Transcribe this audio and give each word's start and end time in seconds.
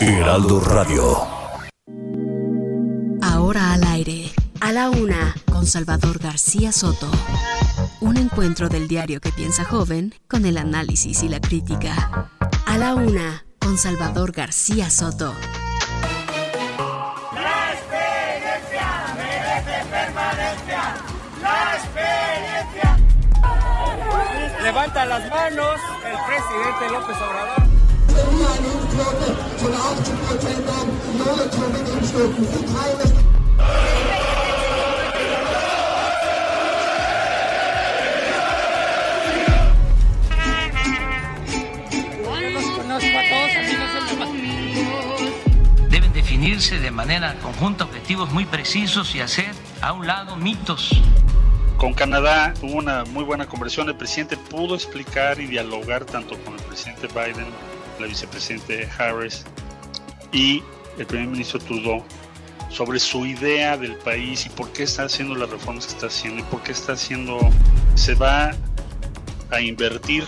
Heraldo 0.00 0.60
Radio. 0.60 1.18
Ahora 3.22 3.72
al 3.72 3.84
aire. 3.84 4.30
A 4.60 4.72
la 4.72 4.90
una. 4.90 5.34
Con 5.50 5.66
Salvador 5.66 6.18
García 6.18 6.72
Soto. 6.72 7.10
Un 8.00 8.16
encuentro 8.16 8.68
del 8.68 8.88
diario 8.88 9.20
que 9.20 9.32
piensa 9.32 9.64
joven 9.64 10.14
con 10.28 10.44
el 10.46 10.58
análisis 10.58 11.22
y 11.22 11.28
la 11.28 11.40
crítica. 11.40 12.30
A 12.66 12.78
la 12.78 12.94
una. 12.94 13.44
Con 13.58 13.78
Salvador 13.78 14.32
García 14.32 14.90
Soto. 14.90 15.34
La 17.34 17.72
experiencia 17.72 19.14
merece 19.16 19.84
permanencia. 19.90 20.94
La 21.42 21.76
experiencia. 21.76 22.98
Levanta 24.62 25.04
las 25.06 25.28
manos 25.30 25.80
el 26.04 26.16
presidente 26.26 26.90
López 26.92 27.16
Obrador. 27.16 27.79
Deben 45.88 46.12
definirse 46.12 46.78
de 46.78 46.90
manera 46.90 47.34
conjunta 47.42 47.84
objetivos 47.84 48.30
muy 48.30 48.44
precisos 48.44 49.14
y 49.14 49.20
hacer 49.20 49.50
a 49.80 49.92
un 49.92 50.06
lado 50.06 50.36
mitos. 50.36 51.00
Con 51.76 51.94
Canadá 51.94 52.52
hubo 52.60 52.74
una 52.74 53.04
muy 53.04 53.24
buena 53.24 53.46
conversación. 53.46 53.88
El 53.88 53.96
presidente 53.96 54.36
pudo 54.36 54.74
explicar 54.74 55.40
y 55.40 55.46
dialogar 55.46 56.04
tanto 56.04 56.36
con 56.44 56.54
el 56.54 56.62
presidente 56.62 57.08
Biden, 57.08 57.46
la 58.00 58.06
vicepresidente 58.06 58.88
Harris 58.98 59.44
y 60.32 60.62
el 60.98 61.06
primer 61.06 61.28
ministro 61.28 61.58
Trudeau 61.60 62.04
sobre 62.70 62.98
su 63.00 63.26
idea 63.26 63.76
del 63.76 63.96
país 63.96 64.46
y 64.46 64.48
por 64.48 64.72
qué 64.72 64.84
está 64.84 65.04
haciendo 65.04 65.34
las 65.34 65.50
reformas 65.50 65.86
que 65.86 65.92
está 65.92 66.06
haciendo 66.06 66.40
y 66.40 66.44
por 66.44 66.62
qué 66.62 66.72
está 66.72 66.92
haciendo. 66.92 67.38
Se 67.94 68.14
va 68.14 68.52
a 69.50 69.60
invertir 69.60 70.24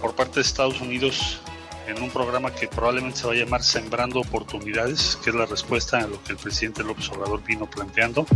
por 0.00 0.14
parte 0.14 0.36
de 0.36 0.40
Estados 0.40 0.80
Unidos 0.80 1.40
en 1.86 2.02
un 2.02 2.10
programa 2.10 2.54
que 2.54 2.68
probablemente 2.68 3.18
se 3.18 3.26
va 3.26 3.32
a 3.32 3.36
llamar 3.36 3.62
Sembrando 3.62 4.20
Oportunidades, 4.20 5.18
que 5.22 5.30
es 5.30 5.36
la 5.36 5.46
respuesta 5.46 5.98
a 5.98 6.06
lo 6.06 6.22
que 6.22 6.32
el 6.32 6.38
presidente 6.38 6.84
López 6.84 7.08
Obrador 7.10 7.42
vino 7.44 7.68
planteando. 7.68 8.26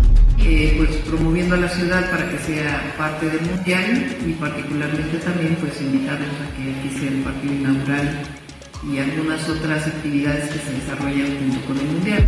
Eh, 0.40 0.74
pues 0.76 0.90
promoviendo 1.08 1.54
a 1.54 1.58
la 1.58 1.68
ciudad 1.68 2.10
para 2.10 2.28
que 2.28 2.38
sea 2.38 2.94
parte 2.98 3.30
del 3.30 3.40
mundial 3.42 4.16
y 4.26 4.32
particularmente 4.32 5.18
también 5.18 5.56
pues 5.56 5.80
invitarlos 5.80 6.28
a 6.28 6.56
que 6.56 6.74
aquí 6.74 6.98
sea 6.98 7.08
el 7.08 7.22
partido 7.22 7.54
inaugural 7.54 8.43
y 8.90 8.98
algunas 8.98 9.48
otras 9.48 9.86
actividades 9.86 10.50
que 10.50 10.58
se 10.58 10.72
desarrollan 10.72 11.38
junto 11.38 11.66
con 11.66 11.78
el 11.78 11.86
mundial. 11.86 12.26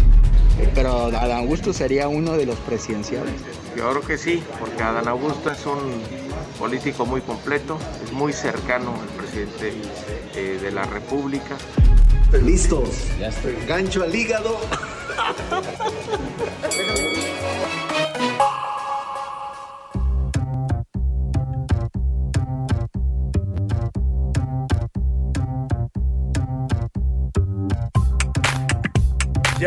Pero 0.75 1.07
Adán 1.07 1.39
Augusto 1.39 1.73
sería 1.73 2.09
uno 2.09 2.33
de 2.33 2.47
los 2.47 2.59
presidenciales. 2.61 3.35
Yo 3.77 3.91
creo 3.91 4.03
que 4.03 4.17
sí, 4.17 4.43
porque 4.59 4.83
Adán 4.83 5.07
Augusto 5.09 5.51
es 5.51 5.67
un 5.67 6.01
político 6.59 7.05
muy 7.05 7.21
completo, 7.21 7.79
es 8.03 8.13
muy 8.13 8.33
cercano 8.33 8.95
al 9.01 9.09
presidente 9.09 9.75
eh, 10.35 10.59
de 10.61 10.71
la 10.71 10.85
República. 10.85 11.57
Listos, 12.43 12.89
ya 13.21 13.29
estoy. 13.29 13.57
Gancho 13.67 14.03
al 14.03 14.15
hígado. 14.15 14.59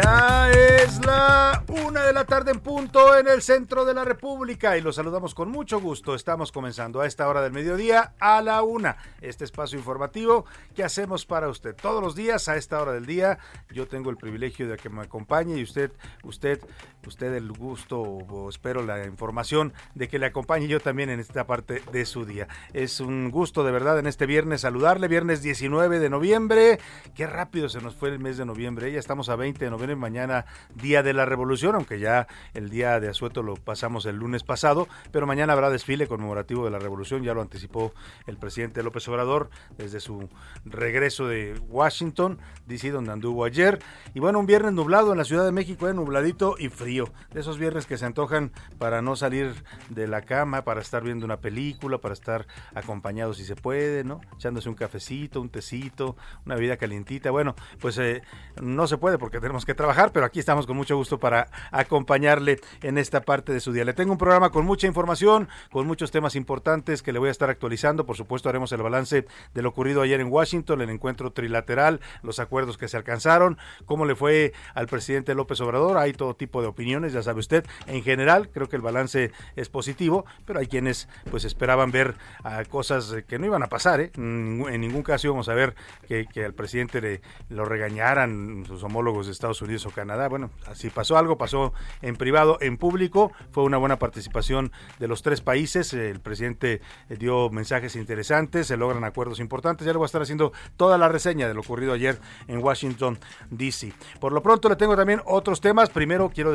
Ya 0.01 0.49
es 0.49 1.05
la 1.05 1.61
una 1.67 2.05
de 2.05 2.13
la 2.13 2.23
tarde 2.23 2.51
en 2.51 2.61
punto 2.61 3.17
en 3.17 3.27
el 3.27 3.41
centro 3.41 3.83
de 3.83 3.93
la 3.93 4.05
República 4.05 4.77
y 4.77 4.81
los 4.81 4.95
saludamos 4.95 5.35
con 5.35 5.51
mucho 5.51 5.81
gusto. 5.81 6.15
Estamos 6.15 6.53
comenzando 6.53 7.01
a 7.01 7.05
esta 7.05 7.27
hora 7.27 7.41
del 7.41 7.51
mediodía 7.51 8.13
a 8.17 8.41
la 8.41 8.63
una. 8.63 8.95
Este 9.19 9.43
espacio 9.43 9.77
informativo 9.77 10.45
que 10.73 10.85
hacemos 10.85 11.25
para 11.25 11.49
usted 11.49 11.75
todos 11.75 12.01
los 12.01 12.15
días 12.15 12.47
a 12.47 12.55
esta 12.55 12.81
hora 12.81 12.93
del 12.93 13.05
día. 13.05 13.39
Yo 13.71 13.89
tengo 13.89 14.09
el 14.09 14.15
privilegio 14.15 14.69
de 14.69 14.77
que 14.77 14.87
me 14.87 15.01
acompañe 15.01 15.57
y 15.57 15.63
usted, 15.63 15.91
usted, 16.23 16.61
usted 17.07 17.33
el 17.33 17.51
gusto 17.51 17.99
o 17.99 18.49
espero 18.49 18.83
la 18.83 19.05
información 19.05 19.73
de 19.95 20.07
que 20.07 20.19
le 20.19 20.25
acompañe 20.25 20.67
yo 20.67 20.79
también 20.79 21.09
en 21.09 21.19
esta 21.19 21.45
parte 21.45 21.81
de 21.91 22.05
su 22.05 22.25
día. 22.25 22.47
Es 22.73 22.99
un 22.99 23.31
gusto 23.31 23.63
de 23.63 23.71
verdad 23.71 23.99
en 23.99 24.07
este 24.07 24.25
viernes 24.25 24.61
saludarle, 24.61 25.07
viernes 25.07 25.41
19 25.41 25.99
de 25.99 26.09
noviembre. 26.09 26.79
Qué 27.15 27.27
rápido 27.27 27.69
se 27.69 27.81
nos 27.81 27.95
fue 27.95 28.09
el 28.09 28.19
mes 28.19 28.37
de 28.37 28.45
noviembre. 28.45 28.91
Ya 28.91 28.99
estamos 28.99 29.29
a 29.29 29.35
20 29.35 29.63
de 29.63 29.71
noviembre 29.71 29.95
mañana 29.95 30.45
día 30.75 31.03
de 31.03 31.13
la 31.13 31.25
revolución, 31.25 31.75
aunque 31.75 31.99
ya 31.99 32.27
el 32.53 32.69
día 32.69 32.99
de 32.99 33.09
asueto 33.09 33.43
lo 33.43 33.55
pasamos 33.55 34.05
el 34.05 34.17
lunes 34.17 34.43
pasado, 34.43 34.87
pero 35.11 35.25
mañana 35.25 35.53
habrá 35.53 35.69
desfile 35.69 36.07
conmemorativo 36.07 36.65
de 36.65 36.71
la 36.71 36.79
revolución, 36.79 37.23
ya 37.23 37.33
lo 37.33 37.41
anticipó 37.41 37.93
el 38.27 38.37
presidente 38.37 38.83
López 38.83 39.07
Obrador 39.07 39.49
desde 39.77 39.99
su 39.99 40.29
regreso 40.65 41.27
de 41.27 41.59
Washington, 41.69 42.39
DC, 42.67 42.91
donde 42.91 43.11
anduvo 43.11 43.45
ayer. 43.45 43.79
Y 44.13 44.19
bueno, 44.19 44.39
un 44.39 44.45
viernes 44.45 44.73
nublado 44.73 45.11
en 45.11 45.17
la 45.17 45.25
Ciudad 45.25 45.45
de 45.45 45.51
México, 45.51 45.87
eh, 45.87 45.93
nubladito 45.93 46.55
y 46.57 46.69
frío. 46.69 46.88
De 46.89 47.39
esos 47.39 47.59
viernes 47.59 47.85
que 47.85 47.97
se 47.97 48.05
antojan 48.05 48.51
para 48.79 49.01
no 49.01 49.15
salir 49.15 49.53
de 49.89 50.07
la 50.07 50.23
cama, 50.23 50.63
para 50.63 50.81
estar 50.81 51.03
viendo 51.03 51.25
una 51.25 51.37
película, 51.37 51.99
para 51.99 52.13
estar 52.13 52.47
acompañado 52.73 53.33
si 53.33 53.45
se 53.45 53.55
puede, 53.55 54.03
¿no? 54.03 54.21
Echándose 54.35 54.69
un 54.69 54.75
cafecito, 54.75 55.39
un 55.39 55.49
tecito, 55.49 56.15
una 56.45 56.55
bebida 56.55 56.77
calientita. 56.77 57.29
Bueno, 57.29 57.55
pues 57.79 57.97
eh, 57.99 58.23
no 58.61 58.87
se 58.87 58.97
puede 58.97 59.19
porque 59.19 59.39
tenemos 59.39 59.65
que 59.65 59.75
trabajar, 59.75 60.11
pero 60.11 60.25
aquí 60.25 60.39
estamos 60.39 60.65
con 60.65 60.75
mucho 60.75 60.95
gusto 60.95 61.19
para 61.19 61.47
acompañarle 61.71 62.59
en 62.81 62.97
esta 62.97 63.21
parte 63.21 63.53
de 63.53 63.59
su 63.59 63.71
día. 63.71 63.85
Le 63.85 63.93
tengo 63.93 64.11
un 64.11 64.17
programa 64.17 64.49
con 64.49 64.65
mucha 64.65 64.87
información, 64.87 65.47
con 65.71 65.85
muchos 65.85 66.09
temas 66.09 66.35
importantes 66.35 67.03
que 67.03 67.13
le 67.13 67.19
voy 67.19 67.29
a 67.29 67.31
estar 67.31 67.49
actualizando. 67.49 68.05
Por 68.05 68.17
supuesto, 68.17 68.49
haremos 68.49 68.71
el 68.71 68.81
balance 68.81 69.27
de 69.53 69.61
lo 69.61 69.69
ocurrido 69.69 70.01
ayer 70.01 70.19
en 70.19 70.31
Washington, 70.31 70.81
el 70.81 70.89
encuentro 70.89 71.31
trilateral, 71.31 71.99
los 72.23 72.39
acuerdos 72.39 72.77
que 72.77 72.87
se 72.87 72.97
alcanzaron, 72.97 73.57
cómo 73.85 74.05
le 74.05 74.15
fue 74.15 74.53
al 74.73 74.87
presidente 74.87 75.35
López 75.35 75.61
Obrador. 75.61 75.97
Hay 75.97 76.13
todo 76.13 76.35
tipo 76.35 76.61
de 76.61 76.67
opiniones, 76.67 76.78
ya 76.79 77.21
sabe 77.23 77.39
usted. 77.39 77.65
En 77.87 78.03
general, 78.03 78.49
creo 78.49 78.69
que 78.69 78.75
el 78.75 78.81
balance 78.81 79.31
es 79.55 79.69
positivo, 79.69 80.25
pero 80.45 80.59
hay 80.59 80.67
quienes 80.67 81.07
pues 81.29 81.43
esperaban 81.45 81.91
ver 81.91 82.15
uh, 82.43 82.67
cosas 82.69 83.15
que 83.27 83.37
no 83.37 83.45
iban 83.45 83.63
a 83.63 83.67
pasar. 83.67 83.99
¿eh? 84.01 84.11
En 84.15 84.81
ningún 84.81 85.03
caso 85.03 85.27
íbamos 85.27 85.49
a 85.49 85.53
ver 85.53 85.75
que, 86.07 86.25
que 86.25 86.45
al 86.45 86.53
presidente 86.53 87.21
lo 87.49 87.65
regañaran 87.65 88.65
sus 88.65 88.83
homólogos 88.83 89.25
de 89.25 89.33
Estados 89.33 89.61
Unidos 89.61 89.85
o 89.85 89.91
Canadá. 89.91 90.27
Bueno, 90.27 90.51
si 90.73 90.89
pasó 90.89 91.17
algo, 91.17 91.37
pasó 91.37 91.73
en 92.01 92.15
privado, 92.15 92.57
en 92.61 92.77
público. 92.77 93.31
Fue 93.51 93.63
una 93.63 93.77
buena 93.77 93.99
participación 93.99 94.71
de 94.99 95.07
los 95.07 95.21
tres 95.21 95.41
países. 95.41 95.93
El 95.93 96.19
presidente 96.19 96.81
dio 97.09 97.49
mensajes 97.49 97.95
interesantes, 97.95 98.67
se 98.67 98.77
logran 98.77 99.03
acuerdos 99.03 99.39
importantes. 99.39 99.85
Ya 99.85 99.91
le 99.91 99.97
voy 99.97 100.05
a 100.05 100.07
estar 100.07 100.21
haciendo 100.21 100.51
toda 100.77 100.97
la 100.97 101.09
reseña 101.09 101.47
de 101.47 101.53
lo 101.53 101.61
ocurrido 101.61 101.93
ayer 101.93 102.19
en 102.47 102.63
Washington, 102.63 103.19
D.C. 103.49 103.93
Por 104.19 104.31
lo 104.31 104.41
pronto 104.41 104.69
le 104.69 104.75
tengo 104.75 104.95
también 104.95 105.21
otros 105.25 105.61
temas. 105.61 105.89
Primero 105.89 106.31
quiero 106.33 106.51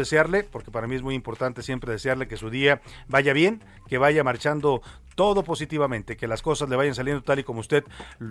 porque 0.50 0.70
para 0.70 0.86
mí 0.86 0.94
es 0.94 1.02
muy 1.02 1.14
importante 1.14 1.62
siempre 1.62 1.92
desearle 1.92 2.28
que 2.28 2.36
su 2.36 2.50
día 2.50 2.80
vaya 3.08 3.32
bien, 3.32 3.62
que 3.88 3.98
vaya 3.98 4.24
marchando 4.24 4.82
todo 5.14 5.44
positivamente, 5.44 6.16
que 6.16 6.26
las 6.26 6.42
cosas 6.42 6.68
le 6.68 6.76
vayan 6.76 6.94
saliendo 6.94 7.22
tal 7.22 7.38
y 7.38 7.44
como 7.44 7.60
usted 7.60 7.84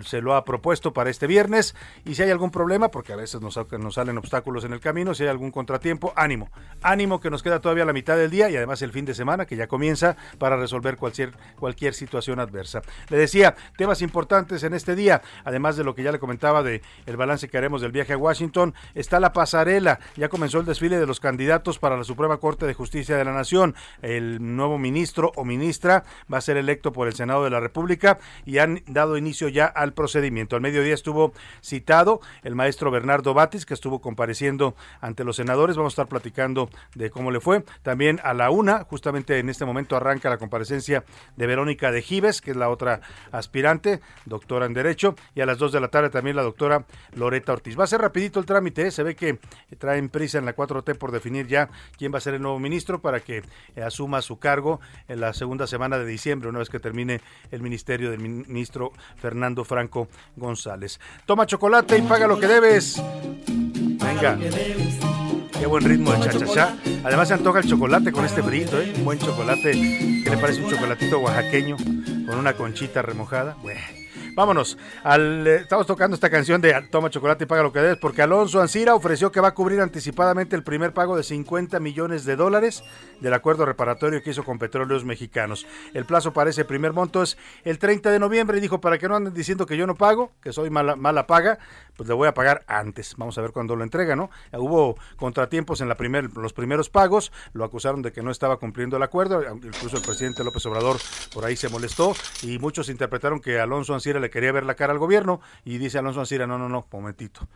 se 0.04 0.20
lo 0.20 0.34
ha 0.34 0.44
propuesto 0.44 0.92
para 0.92 1.10
este 1.10 1.26
viernes. 1.26 1.74
Y 2.04 2.14
si 2.14 2.22
hay 2.22 2.30
algún 2.30 2.50
problema, 2.50 2.90
porque 2.90 3.12
a 3.12 3.16
veces 3.16 3.40
nos, 3.40 3.58
salen 3.94 4.18
obstáculos 4.18 4.64
en 4.64 4.72
el 4.72 4.80
camino, 4.80 5.14
si 5.14 5.22
hay 5.22 5.30
algún 5.30 5.50
contratiempo, 5.50 6.12
ánimo, 6.16 6.50
ánimo 6.82 7.20
que 7.20 7.30
nos 7.30 7.42
queda 7.42 7.60
todavía 7.60 7.84
la 7.84 7.92
mitad 7.92 8.16
del 8.16 8.30
día 8.30 8.50
y 8.50 8.56
además 8.56 8.82
el 8.82 8.92
fin 8.92 9.04
de 9.04 9.14
semana 9.14 9.46
que 9.46 9.56
ya 9.56 9.66
comienza 9.66 10.16
para 10.38 10.56
resolver 10.56 10.96
cualquier, 10.96 11.32
cualquier 11.58 11.94
situación 11.94 12.38
adversa. 12.38 12.82
Le 13.08 13.16
decía, 13.16 13.54
temas 13.76 14.02
importantes 14.02 14.62
en 14.62 14.74
este 14.74 14.94
día, 14.94 15.22
además 15.44 15.76
de 15.76 15.84
lo 15.84 15.94
que 15.94 16.02
ya 16.02 16.12
le 16.12 16.18
comentaba 16.18 16.62
de 16.62 16.82
balance 17.16 17.48
que 17.48 17.56
haremos 17.56 17.80
del 17.80 17.92
viaje 17.92 18.12
a 18.12 18.18
Washington, 18.18 18.74
está 18.94 19.20
la 19.20 19.32
pasarela, 19.32 20.00
ya 20.16 20.28
comenzó 20.28 20.58
el 20.58 20.66
desfile 20.66 20.98
de 20.98 21.06
los 21.06 21.20
candidatos 21.20 21.73
para 21.78 21.96
la 21.96 22.04
Suprema 22.04 22.38
Corte 22.38 22.66
de 22.66 22.74
Justicia 22.74 23.16
de 23.16 23.24
la 23.24 23.32
Nación. 23.32 23.74
El 24.02 24.56
nuevo 24.56 24.78
ministro 24.78 25.32
o 25.36 25.44
ministra 25.44 26.04
va 26.32 26.38
a 26.38 26.40
ser 26.40 26.56
electo 26.56 26.92
por 26.92 27.08
el 27.08 27.14
Senado 27.14 27.44
de 27.44 27.50
la 27.50 27.60
República 27.60 28.18
y 28.44 28.58
han 28.58 28.82
dado 28.86 29.16
inicio 29.16 29.48
ya 29.48 29.66
al 29.66 29.92
procedimiento. 29.92 30.56
Al 30.56 30.62
mediodía 30.62 30.94
estuvo 30.94 31.32
citado 31.62 32.20
el 32.42 32.54
maestro 32.54 32.90
Bernardo 32.90 33.34
Batis, 33.34 33.66
que 33.66 33.74
estuvo 33.74 34.00
compareciendo 34.00 34.74
ante 35.00 35.24
los 35.24 35.36
senadores. 35.36 35.76
Vamos 35.76 35.92
a 35.92 35.94
estar 35.94 36.08
platicando 36.08 36.70
de 36.94 37.10
cómo 37.10 37.30
le 37.30 37.40
fue. 37.40 37.64
También 37.82 38.20
a 38.24 38.34
la 38.34 38.50
una, 38.50 38.84
justamente 38.84 39.38
en 39.38 39.48
este 39.48 39.64
momento 39.64 39.96
arranca 39.96 40.30
la 40.30 40.38
comparecencia 40.38 41.04
de 41.36 41.46
Verónica 41.46 41.90
de 41.90 42.02
Gives, 42.02 42.40
que 42.40 42.52
es 42.52 42.56
la 42.56 42.68
otra 42.68 43.00
aspirante, 43.32 44.00
doctora 44.24 44.66
en 44.66 44.74
Derecho, 44.74 45.14
y 45.34 45.40
a 45.40 45.46
las 45.46 45.58
dos 45.58 45.72
de 45.72 45.80
la 45.80 45.88
tarde 45.88 46.10
también 46.10 46.36
la 46.36 46.42
doctora 46.42 46.84
Loreta 47.14 47.52
Ortiz. 47.52 47.78
Va 47.78 47.84
a 47.84 47.88
ser 47.88 48.00
rapidito 48.00 48.40
el 48.40 48.46
trámite, 48.46 48.86
¿eh? 48.86 48.90
se 48.90 49.02
ve 49.02 49.14
que 49.14 49.38
traen 49.78 50.08
prisa 50.08 50.38
en 50.38 50.44
la 50.44 50.54
4T 50.54 50.96
por 50.96 51.12
definir 51.12 51.46
ya 51.46 51.63
quién 51.98 52.12
va 52.12 52.18
a 52.18 52.20
ser 52.20 52.34
el 52.34 52.42
nuevo 52.42 52.58
ministro 52.58 53.00
para 53.00 53.20
que 53.20 53.42
eh, 53.76 53.82
asuma 53.82 54.22
su 54.22 54.38
cargo 54.38 54.80
en 55.08 55.20
la 55.20 55.32
segunda 55.32 55.66
semana 55.66 55.98
de 55.98 56.06
diciembre, 56.06 56.48
una 56.48 56.58
vez 56.58 56.68
que 56.68 56.80
termine 56.80 57.20
el 57.50 57.62
ministerio 57.62 58.10
del 58.10 58.20
ministro 58.20 58.92
Fernando 59.16 59.64
Franco 59.64 60.08
González. 60.36 61.00
Toma 61.26 61.46
chocolate 61.46 61.98
y 61.98 62.02
paga 62.02 62.26
lo 62.26 62.38
que 62.38 62.46
debes. 62.46 63.02
Venga. 63.46 64.38
Qué 65.58 65.66
buen 65.66 65.84
ritmo 65.84 66.12
de 66.12 66.20
cha-cha-cha. 66.20 66.76
Además 67.04 67.28
se 67.28 67.34
antoja 67.34 67.60
el 67.60 67.68
chocolate 67.68 68.12
con 68.12 68.24
este 68.24 68.42
frito, 68.42 68.80
¿eh? 68.80 68.92
Un 68.96 69.04
buen 69.04 69.18
chocolate 69.18 69.72
que 69.72 70.30
le 70.30 70.36
parece 70.36 70.62
un 70.62 70.70
chocolatito 70.70 71.18
oaxaqueño 71.20 71.76
con 72.26 72.38
una 72.38 72.54
conchita 72.54 73.02
remojada. 73.02 73.56
Bueno. 73.62 74.03
Vámonos. 74.34 74.76
Al, 75.04 75.46
eh, 75.46 75.56
estamos 75.56 75.86
tocando 75.86 76.14
esta 76.14 76.28
canción 76.28 76.60
de 76.60 76.74
Toma 76.90 77.08
Chocolate 77.08 77.44
y 77.44 77.46
Paga 77.46 77.62
lo 77.62 77.72
que 77.72 77.78
debes, 77.78 77.98
porque 77.98 78.20
Alonso 78.20 78.60
Ancira 78.60 78.94
ofreció 78.96 79.30
que 79.30 79.40
va 79.40 79.48
a 79.48 79.54
cubrir 79.54 79.80
anticipadamente 79.80 80.56
el 80.56 80.64
primer 80.64 80.92
pago 80.92 81.16
de 81.16 81.22
50 81.22 81.78
millones 81.78 82.24
de 82.24 82.34
dólares 82.34 82.82
del 83.20 83.32
acuerdo 83.32 83.64
reparatorio 83.64 84.22
que 84.22 84.30
hizo 84.30 84.42
con 84.42 84.58
Petróleos 84.58 85.04
Mexicanos. 85.04 85.66
El 85.92 86.04
plazo 86.04 86.32
para 86.32 86.50
ese 86.50 86.64
primer 86.64 86.92
monto 86.92 87.22
es 87.22 87.38
el 87.64 87.78
30 87.78 88.10
de 88.10 88.18
noviembre 88.18 88.58
y 88.58 88.60
dijo, 88.60 88.80
para 88.80 88.98
que 88.98 89.08
no 89.08 89.14
anden 89.14 89.34
diciendo 89.34 89.66
que 89.66 89.76
yo 89.76 89.86
no 89.86 89.94
pago, 89.94 90.32
que 90.42 90.52
soy 90.52 90.68
mala, 90.68 90.96
mala 90.96 91.28
paga, 91.28 91.60
pues 91.96 92.08
le 92.08 92.14
voy 92.14 92.28
a 92.28 92.34
pagar 92.34 92.64
antes. 92.66 93.14
Vamos 93.16 93.36
a 93.38 93.42
ver 93.42 93.52
cuándo 93.52 93.76
lo 93.76 93.84
entrega, 93.84 94.16
¿no? 94.16 94.30
Hubo 94.52 94.96
contratiempos 95.16 95.80
en 95.80 95.88
la 95.88 95.96
primer, 95.96 96.36
los 96.36 96.52
primeros 96.52 96.90
pagos, 96.90 97.32
lo 97.52 97.64
acusaron 97.64 98.02
de 98.02 98.12
que 98.12 98.22
no 98.22 98.30
estaba 98.30 98.56
cumpliendo 98.58 98.96
el 98.96 99.02
acuerdo, 99.02 99.42
incluso 99.54 99.96
el 99.96 100.02
presidente 100.02 100.44
López 100.44 100.64
Obrador 100.66 100.96
por 101.32 101.44
ahí 101.44 101.56
se 101.56 101.68
molestó 101.68 102.14
y 102.42 102.58
muchos 102.58 102.88
interpretaron 102.88 103.40
que 103.40 103.60
Alonso 103.60 103.94
Ancira 103.94 104.20
le 104.20 104.30
quería 104.30 104.52
ver 104.52 104.64
la 104.64 104.74
cara 104.74 104.92
al 104.92 104.98
gobierno 104.98 105.40
y 105.64 105.78
dice 105.78 105.98
Alonso 105.98 106.20
Ancira, 106.20 106.46
no, 106.46 106.58
no, 106.58 106.68
no, 106.68 106.86
momentito, 106.92 107.48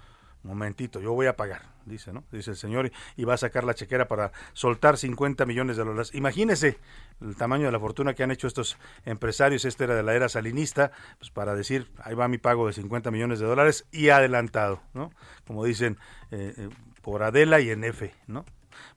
momentito, 0.43 1.01
yo 1.01 1.13
voy 1.13 1.27
a 1.27 1.37
pagar, 1.37 1.63
dice, 1.85 2.13
¿no? 2.13 2.25
Dice 2.31 2.51
el 2.51 2.57
señor 2.57 2.91
y 3.17 3.25
va 3.25 3.35
a 3.35 3.37
sacar 3.37 3.65
la 3.65 3.75
chequera 3.75 4.09
para 4.09 4.33
soltar 4.53 4.97
50 4.97 5.47
millones 5.47 5.77
de 5.77 5.85
dólares. 5.85 6.15
Imagínese 6.15 6.79
el 7.21 7.37
tamaño 7.37 7.67
de 7.67 7.73
la 7.73 7.81
fortuna 7.81 8.15
que 8.15 8.23
han 8.23 8.31
hecho 8.31 8.47
estos 8.47 8.79
empresarios, 9.05 9.65
este 9.65 9.85
era 9.85 9.95
de 9.95 10.03
la 10.03 10.15
era 10.15 10.29
salinista, 10.29 10.93
pues 11.19 11.31
para 11.31 11.55
decir, 11.55 11.91
ahí 12.03 12.15
va 12.15 12.29
mi 12.29 12.39
pago 12.39 12.67
de 12.67 12.73
50 12.73 13.11
millones 13.11 13.41
de 13.41 13.47
dólares 13.47 13.87
y 13.91 14.11
adelantado, 14.11 14.81
¿no? 14.95 15.11
Como 15.47 15.65
dicen, 15.65 15.99
eh, 16.31 16.55
eh, 16.57 16.69
por 17.03 17.23
Adela 17.23 17.61
y 17.61 17.71
en 17.71 17.85
F, 17.85 18.15
¿no? 18.27 18.45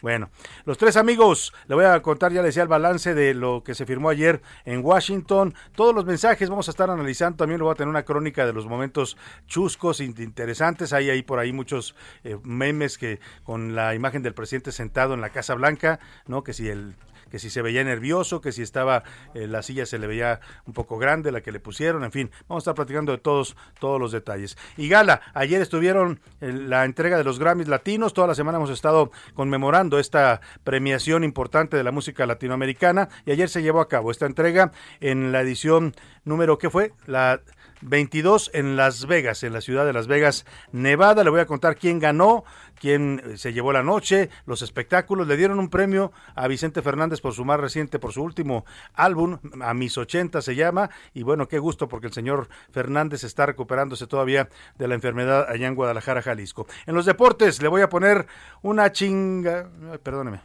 Bueno, 0.02 0.30
los 0.66 0.78
tres 0.78 0.98
amigos, 0.98 1.54
le 1.68 1.76
voy 1.76 1.86
a 1.86 2.02
contar, 2.02 2.32
ya 2.32 2.42
les 2.42 2.50
decía 2.50 2.64
el 2.64 2.70
balance 2.70 3.14
de 3.14 3.34
lo 3.34 3.64
que 3.64 3.76
se 3.76 3.86
firmó 3.86 4.10
ayer 4.10 4.42
en 4.66 4.84
Washington. 4.84 5.54
Todos 5.76 5.94
los 5.94 6.06
mensajes 6.06 6.50
vamos 6.50 6.68
a 6.68 6.72
estar 6.72 6.90
analizando. 6.90 7.38
También 7.38 7.60
lo 7.60 7.66
voy 7.66 7.74
a 7.74 7.76
tener 7.76 7.90
una 7.90 8.04
crónica 8.04 8.46
de 8.46 8.54
los 8.54 8.66
momentos 8.66 9.18
chuscos, 9.48 10.00
interesantes. 10.00 10.94
Hay 10.94 11.10
ahí 11.10 11.22
por 11.22 11.40
ahí 11.40 11.54
muchos 11.54 11.96
eh, 12.24 12.38
memes 12.44 12.98
que 12.98 13.20
con 13.44 13.76
la 13.76 13.96
imagen 13.96 14.24
del 14.24 14.34
presidente 14.34 14.72
sentado 14.72 15.14
en 15.14 15.22
la 15.22 15.30
Casa 15.30 15.54
Blanca, 15.56 16.00
¿no? 16.26 16.44
Que 16.44 16.54
si 16.54 16.68
el 16.68 16.96
que 17.32 17.40
si 17.40 17.50
se 17.50 17.62
veía 17.62 17.84
nervioso, 17.84 18.42
que 18.42 18.52
si 18.52 18.62
estaba 18.62 19.04
eh, 19.34 19.48
la 19.48 19.64
silla 19.64 19.86
se 19.86 19.98
le 19.98 20.08
veía 20.08 20.42
un 20.66 20.74
poco 20.74 20.98
grande 20.98 21.32
la 21.32 21.42
que 21.42 21.52
le 21.52 21.60
pusieron, 21.60 22.04
en 22.04 22.12
fin, 22.12 22.32
vamos 22.48 22.62
a 22.62 22.64
estar 22.64 22.76
platicando 22.76 23.12
de 23.12 23.18
todos 23.18 23.56
todos 23.80 24.00
los 24.00 24.12
detalles. 24.12 24.58
Y 24.78 24.88
Gala, 24.90 25.22
ayer 25.34 25.62
estuvieron 25.62 26.20
en 26.42 26.70
la 26.70 26.86
entrega 26.86 27.18
de 27.18 27.24
los 27.24 27.40
Grammys 27.40 27.68
Latinos, 27.68 28.14
toda 28.14 28.28
la 28.28 28.36
semana 28.36 28.58
hemos 28.58 28.70
estado 28.70 29.12
conmemorando 29.34 29.98
esta 29.98 30.42
premiación 30.64 31.24
importante 31.24 31.78
de 31.78 31.84
la 31.84 31.92
música 31.92 32.26
latinoamericana 32.26 33.10
y 33.26 33.32
ayer 33.32 33.50
se 33.50 33.64
llevó 33.64 33.82
a 33.82 33.88
cabo 33.88 34.12
esta 34.12 34.26
entrega 34.26 34.72
en 35.00 35.32
la 35.32 35.42
edición 35.42 35.96
número 36.24 36.58
¿qué 36.58 36.70
fue? 36.70 36.94
La 37.06 37.42
22 37.82 38.52
en 38.54 38.76
Las 38.76 39.06
Vegas, 39.08 39.44
en 39.44 39.54
la 39.54 39.62
ciudad 39.62 39.86
de 39.86 39.94
Las 39.94 40.08
Vegas, 40.08 40.46
Nevada. 40.72 41.24
Le 41.24 41.30
voy 41.30 41.40
a 41.40 41.46
contar 41.46 41.76
quién 41.76 42.00
ganó, 42.00 42.44
quién 42.80 43.22
eh, 43.24 43.38
se 43.38 43.54
llevó 43.54 43.72
la 43.74 43.84
noche, 43.84 44.30
los 44.46 44.62
espectáculos. 44.62 45.28
Le 45.28 45.38
dieron 45.38 45.60
un 45.60 45.70
premio 45.70 46.12
a 46.36 46.48
Vicente 46.48 46.82
Fernández 46.82 47.22
por 47.22 47.34
su 47.34 47.46
más 47.46 47.60
reciente, 47.60 48.00
por 48.00 48.14
su 48.14 48.24
último 48.24 48.66
álbum, 48.94 49.40
a 49.62 49.74
mis 49.74 49.98
80 49.98 50.42
se 50.42 50.56
llama. 50.56 50.90
Y 51.14 51.24
bueno, 51.24 51.48
qué 51.48 51.60
gusto 51.60 51.88
porque 51.88 52.08
el 52.08 52.14
señor 52.14 52.50
Fernández 52.72 53.24
está 53.24 53.46
recuperándose 53.46 54.08
todavía 54.08 54.50
de 54.78 54.88
la 54.88 54.96
enfermedad 54.96 55.48
allá 55.50 55.68
en 55.68 55.76
Guadalajara, 55.76 56.22
Jalisco. 56.22 56.68
En 56.86 56.96
los 56.96 57.06
deportes 57.06 57.62
le 57.62 57.68
voy 57.68 57.82
a 57.82 57.90
poner 57.90 58.28
una 58.62 58.92
chinga, 58.92 59.70
perdóneme, 60.04 60.42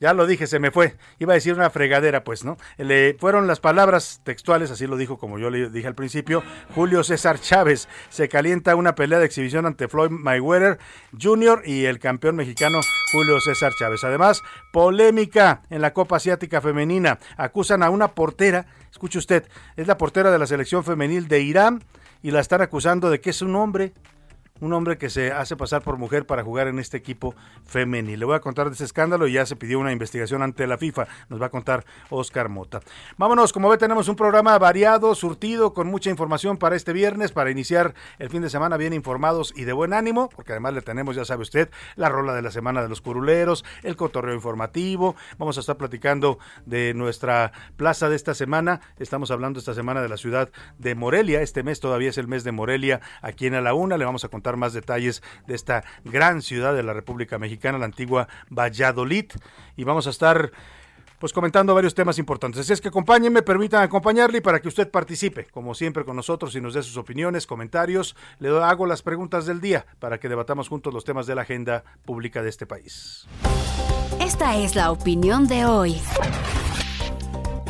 ya 0.00 0.14
lo 0.14 0.26
dije, 0.26 0.46
se 0.46 0.58
me 0.58 0.70
fue. 0.70 0.96
Iba 1.18 1.34
a 1.34 1.34
decir 1.34 1.52
una 1.54 1.68
fregadera, 1.68 2.24
pues, 2.24 2.44
¿no? 2.44 2.56
Le 2.78 3.16
fueron 3.20 3.46
las 3.46 3.60
palabras 3.60 4.22
textuales, 4.24 4.70
así 4.70 4.86
lo 4.86 4.96
dijo 4.96 5.18
como 5.18 5.38
yo 5.38 5.50
le 5.50 5.68
dije 5.68 5.86
al 5.86 5.94
principio. 5.94 6.42
Julio 6.74 7.04
César 7.04 7.38
Chávez 7.38 7.86
se 8.08 8.28
calienta 8.28 8.74
una 8.76 8.94
pelea 8.94 9.18
de 9.18 9.26
exhibición 9.26 9.66
ante 9.66 9.88
Floyd 9.88 10.10
Mayweather 10.10 10.78
Jr. 11.20 11.62
y 11.66 11.84
el 11.84 11.98
campeón 11.98 12.36
mexicano 12.36 12.80
Julio 13.12 13.40
César 13.40 13.72
Chávez. 13.78 14.02
Además, 14.02 14.42
polémica 14.72 15.62
en 15.68 15.82
la 15.82 15.92
Copa 15.92 16.16
Asiática 16.16 16.62
Femenina. 16.62 17.18
Acusan 17.36 17.82
a 17.82 17.90
una 17.90 18.08
portera, 18.08 18.66
escuche 18.90 19.18
usted, 19.18 19.44
es 19.76 19.86
la 19.86 19.98
portera 19.98 20.30
de 20.30 20.38
la 20.38 20.46
selección 20.46 20.82
femenil 20.82 21.28
de 21.28 21.40
Irán 21.40 21.84
y 22.22 22.30
la 22.30 22.40
están 22.40 22.62
acusando 22.62 23.10
de 23.10 23.20
que 23.20 23.30
es 23.30 23.42
un 23.42 23.54
hombre 23.54 23.92
un 24.60 24.72
hombre 24.72 24.98
que 24.98 25.10
se 25.10 25.32
hace 25.32 25.56
pasar 25.56 25.82
por 25.82 25.96
mujer 25.96 26.26
para 26.26 26.42
jugar 26.42 26.68
en 26.68 26.78
este 26.78 26.96
equipo 26.96 27.34
femenil. 27.64 28.18
Le 28.20 28.26
voy 28.26 28.36
a 28.36 28.40
contar 28.40 28.68
de 28.68 28.74
ese 28.74 28.84
escándalo 28.84 29.26
y 29.26 29.32
ya 29.32 29.46
se 29.46 29.56
pidió 29.56 29.78
una 29.78 29.92
investigación 29.92 30.42
ante 30.42 30.66
la 30.66 30.78
FIFA. 30.78 31.06
Nos 31.28 31.40
va 31.40 31.46
a 31.46 31.50
contar 31.50 31.84
Oscar 32.10 32.48
Mota. 32.48 32.80
Vámonos, 33.16 33.52
como 33.52 33.68
ve, 33.68 33.78
tenemos 33.78 34.08
un 34.08 34.16
programa 34.16 34.58
variado, 34.58 35.14
surtido, 35.14 35.72
con 35.74 35.86
mucha 35.86 36.10
información 36.10 36.56
para 36.56 36.76
este 36.76 36.92
viernes, 36.92 37.32
para 37.32 37.50
iniciar 37.50 37.94
el 38.18 38.30
fin 38.30 38.42
de 38.42 38.50
semana 38.50 38.76
bien 38.76 38.92
informados 38.92 39.52
y 39.56 39.64
de 39.64 39.72
buen 39.72 39.92
ánimo, 39.92 40.28
porque 40.28 40.52
además 40.52 40.74
le 40.74 40.82
tenemos, 40.82 41.16
ya 41.16 41.24
sabe 41.24 41.42
usted, 41.42 41.70
la 41.96 42.08
rola 42.08 42.34
de 42.34 42.42
la 42.42 42.50
semana 42.50 42.82
de 42.82 42.88
los 42.88 43.00
curuleros, 43.00 43.64
el 43.82 43.96
cotorreo 43.96 44.34
informativo. 44.34 45.16
Vamos 45.38 45.56
a 45.56 45.60
estar 45.60 45.76
platicando 45.76 46.38
de 46.66 46.94
nuestra 46.94 47.52
plaza 47.76 48.08
de 48.08 48.16
esta 48.16 48.34
semana. 48.34 48.80
Estamos 48.98 49.30
hablando 49.30 49.58
esta 49.58 49.74
semana 49.74 50.02
de 50.02 50.08
la 50.08 50.16
ciudad 50.16 50.50
de 50.78 50.94
Morelia. 50.94 51.42
Este 51.42 51.62
mes 51.62 51.80
todavía 51.80 52.10
es 52.10 52.18
el 52.18 52.28
mes 52.28 52.44
de 52.44 52.52
Morelia 52.52 53.00
aquí 53.22 53.46
en 53.46 53.54
A 53.54 53.60
la 53.60 53.74
Una. 53.74 53.96
Le 53.96 54.04
vamos 54.04 54.24
a 54.24 54.28
contar 54.28 54.49
más 54.56 54.72
detalles 54.72 55.22
de 55.46 55.54
esta 55.54 55.84
gran 56.04 56.42
ciudad 56.42 56.74
de 56.74 56.82
la 56.82 56.92
República 56.92 57.38
Mexicana, 57.38 57.78
la 57.78 57.86
antigua 57.86 58.28
Valladolid. 58.48 59.26
Y 59.76 59.84
vamos 59.84 60.06
a 60.06 60.10
estar 60.10 60.50
pues 61.20 61.34
comentando 61.34 61.74
varios 61.74 61.94
temas 61.94 62.18
importantes. 62.18 62.62
Así 62.62 62.72
es 62.72 62.80
que 62.80 62.88
acompáñenme, 62.88 63.42
permitan 63.42 63.82
acompañarle 63.82 64.40
para 64.40 64.58
que 64.58 64.68
usted 64.68 64.90
participe, 64.90 65.46
como 65.52 65.74
siempre 65.74 66.04
con 66.04 66.16
nosotros 66.16 66.56
y 66.56 66.60
nos 66.62 66.72
dé 66.72 66.82
sus 66.82 66.96
opiniones, 66.96 67.46
comentarios. 67.46 68.16
Le 68.38 68.48
hago 68.48 68.86
las 68.86 69.02
preguntas 69.02 69.44
del 69.44 69.60
día 69.60 69.84
para 69.98 70.18
que 70.18 70.30
debatamos 70.30 70.68
juntos 70.68 70.94
los 70.94 71.04
temas 71.04 71.26
de 71.26 71.34
la 71.34 71.42
agenda 71.42 71.84
pública 72.06 72.42
de 72.42 72.48
este 72.48 72.66
país. 72.66 73.26
Esta 74.18 74.56
es 74.56 74.74
la 74.74 74.90
opinión 74.90 75.46
de 75.46 75.66
hoy. 75.66 76.00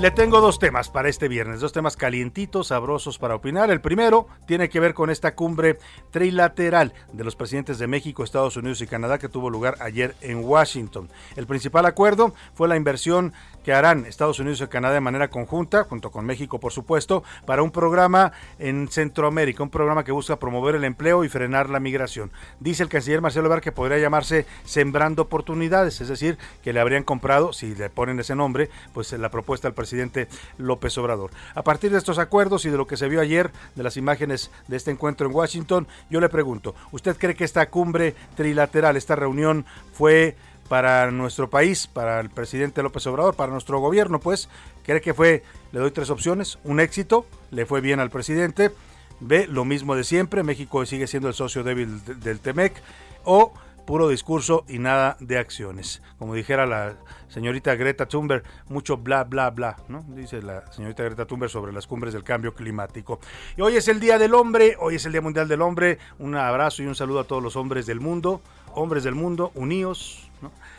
Le 0.00 0.11
tengo 0.11 0.40
dos 0.40 0.59
temas 0.59 0.88
para 0.88 1.11
este 1.11 1.28
viernes, 1.28 1.61
dos 1.61 1.75
temas 1.75 1.95
calientitos, 1.95 2.69
sabrosos 2.69 3.19
para 3.19 3.35
opinar. 3.35 3.71
El 3.71 3.83
primero 3.83 4.28
tiene 4.47 4.71
que 4.71 4.80
ver 4.80 4.95
con 4.95 5.11
esta 5.11 5.35
cumbre 5.35 5.76
trilateral 6.11 6.95
de 7.12 7.23
los 7.23 7.37
presidentes 7.37 7.78
de 7.78 7.87
México, 7.87 8.25
Estados 8.25 8.57
Unidos 8.57 8.80
y 8.80 8.87
Canadá 8.87 9.19
que 9.19 9.28
tuvo 9.28 9.50
lugar 9.50 9.76
ayer 9.80 10.16
en 10.23 10.42
Washington. 10.42 11.11
El 11.37 11.47
principal 11.47 11.85
acuerdo 11.85 12.33
fue 12.54 12.66
la 12.66 12.76
inversión 12.76 13.35
que 13.64 13.73
harán 13.73 14.07
Estados 14.07 14.38
Unidos 14.38 14.61
y 14.61 14.67
Canadá 14.67 14.95
de 14.95 15.00
manera 15.00 15.29
conjunta, 15.29 15.85
junto 15.85 16.11
con 16.11 16.25
México 16.25 16.61
por 16.61 16.73
supuesto, 16.73 17.23
para 17.47 17.62
un 17.62 17.71
programa 17.71 18.33
en 18.59 18.88
Centroamérica, 18.88 19.62
un 19.62 19.71
programa 19.71 20.05
que 20.05 20.12
busca 20.12 20.37
promover 20.37 20.75
el 20.75 20.85
empleo 20.85 21.25
y 21.25 21.29
frenar 21.29 21.71
la 21.71 21.81
migración. 21.81 22.31
Dice 22.59 22.83
el 22.83 22.88
canciller 22.88 23.21
Marcelo 23.21 23.47
Ebrard 23.47 23.62
que 23.62 23.73
podría 23.73 23.99
llamarse 23.99 24.47
Sembrando 24.64 25.23
Oportunidades, 25.23 26.00
es 26.00 26.09
decir, 26.09 26.38
que 26.62 26.73
le 26.73 26.81
habrían 26.81 27.02
comprado, 27.02 27.52
si 27.52 27.75
le 27.75 27.90
ponen 27.90 28.21
ese 28.21 28.35
nombre, 28.35 28.71
pues 28.93 29.12
la 29.12 29.31
propuesta 29.31 29.69
al 29.69 29.75
presidente 29.75 30.29
López 30.59 30.97
Obrador. 30.99 31.31
A 31.55 31.62
partir 31.62 31.90
de 31.90 31.99
estos 31.99 32.19
acuerdos 32.19 32.64
y 32.64 32.71
de 32.71 32.76
lo 32.76 32.87
que 32.87 32.97
se 32.97 33.09
vio 33.09 33.21
ayer, 33.21 33.50
de 33.75 33.83
las 33.83 33.97
imágenes 33.97 34.50
de 34.69 34.76
este 34.76 34.90
encuentro 34.90 35.26
en 35.26 35.35
Washington, 35.35 35.87
yo 36.09 36.21
le 36.21 36.29
pregunto, 36.29 36.75
¿usted 36.93 37.17
cree 37.17 37.35
que 37.35 37.45
esta 37.45 37.69
cumbre 37.69 38.14
trilateral, 38.37 38.97
esta 38.97 39.17
reunión 39.17 39.64
fue 39.93 40.37
para 40.71 41.11
nuestro 41.11 41.50
país, 41.50 41.89
para 41.89 42.21
el 42.21 42.31
presidente 42.31 42.81
López 42.85 43.05
Obrador, 43.09 43.35
para 43.35 43.50
nuestro 43.50 43.81
gobierno, 43.81 44.21
pues, 44.21 44.49
cree 44.85 45.00
que 45.00 45.15
fue, 45.15 45.43
le 45.73 45.81
doy 45.81 45.91
tres 45.91 46.11
opciones, 46.11 46.61
un 46.62 46.79
éxito, 46.79 47.27
le 47.50 47.67
fue 47.67 47.81
bien 47.81 47.99
al 47.99 48.09
presidente, 48.09 48.71
ve 49.19 49.49
lo 49.49 49.65
mismo 49.65 49.97
de 49.97 50.05
siempre, 50.05 50.45
México 50.45 50.87
sigue 50.87 51.09
siendo 51.09 51.27
el 51.27 51.35
socio 51.35 51.65
débil 51.65 52.00
del 52.21 52.39
TEMEC, 52.39 52.81
o 53.25 53.53
puro 53.85 54.09
discurso 54.09 54.65
y 54.69 54.79
nada 54.79 55.17
de 55.19 55.39
acciones. 55.39 56.03
Como 56.21 56.37
dijera 56.37 56.65
la 56.67 56.95
señorita 57.27 57.75
Greta 57.75 58.07
Thunberg, 58.07 58.45
mucho 58.69 58.97
bla, 58.97 59.25
bla, 59.25 59.50
bla, 59.50 59.77
¿no? 59.89 60.05
Dice 60.11 60.41
la 60.41 60.71
señorita 60.71 61.03
Greta 61.03 61.27
Thunberg 61.27 61.50
sobre 61.50 61.73
las 61.73 61.89
cumbres 61.89 62.15
del 62.15 62.23
cambio 62.23 62.55
climático. 62.55 63.19
Y 63.57 63.62
hoy 63.62 63.75
es 63.75 63.89
el 63.89 63.99
Día 63.99 64.21
del 64.21 64.35
Hombre, 64.35 64.77
hoy 64.79 64.95
es 64.95 65.05
el 65.07 65.11
Día 65.11 65.21
Mundial 65.21 65.49
del 65.49 65.62
Hombre. 65.62 65.99
Un 66.21 66.37
abrazo 66.37 66.85
y 66.85 66.87
un 66.87 66.95
saludo 66.95 67.19
a 67.19 67.25
todos 67.25 67.43
los 67.43 67.57
hombres 67.57 67.87
del 67.87 67.99
mundo, 67.99 68.43
hombres 68.75 69.05
del 69.05 69.15
mundo, 69.15 69.53
unidos. 69.55 70.31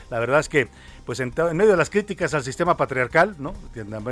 La 0.09 0.19
verdad 0.19 0.39
es 0.39 0.49
que 0.49 0.67
pues 1.11 1.19
en, 1.19 1.33
medio 1.57 1.71
de 1.71 1.77
las 1.77 1.89
críticas 1.89 2.33
al 2.33 2.41
sistema 2.41 2.77
patriarcal, 2.77 3.35
¿no? 3.37 3.53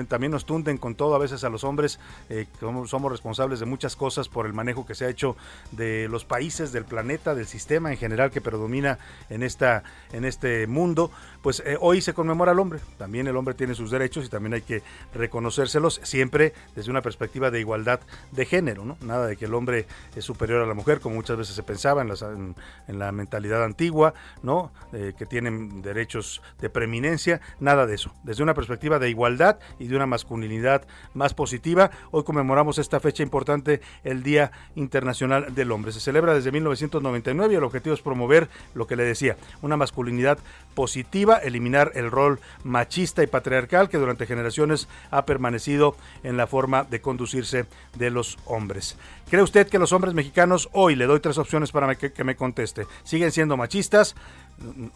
También 0.10 0.34
nos 0.34 0.46
tunden 0.46 0.78
con 0.78 0.96
todo 0.96 1.16
a 1.16 1.18
veces 1.18 1.46
a 1.46 1.50
los 1.50 1.64
hombres, 1.64 1.98
eh, 2.28 2.46
somos, 2.60 3.10
responsables 3.10 3.62
de 3.62 3.66
muchas 3.66 3.96
cosas 3.96 4.28
por 4.28 4.46
el 4.46 4.52
manejo 4.52 4.86
que 4.86 4.96
se 4.96 5.06
ha 5.06 5.10
hecho 5.10 5.38
de 5.72 6.10
los 6.10 6.26
países, 6.26 6.74
del 6.74 6.84
planeta, 6.84 7.36
del 7.36 7.46
sistema 7.46 7.90
en 7.90 7.98
general 7.98 8.32
que 8.32 8.42
predomina 8.42 9.00
en, 9.30 9.44
esta, 9.44 9.84
en 10.12 10.26
este 10.26 10.68
mundo, 10.68 11.10
pues 11.42 11.64
eh, 11.66 11.78
hoy 11.80 12.02
se 12.02 12.14
conmemora 12.14 12.52
al 12.52 12.60
hombre, 12.60 12.82
también 12.98 13.28
el 13.28 13.38
hombre 13.38 13.54
tiene 13.54 13.76
sus 13.76 13.92
derechos 13.92 14.26
y 14.26 14.28
también 14.28 14.56
hay 14.56 14.62
que 14.62 14.84
reconocérselos 15.14 16.02
siempre 16.04 16.54
desde 16.76 16.92
una 16.92 17.02
perspectiva 17.02 17.50
de 17.50 17.62
igualdad 17.62 18.02
de 18.34 18.46
género, 18.46 18.84
¿no? 18.84 18.98
Nada 19.00 19.26
de 19.26 19.38
que 19.38 19.46
el 19.46 19.54
hombre 19.54 19.88
es 20.18 20.26
superior 20.26 20.62
a 20.62 20.66
la 20.66 20.74
mujer, 20.74 21.00
como 21.00 21.16
muchas 21.16 21.38
veces 21.38 21.56
se 21.56 21.64
pensaba 21.64 22.02
en, 22.02 22.56
en, 22.90 23.00
la 23.00 23.14
mentalidad 23.14 23.64
antigua, 23.64 24.14
¿no? 24.44 24.74
Eh, 24.92 25.14
que 25.18 25.26
tienen 25.26 25.82
derechos 25.82 26.42
de 26.60 26.70
nada 27.60 27.86
de 27.86 27.96
eso. 27.96 28.12
Desde 28.24 28.44
una 28.44 28.54
perspectiva 28.54 29.00
de 29.00 29.10
igualdad 29.10 29.60
y 29.80 29.88
de 29.88 29.96
una 29.96 30.06
masculinidad 30.06 30.86
más 31.14 31.34
positiva, 31.34 31.92
hoy 32.12 32.24
conmemoramos 32.24 32.78
esta 32.78 33.00
fecha 33.00 33.24
importante, 33.24 33.82
el 34.04 34.24
Día 34.24 34.52
Internacional 34.76 35.54
del 35.54 35.72
Hombre. 35.72 35.92
Se 35.92 36.00
celebra 36.00 36.34
desde 36.34 36.52
1999 36.52 37.54
y 37.54 37.58
el 37.58 37.64
objetivo 37.64 37.94
es 37.96 38.02
promover 38.02 38.50
lo 38.74 38.88
que 38.88 38.96
le 38.96 39.04
decía, 39.04 39.38
una 39.62 39.78
masculinidad 39.78 40.40
positiva, 40.76 41.38
eliminar 41.38 41.92
el 41.96 42.12
rol 42.12 42.40
machista 42.64 43.24
y 43.24 43.28
patriarcal 43.28 43.90
que 43.90 43.98
durante 43.98 44.26
generaciones 44.26 44.88
ha 45.12 45.26
permanecido 45.26 45.96
en 46.24 46.38
la 46.38 46.48
forma 46.48 46.84
de 46.84 47.02
conducirse 47.02 47.66
de 47.96 48.10
los 48.10 48.38
hombres. 48.46 48.98
¿Cree 49.30 49.44
usted 49.44 49.68
que 49.68 49.80
los 49.80 49.94
hombres 49.94 50.14
mexicanos 50.14 50.70
hoy, 50.72 50.96
le 50.96 51.06
doy 51.06 51.20
tres 51.20 51.38
opciones 51.38 51.72
para 51.72 51.96
que 51.96 52.24
me 52.24 52.36
conteste, 52.36 52.86
siguen 53.04 53.32
siendo 53.32 53.58
machistas? 53.58 54.16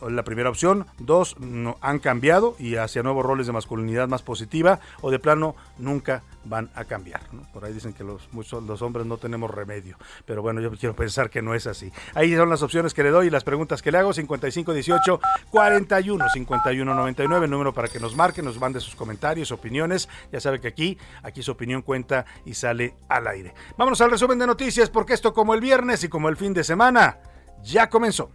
La 0.02 0.24
primera 0.24 0.50
opción. 0.50 0.86
Dos, 1.00 1.36
han 1.82 2.00
cambiado 2.00 2.56
y 2.60 2.76
hacia 2.76 3.04
nuevos 3.04 3.26
roles 3.26 3.48
de 3.48 3.54
masculinidad 3.54 4.08
más 4.08 4.22
positiva 4.22 4.80
o 5.02 5.12
de 5.12 5.20
plano 5.20 5.56
nunca 5.78 6.24
van 6.46 6.70
a 6.76 6.86
cambiar. 6.86 7.22
Por 7.54 7.66
ahí 7.66 7.74
dicen 7.74 7.94
que 7.94 8.04
los, 8.04 8.28
muchos, 8.32 8.64
los 8.64 8.82
hombres 8.82 9.06
no 9.06 9.18
tenemos 9.18 9.50
remedio, 9.50 9.98
pero 10.26 10.42
bueno, 10.42 10.62
yo 10.62 10.72
quiero 10.72 10.96
pensar 10.96 11.30
que 11.30 11.42
no 11.42 11.54
es 11.54 11.68
así. 11.68 11.92
Ahí 12.14 12.36
son 12.36 12.50
las 12.50 12.62
opciones 12.62 12.94
que 12.94 13.04
le 13.04 13.12
doy 13.12 13.28
y 13.28 13.30
las 13.30 13.44
preguntas 13.44 13.82
que 13.82 13.92
le 13.92 13.98
hago, 13.98 14.14
5518 14.14 15.20
41 15.50 16.30
51 16.30 16.94
99, 16.94 17.48
número 17.48 17.74
para 17.74 17.88
que 17.88 18.00
nos 18.00 18.16
marque, 18.16 18.42
nos 18.42 18.60
mande 18.60 18.80
sus 18.80 18.96
comentarios, 18.96 19.52
opiniones. 19.52 20.10
Ya 20.32 20.40
sabe 20.40 20.60
que 20.60 20.68
aquí, 20.68 20.98
aquí 21.22 21.42
su 21.42 21.52
opinión 21.52 21.82
cuenta 21.82 22.26
y 22.46 22.54
sale 22.54 22.96
al 23.08 23.28
aire. 23.28 23.54
Vámonos 23.78 24.02
al 24.02 24.12
resumen 24.12 24.40
de 24.40 24.48
noticias 24.48 24.90
porque 24.90 25.14
esto 25.14 25.34
como 25.34 25.54
el 25.54 25.62
viernes 25.62 26.04
y 26.04 26.10
como 26.10 26.30
el 26.30 26.38
fin 26.38 26.54
de 26.54 26.64
semana 26.64 27.20
ya 27.64 27.90
comenzó 27.90 28.32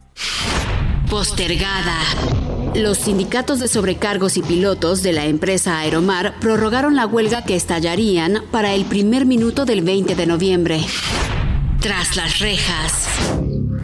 postergada. 1.08 1.98
Los 2.74 2.98
sindicatos 2.98 3.60
de 3.60 3.68
sobrecargos 3.68 4.36
y 4.36 4.42
pilotos 4.42 5.02
de 5.02 5.12
la 5.12 5.26
empresa 5.26 5.78
Aeromar 5.78 6.38
prorrogaron 6.40 6.96
la 6.96 7.06
huelga 7.06 7.44
que 7.44 7.56
estallarían 7.56 8.42
para 8.50 8.74
el 8.74 8.84
primer 8.84 9.26
minuto 9.26 9.64
del 9.64 9.82
20 9.82 10.14
de 10.14 10.26
noviembre. 10.26 10.80
Tras 11.80 12.16
las 12.16 12.38
rejas. 12.40 13.08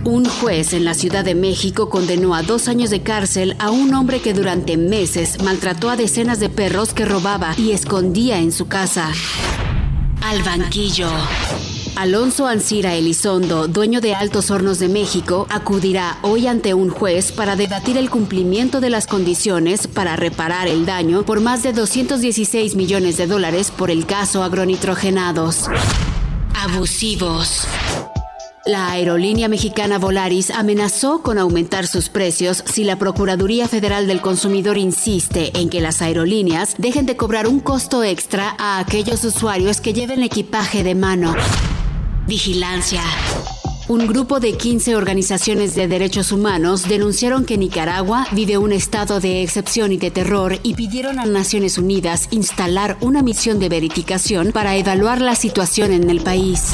Un 0.04 0.26
juez 0.26 0.74
en 0.74 0.84
la 0.84 0.92
Ciudad 0.92 1.24
de 1.24 1.34
México 1.34 1.88
condenó 1.88 2.34
a 2.34 2.42
dos 2.42 2.68
años 2.68 2.90
de 2.90 3.02
cárcel 3.02 3.56
a 3.58 3.70
un 3.70 3.94
hombre 3.94 4.20
que 4.20 4.34
durante 4.34 4.76
meses 4.76 5.42
maltrató 5.42 5.88
a 5.88 5.96
decenas 5.96 6.40
de 6.40 6.50
perros 6.50 6.92
que 6.92 7.06
robaba 7.06 7.54
y 7.56 7.72
escondía 7.72 8.38
en 8.38 8.52
su 8.52 8.68
casa. 8.68 9.10
Al 10.23 10.42
banquillo. 10.42 11.09
Alonso 11.97 12.47
Ancira 12.47 12.94
Elizondo, 12.94 13.68
dueño 13.68 14.00
de 14.00 14.14
Altos 14.14 14.50
Hornos 14.50 14.78
de 14.80 14.88
México, 14.88 15.47
acudirá 15.49 16.18
hoy 16.23 16.49
ante 16.49 16.75
un 16.75 16.90
juez 16.90 17.30
para 17.30 17.54
debatir 17.54 17.97
el 17.97 18.11
cumplimiento 18.11 18.80
de 18.80 18.90
las 18.90 19.06
condiciones 19.06 19.87
para 19.87 20.16
reparar 20.16 20.66
el 20.66 20.87
daño 20.87 21.23
por 21.25 21.40
más 21.40 21.62
de 21.62 21.73
216 21.73 22.75
millones 22.75 23.16
de 23.16 23.28
dólares 23.28 23.71
por 23.71 23.90
el 23.90 24.06
caso 24.06 24.42
agronitrogenados. 24.42 25.68
Abusivos. 26.54 27.68
La 28.66 28.92
aerolínea 28.92 29.47
mexicana 29.47 29.99
Volaris 29.99 30.50
amenazó 30.50 31.21
con 31.21 31.37
aumentar 31.37 31.87
sus 31.87 32.09
precios 32.09 32.64
si 32.64 32.83
la 32.83 32.99
Procuraduría 32.99 33.68
Federal 33.68 34.06
del 34.06 34.23
Consumidor 34.23 34.78
insiste 34.78 35.52
en 35.61 35.68
que 35.68 35.83
las 35.83 36.00
aerolíneas 36.00 36.75
dejen 36.78 37.04
de 37.04 37.14
cobrar 37.14 37.47
un 37.47 37.61
costo 37.61 38.02
extra 38.02 38.56
a 38.59 38.78
aquellos 38.78 39.23
usuarios 39.23 39.83
que 39.83 39.92
lleven 39.92 40.23
equipaje 40.23 40.83
de 40.83 40.94
mano. 40.94 41.35
Vigilancia. 42.26 43.02
Un 43.87 44.06
grupo 44.06 44.40
de 44.40 44.56
15 44.56 44.97
organizaciones 44.97 45.75
de 45.75 45.87
derechos 45.87 46.33
humanos 46.33 46.88
denunciaron 46.88 47.44
que 47.44 47.59
Nicaragua 47.59 48.26
vive 48.33 48.56
un 48.56 48.73
estado 48.73 49.21
de 49.21 49.42
excepción 49.42 49.92
y 49.92 49.99
de 49.99 50.11
terror 50.11 50.59
y 50.62 50.73
pidieron 50.73 51.18
a 51.18 51.26
Naciones 51.26 51.76
Unidas 51.76 52.28
instalar 52.30 52.97
una 53.02 53.21
misión 53.21 53.59
de 53.59 53.68
verificación 53.68 54.52
para 54.52 54.75
evaluar 54.76 55.21
la 55.21 55.35
situación 55.35 55.92
en 55.92 56.09
el 56.09 56.23
país. 56.23 56.73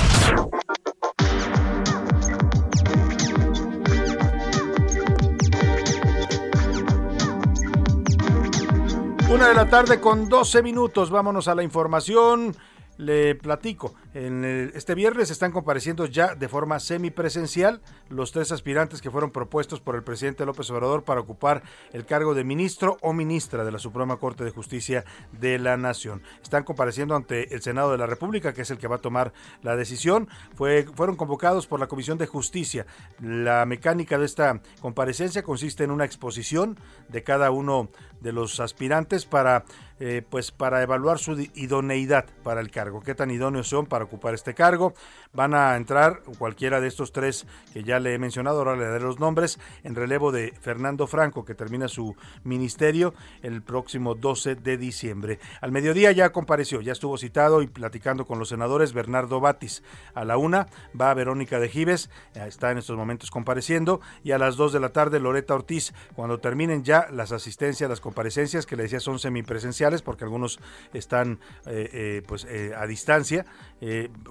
Una 9.30 9.46
de 9.46 9.54
la 9.54 9.68
tarde 9.68 10.00
con 10.00 10.28
12 10.28 10.60
minutos. 10.60 11.08
Vámonos 11.08 11.46
a 11.46 11.54
la 11.54 11.62
información. 11.62 12.56
Le 12.96 13.36
platico, 13.36 13.94
este 14.12 14.96
viernes 14.96 15.30
están 15.30 15.52
compareciendo 15.52 16.04
ya 16.04 16.34
de 16.34 16.48
forma 16.48 16.80
semipresencial 16.80 17.80
los 18.08 18.32
tres 18.32 18.50
aspirantes 18.50 19.00
que 19.00 19.10
fueron 19.10 19.30
propuestos 19.30 19.80
por 19.80 19.94
el 19.94 20.02
presidente 20.02 20.44
López 20.44 20.68
Obrador 20.70 21.04
para 21.04 21.20
ocupar 21.20 21.62
el 21.92 22.04
cargo 22.06 22.34
de 22.34 22.42
ministro 22.42 22.98
o 23.02 23.12
ministra 23.12 23.64
de 23.64 23.70
la 23.70 23.78
Suprema 23.78 24.16
Corte 24.16 24.42
de 24.42 24.50
Justicia 24.50 25.04
de 25.30 25.60
la 25.60 25.76
Nación. 25.76 26.22
Están 26.42 26.64
compareciendo 26.64 27.14
ante 27.14 27.54
el 27.54 27.62
Senado 27.62 27.92
de 27.92 27.98
la 27.98 28.06
República, 28.06 28.52
que 28.52 28.62
es 28.62 28.70
el 28.72 28.78
que 28.78 28.88
va 28.88 28.96
a 28.96 29.00
tomar 29.00 29.32
la 29.62 29.76
decisión. 29.76 30.28
Fue, 30.56 30.86
fueron 30.92 31.14
convocados 31.14 31.68
por 31.68 31.78
la 31.78 31.86
Comisión 31.86 32.18
de 32.18 32.26
Justicia. 32.26 32.86
La 33.20 33.64
mecánica 33.64 34.18
de 34.18 34.26
esta 34.26 34.60
comparecencia 34.80 35.44
consiste 35.44 35.84
en 35.84 35.92
una 35.92 36.04
exposición 36.04 36.80
de 37.08 37.22
cada 37.22 37.52
uno 37.52 37.90
de 38.20 38.32
los 38.32 38.58
aspirantes 38.58 39.24
para 39.24 39.64
eh, 40.02 40.22
pues 40.26 40.50
para 40.50 40.82
evaluar 40.82 41.18
su 41.18 41.38
idoneidad 41.54 42.24
para 42.42 42.62
el 42.62 42.70
cargo, 42.70 43.02
qué 43.02 43.14
tan 43.14 43.30
idóneos 43.30 43.68
son 43.68 43.84
para 44.00 44.06
ocupar 44.06 44.32
este 44.32 44.54
cargo. 44.54 44.94
Van 45.34 45.52
a 45.52 45.76
entrar 45.76 46.22
cualquiera 46.38 46.80
de 46.80 46.88
estos 46.88 47.12
tres 47.12 47.46
que 47.74 47.84
ya 47.84 48.00
le 48.00 48.14
he 48.14 48.18
mencionado, 48.18 48.58
ahora 48.58 48.76
le 48.76 48.86
daré 48.86 49.04
los 49.04 49.20
nombres, 49.20 49.58
en 49.84 49.94
relevo 49.94 50.32
de 50.32 50.54
Fernando 50.58 51.06
Franco, 51.06 51.44
que 51.44 51.54
termina 51.54 51.86
su 51.86 52.16
ministerio 52.42 53.12
el 53.42 53.60
próximo 53.60 54.14
12 54.14 54.54
de 54.54 54.78
diciembre. 54.78 55.38
Al 55.60 55.70
mediodía 55.70 56.12
ya 56.12 56.32
compareció, 56.32 56.80
ya 56.80 56.92
estuvo 56.92 57.18
citado 57.18 57.60
y 57.60 57.66
platicando 57.66 58.26
con 58.26 58.38
los 58.38 58.48
senadores 58.48 58.94
Bernardo 58.94 59.38
Batis. 59.38 59.82
A 60.14 60.24
la 60.24 60.38
una 60.38 60.68
va 60.98 61.12
Verónica 61.12 61.60
de 61.60 61.68
Gives, 61.68 62.08
está 62.34 62.70
en 62.70 62.78
estos 62.78 62.96
momentos 62.96 63.30
compareciendo, 63.30 64.00
y 64.24 64.32
a 64.32 64.38
las 64.38 64.56
dos 64.56 64.72
de 64.72 64.80
la 64.80 64.94
tarde 64.94 65.20
Loreta 65.20 65.54
Ortiz, 65.54 65.92
cuando 66.14 66.38
terminen 66.38 66.84
ya 66.84 67.06
las 67.12 67.32
asistencias, 67.32 67.90
las 67.90 68.00
comparecencias, 68.00 68.64
que 68.64 68.76
le 68.76 68.84
decía 68.84 69.00
son 69.00 69.18
semipresenciales, 69.18 70.00
porque 70.00 70.24
algunos 70.24 70.58
están 70.94 71.38
eh, 71.66 71.90
eh, 71.92 72.22
pues 72.26 72.46
eh, 72.48 72.72
a 72.74 72.86
distancia. 72.86 73.44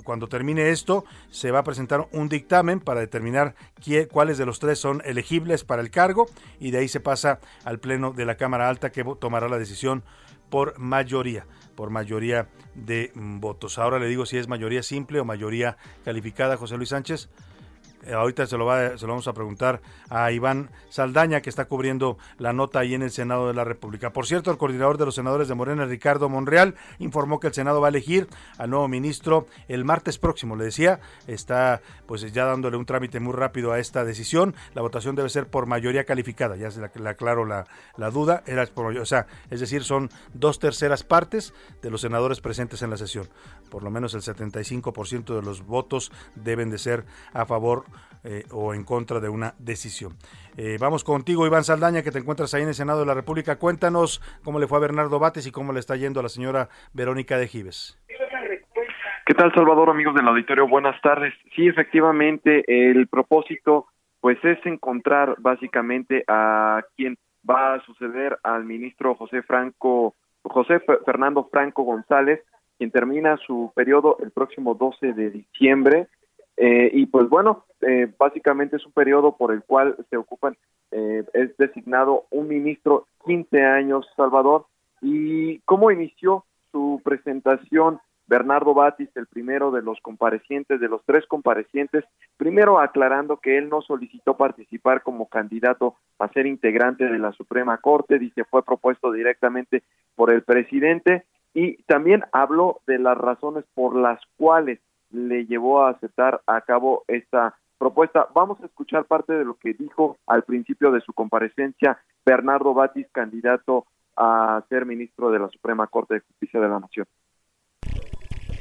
Cuando 0.03 0.27
termine 0.27 0.69
esto, 0.69 1.05
se 1.31 1.51
va 1.51 1.59
a 1.59 1.63
presentar 1.63 2.07
un 2.11 2.29
dictamen 2.29 2.79
para 2.79 2.99
determinar 2.99 3.55
cuáles 4.11 4.37
de 4.37 4.45
los 4.45 4.59
tres 4.59 4.79
son 4.79 5.01
elegibles 5.05 5.63
para 5.63 5.81
el 5.81 5.89
cargo 5.89 6.27
y 6.59 6.71
de 6.71 6.79
ahí 6.79 6.87
se 6.87 6.99
pasa 6.99 7.39
al 7.63 7.79
pleno 7.79 8.11
de 8.11 8.25
la 8.25 8.35
Cámara 8.35 8.69
Alta 8.69 8.91
que 8.91 9.03
tomará 9.19 9.49
la 9.49 9.57
decisión 9.57 10.03
por 10.49 10.77
mayoría 10.77 11.45
por 11.79 11.91
mayoría 11.91 12.49
de 12.75 13.09
mm, 13.15 13.39
votos. 13.39 13.79
Ahora 13.79 13.99
le 13.99 14.07
digo 14.07 14.25
si 14.25 14.35
es 14.35 14.49
mayoría 14.49 14.83
simple 14.83 15.21
o 15.21 15.23
mayoría 15.23 15.77
calificada, 16.03 16.57
José 16.57 16.75
Luis 16.75 16.89
Sánchez. 16.89 17.29
Eh, 18.05 18.13
ahorita 18.13 18.47
se 18.47 18.57
lo, 18.57 18.65
va, 18.65 18.91
vamos 19.01 19.27
a 19.27 19.33
preguntar 19.33 19.81
a 20.09 20.31
Iván 20.31 20.69
Saldaña, 20.89 21.41
que 21.41 21.49
está 21.49 21.65
cubriendo 21.65 22.17
la 22.37 22.53
nota 22.53 22.79
ahí 22.79 22.93
en 22.93 23.01
el 23.01 23.11
Senado 23.11 23.47
de 23.47 23.53
la 23.53 23.63
República. 23.63 24.11
Por 24.13 24.25
cierto, 24.25 24.51
el 24.51 24.57
coordinador 24.57 24.97
de 24.97 25.05
los 25.05 25.15
senadores 25.15 25.47
de 25.47 25.55
Morena, 25.55 25.85
Ricardo 25.85 26.29
Monreal, 26.29 26.75
informó 26.99 27.39
que 27.39 27.47
el 27.47 27.53
Senado 27.53 27.81
va 27.81 27.87
a 27.87 27.89
elegir 27.89 28.27
al 28.57 28.69
nuevo 28.69 28.87
ministro 28.87 29.47
el 29.67 29.85
martes 29.85 30.17
próximo. 30.17 30.55
Le 30.55 30.65
decía, 30.65 30.99
está 31.27 31.81
pues 32.05 32.21
ya 32.31 32.45
dándole 32.45 32.77
un 32.77 32.85
trámite 32.85 33.19
muy 33.19 33.33
rápido 33.33 33.71
a 33.71 33.79
esta 33.79 34.05
decisión. 34.05 34.55
La 34.73 34.81
votación 34.81 35.15
debe 35.15 35.29
ser 35.29 35.47
por 35.47 35.65
mayoría 35.65 36.05
calificada, 36.05 36.55
ya 36.55 36.71
se 36.71 36.79
le 36.79 37.09
aclaro 37.09 37.45
la, 37.45 37.67
la 37.97 38.09
duda. 38.11 38.43
Era 38.45 38.67
o 38.75 39.05
sea, 39.05 39.27
es 39.49 39.59
decir, 39.59 39.83
son 39.83 40.09
dos 40.33 40.59
terceras 40.59 41.03
partes 41.03 41.53
de 41.81 41.89
los 41.89 42.01
senadores 42.01 42.41
presentes 42.41 42.81
en 42.81 42.89
la 42.89 42.97
sesión. 42.97 43.27
Por 43.69 43.83
lo 43.83 43.91
menos 43.91 44.13
el 44.13 44.21
75% 44.21 45.35
de 45.35 45.41
los 45.41 45.65
votos 45.65 46.11
deben 46.35 46.69
de 46.69 46.77
ser 46.77 47.05
a 47.33 47.45
favor 47.45 47.85
eh, 48.23 48.43
o 48.51 48.73
en 48.73 48.83
contra 48.83 49.19
de 49.19 49.29
una 49.29 49.53
decisión. 49.59 50.13
Eh, 50.57 50.77
vamos 50.79 51.03
contigo, 51.03 51.45
Iván 51.45 51.63
Saldaña, 51.63 52.03
que 52.03 52.11
te 52.11 52.19
encuentras 52.19 52.53
ahí 52.53 52.63
en 52.63 52.67
el 52.69 52.73
Senado 52.73 52.99
de 52.99 53.05
la 53.05 53.13
República. 53.13 53.57
Cuéntanos 53.57 54.21
cómo 54.43 54.59
le 54.59 54.67
fue 54.67 54.77
a 54.77 54.81
Bernardo 54.81 55.19
Bates 55.19 55.47
y 55.47 55.51
cómo 55.51 55.73
le 55.73 55.79
está 55.79 55.95
yendo 55.95 56.19
a 56.19 56.23
la 56.23 56.29
señora 56.29 56.69
Verónica 56.93 57.37
de 57.37 57.47
Gives. 57.47 57.97
¿Qué 59.25 59.35
tal, 59.35 59.53
Salvador, 59.53 59.89
amigos 59.89 60.15
del 60.15 60.27
auditorio? 60.27 60.67
Buenas 60.67 60.99
tardes. 61.01 61.33
Sí, 61.55 61.67
efectivamente, 61.67 62.63
el 62.67 63.07
propósito 63.07 63.85
pues 64.21 64.43
es 64.43 64.57
encontrar 64.65 65.35
básicamente 65.37 66.23
a 66.27 66.81
quien 66.97 67.15
va 67.47 67.75
a 67.75 67.81
suceder 67.85 68.37
al 68.43 68.65
ministro 68.65 69.15
José 69.15 69.43
Franco, 69.43 70.15
José 70.43 70.81
Fernando 71.05 71.47
Franco 71.51 71.83
González, 71.83 72.41
quien 72.77 72.91
termina 72.91 73.37
su 73.37 73.71
periodo 73.75 74.17
el 74.21 74.31
próximo 74.31 74.73
12 74.75 75.13
de 75.13 75.29
diciembre. 75.29 76.07
Eh, 76.61 76.91
y 76.93 77.05
pues 77.05 77.29
bueno, 77.29 77.63
eh, 77.79 78.11
básicamente 78.17 78.75
es 78.75 78.85
un 78.85 78.91
periodo 78.91 79.37
por 79.37 79.53
el 79.53 79.63
cual 79.63 79.95
se 80.09 80.17
ocupan, 80.17 80.57
eh, 80.91 81.23
es 81.33 81.55
designado 81.55 82.25
un 82.31 82.49
ministro 82.49 83.07
15 83.25 83.63
años, 83.63 84.05
Salvador. 84.17 84.65
¿Y 85.01 85.59
cómo 85.59 85.89
inició 85.89 86.43
su 86.73 87.01
presentación 87.01 88.01
Bernardo 88.27 88.73
Batis, 88.73 89.09
el 89.15 89.25
primero 89.25 89.71
de 89.71 89.81
los 89.81 90.01
comparecientes, 90.01 90.81
de 90.81 90.89
los 90.89 91.01
tres 91.05 91.25
comparecientes, 91.27 92.03
primero 92.35 92.79
aclarando 92.79 93.37
que 93.37 93.57
él 93.57 93.69
no 93.69 93.81
solicitó 93.81 94.35
participar 94.35 95.01
como 95.01 95.29
candidato 95.29 95.95
a 96.19 96.27
ser 96.27 96.45
integrante 96.45 97.05
de 97.05 97.19
la 97.19 97.31
Suprema 97.31 97.77
Corte, 97.77 98.19
dice 98.19 98.43
fue 98.43 98.63
propuesto 98.63 99.13
directamente 99.13 99.83
por 100.13 100.31
el 100.31 100.43
presidente 100.43 101.23
y 101.53 101.81
también 101.83 102.25
habló 102.33 102.81
de 102.85 102.99
las 102.99 103.17
razones 103.17 103.63
por 103.73 103.95
las 103.95 104.19
cuales 104.37 104.79
le 105.11 105.45
llevó 105.45 105.83
a 105.83 105.91
aceptar 105.91 106.41
a 106.45 106.61
cabo 106.61 107.03
esta 107.07 107.57
propuesta. 107.77 108.27
Vamos 108.33 108.61
a 108.61 108.65
escuchar 108.65 109.05
parte 109.05 109.33
de 109.33 109.45
lo 109.45 109.55
que 109.57 109.73
dijo 109.73 110.17
al 110.27 110.43
principio 110.43 110.91
de 110.91 111.01
su 111.01 111.13
comparecencia 111.13 112.01
Bernardo 112.25 112.73
Batis, 112.73 113.07
candidato 113.11 113.87
a 114.15 114.63
ser 114.69 114.85
ministro 114.85 115.31
de 115.31 115.39
la 115.39 115.49
Suprema 115.49 115.87
Corte 115.87 116.15
de 116.15 116.19
Justicia 116.21 116.59
de 116.59 116.67
la 116.67 116.79
Nación. 116.79 117.07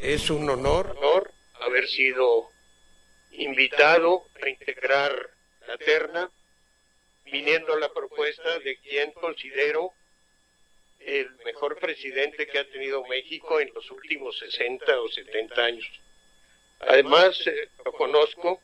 Es 0.01 0.31
un 0.31 0.49
honor, 0.49 0.95
honor 0.97 1.31
haber 1.61 1.87
sido 1.89 2.47
invitado 3.33 4.23
a 4.43 4.49
integrar 4.49 5.11
la 5.67 5.77
terna, 5.77 6.31
viniendo 7.25 7.75
a 7.75 7.81
la 7.81 7.93
propuesta 7.93 8.59
de 8.61 8.79
quien 8.79 9.13
considero 9.13 9.91
el 11.01 11.29
mejor 11.45 11.79
presidente 11.79 12.47
que 12.47 12.59
ha 12.59 12.71
tenido 12.71 13.05
México 13.07 13.61
en 13.61 13.71
los 13.75 13.91
últimos 13.91 14.39
60 14.39 15.01
o 15.01 15.09
70 15.09 15.63
años. 15.63 16.01
Además, 16.81 17.39
eh, 17.47 17.69
lo 17.85 17.93
conozco, 17.93 18.61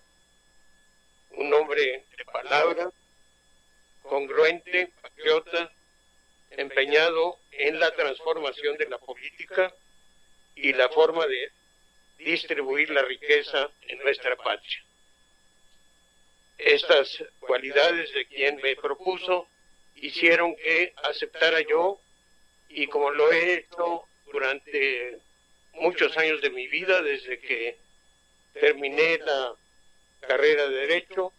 un 1.30 1.52
hombre 1.52 2.04
de 2.16 2.25
palabra, 2.26 2.90
congruente, 4.02 4.92
patriota, 5.02 5.73
empeñado 6.50 7.38
en 7.50 7.80
la 7.80 7.90
transformación 7.92 8.76
de 8.76 8.88
la 8.88 8.99
política 8.99 9.75
y 10.54 10.73
la 10.73 10.88
forma 10.90 11.26
de 11.26 11.50
distribuir 12.18 12.90
la 12.90 13.02
riqueza 13.02 13.71
en 13.88 13.99
nuestra 13.99 14.37
patria. 14.37 14.85
Estas 16.59 17.25
cualidades 17.40 18.12
de 18.14 18.26
quien 18.26 18.56
me 18.62 18.76
propuso 18.76 19.49
hicieron 19.97 20.54
que 20.56 20.94
aceptara 21.02 21.61
yo 21.62 22.00
y 22.68 22.87
como 22.87 23.11
lo 23.11 23.33
he 23.33 23.54
hecho 23.54 24.04
durante 24.30 25.18
muchos 25.73 26.16
años 26.16 26.40
de 26.40 26.50
mi 26.50 26.68
vida, 26.68 27.02
desde 27.02 27.40
que 27.40 27.84
terminé 28.54 29.18
la 29.18 29.52
carrera 30.26 30.66
de 30.68 30.76
Derecho, 30.87 31.32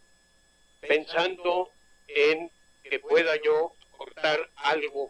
pensando 0.82 1.70
en 2.08 2.50
que 2.84 3.00
pueda 3.00 3.36
yo 3.44 3.74
aportar 3.94 4.40
algo 4.58 5.10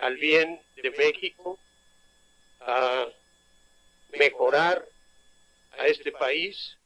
al 0.00 0.16
bien 0.16 0.60
de 0.82 0.90
México, 0.90 1.58
a 2.60 3.06
mejorar 4.18 4.84
a 5.78 5.86
este 5.86 6.12
país. 6.12 6.76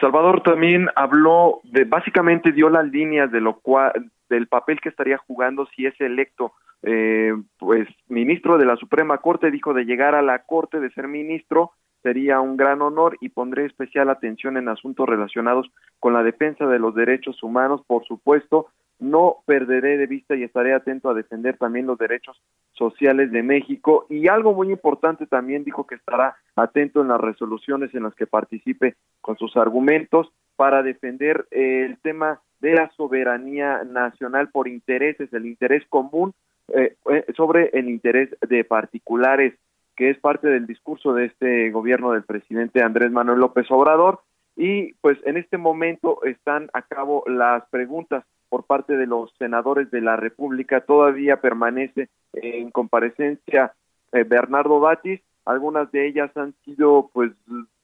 Salvador 0.00 0.42
también 0.42 0.88
habló 0.94 1.60
de, 1.64 1.84
básicamente 1.84 2.52
dio 2.52 2.70
las 2.70 2.86
líneas 2.86 3.30
de 3.32 3.40
lo 3.40 3.58
cual, 3.60 4.10
del 4.28 4.46
papel 4.46 4.80
que 4.80 4.88
estaría 4.88 5.18
jugando 5.18 5.66
si 5.74 5.86
es 5.86 6.00
electo 6.00 6.54
eh, 6.82 7.32
pues 7.58 7.88
ministro 8.06 8.56
de 8.56 8.64
la 8.64 8.76
Suprema 8.76 9.18
Corte 9.18 9.50
dijo 9.50 9.74
de 9.74 9.84
llegar 9.84 10.14
a 10.14 10.22
la 10.22 10.44
Corte 10.44 10.78
de 10.78 10.90
ser 10.90 11.08
ministro 11.08 11.72
sería 12.02 12.40
un 12.40 12.56
gran 12.56 12.82
honor 12.82 13.16
y 13.20 13.28
pondré 13.30 13.66
especial 13.66 14.10
atención 14.10 14.56
en 14.56 14.68
asuntos 14.68 15.08
relacionados 15.08 15.70
con 16.00 16.12
la 16.12 16.22
defensa 16.22 16.66
de 16.66 16.78
los 16.78 16.94
derechos 16.94 17.42
humanos, 17.42 17.82
por 17.86 18.04
supuesto, 18.04 18.68
no 18.98 19.36
perderé 19.46 19.96
de 19.96 20.06
vista 20.06 20.34
y 20.34 20.42
estaré 20.42 20.74
atento 20.74 21.08
a 21.08 21.14
defender 21.14 21.56
también 21.56 21.86
los 21.86 21.98
derechos 21.98 22.40
sociales 22.72 23.30
de 23.30 23.42
México. 23.42 24.06
Y 24.08 24.28
algo 24.28 24.52
muy 24.54 24.70
importante 24.70 25.26
también 25.26 25.64
dijo 25.64 25.86
que 25.86 25.94
estará 25.94 26.36
atento 26.56 27.00
en 27.00 27.08
las 27.08 27.20
resoluciones 27.20 27.94
en 27.94 28.02
las 28.02 28.14
que 28.14 28.26
participe 28.26 28.96
con 29.20 29.36
sus 29.38 29.56
argumentos 29.56 30.32
para 30.56 30.82
defender 30.82 31.46
el 31.52 31.98
tema 31.98 32.40
de 32.60 32.74
la 32.74 32.90
soberanía 32.96 33.84
nacional 33.84 34.50
por 34.50 34.66
intereses, 34.66 35.32
el 35.32 35.46
interés 35.46 35.84
común 35.88 36.34
eh, 36.74 36.96
eh, 37.10 37.24
sobre 37.36 37.70
el 37.72 37.88
interés 37.88 38.30
de 38.48 38.64
particulares, 38.64 39.54
que 39.98 40.10
es 40.10 40.18
parte 40.20 40.46
del 40.46 40.68
discurso 40.68 41.12
de 41.12 41.24
este 41.24 41.72
gobierno 41.72 42.12
del 42.12 42.22
presidente 42.22 42.84
Andrés 42.84 43.10
Manuel 43.10 43.40
López 43.40 43.68
Obrador. 43.68 44.20
Y 44.54 44.92
pues 45.00 45.18
en 45.24 45.36
este 45.36 45.58
momento 45.58 46.22
están 46.22 46.70
a 46.72 46.82
cabo 46.82 47.24
las 47.26 47.68
preguntas 47.68 48.24
por 48.48 48.62
parte 48.62 48.96
de 48.96 49.08
los 49.08 49.34
senadores 49.38 49.90
de 49.90 50.00
la 50.00 50.14
República. 50.14 50.82
Todavía 50.82 51.40
permanece 51.40 52.10
en 52.32 52.70
comparecencia 52.70 53.74
eh, 54.12 54.22
Bernardo 54.22 54.78
Batis. 54.78 55.20
Algunas 55.44 55.90
de 55.90 56.06
ellas 56.06 56.30
han 56.36 56.54
sido 56.64 57.10
pues 57.12 57.32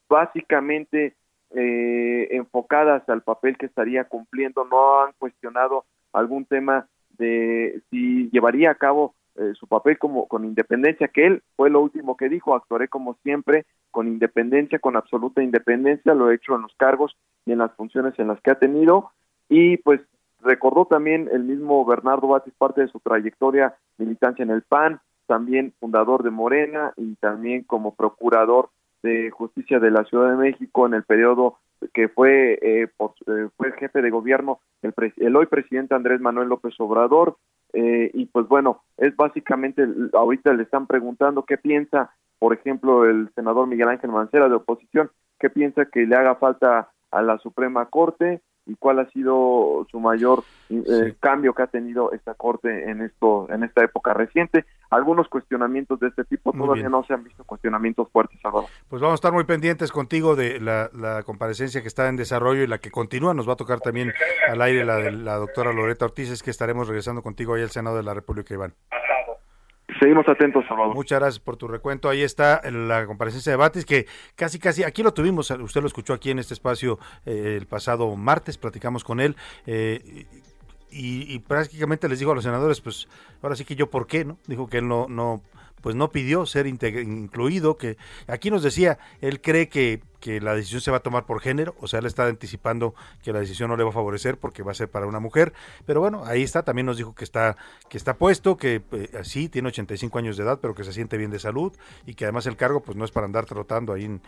básicamente 0.08 1.16
enfocadas 1.50 3.08
al 3.08 3.22
papel 3.22 3.56
que 3.56 3.66
estaría 3.66 4.04
cumpliendo. 4.04 4.64
No 4.64 5.02
han 5.02 5.12
cuestionado 5.18 5.84
algún 6.12 6.44
tema 6.44 6.86
de 7.18 7.80
si 7.90 8.28
llevaría 8.30 8.70
a 8.70 8.74
cabo 8.76 9.14
eh, 9.36 9.52
su 9.54 9.66
papel 9.66 9.98
como 9.98 10.26
con 10.28 10.44
independencia, 10.44 11.08
que 11.08 11.26
él 11.26 11.42
fue 11.56 11.70
lo 11.70 11.80
último 11.80 12.16
que 12.16 12.28
dijo, 12.28 12.54
actuaré 12.54 12.88
como 12.88 13.14
siempre 13.22 13.66
con 13.90 14.08
independencia, 14.08 14.78
con 14.78 14.96
absoluta 14.96 15.42
independencia, 15.42 16.14
lo 16.14 16.30
he 16.30 16.36
hecho 16.36 16.54
en 16.54 16.62
los 16.62 16.74
cargos 16.76 17.16
y 17.46 17.52
en 17.52 17.58
las 17.58 17.72
funciones 17.74 18.18
en 18.18 18.28
las 18.28 18.40
que 18.40 18.50
ha 18.50 18.58
tenido. 18.58 19.10
Y 19.48 19.78
pues 19.78 20.00
recordó 20.40 20.86
también 20.86 21.28
el 21.32 21.44
mismo 21.44 21.84
Bernardo 21.84 22.28
Batis 22.28 22.54
parte 22.56 22.82
de 22.82 22.88
su 22.88 23.00
trayectoria 23.00 23.74
militancia 23.98 24.42
en 24.42 24.50
el 24.50 24.62
PAN, 24.62 25.00
también 25.26 25.72
fundador 25.80 26.22
de 26.22 26.30
Morena 26.30 26.92
y 26.96 27.14
también 27.16 27.64
como 27.64 27.94
procurador 27.94 28.70
de 29.02 29.30
justicia 29.30 29.80
de 29.80 29.90
la 29.90 30.04
Ciudad 30.04 30.30
de 30.30 30.36
México 30.36 30.86
en 30.86 30.94
el 30.94 31.02
periodo 31.04 31.58
que 31.92 32.08
fue, 32.08 32.58
eh, 32.62 32.88
eh, 32.88 33.48
fue 33.56 33.72
jefe 33.72 34.00
de 34.00 34.10
gobierno, 34.10 34.60
el, 34.82 34.94
el, 35.16 35.36
hoy 35.36 35.46
presidente 35.46 35.94
Andrés 35.94 36.20
Manuel 36.20 36.48
López 36.48 36.74
Obrador, 36.78 37.36
eh, 37.74 38.10
y 38.14 38.26
pues 38.26 38.46
bueno, 38.46 38.82
es 38.96 39.14
básicamente, 39.16 39.84
ahorita 40.12 40.52
le 40.52 40.62
están 40.62 40.86
preguntando 40.86 41.44
qué 41.44 41.58
piensa, 41.58 42.10
por 42.38 42.54
ejemplo, 42.54 43.04
el 43.04 43.30
senador 43.34 43.66
Miguel 43.66 43.88
Ángel 43.88 44.10
Mancera 44.10 44.48
de 44.48 44.54
oposición, 44.54 45.10
qué 45.40 45.50
piensa 45.50 45.86
que 45.86 46.06
le 46.06 46.14
haga 46.16 46.36
falta 46.36 46.90
a 47.10 47.22
la 47.22 47.38
Suprema 47.38 47.86
Corte, 47.86 48.42
y 48.66 48.76
cuál 48.76 48.98
ha 48.98 49.10
sido 49.10 49.86
su 49.90 50.00
mayor 50.00 50.42
eh, 50.70 51.14
cambio 51.20 51.52
que 51.52 51.62
ha 51.62 51.66
tenido 51.66 52.12
esta 52.12 52.34
corte 52.34 52.90
en 52.90 53.02
esto 53.02 53.46
en 53.50 53.62
esta 53.62 53.84
época 53.84 54.14
reciente. 54.14 54.64
Algunos 54.90 55.28
cuestionamientos 55.28 56.00
de 56.00 56.08
este 56.08 56.24
tipo 56.24 56.52
todavía 56.52 56.88
no 56.88 57.04
se 57.04 57.14
han 57.14 57.24
visto 57.24 57.44
cuestionamientos 57.44 58.08
fuertes 58.10 58.40
Salvador. 58.40 58.68
pues 58.88 59.02
vamos 59.02 59.14
a 59.14 59.16
estar 59.16 59.32
muy 59.32 59.44
pendientes 59.44 59.92
contigo 59.92 60.36
de 60.36 60.60
la, 60.60 61.22
comparecencia 61.24 61.82
que 61.82 61.88
está 61.88 62.08
en 62.08 62.16
desarrollo 62.16 62.62
y 62.62 62.66
la 62.66 62.78
que 62.78 62.90
continúa. 62.90 63.34
Nos 63.34 63.48
va 63.48 63.54
a 63.54 63.56
tocar 63.56 63.80
también 63.80 64.12
al 64.48 64.62
aire 64.62 64.84
la 64.84 64.96
de 64.96 65.12
la 65.12 65.36
doctora 65.36 65.72
Loreta 65.72 66.04
Ortiz. 66.04 66.30
Es 66.30 66.42
que 66.42 66.50
estaremos 66.50 66.88
regresando 66.88 67.22
contigo 67.22 67.54
ahí 67.54 67.62
al 67.62 67.70
Senado 67.70 67.96
de 67.96 68.02
la 68.02 68.14
República 68.14 68.54
Iván 68.54 68.74
Seguimos 70.00 70.28
atentos, 70.28 70.64
Salvador. 70.66 70.94
Muchas 70.94 71.20
gracias 71.20 71.40
por 71.40 71.56
tu 71.56 71.68
recuento. 71.68 72.08
Ahí 72.08 72.22
está 72.22 72.60
la 72.70 73.06
comparecencia 73.06 73.52
de 73.52 73.56
Batis, 73.56 73.84
que 73.84 74.06
casi, 74.34 74.58
casi, 74.58 74.82
aquí 74.82 75.02
lo 75.02 75.14
tuvimos, 75.14 75.50
usted 75.50 75.80
lo 75.80 75.86
escuchó 75.86 76.14
aquí 76.14 76.30
en 76.30 76.38
este 76.38 76.54
espacio 76.54 76.98
eh, 77.26 77.56
el 77.58 77.66
pasado 77.66 78.14
martes, 78.16 78.58
platicamos 78.58 79.04
con 79.04 79.20
él. 79.20 79.36
Eh, 79.66 80.26
y, 80.96 81.40
prácticamente 81.40 82.08
les 82.08 82.20
dijo 82.20 82.30
a 82.30 82.34
los 82.36 82.44
senadores, 82.44 82.80
pues 82.80 83.08
ahora 83.42 83.56
sí 83.56 83.64
que 83.64 83.74
yo 83.74 83.90
por 83.90 84.06
qué, 84.06 84.24
¿no? 84.24 84.38
Dijo 84.46 84.68
que 84.68 84.78
él 84.78 84.86
no, 84.86 85.06
no 85.08 85.42
pues 85.84 85.96
no 85.96 86.10
pidió 86.10 86.46
ser 86.46 86.66
incluido, 86.66 87.76
que 87.76 87.98
aquí 88.26 88.50
nos 88.50 88.62
decía, 88.62 88.98
él 89.20 89.42
cree 89.42 89.68
que, 89.68 90.00
que, 90.18 90.40
la 90.40 90.54
decisión 90.54 90.80
se 90.80 90.90
va 90.90 90.96
a 90.96 91.00
tomar 91.00 91.26
por 91.26 91.42
género, 91.42 91.74
o 91.78 91.86
sea, 91.88 91.98
él 91.98 92.06
está 92.06 92.24
anticipando 92.24 92.94
que 93.22 93.34
la 93.34 93.40
decisión 93.40 93.68
no 93.68 93.76
le 93.76 93.84
va 93.84 93.90
a 93.90 93.92
favorecer 93.92 94.38
porque 94.38 94.62
va 94.62 94.72
a 94.72 94.74
ser 94.74 94.88
para 94.88 95.06
una 95.06 95.20
mujer, 95.20 95.52
pero 95.84 96.00
bueno, 96.00 96.24
ahí 96.24 96.42
está, 96.42 96.62
también 96.62 96.86
nos 96.86 96.96
dijo 96.96 97.14
que 97.14 97.22
está, 97.22 97.58
que 97.90 97.98
está 97.98 98.16
puesto, 98.16 98.56
que 98.56 98.80
eh, 98.92 99.10
sí, 99.24 99.50
tiene 99.50 99.68
85 99.68 100.18
años 100.18 100.38
de 100.38 100.44
edad, 100.44 100.58
pero 100.58 100.74
que 100.74 100.84
se 100.84 100.92
siente 100.94 101.18
bien 101.18 101.30
de 101.30 101.38
salud 101.38 101.70
y 102.06 102.14
que 102.14 102.24
además 102.24 102.46
el 102.46 102.56
cargo 102.56 102.80
pues 102.82 102.96
no 102.96 103.04
es 103.04 103.10
para 103.10 103.26
andar 103.26 103.44
trotando 103.44 103.92
ahí 103.92 104.06
en, 104.06 104.22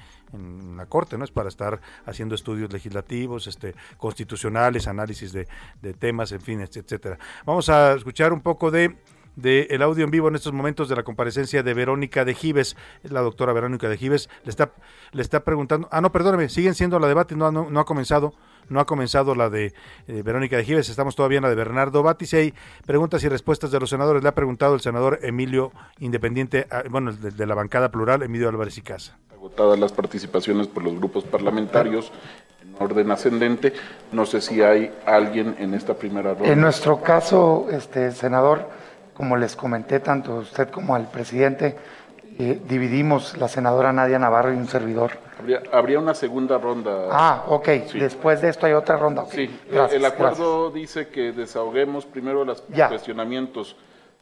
la 0.76 0.84
corte, 0.84 1.16
no 1.16 1.24
es 1.24 1.30
para 1.30 1.48
estar 1.48 1.80
haciendo 2.04 2.34
estudios 2.34 2.70
legislativos, 2.70 3.46
este, 3.46 3.74
constitucionales, 3.96 4.88
análisis 4.88 5.32
de, 5.32 5.48
de 5.80 5.94
temas, 5.94 6.32
en 6.32 6.42
fin, 6.42 6.60
etcétera. 6.60 7.18
Vamos 7.46 7.70
a 7.70 7.94
escuchar 7.94 8.34
un 8.34 8.42
poco 8.42 8.70
de 8.70 8.94
del 9.36 9.82
audio 9.82 10.04
en 10.04 10.10
vivo 10.10 10.28
en 10.28 10.34
estos 10.34 10.52
momentos 10.52 10.88
de 10.88 10.96
la 10.96 11.02
comparecencia 11.02 11.62
de 11.62 11.74
Verónica 11.74 12.24
de 12.24 12.34
Gives, 12.34 12.76
la 13.04 13.20
doctora 13.20 13.52
Verónica 13.52 13.88
de 13.88 13.96
Gives, 13.96 14.28
le 14.44 14.50
está, 14.50 14.72
le 15.12 15.22
está 15.22 15.44
preguntando, 15.44 15.88
ah, 15.92 16.00
no, 16.00 16.10
perdóneme, 16.10 16.48
siguen 16.48 16.74
siendo 16.74 16.98
la 16.98 17.06
debate, 17.06 17.36
no, 17.36 17.52
no, 17.52 17.80
ha 17.80 17.84
comenzado, 17.84 18.34
no 18.68 18.80
ha 18.80 18.86
comenzado 18.86 19.34
la 19.34 19.50
de 19.50 19.74
eh, 20.08 20.22
Verónica 20.22 20.56
de 20.56 20.64
Gives, 20.64 20.88
estamos 20.88 21.14
todavía 21.14 21.38
en 21.38 21.44
la 21.44 21.50
de 21.50 21.54
Bernardo 21.54 22.02
Batis, 22.02 22.34
hay 22.34 22.54
preguntas 22.86 23.22
y 23.24 23.28
respuestas 23.28 23.70
de 23.70 23.78
los 23.78 23.90
senadores, 23.90 24.22
le 24.22 24.28
ha 24.28 24.34
preguntado 24.34 24.74
el 24.74 24.80
senador 24.80 25.20
Emilio 25.22 25.70
Independiente, 25.98 26.66
ah, 26.70 26.82
bueno, 26.88 27.12
de, 27.12 27.30
de, 27.30 27.46
la 27.46 27.54
bancada 27.54 27.90
plural, 27.90 28.22
Emilio 28.22 28.48
Álvarez 28.48 28.78
y 28.78 28.82
Casa. 28.82 29.18
Agotadas 29.32 29.78
las 29.78 29.92
participaciones 29.92 30.66
por 30.66 30.82
los 30.82 30.96
grupos 30.96 31.24
parlamentarios, 31.24 32.10
en 32.62 32.74
orden 32.82 33.10
ascendente, 33.10 33.74
no 34.12 34.24
sé 34.26 34.40
si 34.40 34.62
hay 34.62 34.92
alguien 35.04 35.56
en 35.58 35.74
esta 35.74 35.94
primera 35.94 36.34
ronda. 36.34 36.48
En 36.48 36.60
nuestro 36.60 37.02
caso, 37.02 37.66
este 37.70 38.12
senador, 38.12 38.68
como 39.16 39.36
les 39.36 39.56
comenté, 39.56 40.00
tanto 40.00 40.36
usted 40.36 40.68
como 40.68 40.94
al 40.94 41.08
presidente, 41.08 41.76
eh, 42.38 42.60
dividimos 42.68 43.36
la 43.38 43.48
senadora 43.48 43.92
Nadia 43.92 44.18
Navarro 44.18 44.52
y 44.52 44.56
un 44.56 44.68
servidor. 44.68 45.12
Habría, 45.72 45.98
una 45.98 46.14
segunda 46.14 46.58
ronda. 46.58 47.08
Ah, 47.10 47.44
ok. 47.48 47.68
Después 47.94 48.40
de 48.40 48.50
esto 48.50 48.66
hay 48.66 48.72
otra 48.72 48.96
ronda. 48.96 49.24
Sí, 49.30 49.48
el 49.90 50.04
acuerdo 50.04 50.70
dice 50.70 51.08
que 51.08 51.32
desahoguemos 51.32 52.04
primero 52.04 52.44
los 52.44 52.62
cuestionamientos 52.62 53.76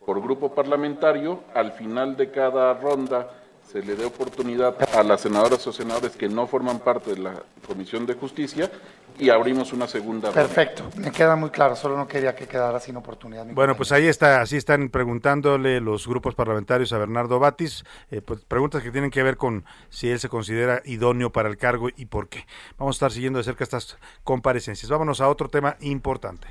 por 0.05 0.21
grupo 0.23 0.55
parlamentario. 0.55 1.41
Al 1.55 1.73
final 1.73 2.17
de 2.17 2.31
cada 2.31 2.75
ronda 2.75 3.31
se 3.75 3.83
le 3.83 3.97
dé 3.97 4.05
oportunidad 4.05 4.77
a 4.95 5.03
las 5.03 5.23
senadoras 5.23 5.67
o 5.67 5.73
senadores 5.73 6.13
que 6.13 6.29
no 6.29 6.47
forman 6.47 6.79
parte 6.79 7.13
de 7.13 7.19
la 7.19 7.43
Comisión 7.67 8.07
de 8.07 8.15
Justicia 8.15 8.71
y 9.19 9.31
abrimos 9.31 9.73
una 9.73 9.89
segunda. 9.89 10.31
Perfecto, 10.31 10.89
me 10.97 11.11
queda 11.11 11.35
muy 11.35 11.51
claro, 11.51 11.75
solo 11.75 11.97
no 11.97 12.07
quería 12.07 12.37
que 12.37 12.47
quedara 12.47 12.79
sin 12.79 12.97
oportunidad. 12.97 13.45
Bueno, 13.47 13.77
pues 13.77 13.91
ahí 13.91 14.07
está, 14.07 14.41
así 14.41 14.57
están 14.57 14.91
preguntándole 14.91 15.81
los 15.81 16.07
grupos 16.07 16.37
parlamentarios 16.37 16.93
a 16.93 16.99
Bernardo 16.99 17.41
Batis, 17.41 17.83
eh, 18.13 18.21
pues 18.21 18.45
preguntas 18.45 18.81
que 18.81 18.93
tienen 18.93 19.11
que 19.11 19.25
ver 19.25 19.37
con 19.37 19.65
si 19.89 20.09
él 20.09 20.21
se 20.21 20.29
considera 20.29 20.81
idóneo 20.85 21.33
para 21.33 21.49
el 21.49 21.57
cargo 21.57 21.89
y 21.97 22.07
por 22.07 22.29
qué. 22.29 22.47
Vamos 22.79 22.95
a 22.95 22.99
estar 22.99 23.11
siguiendo 23.11 23.39
de 23.39 23.45
cerca 23.45 23.65
estas 23.65 23.99
comparecencias. 24.23 24.89
Vámonos 24.89 25.21
a 25.21 25.29
otro 25.29 25.49
tema 25.49 25.77
importante. 25.81 26.47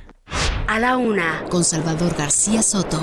A 0.68 0.78
la 0.78 0.98
una, 0.98 1.46
con 1.50 1.64
Salvador 1.64 2.16
García 2.18 2.62
Soto. 2.62 3.00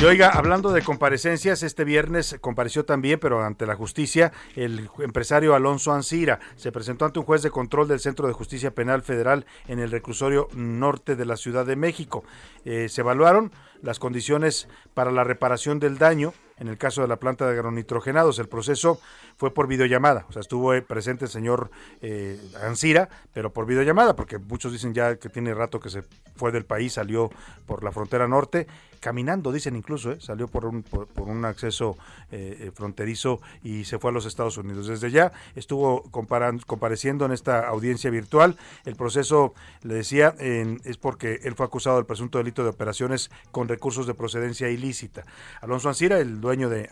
Y 0.00 0.04
oiga, 0.04 0.30
hablando 0.30 0.72
de 0.72 0.80
comparecencias, 0.80 1.62
este 1.62 1.84
viernes 1.84 2.38
compareció 2.40 2.86
también, 2.86 3.20
pero 3.20 3.44
ante 3.44 3.66
la 3.66 3.74
justicia, 3.74 4.32
el 4.56 4.88
empresario 5.00 5.54
Alonso 5.54 5.92
Ancira. 5.92 6.40
Se 6.56 6.72
presentó 6.72 7.04
ante 7.04 7.18
un 7.18 7.26
juez 7.26 7.42
de 7.42 7.50
control 7.50 7.86
del 7.86 8.00
Centro 8.00 8.26
de 8.26 8.32
Justicia 8.32 8.70
Penal 8.70 9.02
Federal 9.02 9.44
en 9.68 9.78
el 9.78 9.90
reclusorio 9.90 10.48
norte 10.54 11.16
de 11.16 11.26
la 11.26 11.36
Ciudad 11.36 11.66
de 11.66 11.76
México. 11.76 12.24
Eh, 12.64 12.88
se 12.88 13.02
evaluaron 13.02 13.52
las 13.82 13.98
condiciones 13.98 14.68
para 14.94 15.12
la 15.12 15.22
reparación 15.22 15.78
del 15.80 15.98
daño 15.98 16.32
en 16.60 16.68
el 16.68 16.78
caso 16.78 17.02
de 17.02 17.08
la 17.08 17.16
planta 17.16 17.46
de 17.46 17.52
agronitrogenados. 17.58 18.38
El 18.38 18.48
proceso 18.48 19.00
fue 19.36 19.52
por 19.52 19.66
videollamada, 19.66 20.26
o 20.28 20.32
sea, 20.32 20.40
estuvo 20.40 20.74
eh, 20.74 20.82
presente 20.82 21.24
el 21.24 21.30
señor 21.30 21.70
eh, 22.02 22.38
Ancira, 22.62 23.08
pero 23.32 23.52
por 23.52 23.66
videollamada, 23.66 24.14
porque 24.14 24.38
muchos 24.38 24.70
dicen 24.70 24.94
ya 24.94 25.16
que 25.16 25.28
tiene 25.28 25.54
rato 25.54 25.80
que 25.80 25.90
se 25.90 26.04
fue 26.36 26.52
del 26.52 26.64
país, 26.64 26.92
salió 26.92 27.30
por 27.66 27.82
la 27.82 27.90
frontera 27.90 28.28
norte, 28.28 28.66
caminando, 29.00 29.50
dicen 29.50 29.76
incluso, 29.76 30.12
eh, 30.12 30.18
salió 30.20 30.46
por 30.46 30.66
un, 30.66 30.82
por, 30.82 31.08
un 31.16 31.44
acceso 31.46 31.96
eh, 32.30 32.70
fronterizo 32.74 33.40
y 33.64 33.84
se 33.84 33.98
fue 33.98 34.10
a 34.10 34.14
los 34.14 34.26
Estados 34.26 34.58
Unidos. 34.58 34.86
Desde 34.86 35.10
ya 35.10 35.32
estuvo 35.54 36.02
compareciendo 36.10 37.24
en 37.24 37.32
esta 37.32 37.66
audiencia 37.66 38.10
virtual. 38.10 38.56
El 38.84 38.96
proceso, 38.96 39.54
le 39.82 39.94
decía, 39.94 40.34
es 40.38 40.96
porque 40.98 41.40
él 41.44 41.54
fue 41.54 41.64
acusado 41.64 41.96
del 41.96 42.04
presunto 42.04 42.38
delito 42.38 42.62
de 42.62 42.70
operaciones 42.70 43.30
con 43.50 43.68
recursos 43.68 44.06
de 44.06 44.14
procedencia 44.14 44.68
ilícita. 44.68 45.24
Alonso 45.62 45.88
Ancira, 45.88 46.18
el 46.18 46.40
dueño 46.40 46.49
de, 46.58 46.88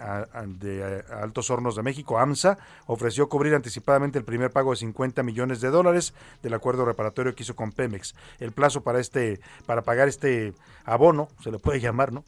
de 0.46 1.04
Altos 1.10 1.50
Hornos 1.50 1.76
de 1.76 1.82
México, 1.82 2.18
AMSA, 2.18 2.58
ofreció 2.86 3.28
cubrir 3.28 3.54
anticipadamente 3.54 4.18
el 4.18 4.24
primer 4.24 4.50
pago 4.50 4.70
de 4.70 4.76
50 4.76 5.22
millones 5.22 5.60
de 5.60 5.70
dólares 5.70 6.14
del 6.42 6.54
acuerdo 6.54 6.84
reparatorio 6.84 7.34
que 7.34 7.42
hizo 7.42 7.56
con 7.56 7.72
Pemex. 7.72 8.14
El 8.38 8.52
plazo 8.52 8.82
para 8.82 9.00
este 9.00 9.40
para 9.66 9.82
pagar 9.82 10.08
este 10.08 10.54
abono, 10.84 11.28
se 11.42 11.50
le 11.50 11.58
puede 11.58 11.80
llamar, 11.80 12.12
¿no? 12.12 12.24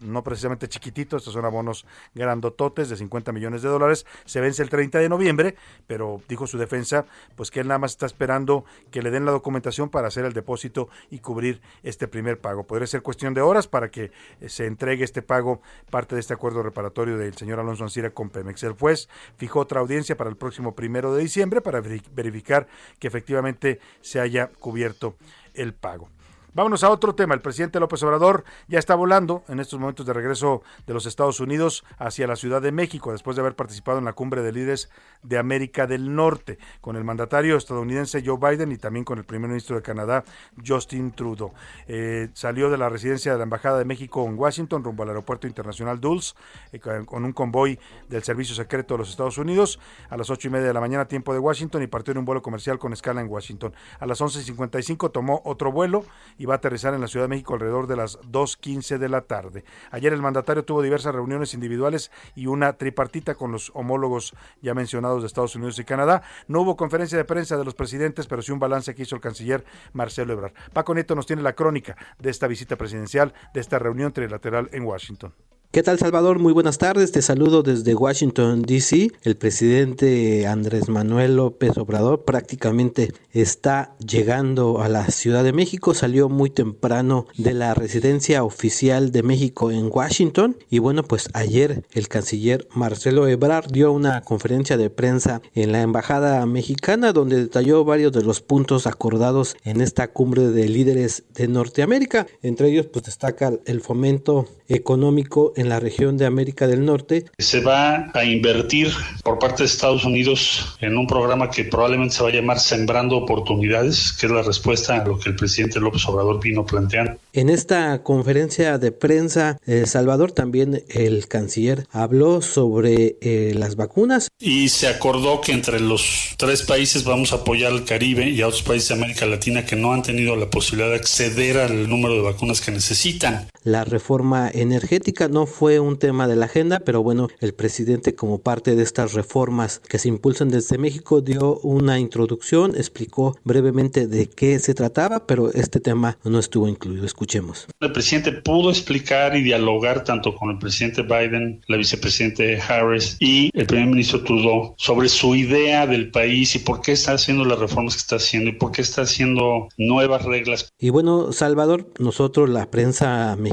no 0.00 0.22
precisamente 0.22 0.68
chiquitito, 0.68 1.16
estos 1.16 1.32
son 1.32 1.44
abonos 1.44 1.86
grandototes 2.14 2.90
de 2.90 2.96
50 2.96 3.32
millones 3.32 3.62
de 3.62 3.68
dólares, 3.68 4.06
se 4.26 4.40
vence 4.40 4.62
el 4.62 4.68
30 4.68 4.98
de 4.98 5.08
noviembre, 5.08 5.56
pero 5.86 6.20
dijo 6.28 6.46
su 6.46 6.58
defensa, 6.58 7.06
pues 7.36 7.50
que 7.50 7.60
él 7.60 7.68
nada 7.68 7.78
más 7.78 7.92
está 7.92 8.06
esperando 8.06 8.64
que 8.90 9.02
le 9.02 9.10
den 9.10 9.24
la 9.24 9.32
documentación 9.32 9.88
para 9.88 10.08
hacer 10.08 10.24
el 10.24 10.34
depósito 10.34 10.88
y 11.10 11.20
cubrir 11.20 11.62
este 11.82 12.06
primer 12.06 12.38
pago. 12.40 12.64
Podría 12.64 12.86
ser 12.86 13.02
cuestión 13.02 13.32
de 13.32 13.40
horas 13.40 13.66
para 13.66 13.90
que 13.90 14.12
eh, 14.40 14.48
se 14.48 14.66
entregue 14.66 15.04
este 15.04 15.22
pago, 15.22 15.62
parte 15.90 16.14
de 16.14 16.20
este 16.20 16.34
acuerdo 16.34 16.39
reparatorio 16.48 17.18
del 17.18 17.34
señor 17.34 17.60
Alonso 17.60 17.84
Ancira 17.84 18.10
con 18.10 18.30
Pemex. 18.30 18.62
El 18.62 18.72
juez 18.72 19.08
fijó 19.36 19.60
otra 19.60 19.80
audiencia 19.80 20.16
para 20.16 20.30
el 20.30 20.36
próximo 20.36 20.74
primero 20.74 21.14
de 21.14 21.22
diciembre 21.22 21.60
para 21.60 21.80
verificar 21.80 22.66
que 22.98 23.08
efectivamente 23.08 23.80
se 24.00 24.20
haya 24.20 24.50
cubierto 24.58 25.16
el 25.54 25.74
pago. 25.74 26.08
Vámonos 26.52 26.82
a 26.82 26.90
otro 26.90 27.14
tema. 27.14 27.34
El 27.34 27.42
presidente 27.42 27.78
López 27.78 28.02
Obrador 28.02 28.44
ya 28.66 28.80
está 28.80 28.96
volando 28.96 29.44
en 29.48 29.60
estos 29.60 29.78
momentos 29.78 30.04
de 30.04 30.12
regreso 30.12 30.62
de 30.84 30.94
los 30.94 31.06
Estados 31.06 31.38
Unidos 31.38 31.84
hacia 31.96 32.26
la 32.26 32.34
Ciudad 32.34 32.60
de 32.60 32.72
México 32.72 33.12
después 33.12 33.36
de 33.36 33.42
haber 33.42 33.54
participado 33.54 33.98
en 33.98 34.04
la 34.04 34.14
cumbre 34.14 34.42
de 34.42 34.50
líderes 34.50 34.90
de 35.22 35.38
América 35.38 35.86
del 35.86 36.12
Norte 36.14 36.58
con 36.80 36.96
el 36.96 37.04
mandatario 37.04 37.56
estadounidense 37.56 38.22
Joe 38.24 38.38
Biden 38.38 38.72
y 38.72 38.78
también 38.78 39.04
con 39.04 39.18
el 39.18 39.24
primer 39.24 39.48
ministro 39.48 39.76
de 39.76 39.82
Canadá 39.82 40.24
Justin 40.66 41.12
Trudeau. 41.12 41.52
Eh, 41.86 42.30
salió 42.34 42.68
de 42.68 42.78
la 42.78 42.88
residencia 42.88 43.30
de 43.30 43.38
la 43.38 43.44
Embajada 43.44 43.78
de 43.78 43.84
México 43.84 44.26
en 44.26 44.36
Washington 44.36 44.82
rumbo 44.82 45.04
al 45.04 45.10
Aeropuerto 45.10 45.46
Internacional 45.46 46.00
Dulles 46.00 46.34
eh, 46.72 46.80
con 46.80 47.24
un 47.24 47.32
convoy 47.32 47.78
del 48.08 48.24
Servicio 48.24 48.56
Secreto 48.56 48.94
de 48.94 48.98
los 48.98 49.10
Estados 49.10 49.38
Unidos 49.38 49.78
a 50.08 50.16
las 50.16 50.30
ocho 50.30 50.48
y 50.48 50.50
media 50.50 50.66
de 50.66 50.74
la 50.74 50.80
mañana 50.80 51.06
tiempo 51.06 51.32
de 51.32 51.38
Washington 51.38 51.82
y 51.82 51.86
partió 51.86 52.10
en 52.10 52.18
un 52.18 52.24
vuelo 52.24 52.42
comercial 52.42 52.80
con 52.80 52.92
escala 52.92 53.20
en 53.20 53.28
Washington. 53.28 53.72
A 54.00 54.06
las 54.06 54.20
11.55 54.20 55.12
tomó 55.12 55.42
otro 55.44 55.70
vuelo 55.70 56.04
y 56.40 56.46
va 56.46 56.54
a 56.54 56.56
aterrizar 56.56 56.94
en 56.94 57.02
la 57.02 57.06
Ciudad 57.06 57.24
de 57.24 57.28
México 57.28 57.52
alrededor 57.52 57.86
de 57.86 57.96
las 57.96 58.18
2.15 58.20 58.96
de 58.96 59.10
la 59.10 59.20
tarde. 59.20 59.62
Ayer 59.90 60.14
el 60.14 60.22
mandatario 60.22 60.64
tuvo 60.64 60.80
diversas 60.80 61.14
reuniones 61.14 61.52
individuales 61.52 62.10
y 62.34 62.46
una 62.46 62.72
tripartita 62.72 63.34
con 63.34 63.52
los 63.52 63.70
homólogos 63.74 64.32
ya 64.62 64.72
mencionados 64.72 65.20
de 65.20 65.26
Estados 65.26 65.54
Unidos 65.54 65.78
y 65.78 65.84
Canadá. 65.84 66.22
No 66.48 66.62
hubo 66.62 66.78
conferencia 66.78 67.18
de 67.18 67.26
prensa 67.26 67.58
de 67.58 67.64
los 67.66 67.74
presidentes, 67.74 68.26
pero 68.26 68.40
sí 68.40 68.52
un 68.52 68.58
balance 68.58 68.94
que 68.94 69.02
hizo 69.02 69.16
el 69.16 69.20
canciller 69.20 69.66
Marcelo 69.92 70.32
Ebrard. 70.32 70.54
Paco 70.72 70.94
Nieto 70.94 71.14
nos 71.14 71.26
tiene 71.26 71.42
la 71.42 71.52
crónica 71.52 71.94
de 72.18 72.30
esta 72.30 72.46
visita 72.46 72.76
presidencial, 72.76 73.34
de 73.52 73.60
esta 73.60 73.78
reunión 73.78 74.10
trilateral 74.14 74.70
en 74.72 74.84
Washington. 74.84 75.34
¿Qué 75.72 75.84
tal 75.84 76.00
Salvador? 76.00 76.40
Muy 76.40 76.52
buenas 76.52 76.78
tardes. 76.78 77.12
Te 77.12 77.22
saludo 77.22 77.62
desde 77.62 77.94
Washington, 77.94 78.62
D.C. 78.62 79.12
El 79.22 79.36
presidente 79.36 80.48
Andrés 80.48 80.88
Manuel 80.88 81.36
López 81.36 81.78
Obrador 81.78 82.24
prácticamente 82.24 83.12
está 83.30 83.94
llegando 84.04 84.82
a 84.82 84.88
la 84.88 85.06
Ciudad 85.12 85.44
de 85.44 85.52
México. 85.52 85.94
Salió 85.94 86.28
muy 86.28 86.50
temprano 86.50 87.28
de 87.38 87.54
la 87.54 87.72
residencia 87.74 88.42
oficial 88.42 89.12
de 89.12 89.22
México 89.22 89.70
en 89.70 89.90
Washington. 89.92 90.56
Y 90.70 90.80
bueno, 90.80 91.04
pues 91.04 91.28
ayer 91.34 91.84
el 91.92 92.08
canciller 92.08 92.66
Marcelo 92.74 93.28
Ebrard 93.28 93.70
dio 93.70 93.92
una 93.92 94.22
conferencia 94.22 94.76
de 94.76 94.90
prensa 94.90 95.40
en 95.54 95.70
la 95.70 95.82
Embajada 95.82 96.44
Mexicana 96.46 97.12
donde 97.12 97.36
detalló 97.36 97.84
varios 97.84 98.10
de 98.10 98.24
los 98.24 98.40
puntos 98.40 98.88
acordados 98.88 99.56
en 99.62 99.80
esta 99.80 100.08
cumbre 100.08 100.48
de 100.48 100.68
líderes 100.68 101.22
de 101.32 101.46
Norteamérica. 101.46 102.26
Entre 102.42 102.70
ellos 102.70 102.86
pues 102.86 103.04
destaca 103.04 103.52
el 103.66 103.80
fomento 103.80 104.48
económico 104.66 105.52
en 105.60 105.68
la 105.68 105.78
región 105.78 106.16
de 106.16 106.26
América 106.26 106.66
del 106.66 106.84
Norte. 106.84 107.26
Se 107.38 107.60
va 107.60 108.10
a 108.14 108.24
invertir 108.24 108.90
por 109.22 109.38
parte 109.38 109.62
de 109.62 109.66
Estados 109.66 110.04
Unidos 110.04 110.76
en 110.80 110.96
un 110.96 111.06
programa 111.06 111.50
que 111.50 111.64
probablemente 111.64 112.14
se 112.16 112.22
va 112.22 112.30
a 112.30 112.32
llamar 112.32 112.58
Sembrando 112.58 113.16
Oportunidades, 113.16 114.12
que 114.12 114.26
es 114.26 114.32
la 114.32 114.42
respuesta 114.42 114.96
a 114.96 115.04
lo 115.04 115.18
que 115.18 115.30
el 115.30 115.36
presidente 115.36 115.80
López 115.80 116.06
Obrador 116.06 116.40
vino 116.40 116.64
planteando. 116.64 117.16
En 117.32 117.48
esta 117.48 118.02
conferencia 118.02 118.78
de 118.78 118.92
prensa, 118.92 119.58
eh, 119.66 119.84
Salvador, 119.86 120.32
también 120.32 120.82
el 120.88 121.28
canciller 121.28 121.86
habló 121.92 122.42
sobre 122.42 123.16
eh, 123.20 123.52
las 123.54 123.76
vacunas. 123.76 124.28
Y 124.38 124.70
se 124.70 124.88
acordó 124.88 125.40
que 125.40 125.52
entre 125.52 125.78
los 125.80 126.34
tres 126.36 126.62
países 126.62 127.04
vamos 127.04 127.32
a 127.32 127.36
apoyar 127.36 127.72
al 127.72 127.84
Caribe 127.84 128.28
y 128.28 128.40
a 128.40 128.48
otros 128.48 128.62
países 128.62 128.88
de 128.88 128.94
América 128.94 129.26
Latina 129.26 129.64
que 129.64 129.76
no 129.76 129.92
han 129.92 130.02
tenido 130.02 130.36
la 130.36 130.48
posibilidad 130.48 130.90
de 130.90 130.96
acceder 130.96 131.58
al 131.58 131.88
número 131.88 132.14
de 132.14 132.22
vacunas 132.22 132.60
que 132.60 132.70
necesitan. 132.70 133.48
La 133.62 133.84
reforma 133.84 134.48
energética 134.50 135.28
no 135.28 135.44
fue 135.44 135.80
un 135.80 135.98
tema 135.98 136.26
de 136.26 136.34
la 136.34 136.46
agenda, 136.46 136.80
pero 136.80 137.02
bueno, 137.02 137.28
el 137.40 137.52
presidente 137.52 138.14
como 138.14 138.38
parte 138.38 138.74
de 138.74 138.82
estas 138.82 139.12
reformas 139.12 139.82
que 139.86 139.98
se 139.98 140.08
impulsan 140.08 140.48
desde 140.48 140.78
México 140.78 141.20
dio 141.20 141.58
una 141.58 141.98
introducción, 141.98 142.74
explicó 142.74 143.36
brevemente 143.44 144.06
de 144.06 144.30
qué 144.30 144.58
se 144.60 144.72
trataba, 144.72 145.26
pero 145.26 145.52
este 145.52 145.78
tema 145.78 146.16
no 146.24 146.38
estuvo 146.38 146.68
incluido. 146.68 147.04
Escuchemos. 147.04 147.66
El 147.80 147.92
presidente 147.92 148.32
pudo 148.32 148.70
explicar 148.70 149.36
y 149.36 149.42
dialogar 149.42 150.04
tanto 150.04 150.34
con 150.34 150.52
el 150.52 150.58
presidente 150.58 151.02
Biden, 151.02 151.60
la 151.68 151.76
vicepresidente 151.76 152.58
Harris 152.62 153.18
y 153.20 153.50
el 153.52 153.66
primer 153.66 153.88
ministro 153.88 154.24
Trudeau 154.24 154.74
sobre 154.78 155.10
su 155.10 155.34
idea 155.34 155.86
del 155.86 156.10
país 156.10 156.54
y 156.54 156.60
por 156.60 156.80
qué 156.80 156.92
está 156.92 157.12
haciendo 157.12 157.44
las 157.44 157.58
reformas 157.58 157.94
que 157.96 158.00
está 158.00 158.16
haciendo 158.16 158.48
y 158.48 158.54
por 158.54 158.72
qué 158.72 158.80
está 158.80 159.02
haciendo 159.02 159.68
nuevas 159.76 160.24
reglas. 160.24 160.72
Y 160.78 160.88
bueno, 160.88 161.32
Salvador, 161.32 161.92
nosotros 161.98 162.48
la 162.48 162.70
prensa 162.70 163.36
mexicana 163.36 163.49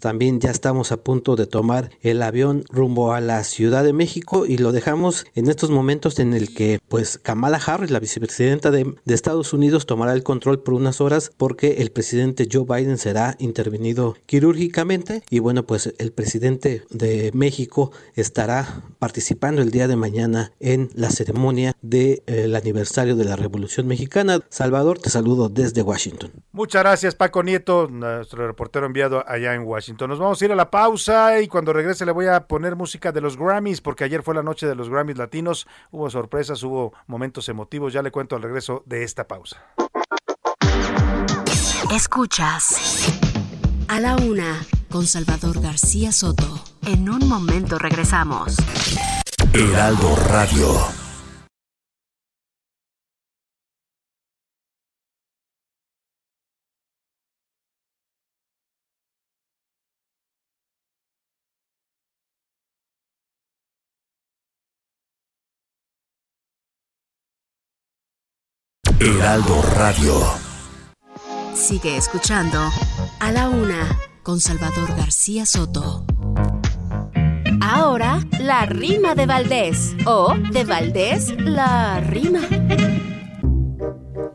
también 0.00 0.40
ya 0.40 0.50
estamos 0.50 0.92
a 0.92 0.98
punto 0.98 1.36
de 1.36 1.46
tomar 1.46 1.90
el 2.02 2.22
avión 2.22 2.64
rumbo 2.70 3.12
a 3.12 3.20
la 3.20 3.44
Ciudad 3.44 3.84
de 3.84 3.92
México 3.92 4.46
y 4.46 4.58
lo 4.58 4.72
dejamos 4.72 5.26
en 5.34 5.48
estos 5.48 5.70
momentos 5.70 6.18
en 6.18 6.34
el 6.34 6.54
que 6.54 6.78
pues 6.88 7.18
Kamala 7.18 7.60
Harris, 7.64 7.90
la 7.90 8.00
vicepresidenta 8.00 8.70
de, 8.70 8.94
Estados 9.06 9.52
Unidos, 9.52 9.86
tomará 9.86 10.12
el 10.12 10.22
control 10.22 10.62
por 10.62 10.74
unas 10.74 11.00
horas 11.00 11.32
porque 11.36 11.78
el 11.78 11.90
presidente 11.90 12.48
Joe 12.50 12.64
Biden 12.64 12.98
será 12.98 13.34
intervenido 13.38 14.16
quirúrgicamente 14.26 15.24
y 15.28 15.40
bueno 15.40 15.66
pues 15.66 15.92
el 15.98 16.12
presidente 16.12 16.84
de 16.90 17.32
México 17.34 17.90
estará 18.14 18.82
participando 18.98 19.60
el 19.60 19.70
día 19.70 19.88
de 19.88 19.96
mañana 19.96 20.52
en 20.60 20.90
la 20.94 21.10
ceremonia 21.10 21.74
del 21.82 22.22
de, 22.26 22.56
aniversario 22.56 23.16
de 23.16 23.24
la 23.24 23.36
Revolución 23.36 23.86
Mexicana. 23.86 24.40
Salvador, 24.48 24.98
te 24.98 25.10
saludo 25.10 25.48
desde 25.48 25.82
Washington. 25.82 26.30
Muchas 26.52 26.82
gracias 26.82 27.14
Paco 27.14 27.42
Nieto, 27.42 27.88
nuestro 27.88 28.46
reportero 28.46 28.86
enviado 28.86 29.07
allá 29.26 29.54
en 29.54 29.62
Washington. 29.62 30.10
Nos 30.10 30.18
vamos 30.18 30.40
a 30.40 30.44
ir 30.44 30.52
a 30.52 30.56
la 30.56 30.70
pausa 30.70 31.40
y 31.40 31.48
cuando 31.48 31.72
regrese 31.72 32.06
le 32.06 32.12
voy 32.12 32.26
a 32.26 32.46
poner 32.46 32.76
música 32.76 33.12
de 33.12 33.20
los 33.20 33.36
Grammys 33.36 33.80
porque 33.80 34.04
ayer 34.04 34.22
fue 34.22 34.34
la 34.34 34.42
noche 34.42 34.66
de 34.66 34.74
los 34.74 34.88
Grammys 34.88 35.18
latinos, 35.18 35.66
hubo 35.90 36.08
sorpresas, 36.10 36.62
hubo 36.62 36.92
momentos 37.06 37.48
emotivos, 37.48 37.92
ya 37.92 38.02
le 38.02 38.10
cuento 38.10 38.36
al 38.36 38.42
regreso 38.42 38.82
de 38.86 39.04
esta 39.04 39.26
pausa. 39.26 39.62
Escuchas 41.94 43.10
a 43.88 44.00
la 44.00 44.16
una 44.16 44.62
con 44.90 45.06
Salvador 45.06 45.60
García 45.60 46.12
Soto. 46.12 46.62
En 46.86 47.08
un 47.08 47.28
momento 47.28 47.78
regresamos. 47.78 48.56
Heraldo 49.52 50.16
Radio. 50.28 51.07
Heraldo 69.00 69.62
Radio. 69.76 70.12
Sigue 71.54 71.96
escuchando 71.96 72.58
a 73.20 73.30
la 73.30 73.48
una 73.48 73.96
con 74.24 74.40
Salvador 74.40 74.88
García 74.96 75.46
Soto. 75.46 76.04
Ahora, 77.60 78.18
la 78.40 78.66
rima 78.66 79.14
de 79.14 79.26
Valdés 79.26 79.94
o 80.04 80.34
de 80.50 80.64
Valdés 80.64 81.32
la 81.38 82.00
rima. 82.00 82.40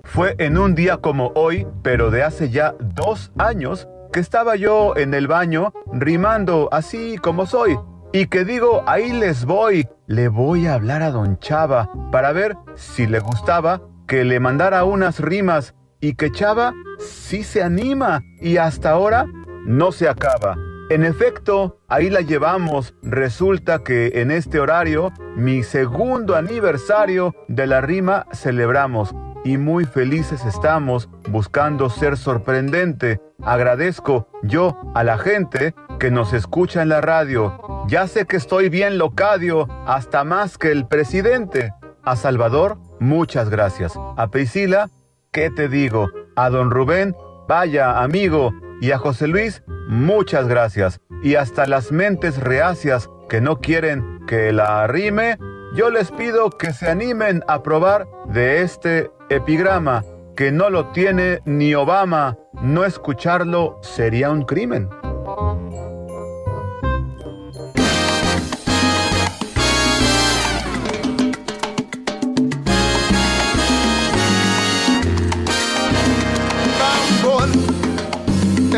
Fue 0.05 0.35
en 0.37 0.57
un 0.57 0.75
día 0.75 0.95
como 0.95 1.33
hoy, 1.35 1.67
pero 1.81 2.09
de 2.09 2.23
hace 2.23 2.49
ya 2.49 2.73
dos 2.79 3.33
años, 3.37 3.89
que 4.13 4.21
estaba 4.21 4.55
yo 4.55 4.95
en 4.95 5.13
el 5.13 5.27
baño 5.27 5.73
rimando 5.91 6.69
así 6.71 7.17
como 7.17 7.47
soy. 7.47 7.77
Y 8.13 8.27
que 8.27 8.45
digo, 8.45 8.81
ahí 8.87 9.11
les 9.11 9.43
voy, 9.43 9.89
le 10.07 10.29
voy 10.29 10.67
a 10.67 10.75
hablar 10.75 11.03
a 11.03 11.11
don 11.11 11.37
Chava 11.39 11.89
para 12.13 12.31
ver 12.31 12.55
si 12.75 13.07
le 13.07 13.19
gustaba 13.19 13.81
que 14.07 14.23
le 14.23 14.39
mandara 14.39 14.83
unas 14.83 15.19
rimas 15.19 15.75
y 15.99 16.15
que 16.15 16.31
Chava 16.31 16.73
sí 16.99 17.43
se 17.43 17.63
anima 17.63 18.21
y 18.41 18.57
hasta 18.57 18.91
ahora 18.91 19.25
no 19.65 19.91
se 19.91 20.09
acaba. 20.09 20.57
En 20.89 21.03
efecto, 21.03 21.79
ahí 21.87 22.09
la 22.09 22.21
llevamos. 22.21 22.93
Resulta 23.01 23.79
que 23.79 24.21
en 24.21 24.31
este 24.31 24.59
horario, 24.59 25.11
mi 25.35 25.63
segundo 25.63 26.35
aniversario 26.35 27.33
de 27.47 27.67
la 27.67 27.81
rima 27.81 28.27
celebramos 28.33 29.15
y 29.43 29.57
muy 29.57 29.85
felices 29.85 30.45
estamos 30.45 31.09
buscando 31.29 31.89
ser 31.89 32.17
sorprendente. 32.17 33.21
Agradezco 33.41 34.27
yo 34.43 34.77
a 34.93 35.03
la 35.03 35.17
gente 35.17 35.73
que 35.99 36.11
nos 36.11 36.33
escucha 36.33 36.81
en 36.81 36.89
la 36.89 37.01
radio. 37.01 37.57
Ya 37.87 38.07
sé 38.07 38.25
que 38.25 38.37
estoy 38.37 38.69
bien 38.69 38.97
locadio, 38.97 39.67
hasta 39.85 40.23
más 40.23 40.57
que 40.57 40.71
el 40.71 40.87
presidente. 40.87 41.73
A 42.03 42.17
Salvador, 42.17 42.77
muchas 43.03 43.49
gracias. 43.49 43.93
A 44.17 44.27
Priscila, 44.29 44.89
¿qué 45.31 45.49
te 45.49 45.67
digo? 45.67 46.09
A 46.35 46.49
don 46.49 46.71
Rubén, 46.71 47.15
vaya 47.47 48.01
amigo. 48.01 48.53
Y 48.81 48.91
a 48.91 48.97
José 48.97 49.27
Luis, 49.27 49.63
muchas 49.87 50.47
gracias. 50.47 50.99
Y 51.21 51.35
hasta 51.35 51.67
las 51.67 51.91
mentes 51.91 52.39
reacias 52.39 53.09
que 53.29 53.41
no 53.41 53.59
quieren 53.59 54.25
que 54.25 54.51
la 54.51 54.87
rime, 54.87 55.37
yo 55.75 55.89
les 55.89 56.11
pido 56.11 56.49
que 56.49 56.73
se 56.73 56.89
animen 56.89 57.43
a 57.47 57.61
probar 57.61 58.07
de 58.27 58.61
este 58.61 59.11
epigrama, 59.29 60.03
que 60.35 60.51
no 60.51 60.69
lo 60.69 60.87
tiene 60.87 61.39
ni 61.45 61.75
Obama. 61.75 62.37
No 62.61 62.85
escucharlo 62.85 63.79
sería 63.81 64.31
un 64.31 64.43
crimen. 64.43 64.89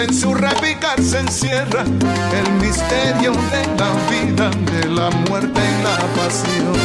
En 0.07 0.13
su 0.13 0.35
repicar 0.35 1.01
se 1.01 1.17
encierra 1.19 1.81
el 1.81 2.51
misterio 2.61 3.31
de 3.31 3.65
la 3.75 3.91
vida, 4.07 4.51
de 4.71 4.87
la 4.87 5.09
muerte 5.09 5.59
y 5.59 5.83
la 5.83 5.97
pasión. 6.13 6.75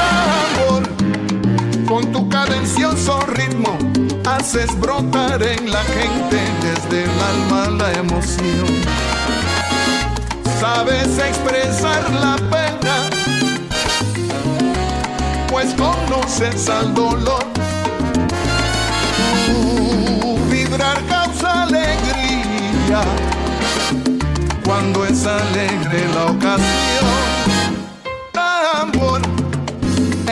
Amor, 0.00 0.88
con 1.86 2.10
tu 2.12 2.26
cadencioso 2.30 3.20
ritmo 3.26 3.76
haces 4.26 4.74
brotar 4.80 5.42
en 5.42 5.70
la 5.70 5.84
gente 5.84 6.40
desde 6.62 7.04
el 7.04 7.10
alma 7.20 7.68
la 7.76 7.92
emoción. 7.92 8.66
Sabes 10.58 11.18
expresar 11.18 12.10
la 12.14 12.36
pena, 12.48 13.10
pues 15.50 15.74
conoces 15.74 16.70
al 16.70 16.94
dolor 16.94 17.65
causa 21.08 21.62
alegría 21.62 23.00
cuando 24.64 25.04
es 25.06 25.26
alegre 25.26 26.08
la 26.14 26.26
ocasión. 26.26 26.95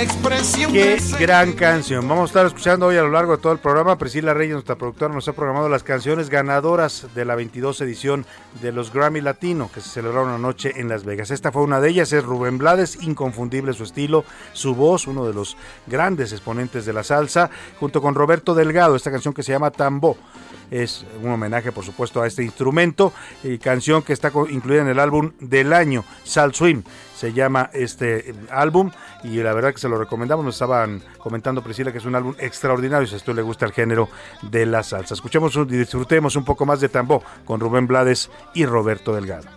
Expresión. 0.04 0.72
Qué 0.72 0.98
gran 1.18 1.52
canción. 1.52 2.06
Vamos 2.06 2.24
a 2.24 2.26
estar 2.26 2.46
escuchando 2.46 2.86
hoy 2.86 2.96
a 2.96 3.02
lo 3.02 3.10
largo 3.10 3.36
de 3.36 3.42
todo 3.42 3.52
el 3.52 3.58
programa. 3.58 3.96
Priscila 3.96 4.34
Reyes, 4.34 4.52
nuestra 4.52 4.76
productora, 4.76 5.12
nos 5.12 5.26
ha 5.28 5.32
programado 5.32 5.68
las 5.68 5.82
canciones 5.82 6.28
ganadoras 6.28 7.06
de 7.14 7.24
la 7.24 7.34
22 7.34 7.80
edición 7.80 8.26
de 8.60 8.70
los 8.70 8.92
Grammy 8.92 9.22
Latino 9.22 9.70
que 9.74 9.80
se 9.80 9.88
celebraron 9.88 10.30
anoche 10.30 10.72
en 10.76 10.88
Las 10.88 11.04
Vegas. 11.04 11.30
Esta 11.30 11.50
fue 11.50 11.62
una 11.62 11.80
de 11.80 11.88
ellas, 11.88 12.12
es 12.12 12.22
Rubén 12.22 12.58
Blades, 12.58 12.98
inconfundible 13.02 13.72
su 13.72 13.84
estilo, 13.84 14.24
su 14.52 14.74
voz, 14.74 15.06
uno 15.06 15.26
de 15.26 15.32
los 15.32 15.56
grandes 15.86 16.32
exponentes 16.32 16.84
de 16.84 16.92
la 16.92 17.02
salsa, 17.02 17.50
junto 17.80 18.02
con 18.02 18.14
Roberto 18.14 18.54
Delgado, 18.54 18.96
esta 18.96 19.10
canción 19.10 19.32
que 19.32 19.42
se 19.42 19.52
llama 19.52 19.70
Tambo 19.70 20.18
es 20.70 21.04
un 21.22 21.30
homenaje 21.30 21.72
por 21.72 21.84
supuesto 21.84 22.22
a 22.22 22.26
este 22.26 22.42
instrumento 22.42 23.12
y 23.42 23.58
canción 23.58 24.02
que 24.02 24.12
está 24.12 24.32
incluida 24.50 24.82
en 24.82 24.88
el 24.88 24.98
álbum 24.98 25.32
del 25.40 25.72
año, 25.72 26.04
Sal 26.24 26.54
Swim. 26.54 26.82
Se 27.16 27.32
llama 27.32 27.70
este 27.72 28.30
eh, 28.30 28.34
álbum 28.50 28.90
y 29.22 29.36
la 29.36 29.54
verdad 29.54 29.72
que 29.72 29.78
se 29.78 29.88
lo 29.88 29.96
recomendamos. 29.96 30.44
Nos 30.44 30.56
estaban 30.56 31.02
comentando 31.18 31.62
Priscila 31.62 31.92
que 31.92 31.98
es 31.98 32.04
un 32.04 32.14
álbum 32.14 32.34
extraordinario 32.38 33.06
si 33.06 33.14
a 33.14 33.18
usted 33.18 33.34
le 33.34 33.42
gusta 33.42 33.66
el 33.66 33.72
género 33.72 34.08
de 34.42 34.66
la 34.66 34.82
salsa. 34.82 35.14
Escuchemos 35.14 35.56
y 35.56 35.64
disfrutemos 35.64 36.36
un 36.36 36.44
poco 36.44 36.66
más 36.66 36.80
de 36.80 36.88
Tambó 36.88 37.22
con 37.44 37.60
Rubén 37.60 37.86
Blades 37.86 38.30
y 38.52 38.66
Roberto 38.66 39.14
Delgado. 39.14 39.48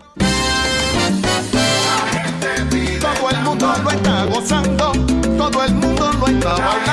Todo 3.01 3.29
el 3.29 3.39
mundo 3.43 3.73
lo 3.83 3.89
está 3.89 4.25
gozando, 4.25 4.91
todo 5.37 5.63
el 5.65 5.73
mundo 5.73 6.11
lo 6.19 6.27
está 6.27 6.53
bailando, 6.55 6.86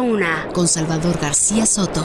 Una, 0.00 0.48
con 0.52 0.68
Salvador 0.68 1.18
García 1.20 1.66
Soto. 1.66 2.04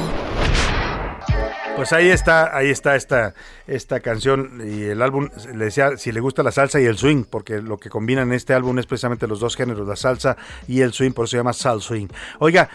Pues 1.76 1.94
ahí 1.94 2.10
está, 2.10 2.58
ahí 2.58 2.70
está 2.70 2.96
esta, 2.96 3.36
esta 3.68 4.00
canción 4.00 4.62
y 4.66 4.84
el 4.84 5.02
álbum, 5.02 5.30
le 5.54 5.66
decía 5.66 5.96
si 5.96 6.12
le 6.12 6.20
gusta 6.20 6.42
la 6.42 6.52
salsa 6.52 6.82
y 6.82 6.86
el 6.86 6.98
swing, 6.98 7.24
porque 7.24 7.62
lo 7.62 7.78
que 7.78 7.90
combinan 7.90 8.30
en 8.30 8.34
este 8.34 8.54
álbum 8.56 8.80
es 8.80 8.88
precisamente 8.88 9.28
los 9.28 9.40
dos 9.40 9.56
géneros, 9.56 9.88
la 9.88 9.96
salsa 9.96 10.38
y 10.68 10.82
el 10.82 10.92
swing, 10.92 11.12
por 11.12 11.26
eso 11.26 11.32
se 11.32 11.38
llama 11.38 11.54
Sal 11.54 11.82
Swing. 11.82 12.08
Oiga, 12.40 12.68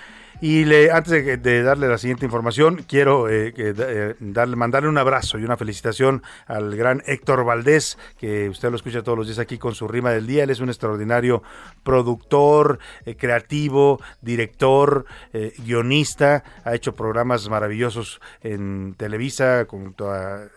y 0.42 0.64
le, 0.64 0.90
antes 0.90 1.40
de, 1.40 1.62
darle 1.62 1.86
la 1.86 1.98
siguiente 1.98 2.24
información, 2.24 2.84
quiero 2.88 3.28
eh, 3.28 3.54
eh, 3.56 4.16
darle, 4.18 4.56
mandarle 4.56 4.88
un 4.88 4.98
abrazo 4.98 5.38
y 5.38 5.44
una 5.44 5.56
felicitación 5.56 6.24
al 6.48 6.74
gran 6.74 7.00
Héctor 7.06 7.44
Valdés, 7.44 7.96
que 8.18 8.48
usted 8.48 8.68
lo 8.70 8.74
escucha 8.74 9.04
todos 9.04 9.16
los 9.16 9.28
días 9.28 9.38
aquí 9.38 9.56
con 9.56 9.76
su 9.76 9.86
rima 9.86 10.10
del 10.10 10.26
día. 10.26 10.42
Él 10.42 10.50
es 10.50 10.58
un 10.58 10.68
extraordinario 10.68 11.44
productor, 11.84 12.80
eh, 13.06 13.14
creativo, 13.14 14.00
director, 14.20 15.06
guionista. 15.58 16.42
Ha 16.64 16.74
hecho 16.74 16.96
programas 16.96 17.48
maravillosos 17.48 18.20
en 18.42 18.96
Televisa 18.96 19.64
junto 19.68 20.10
a 20.10 20.48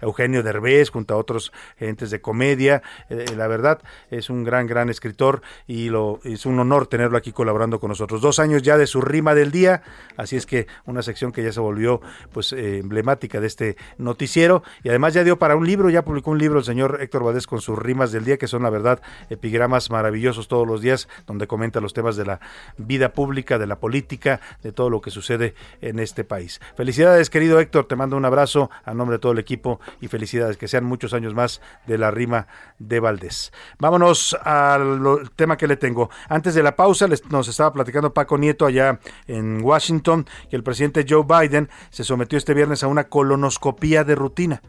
Eugenio 0.00 0.42
Derbez, 0.42 0.90
junto 0.90 1.14
a 1.14 1.18
otros 1.18 1.52
gentes 1.78 2.10
de 2.10 2.20
comedia. 2.20 2.82
la 3.08 3.46
verdad, 3.46 3.80
es 4.10 4.28
un 4.28 4.42
gran, 4.42 4.66
gran 4.66 4.90
escritor 4.90 5.40
y 5.68 5.88
lo, 5.88 6.18
es 6.24 6.46
un 6.46 6.58
honor 6.58 6.88
tenerlo 6.88 7.16
aquí 7.16 7.30
colaborando 7.30 7.78
con 7.78 7.90
nosotros. 7.90 8.20
Dos 8.20 8.39
años 8.40 8.62
ya 8.62 8.76
de 8.76 8.86
su 8.86 9.00
rima 9.00 9.34
del 9.34 9.52
día, 9.52 9.82
así 10.16 10.36
es 10.36 10.46
que 10.46 10.66
una 10.86 11.02
sección 11.02 11.32
que 11.32 11.42
ya 11.42 11.52
se 11.52 11.60
volvió 11.60 12.00
pues 12.32 12.52
eh, 12.52 12.78
emblemática 12.78 13.40
de 13.40 13.46
este 13.46 13.76
noticiero 13.98 14.62
y 14.82 14.88
además 14.88 15.14
ya 15.14 15.24
dio 15.24 15.38
para 15.38 15.56
un 15.56 15.66
libro, 15.66 15.90
ya 15.90 16.02
publicó 16.04 16.30
un 16.30 16.38
libro 16.38 16.58
el 16.58 16.64
señor 16.64 16.98
Héctor 17.00 17.24
Valdés 17.24 17.46
con 17.46 17.60
sus 17.60 17.78
rimas 17.78 18.12
del 18.12 18.24
día 18.24 18.38
que 18.38 18.48
son 18.48 18.62
la 18.62 18.70
verdad 18.70 19.00
epigramas 19.28 19.90
maravillosos 19.90 20.48
todos 20.48 20.66
los 20.66 20.80
días 20.80 21.08
donde 21.26 21.46
comenta 21.46 21.80
los 21.80 21.92
temas 21.92 22.16
de 22.16 22.24
la 22.24 22.40
vida 22.76 23.12
pública, 23.12 23.58
de 23.58 23.66
la 23.66 23.78
política, 23.78 24.40
de 24.62 24.72
todo 24.72 24.90
lo 24.90 25.00
que 25.00 25.10
sucede 25.10 25.54
en 25.80 25.98
este 25.98 26.24
país. 26.24 26.60
Felicidades 26.76 27.30
querido 27.30 27.60
Héctor, 27.60 27.86
te 27.86 27.96
mando 27.96 28.16
un 28.16 28.24
abrazo 28.24 28.70
a 28.84 28.94
nombre 28.94 29.16
de 29.16 29.20
todo 29.20 29.32
el 29.32 29.38
equipo 29.38 29.80
y 30.00 30.08
felicidades, 30.08 30.56
que 30.56 30.68
sean 30.68 30.84
muchos 30.84 31.14
años 31.14 31.34
más 31.34 31.60
de 31.86 31.98
la 31.98 32.10
rima 32.10 32.46
de 32.78 33.00
Valdés. 33.00 33.52
Vámonos 33.78 34.36
al 34.42 35.30
tema 35.36 35.56
que 35.56 35.66
le 35.66 35.76
tengo. 35.76 36.10
Antes 36.28 36.54
de 36.54 36.62
la 36.62 36.76
pausa 36.76 37.06
nos 37.28 37.48
estaba 37.48 37.72
platicando 37.72 38.12
Paco 38.12 38.29
Nieto 38.38 38.66
allá 38.66 39.00
en 39.26 39.62
Washington 39.62 40.26
que 40.48 40.56
el 40.56 40.62
presidente 40.62 41.06
Joe 41.08 41.24
Biden 41.24 41.68
se 41.90 42.04
sometió 42.04 42.38
este 42.38 42.54
viernes 42.54 42.82
a 42.82 42.88
una 42.88 43.04
colonoscopía 43.04 44.04
de 44.04 44.14
rutina. 44.14 44.62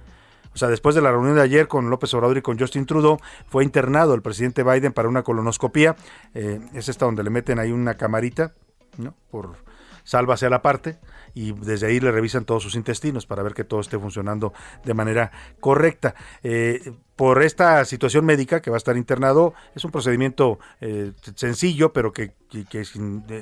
O 0.54 0.58
sea, 0.58 0.67
después 0.67 0.95
de 0.95 1.02
la 1.02 1.12
reunión 1.12 1.36
de 1.36 1.41
ayer 1.41 1.67
con 1.67 1.89
López 1.89 2.13
Obrador 2.13 2.38
y 2.38 2.41
con 2.41 2.60
Justin 2.60 2.86
Trudeau, 2.86 3.19
fue 3.47 3.63
internado 3.63 4.13
el 4.13 4.21
presidente 4.21 4.63
Biden 4.63 4.91
para 4.91 5.08
una 5.08 5.24
colonoscopía. 5.24 5.95
Eh, 6.34 6.60
es 6.74 6.89
esta 6.89 7.06
donde 7.06 7.24
le 7.24 7.30
meten 7.30 7.58
ahí 7.58 7.71
una 7.71 7.95
camarita, 7.95 8.54
¿no? 8.97 9.15
Por 9.30 9.56
sálvase 10.04 10.47
a 10.47 10.50
la 10.50 10.62
parte 10.62 10.97
y 11.34 11.54
desde 11.54 11.88
ahí 11.88 12.00
le 12.00 12.12
revisan 12.12 12.46
todos 12.46 12.63
sus 12.63 12.76
intestinos 12.76 13.26
para 13.26 13.44
ver 13.44 13.54
que 13.54 13.63
todo 13.63 13.80
esté 13.80 13.98
funcionando 13.98 14.54
de 14.84 14.94
manera 14.94 15.32
correcta. 15.60 16.15
Eh, 16.44 16.94
por 17.22 17.44
esta 17.44 17.86
situación 17.86 18.26
médica 18.26 18.63
que 18.63 18.72
va 18.72 18.78
a 18.78 18.80
estar 18.80 18.98
internado, 18.98 19.54
es 19.76 19.86
un 19.86 19.91
procedimiento 19.91 20.58
eh, 20.80 21.12
sencillo, 21.36 21.94
pero 21.94 22.12
que, 22.13 22.34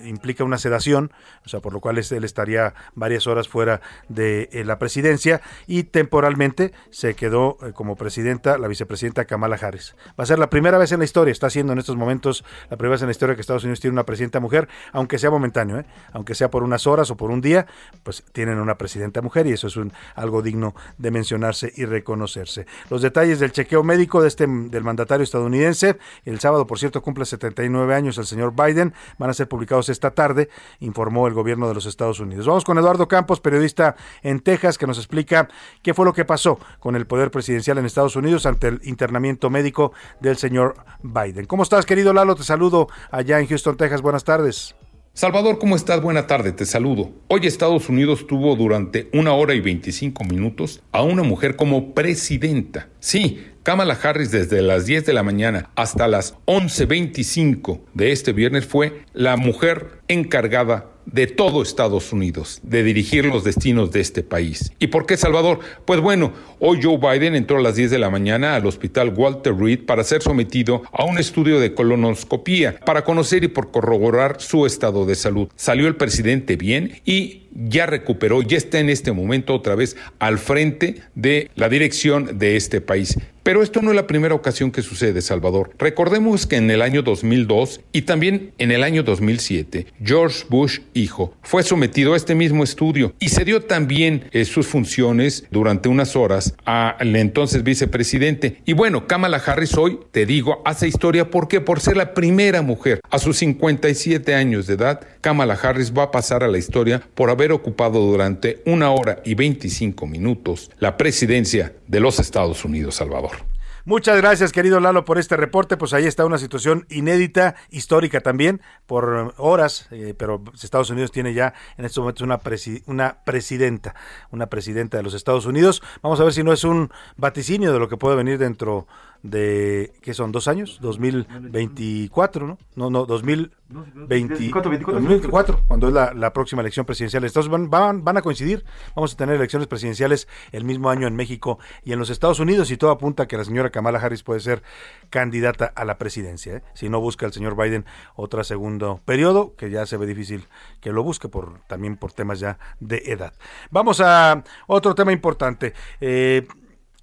implica 0.04 0.44
una 0.44 0.58
sedación, 0.58 1.12
o 1.46 1.50
sea, 1.50 1.62
por 1.62 1.74
lo 1.74 1.80
cual 1.80 1.98
él 1.98 2.24
estaría 2.26 2.76
varias 2.94 3.26
horas 3.26 3.48
fuera 3.48 3.80
de 4.08 4.50
eh, 4.52 4.66
la 4.66 4.78
presidencia 4.78 5.42
y 5.66 5.84
temporalmente 5.84 6.74
se 6.92 7.16
quedó 7.16 7.58
eh, 7.64 7.72
como 7.72 7.96
presidenta 7.96 8.58
la 8.58 8.68
vicepresidenta 8.68 9.24
Kamala 9.24 9.56
Harris. 9.56 9.96
Va 10.10 10.26
a 10.26 10.28
ser 10.28 10.40
la 10.40 10.50
primera 10.50 10.78
vez 10.78 10.92
en 10.92 11.00
la 11.00 11.06
historia, 11.06 11.32
está 11.32 11.50
siendo 11.50 11.72
en 11.72 11.80
estos 11.80 11.96
momentos 11.96 12.44
la 12.70 12.76
primera 12.76 12.96
vez 12.96 13.02
en 13.02 13.08
la 13.08 13.14
historia 13.14 13.34
que 13.34 13.42
Estados 13.42 13.64
Unidos 13.64 13.80
tiene 13.80 13.94
una 13.94 14.06
presidenta 14.06 14.42
mujer, 14.42 14.68
aunque 14.92 15.18
sea 15.18 15.32
momentáneo, 15.32 15.86
aunque 16.12 16.36
sea 16.36 16.52
por 16.52 16.64
unas 16.64 16.86
horas 16.86 17.10
o 17.12 17.18
por 17.18 17.32
un 17.32 17.40
día, 17.40 17.66
pues 18.04 18.24
tienen 18.34 18.60
una 18.60 18.78
presidenta 18.78 19.22
mujer 19.22 19.48
y 19.48 19.54
eso 19.54 19.68
es 19.68 19.80
algo 20.16 20.42
digno 20.42 20.76
de 20.98 21.12
mencionarse 21.12 21.72
y 21.76 21.86
reconocerse. 21.86 22.66
Los 22.90 23.02
detalles 23.02 23.40
del 23.40 23.52
cheque 23.52 23.70
chequeo 23.70 23.84
médico 23.84 24.22
de 24.22 24.28
este, 24.28 24.48
del 24.48 24.84
mandatario 24.84 25.24
estadounidense. 25.24 26.00
El 26.26 26.40
sábado, 26.40 26.66
por 26.66 26.80
cierto, 26.80 27.04
cumple 27.04 27.26
79 27.26 27.94
años 27.94 28.18
el 28.18 28.26
señor 28.26 28.54
Biden. 28.56 28.94
Van 29.20 29.30
a 29.30 29.34
ser 29.34 29.48
publicados 29.48 29.90
esta 29.90 30.12
tarde, 30.12 30.50
informó 30.80 31.28
el 31.28 31.36
gobierno 31.36 31.68
de 31.68 31.76
los 31.76 31.86
Estados 31.86 32.20
Unidos. 32.20 32.48
Vamos 32.48 32.66
con 32.66 32.80
Eduardo 32.80 33.08
Campos, 33.08 33.40
periodista 33.40 33.96
en 34.24 34.40
Texas, 34.40 34.80
que 34.80 34.88
nos 34.88 34.98
explica 34.98 35.48
qué 35.84 35.94
fue 35.94 36.06
lo 36.06 36.14
que 36.14 36.26
pasó 36.26 36.60
con 36.80 36.96
el 36.96 37.06
poder 37.06 37.30
presidencial 37.30 37.78
en 37.78 37.86
Estados 37.86 38.16
Unidos 38.16 38.48
ante 38.48 38.68
el 38.68 38.82
internamiento 38.84 39.52
médico 39.52 39.94
del 40.20 40.38
señor 40.38 40.76
Biden. 41.04 41.46
¿Cómo 41.46 41.62
estás, 41.62 41.86
querido 41.86 42.12
Lalo? 42.12 42.36
Te 42.36 42.44
saludo 42.44 42.88
allá 43.12 43.40
en 43.40 43.48
Houston, 43.48 43.78
Texas. 43.78 44.02
Buenas 44.02 44.24
tardes. 44.24 44.76
Salvador, 45.14 45.60
¿cómo 45.60 45.76
estás? 45.76 46.02
Buena 46.02 46.28
tarde, 46.28 46.54
te 46.54 46.66
saludo. 46.66 47.12
Hoy 47.28 47.42
Estados 47.46 47.90
Unidos 47.90 48.26
tuvo 48.26 48.56
durante 48.56 49.10
una 49.12 49.34
hora 49.34 49.54
y 49.54 49.60
25 49.60 50.24
minutos 50.24 50.82
a 50.92 51.02
una 51.02 51.24
mujer 51.24 51.58
como 51.58 51.94
presidenta. 51.94 52.88
Sí, 53.00 53.44
Kamala 53.64 54.00
Harris 54.02 54.32
desde 54.32 54.62
las 54.62 54.86
10 54.86 55.06
de 55.06 55.14
la 55.14 55.24
mañana 55.24 55.72
hasta 55.76 56.08
las 56.08 56.36
11.25 56.46 57.82
de 57.94 58.12
este 58.14 58.32
viernes 58.32 58.66
fue 58.66 59.04
la 59.20 59.36
mujer 59.36 60.00
encargada 60.08 60.86
de 61.06 61.28
todo 61.28 61.62
Estados 61.62 62.14
Unidos, 62.14 62.62
de 62.64 62.84
dirigir 62.84 63.26
los 63.26 63.44
destinos 63.44 63.92
de 63.92 64.00
este 64.00 64.24
país. 64.24 64.72
¿Y 64.80 64.88
por 64.88 65.06
qué 65.06 65.18
Salvador? 65.18 65.60
Pues 65.84 66.00
bueno, 66.00 66.32
hoy 66.60 66.80
Joe 66.82 66.98
Biden 66.98 67.36
entró 67.36 67.58
a 67.58 67.62
las 67.62 67.76
10 67.76 67.92
de 67.92 68.00
la 68.00 68.10
mañana 68.10 68.56
al 68.56 68.66
hospital 68.66 69.14
Walter 69.16 69.54
Reed 69.54 69.86
para 69.86 70.06
ser 70.06 70.22
sometido 70.22 70.84
a 70.94 71.04
un 71.04 71.18
estudio 71.18 71.60
de 71.60 71.74
colonoscopía 71.74 72.80
para 72.86 73.04
conocer 73.04 73.44
y 73.44 73.50
por 73.50 73.72
corroborar 73.72 74.40
su 74.40 74.66
estado 74.66 75.06
de 75.06 75.16
salud. 75.16 75.50
Salió 75.58 75.88
el 75.88 75.98
presidente 75.98 76.56
bien 76.56 77.02
y 77.04 77.48
ya 77.52 77.88
recuperó, 77.88 78.42
ya 78.42 78.58
está 78.58 78.80
en 78.80 78.90
este 78.90 79.12
momento 79.12 79.54
otra 79.54 79.76
vez 79.76 79.98
al 80.20 80.38
frente 80.38 81.02
de 81.16 81.50
la 81.56 81.68
dirección 81.68 82.38
de 82.38 82.56
este 82.56 82.80
país. 82.80 83.18
Pero 83.44 83.64
esto 83.64 83.82
no 83.82 83.90
es 83.90 83.96
la 83.96 84.06
primera 84.06 84.36
ocasión 84.36 84.72
que 84.72 84.84
sucede, 84.84 85.22
Salvador. 85.22 85.72
Recordemos 85.80 86.46
que 86.46 86.58
en 86.58 86.70
el 86.70 86.84
año 86.84 87.02
2002 87.02 87.82
y 87.92 88.04
también 88.04 88.52
en 88.60 88.72
el 88.72 88.84
año 88.84 89.02
2007, 89.10 89.88
George 90.04 90.46
Bush, 90.50 90.80
hijo, 90.94 91.34
fue 91.42 91.64
sometido 91.64 92.14
a 92.14 92.18
este 92.18 92.36
mismo 92.36 92.64
estudio 92.64 93.14
y 93.20 93.30
se 93.30 93.44
dio 93.44 93.62
también 93.64 94.26
eh, 94.32 94.46
sus 94.46 94.68
funciones 94.68 95.46
durante 95.52 95.90
unas 95.90 96.16
horas 96.16 96.56
al 96.66 97.16
entonces 97.16 97.64
vicepresidente. 97.64 98.62
Y 98.66 98.74
bueno, 98.74 99.08
Kamala 99.08 99.42
Harris 99.46 99.76
hoy, 99.78 100.00
te 100.12 100.26
digo, 100.26 100.62
hace 100.66 100.88
historia. 100.88 101.30
¿Por 101.30 101.48
qué? 101.48 101.62
Por 101.62 101.80
ser 101.80 101.98
la 101.98 102.14
primera 102.14 102.62
mujer. 102.62 103.02
A 103.10 103.20
sus 103.20 103.38
57 103.38 104.36
años 104.36 104.68
de 104.68 104.76
edad, 104.76 105.02
Kamala 105.22 105.56
Harris 105.56 105.92
va 105.92 106.04
a 106.04 106.12
pasar 106.12 106.44
a 106.44 106.48
la 106.48 106.58
historia 106.58 107.02
por 107.16 107.30
haber 107.30 107.52
ocupado 107.52 108.00
durante 108.00 108.62
una 108.66 108.92
hora 108.92 109.22
y 109.26 109.36
25 109.36 110.08
minutos 110.08 110.72
la 110.80 110.98
presidencia 110.98 111.74
de 111.88 112.00
los 112.00 112.20
Estados 112.20 112.64
Unidos, 112.64 112.96
Salvador. 112.96 113.50
Muchas 113.86 114.18
gracias, 114.18 114.52
querido 114.52 114.80
Lalo, 114.80 115.06
por 115.06 115.18
este 115.18 115.38
reporte. 115.38 115.78
Pues 115.78 115.94
ahí 115.94 116.06
está 116.06 116.26
una 116.26 116.38
situación 116.38 116.86
inédita, 116.90 117.56
histórica 117.70 118.22
también, 118.22 118.62
por 118.86 119.34
horas, 119.38 119.88
eh, 119.92 120.14
pero 120.18 120.44
Estados 120.62 120.90
Unidos 120.90 121.12
tiene 121.12 121.34
ya 121.34 121.54
en 121.78 121.86
estos 121.86 122.02
momentos 122.02 122.24
una, 122.24 122.40
una 122.88 123.18
presidenta, 123.24 123.96
una 124.32 124.48
presidenta 124.48 124.98
de 124.98 125.04
los 125.04 125.14
Estados 125.14 125.46
Unidos. 125.46 125.82
Vamos 126.02 126.20
a 126.20 126.24
ver 126.24 126.34
si 126.34 126.44
no 126.44 126.54
es 126.54 126.64
un 126.64 126.92
vaticinio 127.18 127.74
de 127.74 127.80
lo 127.80 127.88
que 127.88 127.98
puede 127.98 128.16
venir 128.16 128.38
dentro 128.38 128.88
de, 128.88 129.09
¿qué 129.22 130.14
son? 130.14 130.32
¿Dos 130.32 130.48
años? 130.48 130.80
2024, 130.82 132.48
¿no? 132.48 132.58
No, 132.76 132.90
no, 132.90 133.06
2024, 133.06 135.62
cuando 135.68 135.90
es 135.90 135.94
la, 135.94 136.34
próxima 136.34 136.62
elección 136.62 136.86
presidencial. 136.86 137.24
Estados 137.24 137.50
van, 137.50 137.70
van, 137.70 138.04
van 138.04 138.18
a 138.18 138.22
coincidir, 138.22 138.64
vamos 138.96 139.14
a 139.14 139.18
tener 139.18 139.36
elecciones 139.36 139.68
presidenciales 139.68 140.28
el 140.52 140.64
mismo 140.64 140.90
año 140.90 141.08
en 141.08 141.16
México 141.16 141.60
y 141.84 141.92
en 141.92 142.00
los 142.00 142.10
Estados 142.10 142.40
Unidos 142.40 142.72
y 142.72 142.78
todo 142.78 142.92
apunta 142.92 143.24
a 143.24 143.28
que 143.28 143.38
la 143.38 143.44
señora 143.44 143.70
Kamala 143.70 144.00
Harris 144.00 144.24
puede 144.24 144.40
ser 144.40 144.64
candidata 145.10 145.72
a 145.76 145.86
la 145.86 145.98
presidencia, 145.98 146.58
¿eh? 146.58 146.64
si 146.74 146.90
no 146.90 147.02
busca 147.02 147.26
el 147.26 147.34
señor 147.34 147.62
Biden 147.62 147.86
otro 148.16 148.44
segundo 148.44 149.02
periodo, 149.06 149.56
que 149.56 149.70
ya 149.70 149.86
se 149.86 149.98
ve 149.98 150.06
difícil 150.06 150.48
que 150.80 150.92
lo 150.92 151.04
busque 151.04 151.28
por 151.28 151.60
también 151.68 151.98
por 151.98 152.14
temas 152.14 152.40
ya 152.40 152.58
de 152.80 153.04
edad. 153.08 153.34
Vamos 153.72 154.02
a 154.02 154.44
otro 154.68 154.96
tema 154.96 155.12
importante. 155.12 155.74
Eh, 156.00 156.48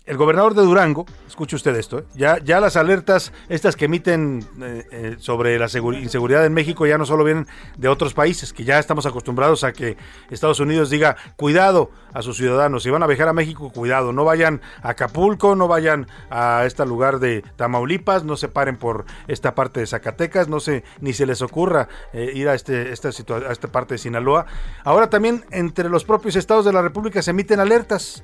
el 0.06 0.16
gobernador 0.16 0.54
de 0.54 0.62
Durango, 0.62 1.04
escuche 1.26 1.56
usted 1.56 1.74
esto, 1.74 1.98
¿eh? 1.98 2.04
ya, 2.14 2.38
ya 2.38 2.60
las 2.60 2.76
alertas 2.76 3.32
estas 3.48 3.74
que 3.74 3.86
emiten 3.86 4.46
eh, 4.62 4.86
eh, 4.92 5.16
sobre 5.18 5.58
la 5.58 5.66
inseguridad 5.66 6.46
en 6.46 6.54
México 6.54 6.86
ya 6.86 6.96
no 6.96 7.04
solo 7.04 7.24
vienen 7.24 7.48
de 7.76 7.88
otros 7.88 8.14
países, 8.14 8.52
que 8.52 8.64
ya 8.64 8.78
estamos 8.78 9.04
acostumbrados 9.04 9.64
a 9.64 9.72
que 9.72 9.96
Estados 10.30 10.60
Unidos 10.60 10.90
diga 10.90 11.16
cuidado 11.34 11.90
a 12.14 12.22
sus 12.22 12.36
ciudadanos, 12.36 12.84
si 12.84 12.90
van 12.90 13.02
a 13.02 13.06
viajar 13.08 13.28
a 13.28 13.32
México, 13.32 13.72
cuidado, 13.72 14.12
no 14.12 14.24
vayan 14.24 14.60
a 14.80 14.90
Acapulco, 14.90 15.56
no 15.56 15.66
vayan 15.66 16.06
a 16.30 16.62
este 16.64 16.86
lugar 16.86 17.18
de 17.18 17.42
Tamaulipas, 17.56 18.22
no 18.22 18.36
se 18.36 18.48
paren 18.48 18.76
por 18.76 19.06
esta 19.26 19.56
parte 19.56 19.80
de 19.80 19.86
Zacatecas, 19.88 20.48
no 20.48 20.60
se, 20.60 20.84
ni 21.00 21.12
se 21.14 21.26
les 21.26 21.42
ocurra 21.42 21.88
ir 22.12 22.48
a, 22.48 22.54
este, 22.54 22.92
esta, 22.92 23.08
a 23.08 23.52
esta 23.52 23.68
parte 23.68 23.94
de 23.94 23.98
Sinaloa. 23.98 24.46
Ahora 24.84 25.10
también 25.10 25.44
entre 25.50 25.88
los 25.88 26.04
propios 26.04 26.36
estados 26.36 26.64
de 26.64 26.72
la 26.72 26.80
República 26.80 27.20
se 27.22 27.32
emiten 27.32 27.60
alertas. 27.60 28.22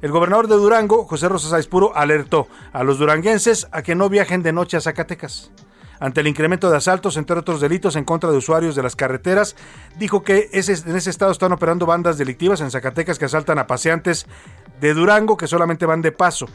El 0.00 0.12
gobernador 0.12 0.46
de 0.46 0.54
Durango, 0.54 1.04
José 1.06 1.28
Rosas 1.28 1.52
Aispuro, 1.52 1.96
alertó 1.96 2.46
a 2.72 2.84
los 2.84 2.98
duranguenses 2.98 3.66
a 3.72 3.82
que 3.82 3.96
no 3.96 4.08
viajen 4.08 4.44
de 4.44 4.52
noche 4.52 4.76
a 4.76 4.80
Zacatecas. 4.80 5.50
ante 6.00 6.20
el 6.20 6.28
incremento 6.28 6.70
de 6.70 6.76
asaltos, 6.76 7.16
entre 7.16 7.36
otros 7.36 7.60
delitos, 7.60 7.96
en 7.96 8.04
contra 8.04 8.30
de 8.30 8.36
usuarios 8.36 8.76
de 8.76 8.84
las 8.84 8.94
carreteras. 8.94 9.56
Dijo 9.98 10.22
que 10.22 10.48
en 10.52 10.96
ese 10.96 11.10
estado 11.10 11.32
están 11.32 11.50
operando 11.50 11.86
bandas 11.86 12.16
delictivas 12.18 12.60
en 12.60 12.70
Zacatecas 12.70 13.18
que 13.18 13.24
asaltan 13.24 13.58
a 13.58 13.66
paseantes 13.66 14.26
de 14.80 14.94
Durango 14.94 15.36
que 15.36 15.48
solamente 15.48 15.86
van 15.86 16.00
de 16.00 16.12
paso. 16.12 16.46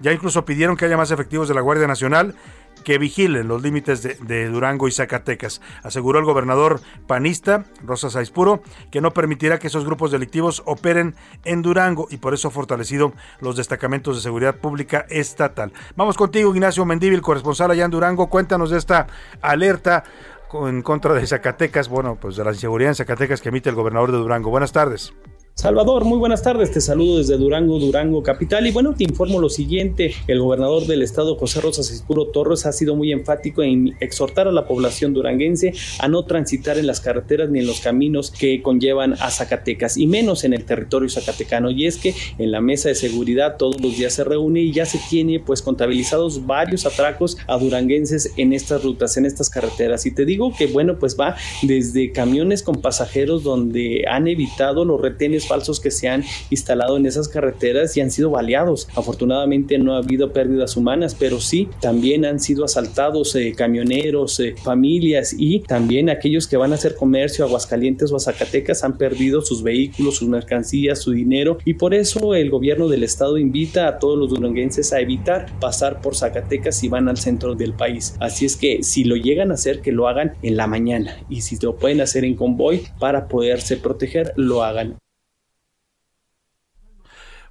Ya 0.00 0.12
incluso 0.12 0.44
pidieron 0.44 0.76
que 0.76 0.84
haya 0.84 0.96
más 0.96 1.10
efectivos 1.10 1.48
de 1.48 1.54
la 1.54 1.60
Guardia 1.60 1.88
Nacional 1.88 2.36
que 2.84 2.98
vigilen 2.98 3.48
los 3.48 3.62
límites 3.62 4.02
de, 4.02 4.48
Durango 4.48 4.86
y 4.86 4.92
Zacatecas. 4.92 5.60
Aseguró 5.82 6.18
el 6.18 6.24
gobernador 6.24 6.80
panista, 7.06 7.64
Rosa 7.82 8.10
Saispuro, 8.10 8.62
que 8.90 9.00
no 9.00 9.12
permitirá 9.12 9.58
que 9.58 9.66
esos 9.66 9.84
grupos 9.84 10.10
delictivos 10.10 10.62
operen 10.66 11.14
en 11.44 11.62
Durango 11.62 12.06
y 12.10 12.18
por 12.18 12.34
eso 12.34 12.48
ha 12.48 12.50
fortalecido 12.50 13.12
los 13.40 13.56
destacamentos 13.56 14.16
de 14.16 14.22
seguridad 14.22 14.56
pública 14.56 15.06
estatal. 15.08 15.72
Vamos 15.96 16.16
contigo, 16.16 16.54
Ignacio 16.54 16.84
Mendívil, 16.84 17.22
corresponsal 17.22 17.70
allá 17.70 17.84
en 17.84 17.90
Durango. 17.90 18.28
Cuéntanos 18.28 18.70
de 18.70 18.78
esta 18.78 19.06
alerta 19.40 20.04
en 20.52 20.82
contra 20.82 21.14
de 21.14 21.26
Zacatecas, 21.26 21.88
bueno, 21.88 22.16
pues 22.20 22.36
de 22.36 22.44
la 22.44 22.52
inseguridad 22.52 22.90
en 22.90 22.94
Zacatecas 22.94 23.40
que 23.40 23.48
emite 23.48 23.70
el 23.70 23.74
gobernador 23.74 24.12
de 24.12 24.18
Durango. 24.18 24.50
Buenas 24.50 24.72
tardes. 24.72 25.12
Salvador, 25.56 26.04
muy 26.04 26.18
buenas 26.18 26.42
tardes, 26.42 26.72
te 26.72 26.80
saludo 26.80 27.18
desde 27.18 27.38
Durango, 27.38 27.78
Durango 27.78 28.24
Capital. 28.24 28.66
Y 28.66 28.72
bueno, 28.72 28.92
te 28.96 29.04
informo 29.04 29.40
lo 29.40 29.48
siguiente, 29.48 30.12
el 30.26 30.40
gobernador 30.40 30.84
del 30.88 31.00
estado 31.00 31.36
José 31.36 31.60
Rosas 31.60 31.92
Espuro 31.92 32.26
Torres 32.26 32.66
ha 32.66 32.72
sido 32.72 32.96
muy 32.96 33.12
enfático 33.12 33.62
en 33.62 33.94
exhortar 34.00 34.48
a 34.48 34.52
la 34.52 34.66
población 34.66 35.14
duranguense 35.14 35.72
a 36.00 36.08
no 36.08 36.24
transitar 36.24 36.76
en 36.76 36.88
las 36.88 37.00
carreteras 37.00 37.50
ni 37.50 37.60
en 37.60 37.68
los 37.68 37.80
caminos 37.80 38.32
que 38.32 38.62
conllevan 38.62 39.12
a 39.12 39.30
Zacatecas 39.30 39.96
y 39.96 40.08
menos 40.08 40.42
en 40.42 40.54
el 40.54 40.64
territorio 40.64 41.08
zacatecano. 41.08 41.70
Y 41.70 41.86
es 41.86 41.98
que 41.98 42.16
en 42.36 42.50
la 42.50 42.60
mesa 42.60 42.88
de 42.88 42.96
seguridad 42.96 43.56
todos 43.56 43.80
los 43.80 43.96
días 43.96 44.12
se 44.12 44.24
reúne 44.24 44.60
y 44.60 44.72
ya 44.72 44.86
se 44.86 44.98
tiene 45.08 45.38
pues 45.38 45.62
contabilizados 45.62 46.44
varios 46.46 46.84
atracos 46.84 47.38
a 47.46 47.56
duranguenses 47.58 48.32
en 48.36 48.52
estas 48.54 48.82
rutas, 48.82 49.16
en 49.18 49.24
estas 49.24 49.50
carreteras. 49.50 50.04
Y 50.04 50.10
te 50.10 50.24
digo 50.24 50.52
que 50.52 50.66
bueno 50.66 50.98
pues 50.98 51.16
va 51.18 51.36
desde 51.62 52.10
camiones 52.10 52.64
con 52.64 52.82
pasajeros 52.82 53.44
donde 53.44 54.04
han 54.10 54.26
evitado 54.26 54.84
los 54.84 55.00
retenes 55.00 55.43
falsos 55.46 55.80
que 55.80 55.90
se 55.90 56.08
han 56.08 56.24
instalado 56.50 56.96
en 56.96 57.06
esas 57.06 57.28
carreteras 57.28 57.96
y 57.96 58.00
han 58.00 58.10
sido 58.10 58.30
baleados. 58.30 58.88
Afortunadamente 58.94 59.78
no 59.78 59.94
ha 59.94 59.98
habido 59.98 60.32
pérdidas 60.32 60.76
humanas, 60.76 61.14
pero 61.18 61.40
sí 61.40 61.68
también 61.80 62.24
han 62.24 62.40
sido 62.40 62.64
asaltados 62.64 63.34
eh, 63.34 63.54
camioneros, 63.56 64.40
eh, 64.40 64.54
familias 64.62 65.34
y 65.36 65.60
también 65.60 66.10
aquellos 66.10 66.46
que 66.46 66.56
van 66.56 66.72
a 66.72 66.76
hacer 66.76 66.96
comercio 66.96 67.44
a 67.44 67.48
Aguascalientes 67.48 68.12
o 68.12 68.16
a 68.16 68.20
Zacatecas 68.20 68.84
han 68.84 68.98
perdido 68.98 69.42
sus 69.42 69.62
vehículos, 69.62 70.16
sus 70.16 70.28
mercancías, 70.28 71.00
su 71.00 71.12
dinero 71.12 71.58
y 71.64 71.74
por 71.74 71.94
eso 71.94 72.34
el 72.34 72.50
gobierno 72.50 72.88
del 72.88 73.02
estado 73.02 73.38
invita 73.38 73.88
a 73.88 73.98
todos 73.98 74.18
los 74.18 74.30
duranguenses 74.30 74.92
a 74.92 75.00
evitar 75.00 75.46
pasar 75.60 76.00
por 76.00 76.16
Zacatecas 76.16 76.76
si 76.76 76.88
van 76.88 77.08
al 77.08 77.16
centro 77.16 77.54
del 77.54 77.74
país. 77.74 78.14
Así 78.20 78.44
es 78.44 78.56
que 78.56 78.82
si 78.82 79.04
lo 79.04 79.16
llegan 79.16 79.50
a 79.50 79.54
hacer, 79.54 79.80
que 79.80 79.92
lo 79.92 80.08
hagan 80.08 80.34
en 80.42 80.56
la 80.56 80.66
mañana 80.66 81.18
y 81.28 81.40
si 81.42 81.56
lo 81.60 81.76
pueden 81.76 82.00
hacer 82.00 82.24
en 82.24 82.36
convoy 82.36 82.82
para 82.98 83.28
poderse 83.28 83.76
proteger, 83.76 84.32
lo 84.36 84.62
hagan. 84.62 84.96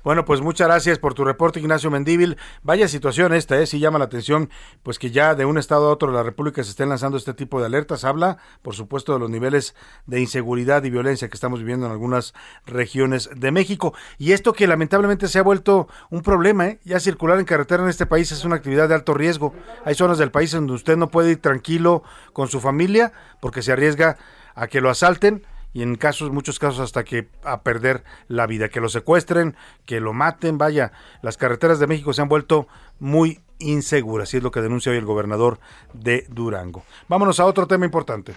Bueno, 0.03 0.25
pues 0.25 0.41
muchas 0.41 0.67
gracias 0.67 0.99
por 0.99 1.13
tu 1.13 1.23
reporte, 1.23 1.61
Ignacio 1.61 1.89
Mendíbil. 1.89 2.37
Vaya 2.61 2.89
situación 2.89 3.33
esta, 3.33 3.57
¿eh? 3.57 3.65
Sí 3.65 3.79
llama 3.79 3.99
la 3.99 4.05
atención, 4.05 4.49
pues 4.83 4.99
que 4.99 5.11
ya 5.11 5.33
de 5.33 5.45
un 5.45 5.57
estado 5.57 5.87
a 5.87 5.91
otro 5.91 6.09
de 6.09 6.17
la 6.17 6.23
República 6.23 6.61
se 6.61 6.71
estén 6.71 6.89
lanzando 6.89 7.15
este 7.15 7.33
tipo 7.33 7.61
de 7.61 7.67
alertas. 7.67 8.03
Habla, 8.03 8.37
por 8.61 8.75
supuesto, 8.75 9.13
de 9.13 9.19
los 9.19 9.29
niveles 9.29 9.75
de 10.05 10.19
inseguridad 10.19 10.83
y 10.83 10.89
violencia 10.89 11.29
que 11.29 11.35
estamos 11.35 11.59
viviendo 11.59 11.85
en 11.85 11.93
algunas 11.93 12.33
regiones 12.65 13.29
de 13.33 13.51
México. 13.51 13.93
Y 14.17 14.33
esto 14.33 14.51
que 14.51 14.67
lamentablemente 14.67 15.29
se 15.29 15.39
ha 15.39 15.43
vuelto 15.43 15.87
un 16.09 16.21
problema, 16.21 16.67
¿eh? 16.67 16.79
Ya 16.83 16.99
circular 16.99 17.39
en 17.39 17.45
carretera 17.45 17.83
en 17.83 17.89
este 17.89 18.05
país 18.05 18.29
es 18.33 18.43
una 18.43 18.57
actividad 18.57 18.89
de 18.89 18.95
alto 18.95 19.13
riesgo. 19.13 19.53
Hay 19.85 19.95
zonas 19.95 20.17
del 20.17 20.31
país 20.31 20.51
donde 20.51 20.73
usted 20.73 20.97
no 20.97 21.11
puede 21.11 21.31
ir 21.31 21.41
tranquilo 21.41 22.03
con 22.33 22.49
su 22.49 22.59
familia 22.59 23.13
porque 23.39 23.61
se 23.61 23.71
arriesga 23.71 24.17
a 24.53 24.67
que 24.67 24.81
lo 24.81 24.89
asalten 24.89 25.45
y 25.73 25.81
en 25.81 25.95
casos, 25.95 26.31
muchos 26.31 26.59
casos 26.59 26.79
hasta 26.79 27.03
que 27.03 27.29
a 27.43 27.61
perder 27.61 28.03
la 28.27 28.47
vida, 28.47 28.69
que 28.69 28.79
lo 28.79 28.89
secuestren, 28.89 29.55
que 29.85 29.99
lo 29.99 30.13
maten, 30.13 30.57
vaya, 30.57 30.91
las 31.21 31.37
carreteras 31.37 31.79
de 31.79 31.87
México 31.87 32.13
se 32.13 32.21
han 32.21 32.29
vuelto 32.29 32.67
muy 32.99 33.41
inseguras 33.59 34.33
y 34.33 34.37
es 34.37 34.43
lo 34.43 34.51
que 34.51 34.61
denuncia 34.61 34.91
hoy 34.91 34.97
el 34.97 35.05
gobernador 35.05 35.59
de 35.93 36.25
Durango. 36.29 36.83
Vámonos 37.07 37.39
a 37.39 37.45
otro 37.45 37.67
tema 37.67 37.85
importante. 37.85 38.35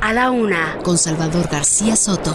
A 0.00 0.12
la 0.12 0.30
una, 0.30 0.78
con 0.82 0.98
Salvador 0.98 1.48
García 1.48 1.94
Soto. 1.94 2.34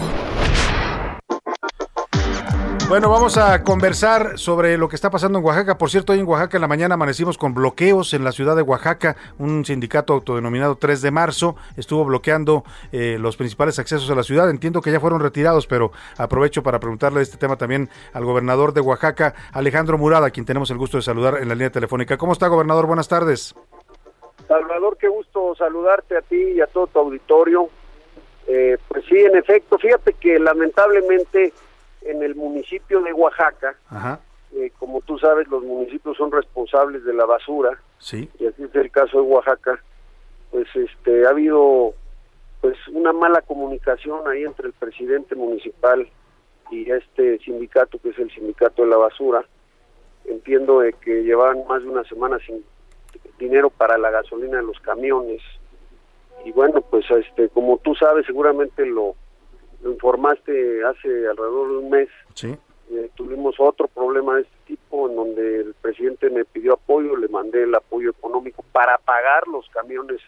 Bueno, 2.89 3.09
vamos 3.09 3.37
a 3.37 3.65
conversar 3.65 4.39
sobre 4.39 4.77
lo 4.77 4.87
que 4.87 4.95
está 4.95 5.09
pasando 5.09 5.39
en 5.39 5.43
Oaxaca. 5.45 5.77
Por 5.77 5.89
cierto, 5.89 6.13
hoy 6.13 6.19
en 6.19 6.25
Oaxaca 6.25 6.55
en 6.55 6.61
la 6.61 6.69
mañana 6.69 6.93
amanecimos 6.93 7.37
con 7.37 7.53
bloqueos 7.53 8.13
en 8.13 8.23
la 8.23 8.31
ciudad 8.31 8.55
de 8.55 8.61
Oaxaca. 8.61 9.17
Un 9.37 9.65
sindicato 9.65 10.13
autodenominado 10.13 10.77
3 10.77 11.01
de 11.01 11.11
marzo 11.11 11.57
estuvo 11.75 12.05
bloqueando 12.05 12.63
eh, 12.93 13.17
los 13.19 13.35
principales 13.35 13.77
accesos 13.77 14.09
a 14.09 14.15
la 14.15 14.23
ciudad. 14.23 14.49
Entiendo 14.49 14.81
que 14.81 14.89
ya 14.89 15.01
fueron 15.01 15.19
retirados, 15.19 15.67
pero 15.67 15.91
aprovecho 16.17 16.63
para 16.63 16.79
preguntarle 16.79 17.21
este 17.21 17.35
tema 17.35 17.57
también 17.57 17.89
al 18.13 18.23
gobernador 18.23 18.71
de 18.71 18.79
Oaxaca, 18.79 19.35
Alejandro 19.51 19.97
Murada, 19.97 20.31
quien 20.31 20.45
tenemos 20.45 20.71
el 20.71 20.77
gusto 20.77 20.95
de 20.95 21.03
saludar 21.03 21.39
en 21.41 21.49
la 21.49 21.55
línea 21.55 21.71
telefónica. 21.71 22.17
¿Cómo 22.17 22.31
está, 22.31 22.47
gobernador? 22.47 22.85
Buenas 22.85 23.09
tardes. 23.09 23.53
Salvador, 24.47 24.95
qué 24.97 25.09
gusto 25.09 25.55
saludarte 25.55 26.15
a 26.15 26.21
ti 26.21 26.41
y 26.55 26.61
a 26.61 26.67
todo 26.67 26.87
tu 26.87 26.99
auditorio. 26.99 27.67
Eh, 28.47 28.77
pues 28.87 29.03
sí, 29.09 29.17
en 29.17 29.35
efecto, 29.35 29.77
fíjate 29.77 30.13
que 30.13 30.39
lamentablemente 30.39 31.51
en 32.07 32.23
el 32.23 32.35
municipio 32.35 33.01
de 33.01 33.13
Oaxaca, 33.13 33.75
eh, 34.53 34.71
como 34.79 35.01
tú 35.01 35.17
sabes, 35.19 35.47
los 35.47 35.63
municipios 35.63 36.17
son 36.17 36.31
responsables 36.31 37.03
de 37.03 37.13
la 37.13 37.25
basura, 37.25 37.79
sí. 37.99 38.29
y 38.39 38.47
así 38.47 38.63
es 38.63 38.75
el 38.75 38.91
caso 38.91 39.21
de 39.21 39.27
Oaxaca, 39.27 39.81
pues 40.51 40.67
este 40.75 41.25
ha 41.25 41.29
habido 41.29 41.93
pues 42.61 42.77
una 42.87 43.13
mala 43.13 43.41
comunicación 43.41 44.27
ahí 44.27 44.43
entre 44.43 44.67
el 44.67 44.73
presidente 44.73 45.35
municipal 45.35 46.07
y 46.71 46.89
este 46.89 47.37
sindicato 47.39 47.99
que 47.99 48.09
es 48.09 48.19
el 48.19 48.31
sindicato 48.31 48.83
de 48.83 48.89
la 48.89 48.97
basura. 48.97 49.45
Entiendo 50.25 50.81
que 51.01 51.23
llevaban 51.23 51.65
más 51.67 51.83
de 51.83 51.89
una 51.89 52.03
semana 52.05 52.39
sin 52.39 52.63
dinero 53.37 53.69
para 53.69 53.97
la 53.97 54.09
gasolina 54.09 54.57
de 54.57 54.63
los 54.63 54.79
camiones 54.79 55.41
y 56.45 56.51
bueno 56.51 56.81
pues 56.81 57.09
este 57.11 57.49
como 57.49 57.77
tú 57.77 57.95
sabes 57.95 58.25
seguramente 58.25 58.85
lo 58.85 59.15
lo 59.81 59.91
informaste 59.91 60.83
hace 60.83 61.27
alrededor 61.27 61.69
de 61.69 61.77
un 61.77 61.89
mes. 61.89 62.09
Sí. 62.33 62.55
Eh, 62.89 63.09
tuvimos 63.15 63.55
otro 63.59 63.87
problema 63.87 64.35
de 64.35 64.43
este 64.43 64.55
tipo 64.65 65.09
en 65.09 65.15
donde 65.15 65.59
el 65.61 65.73
presidente 65.81 66.29
me 66.29 66.45
pidió 66.45 66.73
apoyo, 66.73 67.17
le 67.17 67.27
mandé 67.27 67.63
el 67.63 67.75
apoyo 67.75 68.11
económico 68.11 68.63
para 68.71 68.97
pagar 68.97 69.47
los 69.47 69.67
camiones 69.69 70.21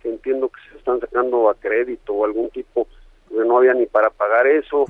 que 0.00 0.10
entiendo 0.10 0.48
que 0.48 0.60
se 0.70 0.78
están 0.78 1.00
sacando 1.00 1.50
a 1.50 1.54
crédito 1.54 2.14
o 2.14 2.24
algún 2.24 2.48
tipo, 2.50 2.86
que 3.28 3.34
no 3.36 3.58
había 3.58 3.74
ni 3.74 3.86
para 3.86 4.10
pagar 4.10 4.46
eso, 4.46 4.84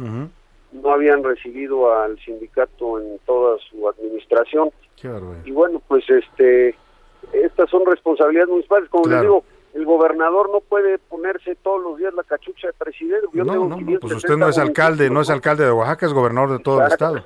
no 0.72 0.90
habían 0.90 1.24
recibido 1.24 1.94
al 1.94 2.18
sindicato 2.20 3.00
en 3.00 3.18
toda 3.24 3.57
su 3.70 3.88
administración. 3.88 4.70
y 5.44 5.50
bueno, 5.52 5.80
pues 5.88 6.04
este 6.11 6.74
estas 7.32 7.70
son 7.70 7.86
responsabilidades 7.86 8.50
municipales, 8.50 8.88
como 8.90 9.09
les 9.09 9.20
digo, 9.22 9.44
el 9.77 9.85
gobernador 9.85 10.49
no 10.51 10.61
puede 10.61 10.99
ponerse 10.99 11.55
todos 11.57 11.83
los 11.83 11.99
días 11.99 12.14
la 12.14 12.22
cachucha 12.24 12.68
de 12.68 12.72
presidente. 12.72 13.29
no, 13.35 13.68
no, 13.68 14.01
pues 14.01 14.14
usted 14.14 14.37
no 14.37 14.49
es 14.49 14.57
alcalde, 14.57 15.11
no 15.11 15.20
es 15.20 15.29
alcalde 15.29 15.64
de 15.64 15.70
Oaxaca, 15.70 16.07
es 16.07 16.14
gobernador 16.14 16.57
de 16.57 16.64
todo 16.64 16.81
el 16.81 16.91
estado. 16.91 17.22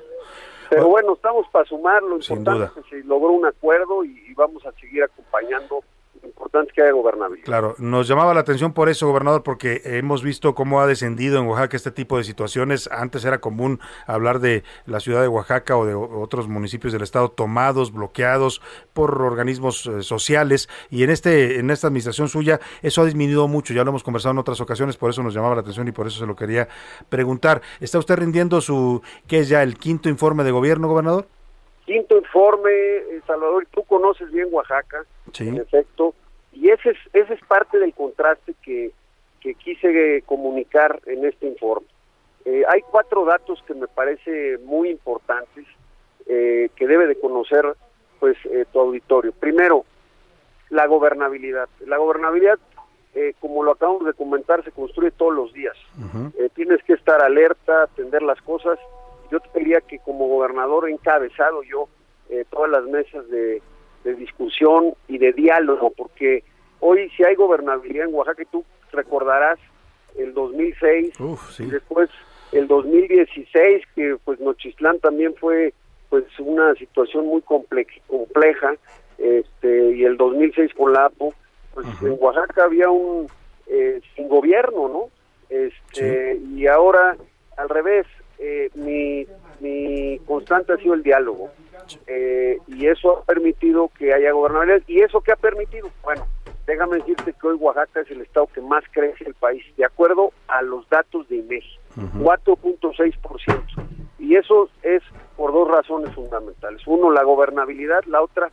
Pero 0.69 0.87
bueno, 0.87 1.13
estamos 1.13 1.47
para 1.49 1.65
sumar, 1.65 2.03
lo 2.03 2.17
importante 2.17 2.65
es 2.65 2.71
que 2.71 2.89
se 2.89 3.07
logró 3.07 3.31
un 3.31 3.45
acuerdo 3.45 4.03
y 4.03 4.33
vamos 4.35 4.65
a 4.65 4.71
seguir 4.73 5.03
acompañando 5.03 5.81
importante 6.23 6.71
que 6.73 6.81
haya 6.81 6.91
gobernabilidad. 6.91 7.45
Claro, 7.45 7.75
nos 7.79 8.07
llamaba 8.07 8.33
la 8.33 8.41
atención 8.41 8.73
por 8.73 8.89
eso, 8.89 9.07
gobernador, 9.07 9.43
porque 9.43 9.81
hemos 9.85 10.23
visto 10.23 10.53
cómo 10.55 10.81
ha 10.81 10.87
descendido 10.87 11.39
en 11.39 11.47
Oaxaca 11.47 11.77
este 11.77 11.91
tipo 11.91 12.17
de 12.17 12.23
situaciones. 12.23 12.89
Antes 12.91 13.25
era 13.25 13.39
común 13.39 13.79
hablar 14.05 14.39
de 14.39 14.63
la 14.85 14.99
ciudad 14.99 15.21
de 15.21 15.27
Oaxaca 15.27 15.77
o 15.77 15.85
de 15.85 15.95
otros 15.95 16.47
municipios 16.47 16.93
del 16.93 17.01
estado 17.01 17.29
tomados, 17.29 17.91
bloqueados 17.91 18.61
por 18.93 19.21
organismos 19.21 19.85
eh, 19.87 20.03
sociales 20.03 20.69
y 20.89 21.03
en 21.03 21.09
este 21.09 21.59
en 21.59 21.69
esta 21.69 21.87
administración 21.87 22.27
suya 22.27 22.59
eso 22.81 23.01
ha 23.01 23.05
disminuido 23.05 23.47
mucho. 23.47 23.73
Ya 23.73 23.83
lo 23.83 23.89
hemos 23.89 24.03
conversado 24.03 24.33
en 24.33 24.39
otras 24.39 24.61
ocasiones, 24.61 24.97
por 24.97 25.09
eso 25.09 25.23
nos 25.23 25.33
llamaba 25.33 25.55
la 25.55 25.61
atención 25.61 25.87
y 25.87 25.91
por 25.91 26.07
eso 26.07 26.19
se 26.19 26.25
lo 26.25 26.35
quería 26.35 26.67
preguntar. 27.09 27.61
¿Está 27.79 27.99
usted 27.99 28.17
rindiendo 28.17 28.61
su 28.61 29.01
qué 29.27 29.39
es 29.39 29.49
ya 29.49 29.63
el 29.63 29.77
quinto 29.77 30.09
informe 30.09 30.43
de 30.43 30.51
gobierno, 30.51 30.87
gobernador? 30.87 31.27
Quinto 31.91 32.17
informe, 32.17 32.71
eh, 32.71 33.21
Salvador, 33.27 33.67
tú 33.69 33.83
conoces 33.83 34.31
bien 34.31 34.47
Oaxaca, 34.49 35.03
sí. 35.33 35.49
en 35.49 35.57
efecto 35.57 36.15
y 36.53 36.69
ese 36.69 36.91
es, 36.91 36.97
ese 37.11 37.33
es 37.33 37.41
parte 37.45 37.79
del 37.79 37.93
contraste 37.93 38.53
que, 38.61 38.91
que 39.41 39.55
quise 39.55 40.21
comunicar 40.25 41.01
en 41.05 41.25
este 41.25 41.47
informe. 41.47 41.87
Eh, 42.45 42.63
hay 42.69 42.81
cuatro 42.81 43.25
datos 43.25 43.61
que 43.67 43.73
me 43.73 43.87
parece 43.87 44.57
muy 44.63 44.89
importantes 44.89 45.65
eh, 46.27 46.69
que 46.75 46.87
debe 46.87 47.07
de 47.07 47.19
conocer 47.19 47.65
pues 48.19 48.37
eh, 48.45 48.65
tu 48.71 48.79
auditorio. 48.79 49.33
Primero, 49.33 49.85
la 50.69 50.87
gobernabilidad. 50.87 51.67
La 51.85 51.97
gobernabilidad, 51.97 52.57
como 53.41 53.63
lo 53.63 53.71
acabamos 53.71 54.05
de 54.05 54.13
comentar, 54.13 54.63
se 54.63 54.71
construye 54.71 55.11
todos 55.11 55.33
los 55.33 55.51
días. 55.51 55.75
tienes 56.55 56.81
que 56.83 56.93
estar 56.93 57.21
alerta, 57.21 57.83
atender 57.83 58.21
las 58.21 58.41
cosas. 58.41 58.79
Yo 59.31 59.39
te 59.39 59.49
pediría 59.49 59.81
que 59.81 59.99
como 59.99 60.27
gobernador 60.27 60.89
he 60.89 60.91
encabezado 60.91 61.63
yo 61.63 61.87
todas 62.49 62.71
las 62.71 62.85
mesas 62.85 63.27
de, 63.29 63.61
de 64.03 64.15
discusión 64.15 64.93
y 65.07 65.17
de 65.17 65.33
diálogo, 65.33 65.91
porque 65.91 66.43
hoy 66.79 67.09
si 67.15 67.23
hay 67.23 67.35
gobernabilidad 67.35 68.07
en 68.07 68.15
Oaxaca, 68.15 68.41
y 68.41 68.45
tú 68.45 68.63
recordarás 68.91 69.59
el 70.17 70.33
2006 70.33 71.13
y 71.59 71.65
después 71.65 72.09
el 72.51 72.67
2016 72.67 73.83
que 73.95 74.17
pues 74.25 74.39
Nochistlán 74.39 74.99
también 74.99 75.33
fue 75.35 75.73
pues 76.09 76.25
una 76.39 76.73
situación 76.75 77.27
muy 77.27 77.41
compleja 77.41 78.73
este 79.17 79.91
y 79.91 80.03
el 80.03 80.17
2006 80.17 80.73
con 80.73 80.91
la 80.91 81.05
APO 81.05 81.33
pues 81.73 81.87
en 82.01 82.17
Oaxaca 82.19 82.65
había 82.65 82.89
un 82.89 83.27
eh, 83.67 84.01
sin 84.15 84.27
gobierno 84.27 84.89
no 84.89 85.09
este 85.49 86.41
y 86.53 86.67
ahora 86.67 87.15
al 87.55 87.69
revés 87.69 88.05
eh, 88.41 88.69
mi, 88.75 89.25
mi 89.59 90.19
constante 90.25 90.73
ha 90.73 90.77
sido 90.77 90.95
el 90.95 91.03
diálogo 91.03 91.49
eh, 92.07 92.57
y 92.67 92.87
eso 92.87 93.19
ha 93.19 93.23
permitido 93.23 93.89
que 93.97 94.13
haya 94.13 94.31
gobernabilidad 94.31 94.81
y 94.87 95.01
eso 95.01 95.21
que 95.21 95.31
ha 95.31 95.37
permitido 95.37 95.89
bueno 96.03 96.27
déjame 96.65 96.97
decirte 96.97 97.33
que 97.33 97.47
hoy 97.47 97.55
Oaxaca 97.55 98.01
es 98.01 98.11
el 98.11 98.21
estado 98.21 98.47
que 98.47 98.61
más 98.61 98.83
crece 98.91 99.25
el 99.25 99.33
país 99.33 99.63
de 99.77 99.85
acuerdo 99.85 100.31
a 100.47 100.61
los 100.61 100.87
datos 100.89 101.27
de 101.29 101.37
INEGI 101.37 101.79
4.6%. 101.95 103.63
Y 104.19 104.35
eso 104.35 104.69
es 104.83 105.01
por 105.35 105.51
dos 105.51 105.67
razones 105.67 106.13
fundamentales. 106.13 106.81
Uno, 106.85 107.11
la 107.11 107.23
gobernabilidad, 107.23 108.03
la 108.05 108.21
otra, 108.21 108.51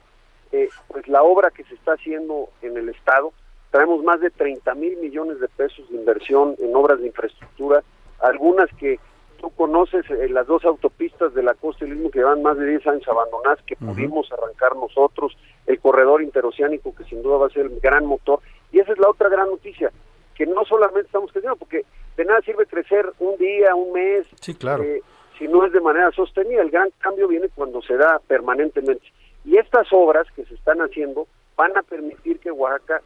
eh, 0.52 0.68
pues 0.88 1.06
la 1.08 1.22
obra 1.22 1.50
que 1.50 1.64
se 1.64 1.74
está 1.74 1.92
haciendo 1.92 2.48
en 2.62 2.76
el 2.76 2.88
Estado. 2.88 3.32
Traemos 3.70 4.02
más 4.02 4.20
de 4.20 4.30
30 4.30 4.74
mil 4.74 4.96
millones 4.96 5.40
de 5.40 5.48
pesos 5.48 5.88
de 5.90 5.96
inversión 5.96 6.56
en 6.58 6.74
obras 6.74 7.00
de 7.00 7.08
infraestructura, 7.08 7.82
algunas 8.20 8.68
que 8.78 8.98
tú 9.40 9.50
conoces, 9.50 10.08
eh, 10.10 10.28
las 10.28 10.46
dos 10.46 10.64
autopistas 10.64 11.34
de 11.34 11.42
la 11.42 11.54
costa 11.54 11.84
del 11.84 11.94
mismo 11.94 12.10
que 12.10 12.18
llevan 12.18 12.42
más 12.42 12.58
de 12.58 12.66
10 12.66 12.86
años 12.86 13.08
abandonadas, 13.08 13.60
que 13.66 13.76
pudimos 13.76 14.30
arrancar 14.32 14.76
nosotros, 14.76 15.36
el 15.66 15.80
corredor 15.80 16.22
interoceánico 16.22 16.94
que 16.94 17.04
sin 17.04 17.22
duda 17.22 17.38
va 17.38 17.46
a 17.46 17.50
ser 17.50 17.66
el 17.66 17.80
gran 17.80 18.06
motor. 18.06 18.40
Y 18.72 18.80
esa 18.80 18.92
es 18.92 18.98
la 18.98 19.08
otra 19.08 19.28
gran 19.28 19.48
noticia, 19.48 19.90
que 20.34 20.46
no 20.46 20.64
solamente 20.64 21.06
estamos 21.06 21.32
creciendo, 21.32 21.56
porque 21.56 21.84
de 22.16 22.24
nada 22.24 22.40
sirve 22.42 22.66
crecer 22.66 23.12
un 23.18 23.36
día, 23.38 23.74
un 23.74 23.92
mes, 23.92 24.26
sí, 24.40 24.54
claro. 24.54 24.82
Eh, 24.82 25.02
si 25.38 25.46
no 25.46 25.64
es 25.64 25.72
de 25.72 25.80
manera 25.80 26.10
sostenida. 26.10 26.62
El 26.62 26.70
gran 26.70 26.90
cambio 26.98 27.28
viene 27.28 27.48
cuando 27.48 27.80
se 27.80 27.96
da 27.96 28.20
permanentemente. 28.26 29.06
Y 29.44 29.56
estas 29.56 29.86
obras 29.92 30.26
que 30.34 30.44
se 30.44 30.54
están 30.54 30.80
haciendo 30.80 31.26
van 31.56 31.76
a 31.76 31.82
permitir 31.82 32.40
que 32.40 32.50
Oaxaca 32.50 33.00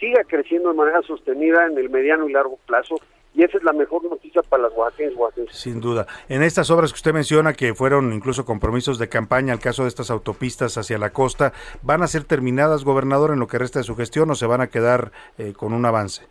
siga 0.00 0.24
creciendo 0.24 0.70
de 0.70 0.76
manera 0.76 1.02
sostenida 1.02 1.66
en 1.66 1.78
el 1.78 1.90
mediano 1.90 2.28
y 2.28 2.32
largo 2.32 2.58
plazo. 2.66 2.96
Y 3.36 3.44
esa 3.44 3.58
es 3.58 3.64
la 3.64 3.74
mejor 3.74 4.02
noticia 4.04 4.40
para 4.42 4.62
las 4.62 4.72
oaxaqueñas 4.72 5.14
oaxaqueñas. 5.14 5.54
Sin 5.54 5.78
duda. 5.82 6.06
En 6.30 6.42
estas 6.42 6.70
obras 6.70 6.90
que 6.90 6.96
usted 6.96 7.12
menciona, 7.12 7.52
que 7.52 7.74
fueron 7.74 8.14
incluso 8.14 8.46
compromisos 8.46 8.98
de 8.98 9.10
campaña, 9.10 9.52
el 9.52 9.60
caso 9.60 9.82
de 9.82 9.88
estas 9.88 10.10
autopistas 10.10 10.78
hacia 10.78 10.96
la 10.96 11.10
costa, 11.10 11.52
¿van 11.82 12.02
a 12.02 12.06
ser 12.06 12.24
terminadas, 12.24 12.82
gobernador, 12.82 13.32
en 13.32 13.38
lo 13.38 13.46
que 13.46 13.58
resta 13.58 13.78
de 13.78 13.84
su 13.84 13.94
gestión 13.94 14.30
o 14.30 14.34
se 14.34 14.46
van 14.46 14.62
a 14.62 14.68
quedar 14.68 15.12
eh, 15.36 15.52
con 15.52 15.74
un 15.74 15.84
avance? 15.84 16.26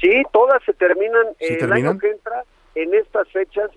Sí, 0.00 0.22
todas 0.32 0.62
se 0.62 0.72
terminan 0.74 1.26
el 1.40 1.72
año 1.72 1.98
que 1.98 2.10
entra 2.10 2.44
en 2.76 2.94
estas 2.94 3.28
fechas. 3.32 3.68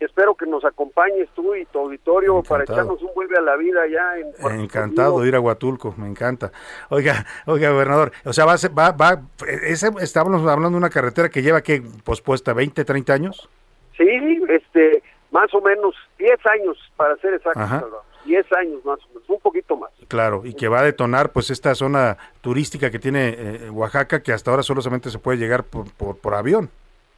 Espero 0.00 0.34
que 0.36 0.46
nos 0.46 0.64
acompañes 0.64 1.28
tú 1.34 1.54
y 1.56 1.64
tu 1.66 1.80
auditorio 1.80 2.42
para 2.42 2.62
echarnos 2.62 3.02
un 3.02 3.12
vuelve 3.14 3.36
a 3.36 3.40
la 3.40 3.56
vida 3.56 3.80
ya. 3.88 4.18
En 4.18 4.60
Encantado 4.60 5.20
de 5.20 5.28
ir 5.28 5.34
a 5.34 5.40
Huatulco, 5.40 5.94
me 5.96 6.06
encanta. 6.06 6.52
Oiga, 6.88 7.26
oiga, 7.46 7.70
gobernador, 7.70 8.12
o 8.24 8.32
sea, 8.32 8.44
va, 8.44 8.54
va, 8.76 8.92
va 8.92 9.22
ese, 9.64 9.90
estábamos 10.00 10.40
hablando 10.42 10.70
de 10.70 10.76
una 10.76 10.90
carretera 10.90 11.28
que 11.28 11.42
lleva, 11.42 11.62
que 11.62 11.82
pospuesta? 12.04 12.54
¿20, 12.54 12.84
30 12.84 13.12
años? 13.12 13.48
Sí, 13.96 14.40
este, 14.48 15.02
más 15.32 15.52
o 15.52 15.60
menos 15.60 15.94
10 16.18 16.38
años, 16.46 16.78
para 16.96 17.16
ser 17.16 17.34
exacto. 17.34 18.02
10 18.24 18.52
años 18.52 18.84
más 18.84 18.98
o 19.04 19.08
menos, 19.08 19.28
un 19.28 19.40
poquito 19.40 19.76
más. 19.76 19.90
Claro, 20.06 20.42
y 20.44 20.54
que 20.54 20.68
va 20.68 20.80
a 20.80 20.84
detonar 20.84 21.32
pues 21.32 21.50
esta 21.50 21.74
zona 21.74 22.16
turística 22.40 22.90
que 22.90 22.98
tiene 22.98 23.34
eh, 23.36 23.70
Oaxaca, 23.70 24.22
que 24.22 24.32
hasta 24.32 24.50
ahora 24.50 24.62
solamente 24.62 25.10
se 25.10 25.18
puede 25.18 25.38
llegar 25.38 25.64
por, 25.64 25.86
por, 25.92 26.34
avión. 26.34 26.70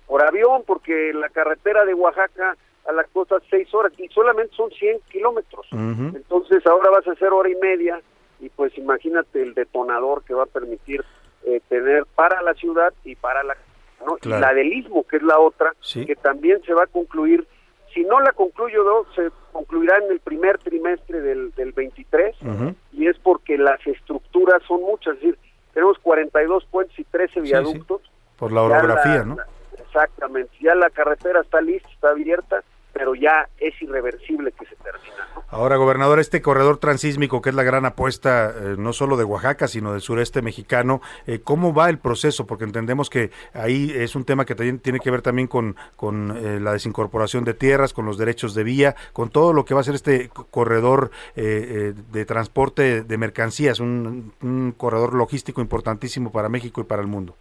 Por 0.07 0.23
avión, 0.23 0.63
porque 0.67 1.13
la 1.13 1.29
carretera 1.29 1.85
de 1.85 1.95
Oaxaca 1.95 2.57
a 2.91 2.93
la 2.93 3.05
costa 3.05 3.37
6 3.49 3.75
horas 3.75 3.93
y 3.99 4.09
solamente 4.09 4.55
son 4.55 4.71
100 4.71 5.01
kilómetros. 5.11 5.67
Entonces 5.73 6.67
ahora 6.67 6.91
vas 6.91 7.07
a 7.07 7.13
hacer 7.13 7.33
hora 7.33 7.49
y 7.49 7.57
media 7.57 8.01
y 8.41 8.49
pues 8.49 8.77
imagínate 8.77 9.43
el 9.43 9.55
detonador 9.55 10.23
que 10.25 10.35
va 10.35 10.45
a 10.45 10.47
permitir 10.47 11.05
eh, 11.45 11.61
tener 11.69 12.05
para 12.15 12.43
la 12.43 12.55
ciudad 12.55 12.93
y 13.05 13.15
para 13.17 13.43
la... 13.43 13.57
¿no? 14.05 14.17
Y 14.23 14.29
la 14.29 14.55
del 14.55 14.73
Istmo, 14.73 15.07
que 15.07 15.17
es 15.17 15.23
la 15.23 15.39
otra, 15.39 15.75
que 15.93 16.17
también 16.17 16.63
se 16.63 16.73
va 16.73 16.85
a 16.85 16.87
concluir 16.87 17.47
si 17.95 18.05
no 18.05 18.21
la 18.21 18.33
concluyo, 18.33 19.07
se 19.15 19.31
concluirá 19.53 19.99
en 19.99 20.13
el 20.13 20.21
primer 20.21 20.59
trimestre 20.59 21.21
del, 21.21 21.53
del 21.53 21.73
23 21.73 22.37
y 22.93 23.07
es 23.07 23.19
porque 23.19 23.59
las 23.59 23.85
estructuras 23.87 24.63
son 24.67 24.81
muchas, 24.83 25.15
es 25.17 25.21
decir, 25.21 25.39
tenemos 25.75 25.99
42 25.99 26.65
puentes 26.67 26.99
y 26.99 27.05
13 27.05 27.41
viaductos. 27.41 28.03
Por 28.37 28.53
la 28.53 28.63
orografía, 28.63 29.25
¿no? 29.25 29.37
exactamente, 29.79 30.53
ya 30.61 30.75
la 30.75 30.91
carretera 30.91 31.41
está 31.41 31.61
lista, 31.61 31.89
está 31.91 32.11
abierta, 32.11 32.63
pero 32.93 33.15
ya 33.15 33.49
es 33.59 33.81
irreversible 33.81 34.53
que 34.53 34.67
se 34.67 34.77
termine. 34.77 35.15
Ahora, 35.49 35.77
gobernador, 35.77 36.21
este 36.21 36.41
corredor 36.43 36.79
transísmico, 36.79 37.43
que 37.43 37.51
es 37.51 37.57
la 37.57 37.65
gran 37.65 37.85
apuesta 37.85 38.51
eh, 38.51 38.77
no 38.79 38.93
solo 38.93 39.17
de 39.17 39.25
Oaxaca, 39.25 39.67
sino 39.67 39.93
del 39.93 40.01
sureste 40.01 40.43
mexicano, 40.43 41.01
eh, 41.27 41.41
¿cómo 41.43 41.75
va 41.75 41.91
el 41.91 41.99
proceso? 41.99 42.47
Porque 42.47 42.65
entendemos 42.65 43.11
que 43.11 43.31
ahí 43.53 43.93
es 43.95 44.15
un 44.15 44.25
tema 44.25 44.45
que 44.45 44.55
también 44.55 44.79
tiene 44.79 45.01
que 45.01 45.11
ver 45.11 45.23
también 45.23 45.49
con, 45.49 45.75
con 45.97 46.37
eh, 46.37 46.61
la 46.61 46.73
desincorporación 46.73 47.45
de 47.45 47.55
tierras, 47.55 47.93
con 47.93 48.07
los 48.07 48.17
derechos 48.17 48.55
de 48.55 48.63
vía, 48.63 48.95
con 49.13 49.31
todo 49.31 49.53
lo 49.53 49.65
que 49.65 49.75
va 49.75 49.81
a 49.81 49.85
ser 49.85 49.97
este 49.97 50.31
corredor 50.51 51.11
de 51.35 52.25
transporte 52.27 53.03
de 53.03 53.19
mercancías, 53.19 53.81
un, 53.81 54.33
un 54.43 54.73
corredor 54.73 55.15
logístico 55.15 55.61
importantísimo 55.61 56.31
para 56.31 56.49
México 56.49 56.81
y 56.81 56.85
para 56.85 57.03
el 57.03 57.09
mundo. 57.09 57.35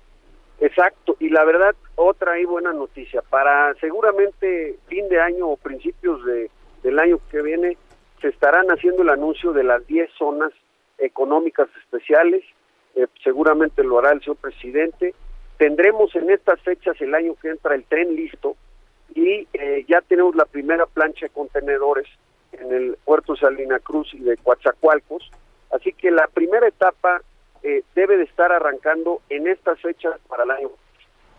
Exacto, 0.61 1.15
y 1.29 1.31
la 1.31 1.45
verdad, 1.45 1.75
otra 1.93 2.39
y 2.39 2.45
buena 2.45 2.73
noticia. 2.73 3.21
Para 3.21 3.75
seguramente 3.75 4.79
fin 4.87 5.07
de 5.09 5.21
año 5.21 5.47
o 5.49 5.57
principios 5.57 6.25
de, 6.25 6.49
del 6.81 6.97
año 6.97 7.19
que 7.29 7.43
viene, 7.43 7.77
se 8.19 8.29
estarán 8.29 8.65
haciendo 8.69 9.03
el 9.03 9.09
anuncio 9.09 9.53
de 9.53 9.63
las 9.63 9.85
10 9.85 10.09
zonas 10.17 10.51
económicas 10.97 11.69
especiales. 11.83 12.43
Eh, 12.95 13.05
seguramente 13.23 13.83
lo 13.83 13.99
hará 13.99 14.13
el 14.13 14.21
señor 14.21 14.37
presidente. 14.37 15.13
Tendremos 15.59 16.15
en 16.15 16.31
estas 16.31 16.59
fechas 16.61 16.99
el 16.99 17.13
año 17.13 17.35
que 17.39 17.49
entra 17.49 17.75
el 17.75 17.83
tren 17.83 18.15
listo 18.15 18.55
y 19.13 19.47
eh, 19.53 19.85
ya 19.87 20.01
tenemos 20.01 20.35
la 20.35 20.45
primera 20.45 20.87
plancha 20.87 21.27
de 21.27 21.29
contenedores 21.29 22.07
en 22.53 22.73
el 22.73 22.97
puerto 23.05 23.35
Salina 23.35 23.77
Cruz 23.77 24.11
y 24.15 24.21
de 24.21 24.35
Coatzacoalcos. 24.37 25.29
Así 25.69 25.93
que 25.93 26.09
la 26.09 26.25
primera 26.25 26.67
etapa 26.67 27.21
eh, 27.61 27.83
debe 27.93 28.17
de 28.17 28.23
estar 28.23 28.51
arrancando 28.51 29.21
en 29.29 29.47
estas 29.47 29.79
fechas 29.79 30.19
para 30.27 30.45
el 30.45 30.49
año. 30.49 30.69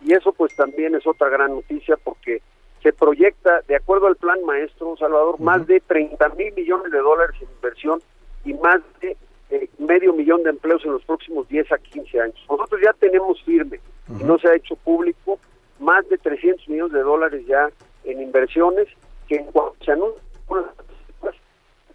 Y 0.03 0.13
eso 0.15 0.33
pues 0.33 0.55
también 0.55 0.95
es 0.95 1.07
otra 1.07 1.29
gran 1.29 1.55
noticia 1.55 1.97
porque 2.03 2.43
se 2.83 2.93
proyecta, 2.93 3.61
de 3.69 3.77
acuerdo 3.77 4.07
al 4.07 4.17
plan 4.17 4.43
maestro, 4.45 4.97
Salvador, 4.97 5.39
más 5.41 5.67
de 5.67 5.81
30 5.81 6.29
mil 6.31 6.53
millones 6.55 6.91
de 6.91 6.99
dólares 6.99 7.37
en 7.41 7.49
inversión 7.51 8.01
y 8.45 8.55
más 8.55 8.81
de 9.01 9.17
eh, 9.51 9.69
medio 9.79 10.13
millón 10.15 10.43
de 10.43 10.51
empleos 10.51 10.83
en 10.85 10.93
los 10.93 11.05
próximos 11.05 11.47
10 11.49 11.73
a 11.73 11.79
15 11.79 12.21
años. 12.21 12.47
Nosotros 12.49 12.81
ya 12.83 12.93
tenemos 12.95 13.43
firme, 13.43 13.81
y 14.09 14.25
no 14.25 14.39
se 14.39 14.49
ha 14.49 14.55
hecho 14.55 14.77
público, 14.77 15.39
más 15.79 16.09
de 16.09 16.17
300 16.17 16.69
millones 16.69 16.93
de 16.93 17.01
dólares 17.01 17.47
ya 17.47 17.69
en 18.05 18.23
inversiones, 18.23 18.89
que 19.29 19.37
en 19.37 19.45
cuanto 19.47 19.85
se 19.85 19.93
anuncien 19.93 20.31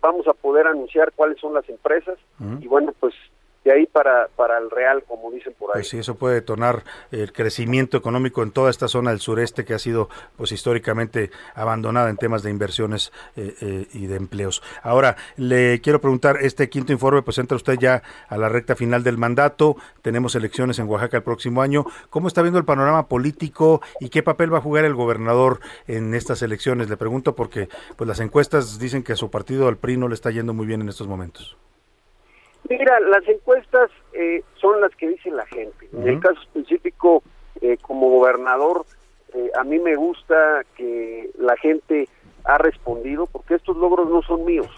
vamos 0.05 0.27
a 0.27 0.33
poder 0.33 0.67
anunciar 0.67 1.11
cuáles 1.15 1.39
son 1.39 1.53
las 1.53 1.67
empresas. 1.67 2.17
Y 2.61 2.67
bueno, 2.67 2.93
pues 2.99 3.13
de 3.65 3.71
ahí 3.71 3.87
para, 3.87 4.27
para 4.35 4.59
el 4.59 4.69
real, 4.69 5.03
como 5.07 5.31
dicen 5.31 5.53
por 5.57 5.71
ahí. 5.71 5.73
Pues 5.79 5.89
sí, 5.89 5.97
eso 5.97 6.15
puede 6.15 6.35
detonar 6.35 6.83
el 7.11 7.33
crecimiento 7.33 7.97
económico 7.97 8.43
en 8.43 8.51
toda 8.51 8.69
esta 8.69 8.87
zona 8.87 9.09
del 9.09 9.19
sureste 9.19 9.65
que 9.65 9.73
ha 9.73 9.79
sido 9.79 10.07
pues 10.37 10.51
históricamente 10.51 11.31
abandonada 11.55 12.11
en 12.11 12.17
temas 12.17 12.43
de 12.43 12.51
inversiones 12.51 13.11
eh, 13.35 13.55
eh, 13.61 13.87
y 13.91 14.05
de 14.05 14.17
empleos. 14.17 14.61
Ahora, 14.83 15.17
le 15.35 15.81
quiero 15.81 15.99
preguntar, 15.99 16.37
este 16.41 16.69
quinto 16.69 16.93
informe 16.93 17.23
pues 17.23 17.39
entra 17.39 17.57
usted 17.57 17.79
ya 17.79 18.03
a 18.29 18.37
la 18.37 18.49
recta 18.49 18.75
final 18.75 19.03
del 19.03 19.17
mandato, 19.17 19.77
tenemos 20.03 20.35
elecciones 20.35 20.77
en 20.77 20.87
Oaxaca 20.87 21.17
el 21.17 21.23
próximo 21.23 21.63
año, 21.63 21.85
¿cómo 22.11 22.27
está 22.27 22.43
viendo 22.43 22.59
el 22.59 22.65
panorama 22.65 23.07
político 23.07 23.81
y 23.99 24.09
qué 24.09 24.21
papel 24.21 24.53
va 24.53 24.59
a 24.59 24.61
jugar 24.61 24.85
el 24.85 24.93
gobernador 24.93 25.59
en 25.87 26.13
estas 26.13 26.43
elecciones? 26.43 26.87
Le 26.87 26.97
pregunto 26.97 27.35
porque 27.35 27.67
pues 27.95 28.07
las 28.07 28.19
encuestas 28.19 28.77
dicen 28.77 29.01
que 29.01 29.13
a 29.13 29.15
su 29.15 29.31
partido, 29.31 29.67
al 29.67 29.77
PRI, 29.77 29.97
no 29.97 30.07
le 30.07 30.13
está 30.13 30.29
yendo 30.29 30.53
muy 30.53 30.67
bien 30.67 30.81
en 30.81 30.89
estos 30.89 31.07
momentos. 31.07 31.57
Mira, 32.69 32.99
las 32.99 33.27
encuestas 33.27 33.91
eh, 34.13 34.43
son 34.55 34.81
las 34.81 34.95
que 34.95 35.09
dice 35.09 35.29
la 35.29 35.45
gente. 35.45 35.87
En 35.93 36.07
el 36.07 36.19
caso 36.19 36.39
específico, 36.41 37.21
eh, 37.61 37.77
como 37.81 38.09
gobernador, 38.09 38.85
eh, 39.33 39.51
a 39.55 39.63
mí 39.63 39.77
me 39.79 39.95
gusta 39.95 40.63
que 40.75 41.29
la 41.37 41.55
gente 41.57 42.07
ha 42.43 42.57
respondido, 42.57 43.27
porque 43.27 43.55
estos 43.55 43.77
logros 43.77 44.09
no 44.09 44.21
son 44.23 44.45
míos. 44.45 44.69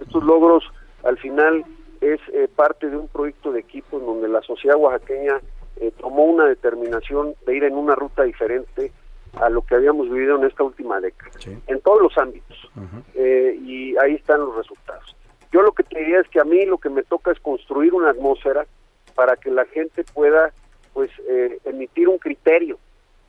Estos 0.00 0.24
logros, 0.24 0.64
al 1.04 1.18
final, 1.18 1.64
es 2.00 2.20
parte 2.54 2.88
de 2.88 2.96
un 2.96 3.08
proyecto 3.08 3.52
de 3.52 3.60
equipo 3.60 3.98
en 3.98 4.06
donde 4.06 4.28
la 4.28 4.42
sociedad 4.42 4.76
oaxaqueña 4.76 5.40
tomó 5.98 6.24
una 6.24 6.44
determinación 6.44 7.34
de 7.46 7.56
ir 7.56 7.64
en 7.64 7.74
una 7.74 7.94
ruta 7.94 8.22
diferente 8.22 8.92
a 9.40 9.48
lo 9.48 9.62
que 9.62 9.74
habíamos 9.74 10.10
vivido 10.10 10.36
en 10.36 10.44
esta 10.44 10.62
última 10.62 11.00
década, 11.00 11.32
en 11.66 11.80
todos 11.80 12.02
los 12.02 12.18
ámbitos. 12.18 12.70
y 13.14 13.96
ahí 13.96 14.14
están 14.14 14.40
los 14.40 14.54
resultados. 14.56 15.15
Yo 15.56 15.62
lo 15.62 15.72
que 15.72 15.84
te 15.84 15.98
diría 15.98 16.20
es 16.20 16.28
que 16.28 16.38
a 16.38 16.44
mí 16.44 16.66
lo 16.66 16.76
que 16.76 16.90
me 16.90 17.02
toca 17.02 17.32
es 17.32 17.40
construir 17.40 17.94
una 17.94 18.10
atmósfera 18.10 18.66
para 19.14 19.36
que 19.36 19.50
la 19.50 19.64
gente 19.64 20.04
pueda 20.04 20.52
pues 20.92 21.10
eh, 21.30 21.58
emitir 21.64 22.10
un 22.10 22.18
criterio. 22.18 22.78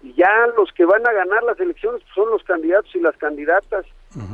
Y 0.04 0.14
ya 0.14 0.30
los 0.58 0.74
que 0.74 0.84
van 0.84 1.08
a 1.08 1.14
ganar 1.14 1.42
las 1.44 1.58
elecciones 1.58 2.02
pues, 2.02 2.14
son 2.14 2.30
los 2.30 2.44
candidatos 2.44 2.94
y 2.94 3.00
las 3.00 3.16
candidatas, 3.16 3.86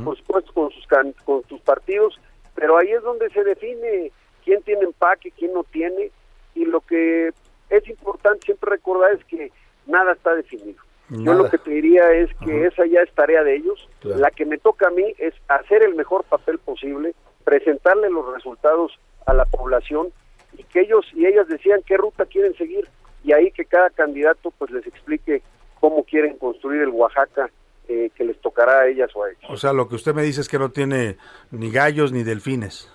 por 0.02 0.16
supuesto 0.16 0.52
con 0.52 0.72
sus, 0.72 0.84
con 1.24 1.46
sus 1.48 1.60
partidos, 1.60 2.18
pero 2.56 2.78
ahí 2.78 2.90
es 2.90 3.02
donde 3.04 3.30
se 3.30 3.44
define 3.44 4.10
quién 4.44 4.60
tiene 4.62 4.86
empaque, 4.86 5.30
quién 5.30 5.52
no 5.54 5.62
tiene, 5.62 6.10
y 6.56 6.64
lo 6.64 6.80
que 6.80 7.32
es 7.70 7.88
importante 7.88 8.44
siempre 8.44 8.70
recordar 8.70 9.12
es 9.12 9.24
que 9.26 9.52
nada 9.86 10.14
está 10.14 10.34
definido. 10.34 10.82
Yo 11.10 11.34
lo 11.34 11.48
que 11.48 11.58
te 11.58 11.70
diría 11.70 12.10
es 12.10 12.30
que 12.44 12.66
esa 12.66 12.86
ya 12.86 13.02
es 13.02 13.12
tarea 13.12 13.44
de 13.44 13.54
ellos. 13.54 13.88
La 14.02 14.32
que 14.32 14.44
me 14.44 14.58
toca 14.58 14.88
a 14.88 14.90
mí 14.90 15.14
es 15.18 15.32
hacer 15.46 15.84
el 15.84 15.94
mejor 15.94 16.24
papel 16.24 16.58
posible, 16.58 17.14
presentarle 17.44 18.10
los 18.10 18.32
resultados 18.34 18.92
a 19.26 19.34
la 19.34 19.44
población 19.44 20.08
y 20.56 20.64
que 20.64 20.80
ellos 20.80 21.06
y 21.14 21.26
ellas 21.26 21.48
decían 21.48 21.80
qué 21.86 21.96
ruta 21.96 22.26
quieren 22.26 22.54
seguir 22.54 22.88
y 23.22 23.32
ahí 23.32 23.50
que 23.50 23.64
cada 23.64 23.90
candidato 23.90 24.50
pues 24.58 24.70
les 24.70 24.86
explique 24.86 25.42
cómo 25.80 26.04
quieren 26.04 26.36
construir 26.38 26.82
el 26.82 26.90
Oaxaca 26.90 27.50
eh, 27.88 28.10
que 28.14 28.24
les 28.24 28.40
tocará 28.40 28.80
a 28.80 28.86
ellas 28.88 29.10
o 29.14 29.24
a 29.24 29.30
ellos. 29.30 29.42
O 29.48 29.56
sea, 29.56 29.72
lo 29.72 29.88
que 29.88 29.96
usted 29.96 30.14
me 30.14 30.22
dice 30.22 30.40
es 30.40 30.48
que 30.48 30.58
no 30.58 30.70
tiene 30.70 31.16
ni 31.50 31.70
gallos 31.70 32.12
ni 32.12 32.22
delfines. 32.22 32.90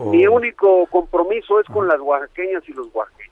Mi 0.00 0.26
único 0.26 0.86
compromiso 0.86 1.60
es 1.60 1.66
con 1.66 1.86
las 1.86 2.00
oaxaqueñas 2.00 2.68
y 2.68 2.72
los 2.72 2.88
oaxaqueños. 2.92 3.31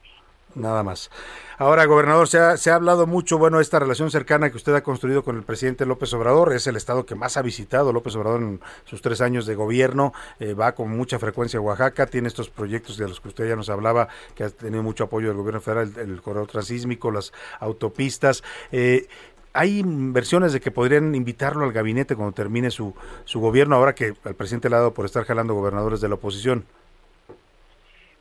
Nada 0.54 0.82
más. 0.82 1.10
Ahora, 1.58 1.84
gobernador, 1.84 2.26
se 2.26 2.38
ha, 2.38 2.56
se 2.56 2.70
ha 2.70 2.74
hablado 2.74 3.06
mucho, 3.06 3.38
bueno, 3.38 3.60
esta 3.60 3.78
relación 3.78 4.10
cercana 4.10 4.50
que 4.50 4.56
usted 4.56 4.74
ha 4.74 4.82
construido 4.82 5.22
con 5.22 5.36
el 5.36 5.42
presidente 5.42 5.86
López 5.86 6.12
Obrador, 6.14 6.52
es 6.52 6.66
el 6.66 6.76
estado 6.76 7.06
que 7.06 7.14
más 7.14 7.36
ha 7.36 7.42
visitado 7.42 7.92
López 7.92 8.16
Obrador 8.16 8.42
en 8.42 8.60
sus 8.84 9.00
tres 9.02 9.20
años 9.20 9.46
de 9.46 9.54
gobierno, 9.54 10.12
eh, 10.40 10.54
va 10.54 10.74
con 10.74 10.90
mucha 10.90 11.18
frecuencia 11.18 11.58
a 11.58 11.62
Oaxaca, 11.62 12.06
tiene 12.06 12.28
estos 12.28 12.50
proyectos 12.50 12.96
de 12.96 13.06
los 13.08 13.20
que 13.20 13.28
usted 13.28 13.48
ya 13.48 13.56
nos 13.56 13.68
hablaba, 13.68 14.08
que 14.34 14.44
ha 14.44 14.50
tenido 14.50 14.82
mucho 14.82 15.04
apoyo 15.04 15.28
del 15.28 15.36
gobierno 15.36 15.60
federal, 15.60 15.92
el, 15.98 16.20
corredor 16.22 16.48
transísmico, 16.48 17.10
las 17.10 17.32
autopistas. 17.60 18.42
Eh, 18.72 19.06
hay 19.52 19.82
versiones 19.84 20.52
de 20.52 20.60
que 20.60 20.70
podrían 20.70 21.14
invitarlo 21.14 21.64
al 21.64 21.72
gabinete 21.72 22.16
cuando 22.16 22.32
termine 22.32 22.70
su, 22.70 22.94
su 23.24 23.40
gobierno, 23.40 23.76
ahora 23.76 23.94
que 23.94 24.14
el 24.24 24.34
presidente 24.34 24.68
le 24.68 24.76
ha 24.76 24.78
dado 24.78 24.94
por 24.94 25.04
estar 25.04 25.24
jalando 25.24 25.54
gobernadores 25.54 26.00
de 26.00 26.08
la 26.08 26.14
oposición. 26.14 26.64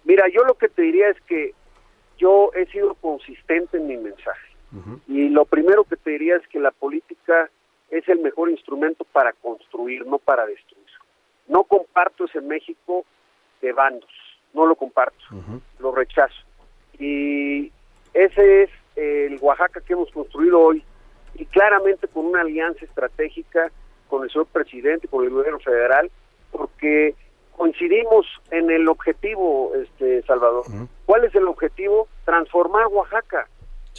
Mira, 0.04 0.26
yo 0.34 0.44
lo 0.44 0.56
que 0.56 0.70
te 0.70 0.82
diría 0.82 1.10
es 1.10 1.18
que 1.28 1.54
yo 2.20 2.52
he 2.54 2.66
sido 2.68 2.94
consistente 2.96 3.78
en 3.78 3.88
mi 3.88 3.98
mensaje. 3.98 4.48
Y 5.08 5.30
lo 5.30 5.46
primero 5.46 5.84
que 5.84 5.96
te 5.96 6.12
diría 6.12 6.36
es 6.36 6.48
que 6.48 6.60
la 6.60 6.70
política 6.70 7.50
es 7.90 8.08
el 8.08 8.20
mejor 8.20 8.52
instrumento 8.52 9.04
para 9.06 9.34
construir, 9.34 10.06
no 10.06 10.20
para 10.20 10.46
destruir. 10.46 10.86
No 11.48 11.64
comparto 11.64 12.26
ese 12.26 12.42
México 12.42 13.04
de 13.62 13.74
bandos, 13.74 14.12
no 14.54 14.68
lo 14.68 14.76
comparto, 14.76 15.18
lo 15.80 15.92
rechazo. 15.92 16.44
Y 17.00 17.72
ese 18.14 18.64
es 18.64 18.70
el 18.96 19.40
Oaxaca 19.42 19.82
que 19.82 19.94
hemos 19.94 20.12
construido 20.12 20.60
hoy, 20.60 20.84
y 21.36 21.46
claramente 21.46 22.08
con 22.08 22.28
una 22.28 22.42
alianza 22.42 22.86
estratégica 22.86 23.72
con 24.08 24.24
el 24.24 24.30
señor 24.30 24.48
presidente, 24.48 25.08
con 25.08 25.24
el 25.24 25.30
gobierno 25.30 25.60
federal, 25.60 26.12
porque 26.52 27.16
coincidimos 27.56 28.26
en 28.52 28.70
el 28.70 28.88
objetivo, 28.88 29.72
este 29.76 30.22
Salvador. 30.24 30.66
¿Cuál 31.10 31.24
es 31.24 31.34
el 31.34 31.48
objetivo? 31.48 32.08
Transformar 32.24 32.86
Oaxaca. 32.86 33.48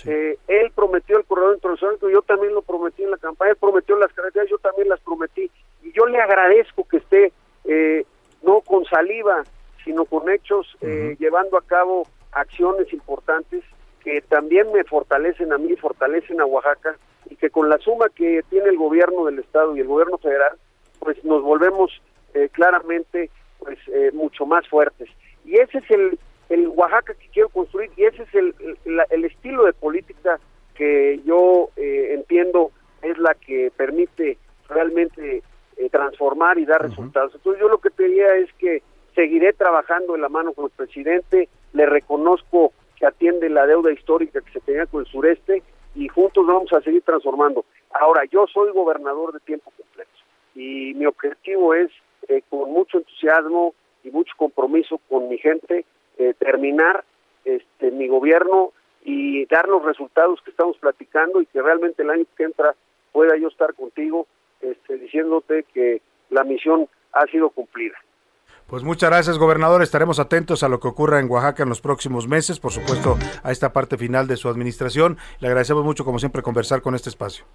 Eh, 0.07 0.39
él 0.47 0.71
prometió 0.73 1.19
el 1.19 1.25
corredor 1.25 1.57
interoceánico, 1.57 2.09
yo 2.09 2.23
también 2.23 2.55
lo 2.55 2.63
prometí 2.63 3.03
en 3.03 3.11
la 3.11 3.17
campaña, 3.17 3.51
él 3.51 3.57
prometió 3.57 3.99
las 3.99 4.13
carreteras, 4.13 4.49
yo 4.49 4.59
también 4.59 4.89
las 4.89 5.01
prometí. 5.01 5.51
Y 5.83 5.91
yo 5.91 6.07
le 6.07 6.21
agradezco 6.21 6.87
que 6.87 6.99
esté 6.99 7.33
eh, 7.65 8.05
no 8.43 8.61
con 8.61 8.85
saliva, 8.85 9.43
sino 9.85 10.05
con 10.05 10.31
hechos, 10.31 10.69
eh, 10.83 11.17
llevando 11.19 11.59
a 11.59 11.63
cabo 11.63 12.07
acciones 12.31 12.93
importantes 12.93 13.65
que 14.05 14.21
también 14.21 14.71
me 14.71 14.85
fortalecen 14.85 15.53
a 15.53 15.59
mí, 15.59 15.75
fortalecen 15.75 16.41
a 16.41 16.47
Oaxaca, 16.47 16.95
y 17.29 17.35
que 17.35 17.51
con 17.51 17.69
la 17.69 17.79
suma 17.79 18.07
que 18.15 18.45
tiene 18.51 18.69
el 18.69 18.77
gobierno 18.77 19.25
del 19.25 19.41
Estado 19.41 19.77
y 19.77 19.81
el 19.81 19.89
gobierno 19.89 20.17
federal, 20.19 20.57
pues 21.01 21.25
nos 21.25 21.43
volvemos 21.43 21.91
claramente 22.53 23.31
pues 23.59 23.81
eh, 23.89 24.13
mucho 24.13 24.47
más 24.47 24.69
fuertes. 24.69 25.09
Y 25.45 25.59
ese 25.59 25.79
es 25.79 25.91
el, 25.91 26.19
el 26.51 26.69
Oaxaca 26.69 27.15
que 27.15 27.29
quiero 27.29 27.49
construir 27.49 27.91
y 27.97 28.05
ese 28.05 28.25
es 28.25 28.35
el, 28.35 28.55
el, 29.11 29.25
estilo 29.25 29.65
de 29.65 29.73
política 29.73 30.39
que 30.75 31.21
yo 31.25 31.71
eh, 31.77 32.15
entiendo 32.15 32.73
es 33.03 33.17
la 33.19 33.35
que 33.35 33.73
permite 33.77 34.37
realmente 34.69 35.43
eh, 35.77 35.91
transformar 35.91 36.59
y 36.59 36.67
dar 36.67 36.83
resultados. 36.83 37.35
Entonces 37.35 37.61
yo 37.61 37.69
lo 37.69 37.79
que 37.79 37.91
te 37.91 38.03
diría 38.03 38.35
es 38.37 38.53
que 38.55 38.83
seguiré 39.15 39.53
trabajando 39.53 40.15
en 40.15 40.23
la 40.23 40.29
mano 40.29 40.53
con 40.53 40.67
el 40.67 40.71
presidente, 40.73 41.49
le 41.73 41.87
reconozco 41.87 42.73
que 42.97 43.07
atiende 43.07 43.49
la 43.49 43.67
deuda 43.67 43.93
histórica 43.93 44.41
que 44.41 44.53
se 44.53 44.61
tenía 44.61 44.87
con 44.87 45.01
el 45.01 45.07
sureste 45.07 45.63
y 45.95 46.09
juntos 46.09 46.47
vamos 46.47 46.73
a 46.73 46.81
seguir 46.81 47.03
transformando. 47.03 47.65
Ahora, 47.93 48.25
yo 48.25 48.47
soy 48.47 48.73
gobernador 48.73 49.33
de 49.33 49.41
tiempo 49.41 49.73
completo 49.77 50.11
y 50.55 50.95
mi 50.95 51.07
objetivo 51.07 51.75
es 51.75 51.91
eh, 52.29 52.43
con 52.51 52.71
mucho 52.73 52.99
entusiasmo 52.99 53.75
y 54.03 54.11
mucho 54.11 54.33
compromiso 54.37 55.01
con 55.09 55.29
mi 55.29 55.39
gente, 55.39 55.85
eh, 56.21 56.35
terminar 56.39 57.03
este, 57.47 57.91
mi 57.91 58.07
gobierno 58.07 58.73
y 59.03 59.47
dar 59.47 59.67
los 59.69 59.83
resultados 59.83 60.39
que 60.45 60.51
estamos 60.51 60.77
platicando 60.77 61.41
y 61.41 61.47
que 61.47 61.63
realmente 61.63 62.03
el 62.03 62.11
año 62.11 62.27
que 62.37 62.45
entra 62.45 62.75
pueda 63.11 63.39
yo 63.39 63.49
estar 63.49 63.73
contigo 63.73 64.27
este, 64.61 64.99
diciéndote 64.99 65.65
que 65.73 66.03
la 66.29 66.45
misión 66.45 66.89
ha 67.15 67.25
sido 67.29 67.49
cumplida. 67.49 67.97
Pues 68.67 68.85
muchas 68.85 69.09
gracias, 69.09 69.39
gobernador. 69.39 69.83
Estaremos 69.83 70.21
atentos 70.21 70.63
a 70.63 70.69
lo 70.69 70.79
que 70.79 70.89
ocurra 70.89 71.21
en 71.21 71.31
Oaxaca 71.31 71.63
en 71.63 71.71
los 71.71 71.81
próximos 71.81 72.29
meses, 72.29 72.61
por 72.61 72.71
supuesto, 72.71 73.17
a 73.43 73.51
esta 73.51 73.73
parte 73.73 73.97
final 73.97 74.27
de 74.27 74.37
su 74.37 74.51
administración. 74.51 75.17
Le 75.41 75.49
agradecemos 75.49 75.85
mucho, 75.85 76.05
como 76.05 76.19
siempre, 76.19 76.43
conversar 76.43 76.83
con 76.83 76.95
este 76.95 77.09
espacio. 77.09 77.47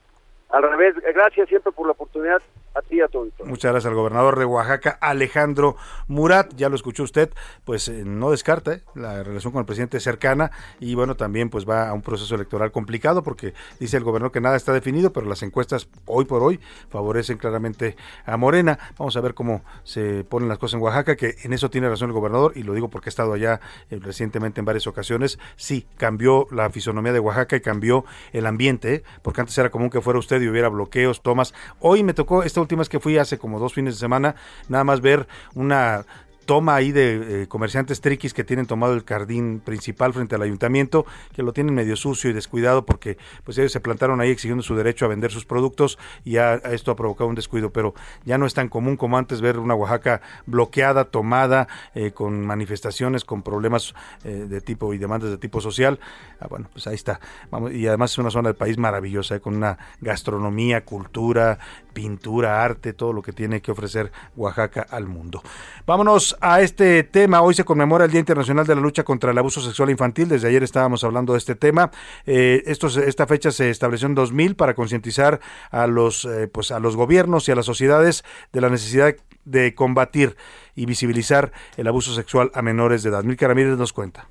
Al 0.49 0.63
revés, 0.63 0.95
gracias 1.13 1.47
siempre 1.49 1.72
por 1.72 1.86
la 1.86 1.91
oportunidad 1.91 2.41
a 2.76 2.82
ti 2.82 3.01
a 3.01 3.07
todo. 3.07 3.28
Muchas 3.45 3.71
gracias 3.71 3.89
al 3.89 3.95
gobernador 3.95 4.38
de 4.38 4.45
Oaxaca, 4.45 4.97
Alejandro 5.01 5.78
Murat. 6.07 6.53
Ya 6.55 6.69
lo 6.69 6.76
escuchó 6.76 7.03
usted, 7.03 7.32
pues 7.63 7.88
eh, 7.88 8.03
no 8.05 8.32
descarta 8.32 8.73
eh, 8.73 8.84
la 8.95 9.23
relación 9.23 9.53
con 9.53 9.61
el 9.61 9.65
presidente 9.65 9.99
cercana 9.99 10.51
y 10.80 10.95
bueno, 10.95 11.15
también 11.15 11.49
pues 11.49 11.67
va 11.67 11.89
a 11.89 11.93
un 11.93 12.01
proceso 12.01 12.36
electoral 12.36 12.71
complicado 12.71 13.23
porque 13.23 13.53
dice 13.80 13.97
el 13.97 14.03
gobernador 14.03 14.32
que 14.32 14.41
nada 14.41 14.57
está 14.57 14.73
definido, 14.73 15.13
pero 15.13 15.26
las 15.28 15.41
encuestas 15.43 15.88
hoy 16.05 16.26
por 16.26 16.43
hoy 16.43 16.59
favorecen 16.89 17.38
claramente 17.38 17.95
a 18.26 18.38
Morena. 18.38 18.78
Vamos 18.97 19.15
a 19.15 19.21
ver 19.21 19.34
cómo 19.34 19.63
se 19.84 20.23
ponen 20.26 20.49
las 20.49 20.57
cosas 20.57 20.76
en 20.76 20.82
Oaxaca, 20.82 21.15
que 21.15 21.36
en 21.43 21.53
eso 21.53 21.69
tiene 21.69 21.89
razón 21.89 22.09
el 22.09 22.13
gobernador 22.13 22.53
y 22.55 22.63
lo 22.63 22.73
digo 22.73 22.89
porque 22.89 23.09
he 23.09 23.11
estado 23.11 23.34
allá 23.34 23.61
eh, 23.89 23.99
recientemente 24.01 24.59
en 24.59 24.65
varias 24.65 24.88
ocasiones. 24.88 25.39
Sí, 25.55 25.86
cambió 25.97 26.47
la 26.51 26.69
fisonomía 26.69 27.13
de 27.13 27.19
Oaxaca 27.19 27.55
y 27.55 27.61
cambió 27.61 28.05
el 28.34 28.45
ambiente, 28.45 29.03
porque 29.21 29.41
antes 29.41 29.57
era 29.57 29.69
común 29.69 29.89
que 29.89 30.01
fuera 30.01 30.19
usted 30.19 30.41
y 30.41 30.49
hubiera 30.49 30.69
bloqueos, 30.69 31.21
tomas. 31.21 31.53
Hoy 31.80 32.03
me 32.03 32.13
tocó 32.13 32.43
esta 32.43 32.64
última 32.66 32.82
vez 32.82 32.89
que 32.89 32.99
fui 32.99 33.18
hace 33.18 33.38
como 33.38 33.59
dos 33.59 33.74
fines 33.74 33.95
de 33.95 33.99
semana, 33.99 34.36
nada 34.68 34.84
más 34.84 35.01
ver 35.01 35.28
una 35.53 36.05
toma 36.45 36.75
ahí 36.75 36.91
de 36.91 37.43
eh, 37.43 37.47
comerciantes 37.47 38.01
triquis 38.01 38.33
que 38.33 38.43
tienen 38.43 38.65
tomado 38.65 38.93
el 38.93 39.03
jardín 39.03 39.61
principal 39.63 40.13
frente 40.13 40.35
al 40.35 40.41
ayuntamiento, 40.41 41.05
que 41.33 41.43
lo 41.43 41.53
tienen 41.53 41.73
medio 41.73 41.95
sucio 41.95 42.29
y 42.29 42.33
descuidado 42.33 42.85
porque 42.85 43.17
pues 43.43 43.57
ellos 43.57 43.71
se 43.71 43.79
plantaron 43.79 44.21
ahí 44.21 44.29
exigiendo 44.29 44.63
su 44.63 44.75
derecho 44.75 45.05
a 45.05 45.07
vender 45.07 45.31
sus 45.31 45.45
productos 45.45 45.97
y 46.23 46.37
esto 46.37 46.91
ha 46.91 46.95
provocado 46.95 47.29
un 47.29 47.35
descuido, 47.35 47.71
pero 47.71 47.93
ya 48.23 48.37
no 48.37 48.45
es 48.45 48.53
tan 48.53 48.69
común 48.69 48.97
como 48.97 49.17
antes 49.17 49.41
ver 49.41 49.59
una 49.59 49.75
Oaxaca 49.75 50.21
bloqueada, 50.45 51.05
tomada, 51.05 51.67
eh, 51.93 52.11
con 52.11 52.45
manifestaciones, 52.45 53.25
con 53.25 53.41
problemas 53.41 53.93
eh, 54.23 54.45
de 54.47 54.61
tipo 54.61 54.93
y 54.93 54.97
demandas 54.97 55.29
de 55.29 55.37
tipo 55.37 55.61
social. 55.61 55.99
Ah, 56.39 56.47
bueno, 56.49 56.69
pues 56.71 56.87
ahí 56.87 56.95
está. 56.95 57.19
Vamos, 57.51 57.71
y 57.71 57.87
además 57.87 58.11
es 58.11 58.17
una 58.17 58.31
zona 58.31 58.49
del 58.49 58.55
país 58.55 58.77
maravillosa, 58.77 59.39
con 59.39 59.55
una 59.55 59.77
gastronomía, 60.01 60.85
cultura, 60.85 61.59
pintura, 61.93 62.63
arte, 62.63 62.93
todo 62.93 63.13
lo 63.13 63.21
que 63.21 63.31
tiene 63.31 63.61
que 63.61 63.71
ofrecer 63.71 64.11
Oaxaca 64.35 64.85
al 64.89 65.07
mundo. 65.07 65.41
Vámonos 65.85 66.34
a 66.41 66.61
este 66.61 67.03
tema. 67.03 67.41
Hoy 67.41 67.53
se 67.53 67.63
conmemora 67.63 68.05
el 68.05 68.11
Día 68.11 68.19
Internacional 68.19 68.65
de 68.65 68.75
la 68.75 68.81
Lucha 68.81 69.03
contra 69.03 69.31
el 69.31 69.38
Abuso 69.38 69.61
Sexual 69.61 69.89
Infantil. 69.89 70.27
Desde 70.27 70.47
ayer 70.47 70.63
estábamos 70.63 71.03
hablando 71.03 71.33
de 71.33 71.39
este 71.39 71.55
tema. 71.55 71.91
Eh, 72.25 72.63
esta 72.65 73.27
fecha 73.27 73.51
se 73.51 73.69
estableció 73.69 74.07
en 74.07 74.15
2000 74.15 74.55
para 74.55 74.73
concientizar 74.73 75.39
a 75.71 75.88
los, 75.88 76.25
eh, 76.25 76.47
pues 76.47 76.71
a 76.71 76.79
los 76.79 76.95
gobiernos 76.95 77.47
y 77.47 77.51
a 77.51 77.55
las 77.55 77.65
sociedades 77.65 78.23
de 78.53 78.61
la 78.61 78.69
necesidad 78.69 79.15
de 79.45 79.75
combatir 79.75 80.36
y 80.75 80.86
visibilizar 80.86 81.51
el 81.77 81.88
abuso 81.88 82.13
sexual 82.13 82.51
a 82.53 82.61
menores 82.61 83.03
de 83.03 83.09
edad. 83.09 83.23
Milka 83.23 83.47
Ramírez 83.47 83.77
nos 83.77 83.93
cuenta. 83.93 84.27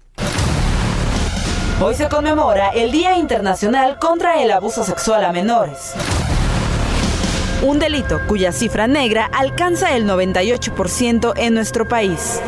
Hoy 1.81 1.95
se 1.95 2.09
conmemora 2.09 2.71
el 2.71 2.93
Día 2.93 3.19
Internacional 3.19 3.99
contra 3.99 4.43
el 4.43 4.51
Abuso 4.53 4.85
Sexual 4.85 5.25
a 5.25 5.33
Menores 5.33 5.95
un 7.65 7.79
delito 7.79 8.21
cuya 8.29 8.53
cifra 8.53 8.87
negra 8.87 9.29
alcanza 9.33 9.97
el 9.97 10.07
98% 10.07 11.33
en 11.37 11.55
nuestro 11.55 11.89
país. 11.89 12.41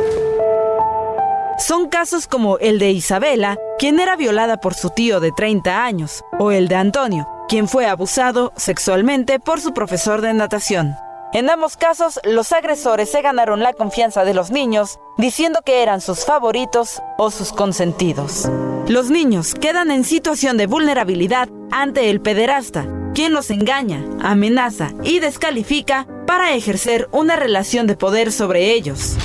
Son 1.58 1.88
casos 1.88 2.26
como 2.26 2.58
el 2.58 2.78
de 2.78 2.90
Isabela, 2.90 3.56
quien 3.78 3.98
era 3.98 4.14
violada 4.16 4.58
por 4.58 4.74
su 4.74 4.90
tío 4.90 5.20
de 5.20 5.32
30 5.32 5.84
años, 5.84 6.22
o 6.38 6.52
el 6.52 6.68
de 6.68 6.76
Antonio, 6.76 7.26
quien 7.48 7.66
fue 7.66 7.86
abusado 7.86 8.52
sexualmente 8.56 9.40
por 9.40 9.60
su 9.60 9.72
profesor 9.72 10.20
de 10.20 10.34
natación. 10.34 10.94
En 11.32 11.48
ambos 11.48 11.78
casos, 11.78 12.20
los 12.24 12.52
agresores 12.52 13.10
se 13.10 13.22
ganaron 13.22 13.62
la 13.62 13.72
confianza 13.72 14.24
de 14.24 14.34
los 14.34 14.50
niños, 14.50 15.00
diciendo 15.16 15.60
que 15.64 15.82
eran 15.82 16.02
sus 16.02 16.26
favoritos 16.26 17.00
o 17.16 17.30
sus 17.30 17.52
consentidos. 17.52 18.48
Los 18.86 19.10
niños 19.10 19.54
quedan 19.54 19.90
en 19.90 20.04
situación 20.04 20.58
de 20.58 20.66
vulnerabilidad 20.66 21.48
ante 21.72 22.10
el 22.10 22.20
pederasta, 22.20 22.86
quien 23.16 23.32
los 23.32 23.48
engaña, 23.48 24.04
amenaza 24.20 24.92
y 25.02 25.20
descalifica 25.20 26.06
para 26.26 26.54
ejercer 26.54 27.08
una 27.12 27.34
relación 27.34 27.86
de 27.86 27.96
poder 27.96 28.30
sobre 28.30 28.74
ellos. 28.74 29.16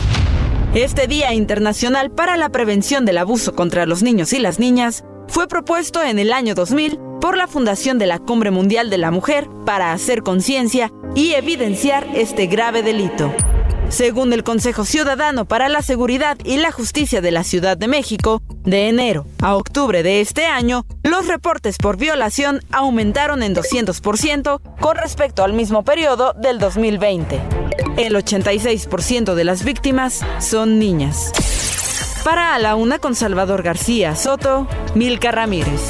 Este 0.73 1.07
Día 1.07 1.33
Internacional 1.33 2.09
para 2.09 2.37
la 2.37 2.47
Prevención 2.47 3.03
del 3.03 3.17
Abuso 3.17 3.53
contra 3.53 3.85
los 3.85 4.01
Niños 4.01 4.31
y 4.31 4.39
las 4.39 4.59
Niñas 4.59 5.03
fue 5.27 5.49
propuesto 5.49 6.01
en 6.01 6.19
el 6.19 6.31
año 6.31 6.55
2000 6.55 6.99
por 7.19 7.35
la 7.35 7.47
Fundación 7.47 7.99
de 7.99 8.05
la 8.05 8.19
Cumbre 8.19 8.49
Mundial 8.49 8.89
de 8.89 8.97
la 8.97 9.11
Mujer 9.11 9.49
para 9.65 9.91
hacer 9.91 10.23
conciencia 10.23 10.89
y 11.13 11.33
evidenciar 11.33 12.07
este 12.15 12.47
grave 12.47 12.83
delito. 12.83 13.33
Según 13.91 14.31
el 14.31 14.43
Consejo 14.45 14.85
Ciudadano 14.85 15.43
para 15.43 15.67
la 15.67 15.81
Seguridad 15.81 16.37
y 16.45 16.57
la 16.57 16.71
Justicia 16.71 17.19
de 17.19 17.29
la 17.29 17.43
Ciudad 17.43 17.75
de 17.75 17.89
México, 17.89 18.41
de 18.63 18.87
enero 18.87 19.25
a 19.41 19.55
octubre 19.57 20.01
de 20.01 20.21
este 20.21 20.45
año, 20.45 20.85
los 21.03 21.27
reportes 21.27 21.77
por 21.77 21.97
violación 21.97 22.61
aumentaron 22.71 23.43
en 23.43 23.53
200% 23.53 24.61
con 24.79 24.95
respecto 24.95 25.43
al 25.43 25.51
mismo 25.51 25.83
periodo 25.83 26.33
del 26.33 26.57
2020. 26.57 27.41
El 27.97 28.15
86% 28.15 29.35
de 29.35 29.43
las 29.43 29.65
víctimas 29.65 30.21
son 30.39 30.79
niñas. 30.79 31.33
Para 32.23 32.55
a 32.55 32.59
la 32.59 32.75
una 32.75 32.97
con 32.97 33.13
Salvador 33.13 33.61
García 33.61 34.15
Soto, 34.15 34.67
Milka 34.95 35.31
Ramírez. 35.31 35.81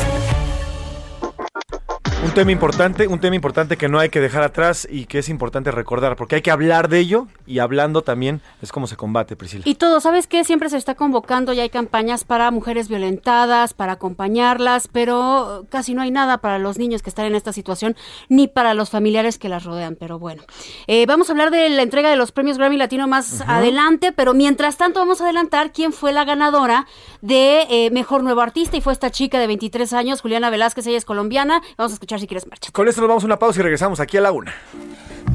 Un 2.24 2.36
tema 2.36 2.52
importante, 2.52 3.08
un 3.08 3.20
tema 3.20 3.36
importante 3.36 3.78
que 3.78 3.90
no 3.90 3.98
hay 3.98 4.10
que 4.10 4.22
dejar 4.22 4.44
atrás 4.44 4.88
y 4.90 5.06
que 5.06 5.18
es 5.18 5.28
importante 5.28 5.72
recordar, 5.72 6.16
porque 6.16 6.36
hay 6.36 6.42
que 6.44 6.52
hablar 6.52 6.88
de 6.88 7.00
ello 7.00 7.28
y 7.48 7.58
hablando 7.58 8.04
también 8.04 8.42
es 8.62 8.72
como 8.72 8.86
se 8.86 8.96
combate, 8.96 9.36
Priscila. 9.36 9.64
Y 9.66 9.74
todo, 9.74 10.00
¿sabes 10.00 10.28
qué? 10.28 10.44
Siempre 10.44 10.70
se 10.70 10.78
está 10.78 10.94
convocando 10.94 11.52
y 11.52 11.60
hay 11.60 11.72
campañas 11.72 12.24
para 12.24 12.52
mujeres 12.52 12.90
violentadas, 12.90 13.74
para 13.74 13.94
acompañarlas, 13.94 14.88
pero 14.88 15.66
casi 15.70 15.96
no 15.96 16.04
hay 16.04 16.12
nada 16.12 16.38
para 16.38 16.60
los 16.60 16.78
niños 16.78 17.02
que 17.02 17.10
están 17.10 17.26
en 17.26 17.34
esta 17.34 17.54
situación, 17.54 17.96
ni 18.30 18.48
para 18.48 18.76
los 18.76 18.92
familiares 18.92 19.40
que 19.40 19.50
las 19.50 19.64
rodean. 19.64 19.96
Pero 19.96 20.20
bueno, 20.20 20.44
eh, 20.86 21.08
vamos 21.08 21.28
a 21.30 21.34
hablar 21.34 21.50
de 21.50 21.70
la 21.70 21.82
entrega 21.82 22.12
de 22.12 22.18
los 22.18 22.32
premios 22.32 22.60
Grammy 22.60 22.78
Latino 22.78 23.08
más 23.08 23.42
adelante, 23.42 24.12
pero 24.12 24.36
mientras 24.36 24.78
tanto 24.78 25.00
vamos 25.00 25.22
a 25.22 25.24
adelantar 25.24 25.74
quién 25.74 25.92
fue 25.92 26.14
la 26.14 26.24
ganadora 26.24 26.86
de 27.22 27.66
eh, 27.72 27.90
Mejor 27.90 28.22
Nuevo 28.22 28.42
Artista 28.42 28.78
y 28.78 28.82
fue 28.82 28.94
esta 28.94 29.10
chica 29.10 29.40
de 29.40 29.48
23 29.48 29.92
años, 29.94 30.22
Juliana 30.22 30.52
Velázquez, 30.52 30.86
ella 30.86 30.98
es 30.98 31.06
colombiana. 31.06 31.64
Vamos 31.78 31.94
a 31.94 31.96
escuchar 31.96 32.11
si 32.20 32.28
quieres 32.28 32.48
marcha. 32.48 32.72
Con 32.72 32.88
esto 32.88 33.02
nos 33.02 33.08
vamos 33.08 33.24
a 33.24 33.26
una 33.26 33.40
pausa 33.40 33.60
y 33.60 33.64
regresamos 33.64 34.00
aquí 34.00 34.18
a 34.18 34.22
la 34.22 34.32
una. 34.32 34.54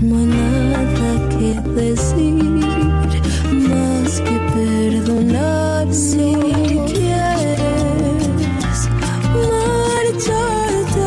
No 0.00 0.18
hay 0.18 0.26
nada 0.26 1.28
que 1.30 1.54
decir 1.70 2.34
más 3.52 4.20
que 4.20 4.38
perdonar 4.54 5.92
si 5.92 6.34
quieres 6.86 7.58
marcharte. 10.12 11.06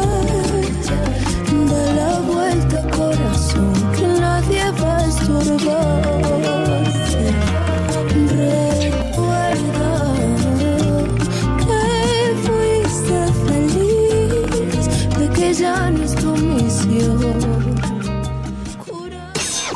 Da 1.70 1.93
la 1.93 2.20
vuelta, 2.22 2.82
corazón, 2.89 3.74
que 3.95 4.07
nadie 4.07 4.72
va 4.82 4.97
a 4.97 5.07
estorbarte. 5.07 6.29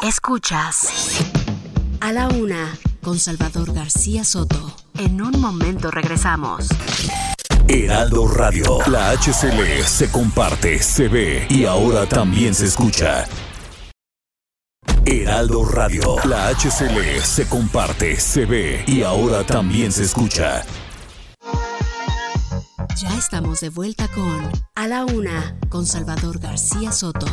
Escuchas 0.04 0.90
a 2.02 2.12
la 2.12 2.28
una 2.28 2.78
con 3.02 3.18
Salvador 3.18 3.74
García 3.74 4.26
Soto. 4.26 4.76
En 5.00 5.22
un 5.22 5.40
momento 5.40 5.92
regresamos. 5.92 6.68
Heraldo 7.70 8.28
Radio. 8.28 8.80
La 8.88 9.12
HCL 9.12 9.86
se 9.86 10.12
comparte, 10.12 10.84
se 10.84 11.08
ve 11.08 11.48
y 11.50 11.64
ahora 11.64 12.06
también 12.06 12.54
se 12.54 12.66
escucha. 12.66 13.26
Heraldo 15.06 15.64
Radio. 15.64 16.18
La 16.26 16.50
HCL 16.50 17.22
se 17.24 17.48
comparte, 17.48 18.20
se 18.20 18.46
ve 18.46 18.84
y 18.86 19.04
ahora 19.04 19.46
también 19.46 19.94
se 19.94 20.04
escucha. 20.04 20.66
Ya 22.98 23.18
estamos 23.18 23.62
de 23.62 23.70
vuelta 23.70 24.10
con 24.10 24.52
A 24.76 24.88
la 24.88 25.06
una 25.06 25.58
con 25.70 25.86
Salvador 25.86 26.40
García 26.40 26.92
Soto. 26.92 27.26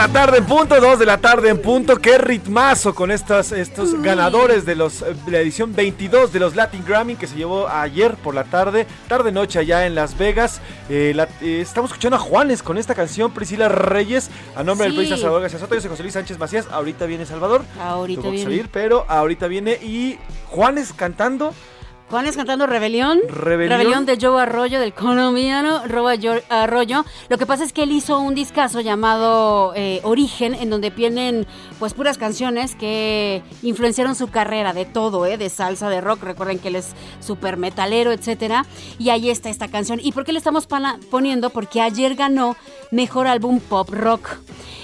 La 0.00 0.08
tarde 0.08 0.38
en 0.38 0.46
punto, 0.46 0.80
dos 0.80 0.98
de 0.98 1.04
la 1.04 1.18
tarde 1.18 1.50
en 1.50 1.60
punto. 1.60 1.96
Qué 1.96 2.16
ritmazo 2.16 2.94
con 2.94 3.10
estas, 3.10 3.52
estos 3.52 4.00
ganadores 4.00 4.64
de 4.64 4.74
los 4.74 5.02
eh, 5.02 5.14
la 5.26 5.40
edición 5.40 5.74
22 5.74 6.32
de 6.32 6.40
los 6.40 6.56
Latin 6.56 6.82
Grammy 6.86 7.16
que 7.16 7.26
se 7.26 7.36
llevó 7.36 7.68
ayer 7.68 8.14
por 8.14 8.34
la 8.34 8.44
tarde, 8.44 8.86
tarde 9.08 9.30
noche 9.30 9.58
allá 9.58 9.86
en 9.86 9.94
Las 9.94 10.16
Vegas. 10.16 10.62
Eh, 10.88 11.12
la- 11.14 11.28
eh, 11.42 11.60
estamos 11.60 11.90
escuchando 11.90 12.16
a 12.16 12.18
Juanes 12.18 12.62
con 12.62 12.78
esta 12.78 12.94
canción, 12.94 13.30
Priscila 13.32 13.68
Reyes, 13.68 14.30
a 14.56 14.62
nombre 14.62 14.86
del 14.86 14.94
periodista 14.94 15.18
Salvador 15.18 15.42
García 15.42 15.58
Soto. 15.60 15.74
Yo 15.74 15.82
soy 15.82 15.90
José 15.90 16.02
Luis 16.02 16.14
Sánchez 16.14 16.38
Macías. 16.38 16.66
Ahorita 16.70 17.04
viene 17.04 17.26
Salvador. 17.26 17.62
Ahorita 17.78 18.22
Tuvo 18.22 18.30
que 18.30 18.36
viene. 18.36 18.50
salir, 18.50 18.68
pero 18.72 19.04
ahorita 19.06 19.48
viene 19.48 19.72
y 19.82 20.18
Juanes 20.48 20.94
cantando. 20.94 21.52
Juanes 22.10 22.36
cantando 22.36 22.66
Rebelión. 22.66 23.20
Rebelión. 23.28 24.04
de 24.04 24.18
Joe 24.20 24.42
Arroyo, 24.42 24.80
del 24.80 24.92
colombiano 24.92 25.82
Yo- 26.18 26.40
Arroyo. 26.48 27.04
Lo 27.28 27.38
que 27.38 27.46
pasa 27.46 27.62
es 27.62 27.72
que 27.72 27.84
él 27.84 27.92
hizo 27.92 28.18
un 28.18 28.34
discazo 28.34 28.80
llamado 28.80 29.72
eh, 29.76 30.00
Origen, 30.02 30.54
en 30.54 30.70
donde 30.70 30.90
vienen 30.90 31.46
pues 31.78 31.94
puras 31.94 32.18
canciones 32.18 32.74
que 32.74 33.42
influenciaron 33.62 34.16
su 34.16 34.26
carrera 34.28 34.72
de 34.72 34.86
todo, 34.86 35.24
¿eh? 35.24 35.38
de 35.38 35.48
salsa, 35.50 35.88
de 35.88 36.00
rock. 36.00 36.24
Recuerden 36.24 36.58
que 36.58 36.66
él 36.68 36.76
es 36.76 36.94
súper 37.20 37.56
metalero, 37.56 38.10
etcétera. 38.10 38.66
Y 38.98 39.10
ahí 39.10 39.30
está 39.30 39.48
esta 39.48 39.68
canción. 39.68 40.00
¿Y 40.02 40.10
por 40.10 40.24
qué 40.24 40.32
le 40.32 40.38
estamos 40.38 40.66
poniendo? 41.10 41.50
Porque 41.50 41.80
ayer 41.80 42.16
ganó 42.16 42.56
Mejor 42.90 43.28
Álbum 43.28 43.60
Pop 43.60 43.88
Rock. 43.90 44.28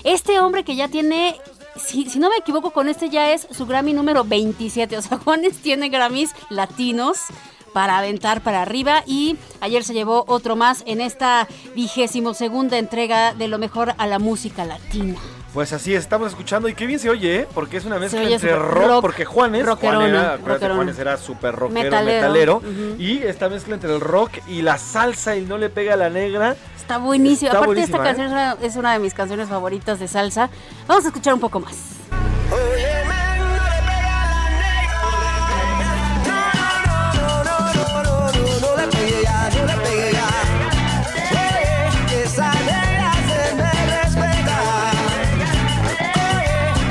Este 0.05 0.39
hombre 0.39 0.63
que 0.63 0.77
ya 0.77 0.87
tiene 0.87 1.35
si, 1.79 2.09
si 2.09 2.19
no 2.19 2.29
me 2.29 2.37
equivoco, 2.37 2.71
con 2.71 2.89
este 2.89 3.09
ya 3.09 3.33
es 3.33 3.47
su 3.51 3.67
Grammy 3.67 3.93
número 3.93 4.25
27. 4.25 4.97
O 4.97 5.03
sea, 5.03 5.19
Juanes 5.25 5.59
tiene 5.59 5.89
Grammys 5.89 6.35
latinos 6.51 7.19
para 7.73 7.99
aventar 7.99 8.41
para 8.41 8.63
arriba 8.63 9.03
y 9.07 9.37
ayer 9.61 9.85
se 9.85 9.93
llevó 9.93 10.25
otro 10.29 10.57
más 10.57 10.83
en 10.87 11.03
esta 11.03 11.47
vigésimo 11.75 12.33
segunda 12.33 12.79
entrega 12.79 13.35
de 13.35 13.49
lo 13.49 13.59
mejor 13.59 13.93
a 13.99 14.07
la 14.07 14.19
música 14.19 14.65
latina. 14.65 15.17
Pues 15.53 15.73
así 15.73 15.95
es, 15.95 16.01
estamos 16.01 16.29
escuchando 16.29 16.69
y 16.69 16.75
qué 16.75 16.87
bien 16.87 16.99
se 16.99 17.09
oye, 17.09 17.41
¿eh? 17.41 17.49
porque 17.55 17.79
es 17.79 17.87
una 17.87 17.99
mezcla 17.99 18.23
entre 18.23 18.57
rock, 18.57 18.89
rock, 18.89 19.01
porque 19.01 19.25
Juanes, 19.25 19.67
Juan 19.67 20.03
era. 20.03 20.39
Juanes 20.39 20.99
era 20.99 21.17
súper 21.17 21.55
rockero, 21.55 22.05
Metalero, 22.05 22.63
y 22.99 23.19
esta 23.19 23.49
mezcla 23.49 23.75
entre 23.75 23.95
el 23.95 24.01
rock 24.01 24.33
y 24.49 24.61
la 24.61 24.77
salsa 24.77 25.37
y 25.37 25.47
no 25.47 25.57
le 25.57 25.71
pega 25.71 25.95
a 25.95 25.97
la 25.97 26.11
negra. 26.11 26.57
Está 26.87 26.99
buenísimo. 26.99 27.49
Está 27.51 27.59
Aparte, 27.59 27.81
esta 27.83 27.97
¿eh? 27.97 28.01
canción 28.01 28.27
es 28.29 28.33
una, 28.33 28.57
es 28.63 28.77
una 28.77 28.93
de 28.93 28.99
mis 29.01 29.13
canciones 29.13 29.49
favoritas 29.49 29.99
de 29.99 30.07
salsa. 30.07 30.51
Vamos 30.87 31.05
a 31.05 31.09
escuchar 31.09 31.35
un 31.35 31.41
poco 31.41 31.59
más. 31.59 31.97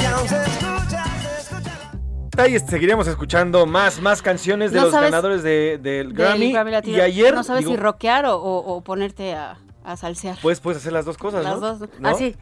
Y 0.02 0.06
aún 0.06 0.28
se 0.28 0.36
escucha, 0.36 1.06
se 1.22 1.41
escucha. 1.56 2.41
Ahí 2.41 2.60
seguiremos 2.60 3.08
escuchando 3.08 3.66
más, 3.66 4.02
más 4.02 4.22
canciones 4.22 4.72
de 4.72 4.78
No 4.78 4.84
los 4.86 4.91
sabes 4.91 5.12
ganadores 5.12 5.43
de- 5.43 5.78
del 5.82 6.14
Grammy. 6.14 6.52
Grammy 6.52 6.72
Latino. 6.72 6.98
y 6.98 7.02
ayer, 7.02 7.34
No 7.34 7.43
sabes 7.43 7.62
digo, 7.62 7.72
si 7.72 7.78
rockear 7.78 8.26
o, 8.26 8.38
o- 8.38 8.76
o 8.76 8.82
ponerte 8.82 9.34
a, 9.34 9.58
A 9.86 9.96
salsear. 9.98 10.38
Pues 10.42 10.60
puedes 10.60 10.82
hacer 10.82 10.94
las 10.94 11.06
dos 11.06 11.18
cosas, 11.18 11.44
Las 11.44 11.60
¿no? 11.60 11.76
dos. 11.78 11.90
¿No? 12.00 12.10
Así. 12.10 12.36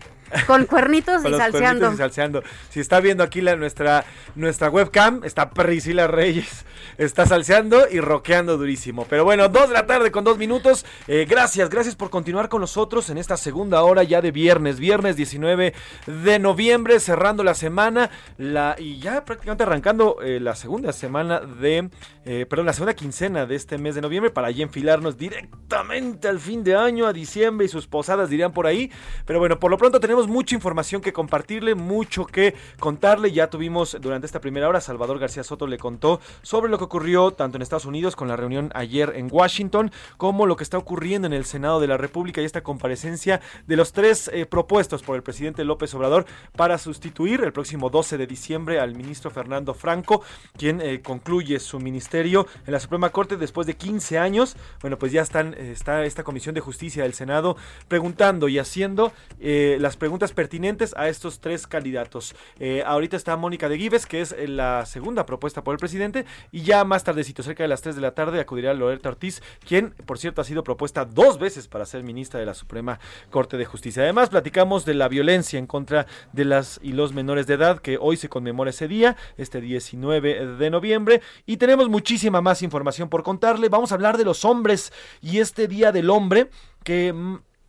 Con 0.48 0.66
cuernitos 0.66 1.22
Con 1.22 1.28
y 1.28 1.32
los 1.32 1.40
salseando. 1.40 1.80
cuernitos 1.80 1.94
y 1.94 1.98
salseando. 1.98 2.44
Si 2.70 2.80
está 2.80 3.00
viendo 3.00 3.24
aquí 3.24 3.42
la, 3.42 3.56
nuestra, 3.56 4.06
nuestra 4.36 4.70
webcam, 4.70 5.24
está 5.24 5.50
Priscila 5.52 6.08
Reyes. 6.08 6.66
Está 6.98 7.26
salseando 7.26 7.88
y 7.90 8.00
rockeando 8.00 8.58
durísimo. 8.58 9.06
Pero 9.10 9.24
bueno, 9.24 9.48
dos 9.50 9.70
de 9.70 9.74
la 9.74 9.86
tarde 9.86 10.12
con 10.12 10.24
dos 10.24 10.38
minutos. 10.38 10.86
Eh, 11.08 11.26
gracias, 11.28 11.70
gracias 11.70 11.96
por 11.96 12.10
continuar 12.10 12.50
con 12.50 12.62
nosotros 12.62 13.10
en 13.10 13.18
esta 13.18 13.38
segunda 13.38 13.82
hora 13.84 14.04
ya 14.04 14.22
de 14.22 14.32
viernes. 14.32 14.80
Viernes 14.80 15.16
19 15.16 15.74
de 16.08 16.40
noviembre, 16.40 17.00
cerrando 17.00 17.44
la 17.44 17.54
semana. 17.56 18.10
La, 18.38 18.76
y 18.78 19.00
ya 19.00 19.24
prácticamente 19.26 19.64
arrancando 19.64 20.18
eh, 20.22 20.40
la 20.40 20.56
segunda 20.56 20.92
semana 20.94 21.40
de. 21.40 21.90
eh, 22.26 22.46
perdón, 22.50 22.66
la 22.68 22.74
segunda 22.74 22.94
quincena 22.96 23.46
de 23.46 23.56
este 23.56 23.78
mes 23.78 23.96
de 23.96 24.02
noviembre 24.02 24.30
para 24.32 24.52
ya 24.52 24.64
enfilarnos 24.64 25.18
directamente 25.18 26.28
al 26.28 26.40
fin 26.40 26.64
de 26.64 26.76
año, 26.76 27.08
a 27.08 27.14
diciembre 27.14 27.66
y 27.66 27.70
sus 27.70 27.88
posadas 27.88 28.30
dirían 28.30 28.52
por 28.52 28.68
ahí. 28.68 28.92
Pero 29.26 29.40
bueno, 29.40 29.60
por 29.60 29.72
lo 29.72 29.78
pronto 29.78 30.00
tenemos 30.00 30.23
mucha 30.28 30.56
información 30.56 31.02
que 31.02 31.14
compartirle, 31.14 31.76
mucho 31.76 32.26
que 32.26 32.56
contarle. 32.80 33.32
Ya 33.32 33.50
tuvimos 33.50 33.98
durante 34.00 34.26
esta 34.26 34.42
primera 34.42 34.68
hora, 34.68 34.82
Salvador 34.82 35.20
García 35.20 35.44
Soto 35.44 35.68
le 35.68 35.78
contó 35.78 36.20
sobre 36.42 36.70
lo 36.70 36.78
que 36.78 36.86
ocurrió 36.86 37.32
tanto 37.32 37.58
en 37.58 37.62
Estados 37.62 37.86
Unidos 37.86 38.16
con 38.16 38.28
la 38.28 38.36
reunión 38.36 38.72
ayer 38.76 39.14
en 39.16 39.28
Washington, 39.32 39.92
como 40.18 40.46
lo 40.46 40.56
que 40.56 40.64
está 40.64 40.78
ocurriendo 40.78 41.28
en 41.28 41.34
el 41.34 41.46
Senado 41.46 41.80
de 41.80 41.88
la 41.88 41.98
República 41.98 42.42
y 42.42 42.46
esta 42.46 42.64
comparecencia 42.64 43.42
de 43.68 43.76
los 43.76 43.94
tres 43.94 44.30
eh, 44.34 44.46
propuestos 44.46 45.04
por 45.04 45.16
el 45.16 45.24
presidente 45.24 45.64
López 45.64 45.94
Obrador 45.94 46.26
para 46.56 46.78
sustituir 46.78 47.42
el 47.42 47.54
próximo 47.54 47.90
12 47.90 48.18
de 48.18 48.28
diciembre 48.28 48.80
al 48.80 48.96
ministro 48.96 49.32
Fernando 49.32 49.74
Franco, 49.74 50.24
quien 50.58 50.82
eh, 50.82 51.02
concluye 51.02 51.60
su 51.60 51.80
ministerio 51.80 52.48
en 52.66 52.74
la 52.74 52.80
Suprema 52.80 53.10
Corte 53.10 53.38
después 53.38 53.68
de 53.68 53.76
15 53.76 54.18
años. 54.18 54.56
Bueno, 54.82 54.98
pues 54.98 55.12
ya 55.12 55.22
están, 55.22 55.54
eh, 55.54 55.72
está 55.72 56.04
esta 56.06 56.24
Comisión 56.24 56.56
de 56.56 56.62
Justicia 56.62 57.04
del 57.04 57.14
Senado 57.14 57.58
preguntando 57.88 58.48
y 58.48 58.60
haciendo 58.60 59.12
las 59.40 59.98
preguntas 59.98 60.13
pertinentes 60.34 60.94
a 60.96 61.10
estos 61.10 61.40
tres 61.40 61.68
candidatos. 61.68 62.36
Eh, 62.60 62.84
ahorita 62.86 63.18
está 63.18 63.36
Mónica 63.36 63.68
de 63.68 63.78
Gives, 63.78 64.06
que 64.06 64.22
es 64.22 64.32
eh, 64.32 64.48
la 64.48 64.86
segunda 64.86 65.26
propuesta 65.26 65.64
por 65.64 65.74
el 65.74 65.80
presidente, 65.80 66.26
y 66.52 66.62
ya 66.62 66.84
más 66.84 67.04
tardecito, 67.04 67.44
cerca 67.44 67.64
de 67.64 67.68
las 67.68 67.82
3 67.82 67.96
de 67.96 68.02
la 68.02 68.14
tarde, 68.14 68.40
acudirá 68.40 68.74
Loretta 68.74 69.10
Ortiz, 69.10 69.42
quien, 69.68 69.92
por 70.06 70.18
cierto, 70.18 70.42
ha 70.42 70.46
sido 70.46 70.64
propuesta 70.64 71.06
dos 71.06 71.40
veces 71.40 71.68
para 71.68 71.86
ser 71.86 72.04
ministra 72.04 72.40
de 72.40 72.46
la 72.46 72.54
Suprema 72.54 73.00
Corte 73.30 73.58
de 73.58 73.66
Justicia. 73.66 74.04
Además, 74.04 74.30
platicamos 74.30 74.86
de 74.86 74.94
la 74.94 75.08
violencia 75.08 75.60
en 75.60 75.68
contra 75.68 76.06
de 76.32 76.46
las 76.46 76.80
y 76.84 76.94
los 76.94 77.14
menores 77.14 77.48
de 77.48 77.56
edad, 77.56 77.80
que 77.80 77.98
hoy 78.00 78.18
se 78.18 78.30
conmemora 78.30 78.70
ese 78.70 78.88
día, 78.88 79.18
este 79.38 79.62
19 79.62 80.58
de 80.58 80.70
noviembre, 80.70 81.22
y 81.46 81.58
tenemos 81.58 81.90
muchísima 81.90 82.42
más 82.42 82.62
información 82.62 83.10
por 83.10 83.24
contarle. 83.24 83.70
Vamos 83.70 83.92
a 83.92 83.96
hablar 83.96 84.18
de 84.18 84.26
los 84.26 84.46
hombres 84.46 84.94
y 85.22 85.40
este 85.40 85.68
Día 85.68 85.92
del 85.92 86.10
Hombre, 86.10 86.50
que... 86.84 87.14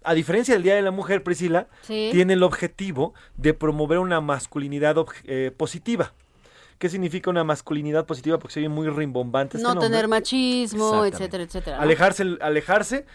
a 0.04 0.14
diferencia 0.14 0.54
del 0.54 0.62
Día 0.62 0.74
de 0.74 0.82
la 0.82 0.90
Mujer, 0.90 1.22
Priscila, 1.22 1.66
Sí. 1.82 2.10
tiene 2.12 2.34
el 2.34 2.42
objetivo 2.42 3.14
de 3.36 3.54
promover 3.54 3.98
una 3.98 4.20
masculinidad 4.20 4.96
eh, 5.24 5.50
positiva. 5.56 6.12
¿Qué 6.78 6.88
significa 6.88 7.30
una 7.30 7.44
masculinidad 7.44 8.04
positiva? 8.04 8.38
Porque 8.38 8.54
se 8.54 8.60
oye 8.60 8.68
muy 8.68 8.88
rimbombante. 8.88 9.56
este 9.56 9.62
no 9.66 9.74
nombre. 9.74 9.88
tener 9.88 10.08
machismo, 10.08 11.04
etcétera, 11.04 11.44
etcétera. 11.44 11.76
¿no? 11.78 11.82
Alejarse, 11.82 12.36
alejarse, 12.40 13.06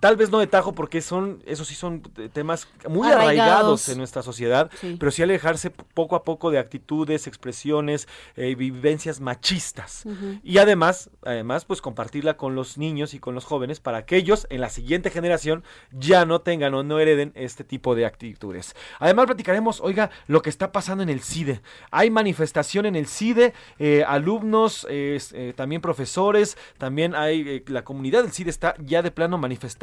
tal 0.00 0.16
vez 0.16 0.30
no 0.30 0.38
de 0.38 0.46
tajo, 0.46 0.74
porque 0.74 1.00
son, 1.00 1.42
esos 1.46 1.68
sí 1.68 1.74
son 1.74 2.02
temas 2.32 2.68
muy 2.88 3.08
Arraigados. 3.08 3.20
arraigados 3.48 3.88
en 3.88 3.98
nuestra 3.98 4.22
sociedad, 4.22 4.70
Sí. 4.80 4.96
pero 4.98 5.10
sí 5.10 5.22
alejarse 5.22 5.70
poco 5.70 6.14
a 6.16 6.24
poco 6.24 6.50
de 6.50 6.58
actitudes, 6.58 7.26
expresiones, 7.26 8.06
eh, 8.36 8.54
vivencias 8.54 9.20
machistas. 9.20 10.04
Y 10.42 10.58
además, 10.58 11.10
además, 11.24 11.64
pues 11.64 11.80
compartirla 11.80 12.36
con 12.36 12.54
los 12.54 12.78
niños 12.78 13.14
y 13.14 13.18
con 13.18 13.34
los 13.34 13.44
jóvenes 13.44 13.80
para 13.80 14.04
que 14.06 14.16
ellos 14.16 14.46
en 14.50 14.60
la 14.60 14.70
siguiente 14.70 15.10
generación 15.10 15.64
ya 15.92 16.24
no 16.24 16.40
tengan 16.40 16.74
o 16.74 16.82
no 16.82 16.98
hereden 17.00 17.32
este 17.34 17.64
tipo 17.64 17.94
de 17.94 18.06
actitudes. 18.06 18.74
Además, 18.98 19.26
platicaremos, 19.26 19.80
oiga, 19.80 20.10
lo 20.26 20.42
que 20.42 20.50
está 20.50 20.72
pasando 20.72 21.02
en 21.02 21.08
el 21.08 21.20
CIDE. 21.22 21.60
Hay 21.90 22.10
manifestación 22.10 22.86
en 22.86 22.96
el 22.96 23.06
CIDE, 23.06 23.52
eh, 23.78 24.04
alumnos, 24.06 24.86
eh, 24.90 25.52
también 25.56 25.80
profesores, 25.80 26.56
también 26.78 27.14
hay, 27.14 27.40
eh, 27.48 27.64
la 27.66 27.84
comunidad 27.84 28.22
del 28.22 28.32
CIDE 28.32 28.50
está 28.50 28.74
ya 28.78 29.02
de 29.02 29.10
plano 29.10 29.38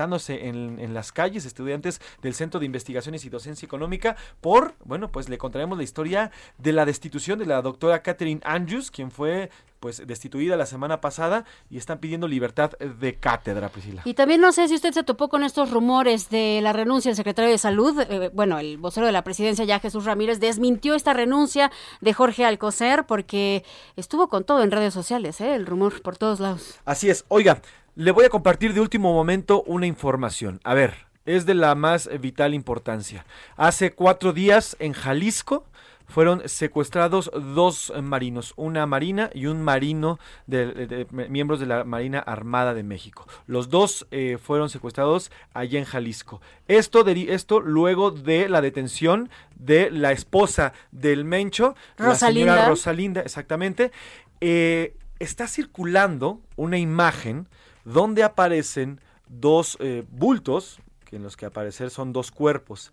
manifestándose 0.05 0.47
en, 0.47 0.79
en 0.79 0.93
las 0.93 1.11
calles, 1.11 1.45
estudiantes 1.45 2.01
del 2.21 2.33
Centro 2.33 2.59
de 2.59 2.65
Investigaciones 2.65 3.25
y 3.25 3.29
Docencia 3.29 3.65
Económica, 3.65 4.15
por, 4.41 4.75
bueno, 4.83 5.11
pues 5.11 5.29
le 5.29 5.37
contaremos 5.37 5.77
la 5.77 5.83
historia 5.83 6.31
de 6.57 6.73
la 6.73 6.85
destitución 6.85 7.39
de 7.39 7.45
la 7.45 7.61
doctora 7.61 8.01
Catherine 8.01 8.41
Andrews, 8.43 8.91
quien 8.91 9.11
fue 9.11 9.49
pues 9.79 10.07
destituida 10.07 10.57
la 10.57 10.65
semana 10.65 10.99
pasada 10.99 11.45
y 11.69 11.77
están 11.77 11.99
pidiendo 11.99 12.27
libertad 12.27 12.71
de 12.79 13.19
cátedra, 13.19 13.69
Priscila. 13.69 14.01
Y 14.05 14.15
también 14.15 14.41
no 14.41 14.51
sé 14.51 14.67
si 14.67 14.73
usted 14.73 14.93
se 14.93 15.03
topó 15.03 15.29
con 15.29 15.43
estos 15.43 15.69
rumores 15.69 16.29
de 16.31 16.59
la 16.63 16.73
renuncia 16.73 17.09
del 17.09 17.15
secretario 17.15 17.51
de 17.51 17.59
Salud. 17.59 18.01
Eh, 18.01 18.31
bueno, 18.33 18.57
el 18.57 18.77
vocero 18.77 19.05
de 19.05 19.11
la 19.11 19.23
presidencia, 19.23 19.63
ya 19.63 19.79
Jesús 19.79 20.05
Ramírez, 20.05 20.39
desmintió 20.39 20.95
esta 20.95 21.13
renuncia 21.13 21.71
de 22.01 22.13
Jorge 22.13 22.45
Alcocer 22.45 23.05
porque 23.05 23.63
estuvo 23.95 24.27
con 24.27 24.43
todo 24.43 24.63
en 24.63 24.71
redes 24.71 24.93
sociales, 24.93 25.39
¿eh? 25.39 25.53
el 25.53 25.67
rumor 25.67 26.01
por 26.01 26.17
todos 26.17 26.39
lados. 26.39 26.79
Así 26.85 27.11
es. 27.11 27.23
Oiga, 27.27 27.61
le 27.95 28.11
voy 28.11 28.25
a 28.25 28.29
compartir 28.29 28.73
de 28.73 28.81
último 28.81 29.13
momento 29.13 29.63
una 29.63 29.87
información. 29.87 30.59
A 30.63 30.73
ver, 30.73 30.93
es 31.25 31.45
de 31.45 31.55
la 31.55 31.75
más 31.75 32.09
vital 32.19 32.53
importancia. 32.53 33.25
Hace 33.57 33.93
cuatro 33.93 34.33
días 34.33 34.75
en 34.79 34.93
Jalisco 34.93 35.65
fueron 36.07 36.47
secuestrados 36.47 37.31
dos 37.33 37.91
marinos, 38.03 38.53
una 38.57 38.85
marina 38.85 39.31
y 39.33 39.47
un 39.47 39.63
marino 39.63 40.19
de, 40.45 40.67
de- 40.67 40.85
de- 40.87 41.07
miembros 41.29 41.59
de 41.59 41.65
la 41.65 41.83
Marina 41.83 42.19
Armada 42.19 42.75
de 42.75 42.83
México. 42.83 43.25
Los 43.47 43.69
dos 43.69 44.05
eh, 44.11 44.37
fueron 44.39 44.69
secuestrados 44.69 45.31
allá 45.55 45.79
en 45.79 45.85
Jalisco. 45.85 46.41
Esto, 46.67 47.03
esto 47.07 47.59
luego 47.59 48.11
de 48.11 48.47
la 48.49 48.61
detención 48.61 49.29
de 49.55 49.89
la 49.89 50.11
esposa 50.11 50.73
del 50.91 51.25
Mencho, 51.25 51.75
la 51.97 52.05
Rosalinda. 52.07 52.51
señora 52.53 52.69
Rosalinda, 52.69 53.21
exactamente. 53.21 53.91
Eh, 54.41 54.95
está 55.17 55.47
circulando 55.47 56.39
una 56.55 56.77
imagen 56.77 57.47
donde 57.85 58.23
aparecen 58.23 58.99
dos 59.27 59.77
eh, 59.79 60.03
bultos, 60.09 60.79
que 61.05 61.15
en 61.15 61.23
los 61.23 61.37
que 61.37 61.45
aparecer 61.45 61.89
son 61.89 62.11
dos 62.11 62.31
cuerpos, 62.31 62.91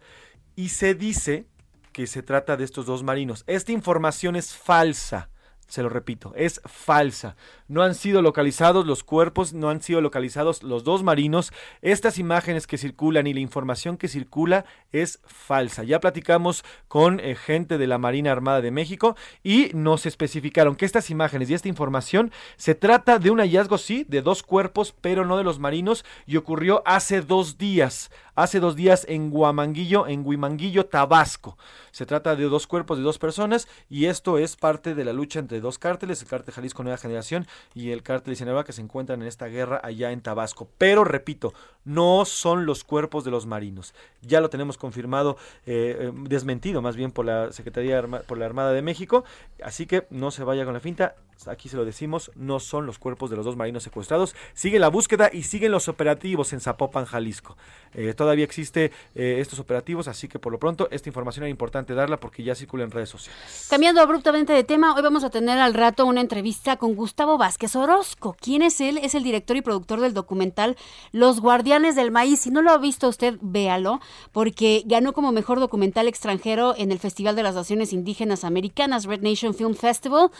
y 0.54 0.68
se 0.68 0.94
dice 0.94 1.46
que 1.92 2.06
se 2.06 2.22
trata 2.22 2.56
de 2.56 2.64
estos 2.64 2.86
dos 2.86 3.02
marinos. 3.02 3.44
Esta 3.46 3.72
información 3.72 4.36
es 4.36 4.54
falsa. 4.54 5.28
Se 5.68 5.82
lo 5.82 5.88
repito, 5.88 6.34
es 6.36 6.60
falsa. 6.66 7.34
No 7.66 7.82
han 7.82 7.94
sido 7.94 8.20
localizados 8.20 8.86
los 8.86 9.02
cuerpos, 9.02 9.54
no 9.54 9.70
han 9.70 9.80
sido 9.80 10.02
localizados 10.02 10.62
los 10.62 10.84
dos 10.84 11.02
marinos. 11.02 11.50
Estas 11.80 12.18
imágenes 12.18 12.66
que 12.66 12.76
circulan 12.76 13.26
y 13.26 13.32
la 13.32 13.40
información 13.40 13.96
que 13.96 14.08
circula 14.08 14.66
es 14.92 15.20
falsa. 15.24 15.82
Ya 15.82 15.98
platicamos 15.98 16.62
con 16.88 17.20
eh, 17.20 17.34
gente 17.34 17.78
de 17.78 17.86
la 17.86 17.96
Marina 17.96 18.32
Armada 18.32 18.60
de 18.60 18.70
México 18.70 19.16
y 19.42 19.70
nos 19.72 20.04
especificaron 20.04 20.76
que 20.76 20.84
estas 20.84 21.08
imágenes 21.08 21.48
y 21.48 21.54
esta 21.54 21.68
información 21.68 22.32
se 22.56 22.74
trata 22.74 23.18
de 23.18 23.30
un 23.30 23.38
hallazgo, 23.38 23.78
sí, 23.78 24.04
de 24.06 24.20
dos 24.20 24.42
cuerpos, 24.42 24.94
pero 25.00 25.24
no 25.24 25.38
de 25.38 25.44
los 25.44 25.58
marinos 25.58 26.04
y 26.26 26.36
ocurrió 26.36 26.82
hace 26.84 27.22
dos 27.22 27.56
días. 27.56 28.10
Hace 28.34 28.60
dos 28.60 28.76
días 28.76 29.04
en 29.10 29.28
Guamanguillo, 29.28 30.06
en 30.06 30.26
Huimanguillo, 30.26 30.86
Tabasco. 30.86 31.58
Se 31.90 32.06
trata 32.06 32.34
de 32.34 32.44
dos 32.44 32.66
cuerpos 32.66 32.96
de 32.96 33.04
dos 33.04 33.18
personas 33.18 33.68
y 33.90 34.06
esto 34.06 34.38
es 34.38 34.56
parte 34.56 34.94
de 34.94 35.04
la 35.04 35.12
lucha 35.12 35.38
entre 35.38 35.60
dos 35.60 35.78
cárteles, 35.78 36.22
el 36.22 36.28
cártel 36.28 36.54
Jalisco 36.54 36.82
Nueva 36.82 36.96
Generación 36.96 37.46
y 37.74 37.90
el 37.90 38.02
cártel 38.02 38.34
Sinaloa 38.34 38.64
que 38.64 38.72
se 38.72 38.80
encuentran 38.80 39.20
en 39.20 39.28
esta 39.28 39.48
guerra 39.48 39.82
allá 39.84 40.12
en 40.12 40.22
Tabasco. 40.22 40.66
Pero 40.78 41.04
repito, 41.04 41.52
no 41.84 42.24
son 42.24 42.64
los 42.64 42.84
cuerpos 42.84 43.22
de 43.24 43.30
los 43.30 43.44
marinos. 43.44 43.92
Ya 44.22 44.40
lo 44.40 44.48
tenemos 44.48 44.78
confirmado, 44.78 45.36
eh, 45.66 45.96
eh, 46.00 46.12
desmentido 46.22 46.80
más 46.80 46.96
bien 46.96 47.12
por 47.12 47.26
la 47.26 47.52
Secretaría 47.52 48.00
por 48.26 48.38
la 48.38 48.46
Armada 48.46 48.72
de 48.72 48.80
México. 48.80 49.24
Así 49.62 49.84
que 49.84 50.06
no 50.08 50.30
se 50.30 50.42
vaya 50.42 50.64
con 50.64 50.72
la 50.72 50.80
finta. 50.80 51.16
Aquí 51.48 51.68
se 51.68 51.76
lo 51.76 51.84
decimos, 51.84 52.30
no 52.34 52.60
son 52.60 52.86
los 52.86 52.98
cuerpos 52.98 53.30
de 53.30 53.36
los 53.36 53.44
dos 53.44 53.56
marinos 53.56 53.82
secuestrados. 53.82 54.34
Sigue 54.54 54.78
la 54.78 54.88
búsqueda 54.88 55.30
y 55.32 55.42
siguen 55.44 55.72
los 55.72 55.88
operativos 55.88 56.52
en 56.52 56.60
Zapopan, 56.60 57.04
Jalisco. 57.04 57.56
Eh, 57.94 58.14
todavía 58.14 58.44
existe 58.44 58.92
eh, 59.14 59.36
estos 59.40 59.58
operativos, 59.58 60.08
así 60.08 60.28
que 60.28 60.38
por 60.38 60.52
lo 60.52 60.58
pronto 60.58 60.88
esta 60.90 61.08
información 61.08 61.44
era 61.44 61.50
importante 61.50 61.94
darla 61.94 62.18
porque 62.18 62.42
ya 62.42 62.54
circula 62.54 62.84
en 62.84 62.90
redes 62.90 63.10
sociales. 63.10 63.66
Cambiando 63.68 64.00
abruptamente 64.00 64.52
de 64.52 64.64
tema, 64.64 64.94
hoy 64.94 65.02
vamos 65.02 65.24
a 65.24 65.30
tener 65.30 65.58
al 65.58 65.74
rato 65.74 66.06
una 66.06 66.20
entrevista 66.20 66.76
con 66.76 66.94
Gustavo 66.94 67.38
Vázquez 67.38 67.76
Orozco. 67.76 68.36
¿Quién 68.40 68.62
es 68.62 68.80
él? 68.80 68.98
Es 68.98 69.14
el 69.14 69.22
director 69.22 69.56
y 69.56 69.62
productor 69.62 70.00
del 70.00 70.14
documental 70.14 70.76
Los 71.12 71.40
Guardianes 71.40 71.96
del 71.96 72.10
Maíz. 72.10 72.40
Si 72.40 72.50
no 72.50 72.62
lo 72.62 72.70
ha 72.70 72.78
visto 72.78 73.08
usted, 73.08 73.38
véalo, 73.40 74.00
porque 74.32 74.82
ganó 74.86 75.12
como 75.12 75.32
mejor 75.32 75.60
documental 75.60 76.08
extranjero 76.08 76.74
en 76.76 76.92
el 76.92 76.98
Festival 76.98 77.36
de 77.36 77.42
las 77.42 77.54
Naciones 77.54 77.92
Indígenas 77.92 78.44
Americanas, 78.44 79.04
Red 79.04 79.22
Nation 79.22 79.54
Film 79.54 79.74
Festival. 79.74 80.30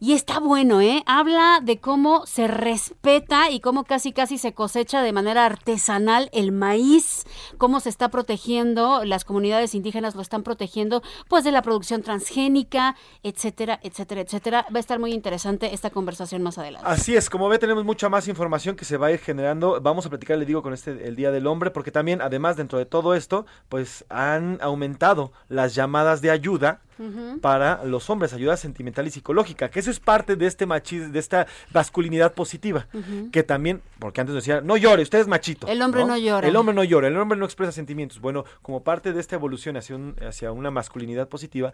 Y 0.00 0.12
está 0.12 0.40
bueno, 0.40 0.80
¿eh? 0.80 1.02
Habla 1.06 1.60
de 1.62 1.78
cómo 1.78 2.26
se 2.26 2.46
respeta 2.46 3.50
y 3.50 3.60
cómo 3.60 3.84
casi 3.84 4.12
casi 4.12 4.38
se 4.38 4.52
cosecha 4.52 5.02
de 5.02 5.12
manera 5.12 5.46
artesanal 5.46 6.28
el 6.32 6.52
maíz, 6.52 7.24
cómo 7.58 7.80
se 7.80 7.88
está 7.88 8.08
protegiendo, 8.08 9.04
las 9.04 9.24
comunidades 9.24 9.74
indígenas 9.74 10.14
lo 10.14 10.22
están 10.22 10.42
protegiendo, 10.42 11.02
pues 11.28 11.44
de 11.44 11.52
la 11.52 11.62
producción 11.62 12.02
transgénica, 12.02 12.96
etcétera, 13.22 13.80
etcétera, 13.82 14.20
etcétera. 14.22 14.66
Va 14.74 14.78
a 14.78 14.80
estar 14.80 14.98
muy 14.98 15.12
interesante 15.12 15.72
esta 15.72 15.90
conversación 15.90 16.42
más 16.42 16.58
adelante. 16.58 16.86
Así 16.88 17.16
es, 17.16 17.30
como 17.30 17.48
ve, 17.48 17.58
tenemos 17.58 17.84
mucha 17.84 18.08
más 18.08 18.28
información 18.28 18.76
que 18.76 18.84
se 18.84 18.96
va 18.96 19.06
a 19.06 19.12
ir 19.12 19.18
generando. 19.18 19.80
Vamos 19.80 20.06
a 20.06 20.10
platicar, 20.10 20.38
le 20.38 20.46
digo, 20.46 20.62
con 20.62 20.72
este 20.72 21.06
el 21.06 21.16
Día 21.16 21.30
del 21.30 21.46
Hombre, 21.46 21.70
porque 21.70 21.90
también, 21.90 22.20
además, 22.20 22.56
dentro 22.56 22.78
de 22.78 22.86
todo 22.86 23.14
esto, 23.14 23.46
pues 23.68 24.04
han 24.08 24.58
aumentado 24.60 25.32
las 25.48 25.74
llamadas 25.74 26.20
de 26.20 26.30
ayuda 26.30 26.80
para 27.40 27.84
los 27.84 28.08
hombres, 28.10 28.32
ayuda 28.32 28.56
sentimental 28.56 29.06
y 29.06 29.10
psicológica, 29.10 29.70
que 29.70 29.80
eso 29.80 29.90
es 29.90 30.00
parte 30.00 30.36
de 30.36 30.46
este 30.46 30.66
machismo, 30.66 31.12
de 31.12 31.18
esta 31.18 31.46
masculinidad 31.72 32.34
positiva, 32.34 32.86
que 33.32 33.42
también, 33.42 33.82
porque 33.98 34.20
antes 34.20 34.34
decía, 34.34 34.60
no 34.60 34.76
llore, 34.76 35.02
usted 35.02 35.20
es 35.20 35.26
machito. 35.26 35.66
El 35.66 35.82
hombre 35.82 36.04
no, 36.04 36.16
llora. 36.16 36.46
El 36.46 36.56
hombre 36.56 36.74
no 36.74 36.84
llora, 36.84 37.08
el 37.08 37.16
hombre 37.16 37.38
no 37.38 37.44
expresa 37.44 37.72
sentimientos. 37.72 38.20
Bueno, 38.20 38.44
como 38.62 38.82
parte 38.82 39.12
de 39.12 39.20
esta 39.20 39.36
evolución 39.36 39.76
hacia, 39.76 39.96
un, 39.96 40.16
hacia 40.26 40.52
una 40.52 40.70
masculinidad 40.70 41.28
positiva, 41.28 41.72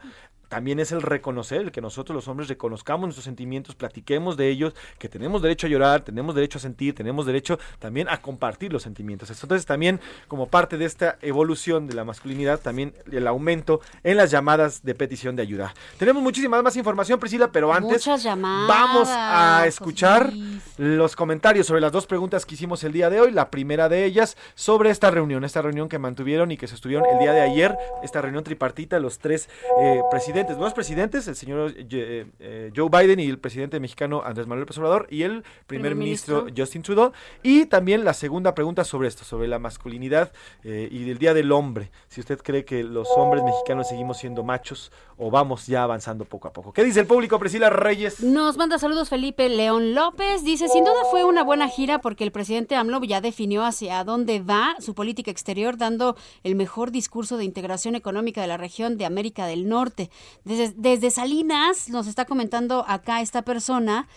también 0.48 0.80
es 0.80 0.92
el 0.92 1.02
reconocer, 1.02 1.60
el 1.60 1.72
que 1.72 1.80
nosotros 1.80 2.14
los 2.14 2.28
hombres 2.28 2.48
reconozcamos 2.48 3.06
nuestros 3.06 3.24
sentimientos, 3.24 3.74
platiquemos 3.74 4.36
de 4.36 4.48
ellos, 4.48 4.74
que 4.98 5.08
tenemos 5.08 5.42
derecho 5.42 5.66
a 5.66 5.70
llorar, 5.70 6.02
tenemos 6.02 6.34
derecho 6.34 6.58
a 6.58 6.60
sentir, 6.60 6.94
tenemos 6.94 7.26
derecho 7.26 7.58
también 7.78 8.08
a 8.08 8.20
compartir 8.20 8.72
los 8.72 8.82
sentimientos. 8.82 9.30
Entonces 9.30 9.66
también 9.66 10.00
como 10.28 10.48
parte 10.48 10.76
de 10.76 10.84
esta 10.84 11.18
evolución 11.22 11.86
de 11.86 11.94
la 11.94 12.04
masculinidad, 12.04 12.60
también 12.60 12.94
el 13.10 13.26
aumento 13.26 13.80
en 14.02 14.16
las 14.16 14.30
llamadas 14.30 14.82
de 14.82 14.94
petición 15.10 15.34
de 15.34 15.42
ayuda. 15.42 15.74
Tenemos 15.98 16.22
muchísima 16.22 16.62
más 16.62 16.76
información, 16.76 17.18
Priscila, 17.18 17.50
pero 17.50 17.72
antes 17.72 18.06
vamos 18.06 19.08
a 19.10 19.64
escuchar 19.66 20.32
los 20.78 21.16
comentarios 21.16 21.66
sobre 21.66 21.80
las 21.80 21.90
dos 21.90 22.06
preguntas 22.06 22.46
que 22.46 22.54
hicimos 22.54 22.84
el 22.84 22.92
día 22.92 23.10
de 23.10 23.20
hoy. 23.20 23.32
La 23.32 23.50
primera 23.50 23.88
de 23.88 24.04
ellas 24.04 24.36
sobre 24.54 24.90
esta 24.90 25.10
reunión, 25.10 25.42
esta 25.42 25.62
reunión 25.62 25.88
que 25.88 25.98
mantuvieron 25.98 26.52
y 26.52 26.56
que 26.56 26.68
se 26.68 26.76
estuvieron 26.76 27.04
el 27.12 27.18
día 27.18 27.32
de 27.32 27.40
ayer, 27.40 27.76
esta 28.04 28.22
reunión 28.22 28.44
tripartita, 28.44 29.00
los 29.00 29.18
tres 29.18 29.48
eh, 29.82 30.00
presidentes, 30.12 30.56
dos 30.56 30.74
presidentes, 30.74 31.26
el 31.26 31.34
señor 31.34 31.74
eh, 31.76 32.26
eh, 32.38 32.70
Joe 32.76 32.88
Biden 32.88 33.18
y 33.18 33.26
el 33.26 33.40
presidente 33.40 33.80
mexicano 33.80 34.22
Andrés 34.24 34.46
Manuel 34.46 34.60
López 34.60 34.78
Obrador 34.78 35.08
y 35.10 35.24
el 35.24 35.42
primer, 35.66 35.96
ministro, 35.96 36.46
Justin 36.56 36.82
Trudeau. 36.82 37.10
Y 37.42 37.66
también 37.66 38.04
la 38.04 38.14
segunda 38.14 38.54
pregunta 38.54 38.84
sobre 38.84 39.08
esto, 39.08 39.24
sobre 39.24 39.48
la 39.48 39.58
masculinidad 39.58 40.30
y 40.62 41.10
el 41.10 41.18
Día 41.18 41.34
del 41.34 41.50
Hombre. 41.50 41.90
Si 42.06 42.20
usted 42.20 42.38
cree 42.38 42.64
que 42.64 42.84
los 42.84 43.08
hombres 43.16 43.42
mexicanos 43.42 43.88
seguimos 43.88 44.18
siendo 44.18 44.44
machos 44.44 44.92
o 45.22 45.30
vamos 45.30 45.66
ya 45.66 45.82
avanzando 45.82 46.24
poco 46.24 46.48
a 46.48 46.52
poco. 46.52 46.72
¿Qué 46.72 46.82
dice 46.82 47.00
el 47.00 47.06
público, 47.06 47.38
Priscila 47.38 47.68
Reyes? 47.68 48.22
Nos 48.22 48.56
manda 48.56 48.78
saludos 48.78 49.10
Felipe 49.10 49.48
León 49.50 49.94
López. 49.94 50.44
Dice, 50.44 50.66
sin 50.68 50.82
duda 50.82 51.04
fue 51.10 51.24
una 51.24 51.42
buena 51.42 51.68
gira 51.68 52.00
porque 52.00 52.24
el 52.24 52.32
presidente 52.32 52.74
AMLO 52.74 53.02
ya 53.04 53.20
definió 53.20 53.62
hacia 53.64 54.02
dónde 54.04 54.40
va 54.40 54.76
su 54.78 54.94
política 54.94 55.30
exterior, 55.30 55.76
dando 55.76 56.16
el 56.42 56.54
mejor 56.54 56.90
discurso 56.90 57.36
de 57.36 57.44
integración 57.44 57.96
económica 57.96 58.40
de 58.40 58.46
la 58.46 58.56
región 58.56 58.96
de 58.96 59.04
América 59.04 59.44
del 59.44 59.68
Norte. 59.68 60.10
Desde, 60.44 60.72
desde 60.76 61.10
Salinas 61.10 61.90
nos 61.90 62.06
está 62.06 62.24
comentando 62.24 62.84
acá 62.88 63.20
esta 63.20 63.42
persona. 63.42 64.08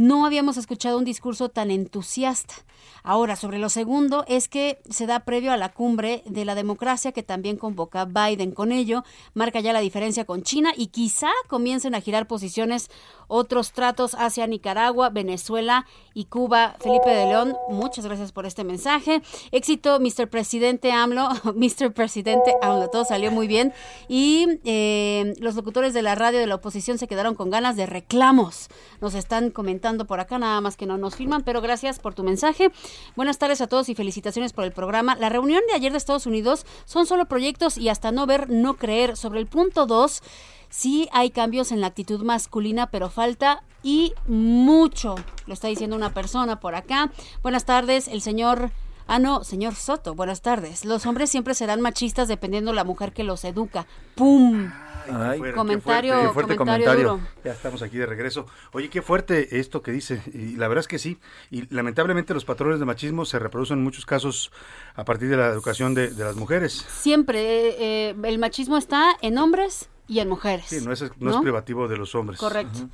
No 0.00 0.24
habíamos 0.24 0.56
escuchado 0.56 0.96
un 0.96 1.04
discurso 1.04 1.50
tan 1.50 1.70
entusiasta. 1.70 2.54
Ahora, 3.02 3.36
sobre 3.36 3.58
lo 3.58 3.68
segundo, 3.68 4.24
es 4.28 4.48
que 4.48 4.80
se 4.88 5.06
da 5.06 5.20
previo 5.26 5.52
a 5.52 5.58
la 5.58 5.72
cumbre 5.72 6.22
de 6.24 6.46
la 6.46 6.54
democracia 6.54 7.12
que 7.12 7.22
también 7.22 7.58
convoca 7.58 8.06
Biden. 8.06 8.52
Con 8.52 8.72
ello, 8.72 9.04
marca 9.34 9.60
ya 9.60 9.74
la 9.74 9.80
diferencia 9.80 10.24
con 10.24 10.42
China 10.42 10.72
y 10.74 10.86
quizá 10.86 11.28
comiencen 11.48 11.94
a 11.94 12.00
girar 12.00 12.26
posiciones 12.26 12.90
otros 13.28 13.72
tratos 13.72 14.14
hacia 14.14 14.46
Nicaragua, 14.46 15.10
Venezuela 15.10 15.86
y 16.14 16.24
Cuba. 16.24 16.76
Felipe 16.80 17.10
de 17.10 17.26
León, 17.26 17.54
muchas 17.68 18.06
gracias 18.06 18.32
por 18.32 18.46
este 18.46 18.64
mensaje. 18.64 19.20
Éxito, 19.52 20.00
Mr. 20.00 20.28
Presidente 20.28 20.92
AMLO, 20.92 21.28
Mr. 21.54 21.92
Presidente 21.92 22.54
AMLO, 22.62 22.88
todo 22.88 23.04
salió 23.04 23.30
muy 23.30 23.46
bien. 23.46 23.74
Y 24.08 24.46
eh, 24.64 25.34
los 25.40 25.56
locutores 25.56 25.92
de 25.92 26.00
la 26.00 26.14
radio 26.14 26.38
de 26.38 26.46
la 26.46 26.54
oposición 26.54 26.96
se 26.96 27.06
quedaron 27.06 27.34
con 27.34 27.50
ganas 27.50 27.76
de 27.76 27.84
reclamos. 27.84 28.68
Nos 29.02 29.14
están 29.14 29.50
comentando 29.50 29.89
por 29.98 30.20
acá, 30.20 30.38
nada 30.38 30.60
más 30.60 30.76
que 30.76 30.86
no 30.86 30.98
nos 30.98 31.16
firman, 31.16 31.42
pero 31.42 31.60
gracias 31.60 31.98
por 31.98 32.14
tu 32.14 32.22
mensaje. 32.22 32.70
Buenas 33.16 33.38
tardes 33.38 33.60
a 33.60 33.66
todos 33.66 33.88
y 33.88 33.94
felicitaciones 33.94 34.52
por 34.52 34.64
el 34.64 34.72
programa. 34.72 35.16
La 35.16 35.28
reunión 35.28 35.62
de 35.68 35.74
ayer 35.74 35.92
de 35.92 35.98
Estados 35.98 36.26
Unidos 36.26 36.66
son 36.84 37.06
solo 37.06 37.26
proyectos 37.26 37.78
y 37.78 37.88
hasta 37.88 38.12
no 38.12 38.26
ver, 38.26 38.50
no 38.50 38.74
creer. 38.74 39.16
Sobre 39.16 39.40
el 39.40 39.46
punto 39.46 39.86
2, 39.86 40.22
sí 40.68 41.08
hay 41.12 41.30
cambios 41.30 41.72
en 41.72 41.80
la 41.80 41.88
actitud 41.88 42.22
masculina, 42.22 42.90
pero 42.90 43.10
falta 43.10 43.62
y 43.82 44.14
mucho. 44.26 45.16
Lo 45.46 45.54
está 45.54 45.68
diciendo 45.68 45.96
una 45.96 46.14
persona 46.14 46.60
por 46.60 46.74
acá. 46.74 47.10
Buenas 47.42 47.64
tardes, 47.64 48.08
el 48.08 48.20
señor... 48.20 48.70
Ah, 49.12 49.18
no, 49.18 49.42
señor 49.42 49.74
Soto, 49.74 50.14
buenas 50.14 50.40
tardes. 50.40 50.84
Los 50.84 51.04
hombres 51.04 51.30
siempre 51.30 51.54
serán 51.54 51.80
machistas 51.80 52.28
dependiendo 52.28 52.72
la 52.72 52.84
mujer 52.84 53.12
que 53.12 53.24
los 53.24 53.42
educa. 53.44 53.84
¡Pum! 54.14 54.70
Ay, 55.12 55.40
comentario, 55.52 56.14
qué 56.20 56.28
fuerte, 56.28 56.54
comentario. 56.54 57.20
Ya 57.42 57.50
estamos 57.50 57.82
aquí 57.82 57.98
de 57.98 58.06
regreso. 58.06 58.46
Oye, 58.72 58.88
qué 58.88 59.02
fuerte 59.02 59.58
esto 59.58 59.82
que 59.82 59.90
dice. 59.90 60.22
Y 60.32 60.54
la 60.54 60.68
verdad 60.68 60.82
es 60.82 60.86
que 60.86 61.00
sí. 61.00 61.18
Y 61.50 61.66
lamentablemente 61.74 62.34
los 62.34 62.44
patrones 62.44 62.78
de 62.78 62.84
machismo 62.84 63.24
se 63.24 63.40
reproducen 63.40 63.78
en 63.78 63.82
muchos 63.82 64.06
casos 64.06 64.52
a 64.94 65.04
partir 65.04 65.28
de 65.28 65.36
la 65.36 65.48
educación 65.48 65.92
de, 65.92 66.10
de 66.10 66.22
las 66.22 66.36
mujeres. 66.36 66.86
Siempre 66.88 68.10
eh, 68.10 68.14
el 68.22 68.38
machismo 68.38 68.76
está 68.76 69.16
en 69.22 69.38
hombres 69.38 69.90
y 70.06 70.20
en 70.20 70.28
mujeres. 70.28 70.66
Sí, 70.68 70.84
no 70.84 70.92
es, 70.92 71.02
no, 71.18 71.30
es 71.32 71.36
privativo 71.38 71.88
de 71.88 71.96
los 71.96 72.14
hombres. 72.14 72.38
Correcto. 72.38 72.88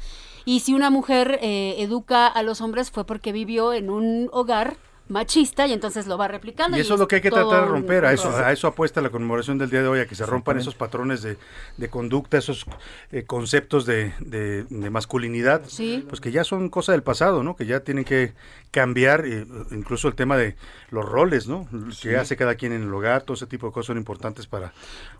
Y 0.46 0.60
si 0.60 0.72
una 0.72 0.88
mujer 0.88 1.40
eh, 1.42 1.74
educa 1.76 2.26
a 2.26 2.42
los 2.42 2.62
hombres 2.62 2.90
fue 2.90 3.04
porque 3.04 3.32
vivió 3.32 3.74
en 3.74 3.90
un 3.90 4.30
hogar 4.32 4.78
machista 5.08 5.66
y 5.66 5.72
entonces 5.72 6.06
lo 6.06 6.18
va 6.18 6.28
replicando. 6.28 6.76
Y 6.76 6.80
eso 6.80 6.92
y 6.92 6.94
es 6.94 7.00
lo 7.00 7.08
que 7.08 7.16
hay 7.16 7.22
que 7.22 7.30
tratar 7.30 7.62
de 7.62 7.66
romper, 7.68 8.04
a 8.04 8.12
eso, 8.12 8.30
a 8.30 8.52
eso 8.52 8.66
apuesta 8.66 9.00
la 9.00 9.10
conmemoración 9.10 9.58
del 9.58 9.70
día 9.70 9.82
de 9.82 9.88
hoy, 9.88 10.00
a 10.00 10.06
que 10.06 10.14
se 10.14 10.26
rompan 10.26 10.58
esos 10.58 10.74
patrones 10.74 11.22
de, 11.22 11.36
de 11.76 11.88
conducta, 11.88 12.38
esos 12.38 12.66
eh, 13.12 13.24
conceptos 13.24 13.86
de, 13.86 14.12
de, 14.20 14.64
de 14.64 14.90
masculinidad, 14.90 15.62
sí. 15.66 16.04
pues 16.08 16.20
que 16.20 16.32
ya 16.32 16.44
son 16.44 16.68
cosa 16.68 16.92
del 16.92 17.02
pasado, 17.02 17.42
¿no? 17.42 17.56
Que 17.56 17.66
ya 17.66 17.80
tienen 17.80 18.04
que 18.04 18.32
cambiar, 18.70 19.24
eh, 19.26 19.46
incluso 19.70 20.08
el 20.08 20.14
tema 20.14 20.36
de 20.36 20.56
los 20.90 21.04
roles, 21.04 21.46
¿no? 21.46 21.68
Sí. 21.92 22.08
Que 22.08 22.16
hace 22.16 22.36
cada 22.36 22.56
quien 22.56 22.72
en 22.72 22.82
el 22.82 22.92
hogar, 22.92 23.22
todo 23.22 23.34
ese 23.34 23.46
tipo 23.46 23.66
de 23.66 23.72
cosas 23.72 23.86
son 23.86 23.96
importantes 23.98 24.46
para 24.46 24.72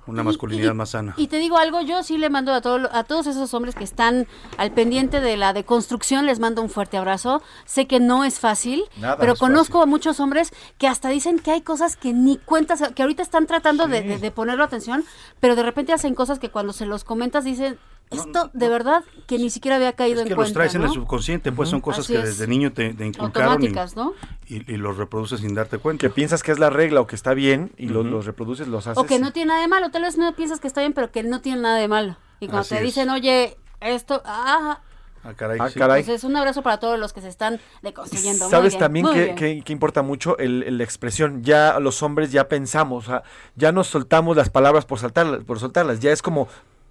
una 0.06 0.22
masculinidad 0.22 0.72
y, 0.72 0.74
más 0.74 0.90
sana. 0.90 1.14
Y 1.16 1.28
te 1.28 1.38
digo 1.38 1.58
algo, 1.58 1.80
yo 1.80 2.02
sí 2.02 2.16
le 2.18 2.30
mando 2.30 2.52
a, 2.52 2.60
todo, 2.60 2.88
a 2.92 3.04
todos 3.04 3.26
esos 3.26 3.52
hombres 3.54 3.74
que 3.74 3.84
están 3.84 4.26
al 4.56 4.72
pendiente 4.72 5.20
de 5.20 5.36
la 5.36 5.52
deconstrucción, 5.52 6.26
les 6.26 6.38
mando 6.38 6.62
un 6.62 6.70
fuerte 6.70 6.96
abrazo. 6.96 7.42
Sé 7.64 7.86
que 7.86 8.00
no 8.00 8.24
es 8.24 8.38
fácil, 8.38 8.84
Nada 8.98 9.16
pero 9.18 9.32
es 9.32 9.38
conozco 9.38 9.78
fácil. 9.78 9.82
a 9.82 9.86
muchos 9.86 10.20
hombres 10.20 10.52
que 10.78 10.88
hasta 10.88 11.08
dicen 11.08 11.38
que 11.38 11.50
hay 11.50 11.62
cosas 11.62 11.96
que 11.96 12.12
ni 12.12 12.38
cuentas, 12.38 12.82
que 12.94 13.02
ahorita 13.02 13.22
están 13.22 13.46
tratando 13.46 13.86
sí. 13.86 13.90
de, 13.90 14.02
de, 14.02 14.18
de 14.18 14.30
ponerlo 14.30 14.64
atención, 14.64 15.04
pero 15.40 15.56
de 15.56 15.62
repente 15.62 15.92
hacen 15.92 16.14
cosas 16.14 16.38
que 16.38 16.50
cuando 16.50 16.72
se 16.72 16.86
los 16.86 17.04
comentas 17.04 17.44
dicen, 17.44 17.78
esto 18.10 18.26
no, 18.26 18.44
no, 18.44 18.50
de 18.52 18.68
verdad 18.68 19.04
que 19.26 19.38
ni 19.38 19.50
siquiera 19.50 19.76
había 19.76 19.92
caído 19.94 20.20
es 20.20 20.26
que 20.26 20.32
en 20.32 20.36
los 20.38 20.44
cuenta. 20.46 20.60
traes 20.60 20.74
¿no? 20.74 20.80
en 20.80 20.86
el 20.86 20.92
subconsciente, 20.94 21.50
pues 21.52 21.68
son 21.68 21.80
cosas 21.80 22.04
Así 22.04 22.12
que 22.12 22.20
es. 22.20 22.24
desde 22.24 22.46
niño 22.46 22.72
te, 22.72 22.94
te 22.94 23.04
inculcaron 23.06 23.52
Automáticas, 23.54 23.92
y, 23.94 23.96
¿no? 23.96 24.14
y, 24.46 24.72
y, 24.72 24.76
los 24.76 24.96
reproduces 24.96 25.40
sin 25.40 25.54
darte 25.54 25.78
cuenta. 25.78 26.00
Que 26.00 26.10
piensas 26.10 26.42
que 26.42 26.52
es 26.52 26.58
la 26.58 26.70
regla 26.70 27.00
o 27.00 27.06
que 27.06 27.16
está 27.16 27.34
bien 27.34 27.72
y 27.76 27.86
uh 27.86 27.90
-huh. 27.90 27.92
los, 27.94 28.06
los, 28.06 28.26
reproduces, 28.26 28.68
los 28.68 28.86
haces. 28.86 29.02
O 29.02 29.06
que 29.06 29.18
no 29.18 29.32
tiene 29.32 29.48
nada 29.48 29.60
de 29.60 29.68
malo, 29.68 29.90
tal 29.90 30.02
vez 30.02 30.16
no 30.18 30.32
piensas 30.36 30.60
que 30.60 30.68
está 30.68 30.80
bien, 30.82 30.92
pero 30.92 31.10
que 31.10 31.22
no 31.24 31.40
tiene 31.40 31.62
nada 31.62 31.78
de 31.78 31.88
malo. 31.88 32.16
Y 32.38 32.46
cuando 32.46 32.60
Así 32.60 32.70
te 32.70 32.76
es. 32.76 32.82
dicen, 32.82 33.10
oye, 33.10 33.56
esto, 33.80 34.22
ah, 34.24 34.80
Ah, 35.24 35.34
caray, 35.34 35.58
ah, 35.60 35.68
sí. 35.68 35.76
caray. 35.76 36.00
Entonces, 36.02 36.22
un 36.22 36.36
abrazo 36.36 36.62
para 36.62 36.78
todos 36.78 37.00
los 37.00 37.12
que 37.12 37.20
se 37.20 37.28
están 37.28 37.58
deconstruyendo. 37.82 38.48
Sabes 38.48 38.74
bien, 38.74 38.80
también 38.80 39.06
que, 39.12 39.34
que, 39.34 39.62
que, 39.64 39.72
importa 39.72 40.02
mucho 40.02 40.38
el, 40.38 40.62
el, 40.62 40.78
la 40.78 40.84
expresión. 40.84 41.42
Ya 41.42 41.80
los 41.80 42.00
hombres 42.04 42.30
ya 42.30 42.46
pensamos, 42.48 43.08
o 43.08 43.10
sea, 43.10 43.22
ya 43.56 43.72
nos 43.72 43.88
soltamos 43.88 44.36
las 44.36 44.50
palabras 44.50 44.84
por, 44.84 45.00
saltarlas, 45.00 45.42
por 45.42 45.58
soltarlas. 45.58 45.98
Ya 45.98 46.12
es 46.12 46.22
como 46.22 46.46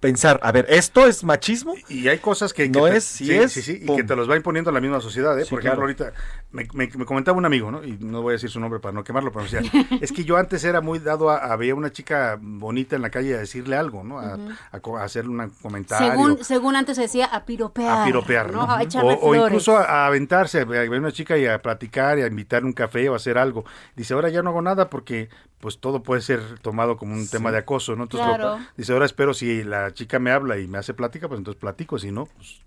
pensar, 0.06 0.38
a 0.40 0.52
ver, 0.52 0.66
¿esto 0.68 1.04
es 1.04 1.24
machismo? 1.24 1.74
Y 1.88 2.06
hay 2.06 2.18
cosas 2.18 2.52
que, 2.52 2.68
no 2.68 2.84
te, 2.84 2.98
es, 2.98 3.04
sí, 3.04 3.26
sí, 3.26 3.34
es. 3.34 3.52
Sí, 3.52 3.62
sí, 3.62 3.80
y 3.82 3.96
que 3.96 4.04
te 4.04 4.14
los 4.14 4.30
va 4.30 4.36
imponiendo 4.36 4.70
la 4.70 4.80
misma 4.80 5.00
sociedad, 5.00 5.36
¿eh? 5.36 5.42
Sí, 5.44 5.50
Por 5.50 5.58
ejemplo, 5.58 5.84
claro. 5.84 6.04
ahorita 6.04 6.12
me, 6.52 6.68
me, 6.74 6.88
me, 6.96 7.04
comentaba 7.04 7.36
un 7.36 7.44
amigo, 7.44 7.72
¿no? 7.72 7.82
Y 7.82 7.98
no 7.98 8.22
voy 8.22 8.30
a 8.30 8.34
decir 8.34 8.48
su 8.48 8.60
nombre 8.60 8.78
para 8.78 8.92
no 8.92 9.02
quemarlo, 9.02 9.32
pero 9.32 9.46
decía, 9.46 9.62
es 10.00 10.12
que 10.12 10.24
yo 10.24 10.36
antes 10.36 10.62
era 10.62 10.80
muy 10.80 11.00
dado 11.00 11.28
a, 11.28 11.38
a 11.38 11.56
ver 11.56 11.74
una 11.74 11.90
chica 11.90 12.38
bonita 12.40 12.94
en 12.94 13.02
la 13.02 13.10
calle 13.10 13.34
a 13.34 13.38
decirle 13.38 13.74
algo, 13.74 14.04
¿no? 14.04 14.20
A, 14.20 14.36
uh 14.36 14.38
-huh. 14.38 14.98
a, 14.98 15.00
a 15.00 15.04
hacerle 15.04 15.30
un 15.30 15.50
comentario. 15.60 16.08
Según, 16.08 16.44
según 16.44 16.76
antes 16.76 16.94
se 16.94 17.02
decía, 17.02 17.26
a 17.26 17.44
piropear. 17.44 18.02
A 18.02 18.04
piropear, 18.04 18.52
¿no? 18.52 18.64
¿no? 18.64 18.72
A 18.72 18.82
echarle 18.84 19.14
o, 19.14 19.18
flores. 19.18 19.42
o 19.42 19.46
incluso 19.46 19.76
a, 19.76 19.82
a 19.82 20.06
aventarse, 20.06 20.60
a 20.60 20.64
ver 20.64 20.88
una 20.88 21.10
chica 21.10 21.36
y 21.36 21.46
a 21.46 21.60
platicar 21.60 22.20
y 22.20 22.22
a 22.22 22.28
invitarle 22.28 22.68
un 22.68 22.74
café 22.74 23.08
o 23.08 23.14
a 23.14 23.16
hacer 23.16 23.38
algo. 23.38 23.64
Dice, 23.96 24.14
ahora 24.14 24.28
ya 24.28 24.40
no 24.42 24.50
hago 24.50 24.62
nada 24.62 24.88
porque 24.88 25.28
pues 25.60 25.78
todo 25.78 26.02
puede 26.02 26.20
ser 26.20 26.58
tomado 26.60 26.96
como 26.96 27.14
un 27.14 27.24
sí. 27.24 27.30
tema 27.30 27.50
de 27.50 27.58
acoso, 27.58 27.96
¿no? 27.96 28.04
Entonces, 28.04 28.28
claro. 28.28 28.58
lo, 28.58 28.66
dice, 28.76 28.92
ahora 28.92 29.06
espero 29.06 29.34
si 29.34 29.64
la 29.64 29.92
chica 29.92 30.18
me 30.18 30.30
habla 30.30 30.58
y 30.58 30.66
me 30.66 30.78
hace 30.78 30.94
plática, 30.94 31.28
pues 31.28 31.38
entonces 31.38 31.60
platico, 31.60 31.98
si 31.98 32.10
no, 32.12 32.26
pues 32.26 32.60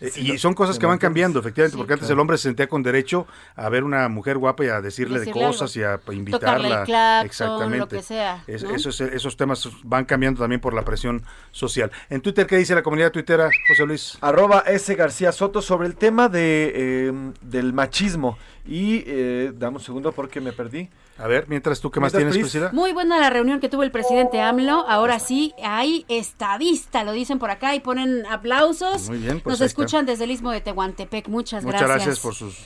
Eh, 0.00 0.12
y 0.16 0.38
son 0.38 0.52
cosas 0.54 0.78
que 0.78 0.86
van 0.86 0.98
cambiando, 0.98 1.40
efectivamente, 1.40 1.76
porque 1.76 1.94
antes 1.94 2.10
el 2.10 2.18
hombre 2.18 2.36
se 2.36 2.44
sentía 2.44 2.68
con 2.68 2.82
derecho 2.82 3.26
a 3.54 3.68
ver 3.68 3.82
una 3.82 4.08
mujer 4.08 4.36
guapa 4.36 4.64
y 4.64 4.68
a 4.68 4.80
decirle, 4.80 5.20
de 5.20 5.30
cosas 5.30 5.74
y 5.76 5.82
a 5.82 6.00
invitarla. 6.12 6.80
el 6.80 6.84
claxon, 6.84 7.26
Exactamente. 7.26 7.78
lo 7.78 7.88
que 7.88 8.02
sea, 8.02 8.44
esos, 8.46 9.00
esos 9.00 9.36
temas 9.36 9.68
van 9.84 10.04
cambiando 10.04 10.40
también 10.40 10.60
por 10.60 10.74
la 10.74 10.82
presión 10.82 11.22
social. 11.50 11.90
En 12.10 12.20
Twitter, 12.20 12.46
¿qué 12.46 12.58
dice 12.58 12.74
la 12.74 12.82
comunidad 12.82 13.10
tuitera, 13.10 13.48
José 13.68 13.86
Luis? 13.86 14.18
Arroba 14.20 14.64
S. 14.66 14.94
García 14.94 15.32
Soto 15.32 15.62
sobre 15.62 15.88
el 15.88 15.96
tema 15.96 16.28
de, 16.28 16.72
eh, 16.74 17.12
del 17.40 17.72
machismo. 17.72 18.36
Y 18.66 19.02
eh, 19.06 19.52
dame 19.54 19.78
un 19.78 19.82
segundo 19.82 20.12
porque 20.12 20.40
me 20.40 20.52
perdí. 20.52 20.90
A 21.18 21.26
ver, 21.26 21.46
mientras 21.48 21.80
tú, 21.80 21.90
¿qué 21.90 21.98
más 21.98 22.12
tienes, 22.12 22.34
Pris. 22.34 22.44
Priscila? 22.44 22.70
Muy 22.72 22.92
buena 22.92 23.18
la 23.18 23.30
reunión 23.30 23.58
que 23.58 23.68
tuvo 23.68 23.82
el 23.82 23.90
presidente 23.90 24.40
AMLO. 24.40 24.86
Ahora 24.88 25.18
sí, 25.18 25.54
hay 25.62 26.04
estadista, 26.08 27.04
lo 27.04 27.12
dicen 27.12 27.38
por 27.38 27.50
acá 27.50 27.74
y 27.74 27.80
ponen 27.80 28.26
aplausos. 28.26 29.08
Muy 29.08 29.18
bien, 29.18 29.40
pues 29.40 29.52
Nos 29.52 29.60
está. 29.60 29.64
escuchan 29.66 30.04
desde 30.06 30.24
el 30.24 30.30
Istmo 30.30 30.50
de 30.50 30.60
Tehuantepec. 30.60 31.28
Muchas, 31.28 31.64
Muchas 31.64 31.82
gracias, 31.82 32.20
por 32.20 32.34
sus 32.34 32.58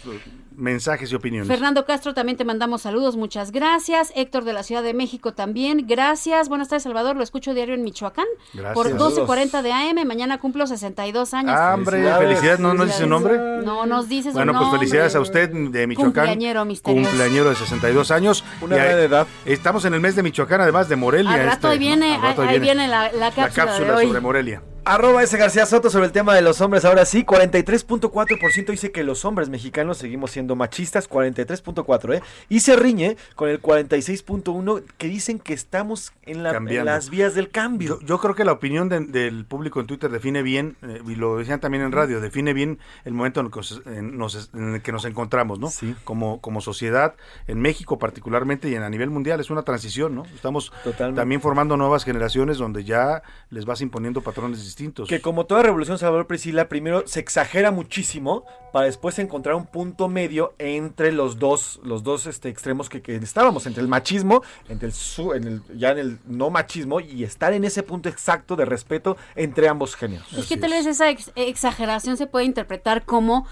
mensajes 0.61 1.11
y 1.11 1.15
opiniones. 1.15 1.49
Fernando 1.49 1.85
Castro, 1.85 2.15
también 2.15 2.37
te 2.37 2.45
mandamos 2.45 2.83
saludos, 2.83 3.17
muchas 3.17 3.51
gracias. 3.53 4.13
Héctor 4.15 4.45
de 4.45 4.53
la 4.53 4.63
Ciudad 4.63 4.83
de 4.83 4.95
México 4.95 5.33
también, 5.33 5.87
gracias. 5.89 6.49
Buenas 6.49 6.69
tardes, 6.69 6.83
Salvador, 6.85 7.17
lo 7.17 7.23
escucho 7.23 7.55
diario 7.55 7.75
en 7.75 7.83
Michoacán. 7.83 8.27
Gracias. 8.55 8.75
Por 8.75 8.89
Saludos. 8.89 9.19
12.40 9.29 9.63
de 9.63 9.73
AM, 9.73 10.07
mañana 10.07 10.39
cumplo 10.39 10.67
62 10.67 11.35
años. 11.35 11.55
Ah, 11.57 11.75
hombre, 11.75 12.03
felicidades, 12.19 12.61
¿no, 12.61 12.75
no 12.75 12.85
dice 12.85 12.99
su 12.99 13.07
nombre? 13.07 13.39
No 13.65 13.87
nos 13.87 14.09
dices 14.09 14.33
su 14.33 14.39
Bueno, 14.39 14.53
pues 14.53 14.63
nombre. 14.63 14.79
felicidades 14.81 15.15
a 15.15 15.21
usted 15.21 15.51
de 15.51 15.87
Michoacán. 15.87 16.13
Cumpleañero 16.13 16.65
misterioso. 16.65 17.09
Cumpleañero 17.11 17.51
de 17.51 17.57
62 17.57 18.11
años. 18.11 18.45
Una 18.61 18.77
buena 18.77 18.91
edad. 19.01 19.27
Estamos 19.45 19.85
en 19.85 19.95
el 19.95 20.01
mes 20.01 20.15
de 20.17 20.23
Michoacán, 20.23 20.61
además 20.61 20.89
de 20.89 20.97
Morelia. 20.97 21.33
Al 21.33 21.41
rato 21.45 21.53
este, 21.55 21.69
ahí 21.69 21.79
viene, 21.79 22.09
¿no? 22.09 22.15
Al 22.15 22.23
rato 22.23 22.43
ahí, 22.43 22.49
ahí 22.49 22.59
viene 22.61 22.89
la, 22.89 23.11
la 23.13 23.19
la 23.19 23.31
cápsula, 23.31 23.67
cápsula 23.67 23.87
de 23.93 23.97
hoy. 23.99 24.07
sobre 24.09 24.21
Morelia. 24.21 24.63
Arroba 24.87 25.23
S. 25.23 25.37
García 25.37 25.67
Soto 25.67 25.91
sobre 25.91 26.07
el 26.07 26.13
tema 26.13 26.35
de 26.35 26.41
los 26.43 26.61
hombres. 26.61 26.85
Ahora 26.85 27.05
sí, 27.05 27.23
43.4% 27.25 28.67
dice 28.71 28.91
que 28.91 29.05
los 29.05 29.25
hombres 29.25 29.49
mexicanos 29.49 29.99
seguimos 29.99 30.31
siendo 30.33 30.57
machistas, 30.57 31.09
43.4, 31.09 32.15
¿eh? 32.17 32.23
Y 32.49 32.61
se 32.61 32.75
riñe 32.77 33.17
con 33.37 33.51
el 33.51 33.61
46.1 33.63 34.83
que 34.99 35.07
dicen 35.07 35.39
que 35.39 35.53
estamos 35.53 36.13
en, 36.23 36.43
la- 36.43 36.51
en 36.81 36.87
las 36.87 37.11
vías 37.11 37.35
del 37.35 37.51
cambio. 37.51 38.01
Yo, 38.01 38.07
yo 38.07 38.19
creo 38.19 38.35
que 38.35 38.45
la 38.45 38.53
opinión 38.53 38.89
de- 38.89 39.01
del 39.01 39.45
público 39.45 39.81
en 39.81 39.87
Twitter 39.87 40.11
define 40.11 40.43
bien, 40.43 40.77
eh, 40.83 41.03
y 41.07 41.15
lo 41.15 41.37
decían 41.37 41.61
también 41.61 41.85
en 41.85 41.93
radio, 41.93 42.21
define 42.21 42.53
bien 42.55 42.79
el 43.05 43.13
momento 43.13 43.41
en 43.41 43.47
el 43.47 43.53
que 43.53 43.59
nos, 43.61 43.83
en 43.87 44.17
nos- 44.19 44.51
en 44.55 44.75
el 44.77 44.83
que 44.83 44.93
nos 44.93 45.05
encontramos, 45.05 45.59
¿no? 45.61 45.69
Como, 46.05 46.41
como 46.41 46.61
sociedad, 46.63 47.15
en 47.47 47.61
México 47.61 47.99
particularmente 47.99 48.69
y 48.71 48.75
en, 48.75 48.83
a 48.83 48.89
nivel 48.91 49.11
mundial, 49.11 49.41
es 49.41 49.51
una 49.51 49.63
transición, 49.63 50.15
¿no? 50.17 50.25
Estamos 50.35 50.73
también 51.15 51.41
formando 51.43 51.77
nuevas 51.77 52.03
generaciones 52.05 52.57
donde 52.59 52.83
ya 52.83 53.23
les 53.51 53.67
vas 53.67 53.83
imponiendo 53.83 54.23
patrones 54.23 54.70
distintos. 54.71 55.09
Que 55.09 55.21
como 55.21 55.47
toda 55.47 55.63
revolución, 55.63 55.99
Salvador 55.99 56.27
Priscila, 56.27 56.69
primero 56.69 57.03
se 57.07 57.21
exagera 57.21 57.71
muchísimo 57.71 58.45
para 58.73 58.87
después 58.87 59.19
encontrar 59.19 59.57
un 59.57 59.67
punto 59.67 60.09
medio 60.09 60.55
entre 60.59 61.11
los 61.13 61.39
dos, 61.39 61.81
los 61.83 62.03
dos 62.03 62.27
este, 62.27 62.49
extremos 62.49 62.89
que, 62.89 63.03
que 63.03 63.17
estábamos, 63.17 63.67
entre 63.67 63.83
el 63.83 63.89
machismo, 63.89 64.43
entre 64.69 64.87
el, 64.89 64.93
su- 64.95 65.33
en 65.35 65.45
el 65.45 65.63
ya 65.79 65.91
en 65.91 65.99
el 65.99 66.19
no 66.27 66.51
machismo 66.51 67.01
y 67.01 67.25
estar 67.25 67.53
en 67.53 67.65
ese 67.65 67.83
punto 67.83 68.09
exacto 68.09 68.55
de 68.57 68.65
respeto 68.65 69.17
entre 69.35 69.69
ambos 69.69 69.97
géneros. 69.97 70.33
Es 70.33 70.47
que 70.47 70.57
tal 70.57 70.71
vez 70.71 70.87
esa 70.87 71.11
ex- 71.11 71.33
exageración 71.35 72.17
se 72.17 72.27
puede 72.27 72.45
interpretar 72.45 73.05
como 73.05 73.47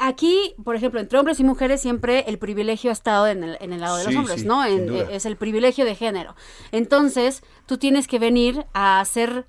aquí, 0.00 0.54
por 0.62 0.76
ejemplo, 0.76 1.00
entre 1.00 1.18
hombres 1.18 1.40
y 1.40 1.44
mujeres 1.44 1.80
siempre 1.80 2.24
el 2.28 2.38
privilegio 2.38 2.90
ha 2.90 2.92
estado 2.92 3.26
en 3.26 3.42
el, 3.42 3.56
en 3.60 3.72
el 3.72 3.80
lado 3.80 3.96
de 3.96 4.04
los 4.04 4.14
hombres, 4.16 4.42
sí, 4.42 4.46
¿no? 4.46 4.62
En- 4.66 4.94
eh, 4.94 5.06
es 5.12 5.24
el 5.24 5.36
privilegio 5.36 5.86
de 5.86 5.94
género. 5.94 6.36
Entonces, 6.72 7.42
tú 7.64 7.78
tienes 7.78 8.06
que 8.06 8.18
venir 8.18 8.66
a 8.74 9.00
hacer 9.00 9.46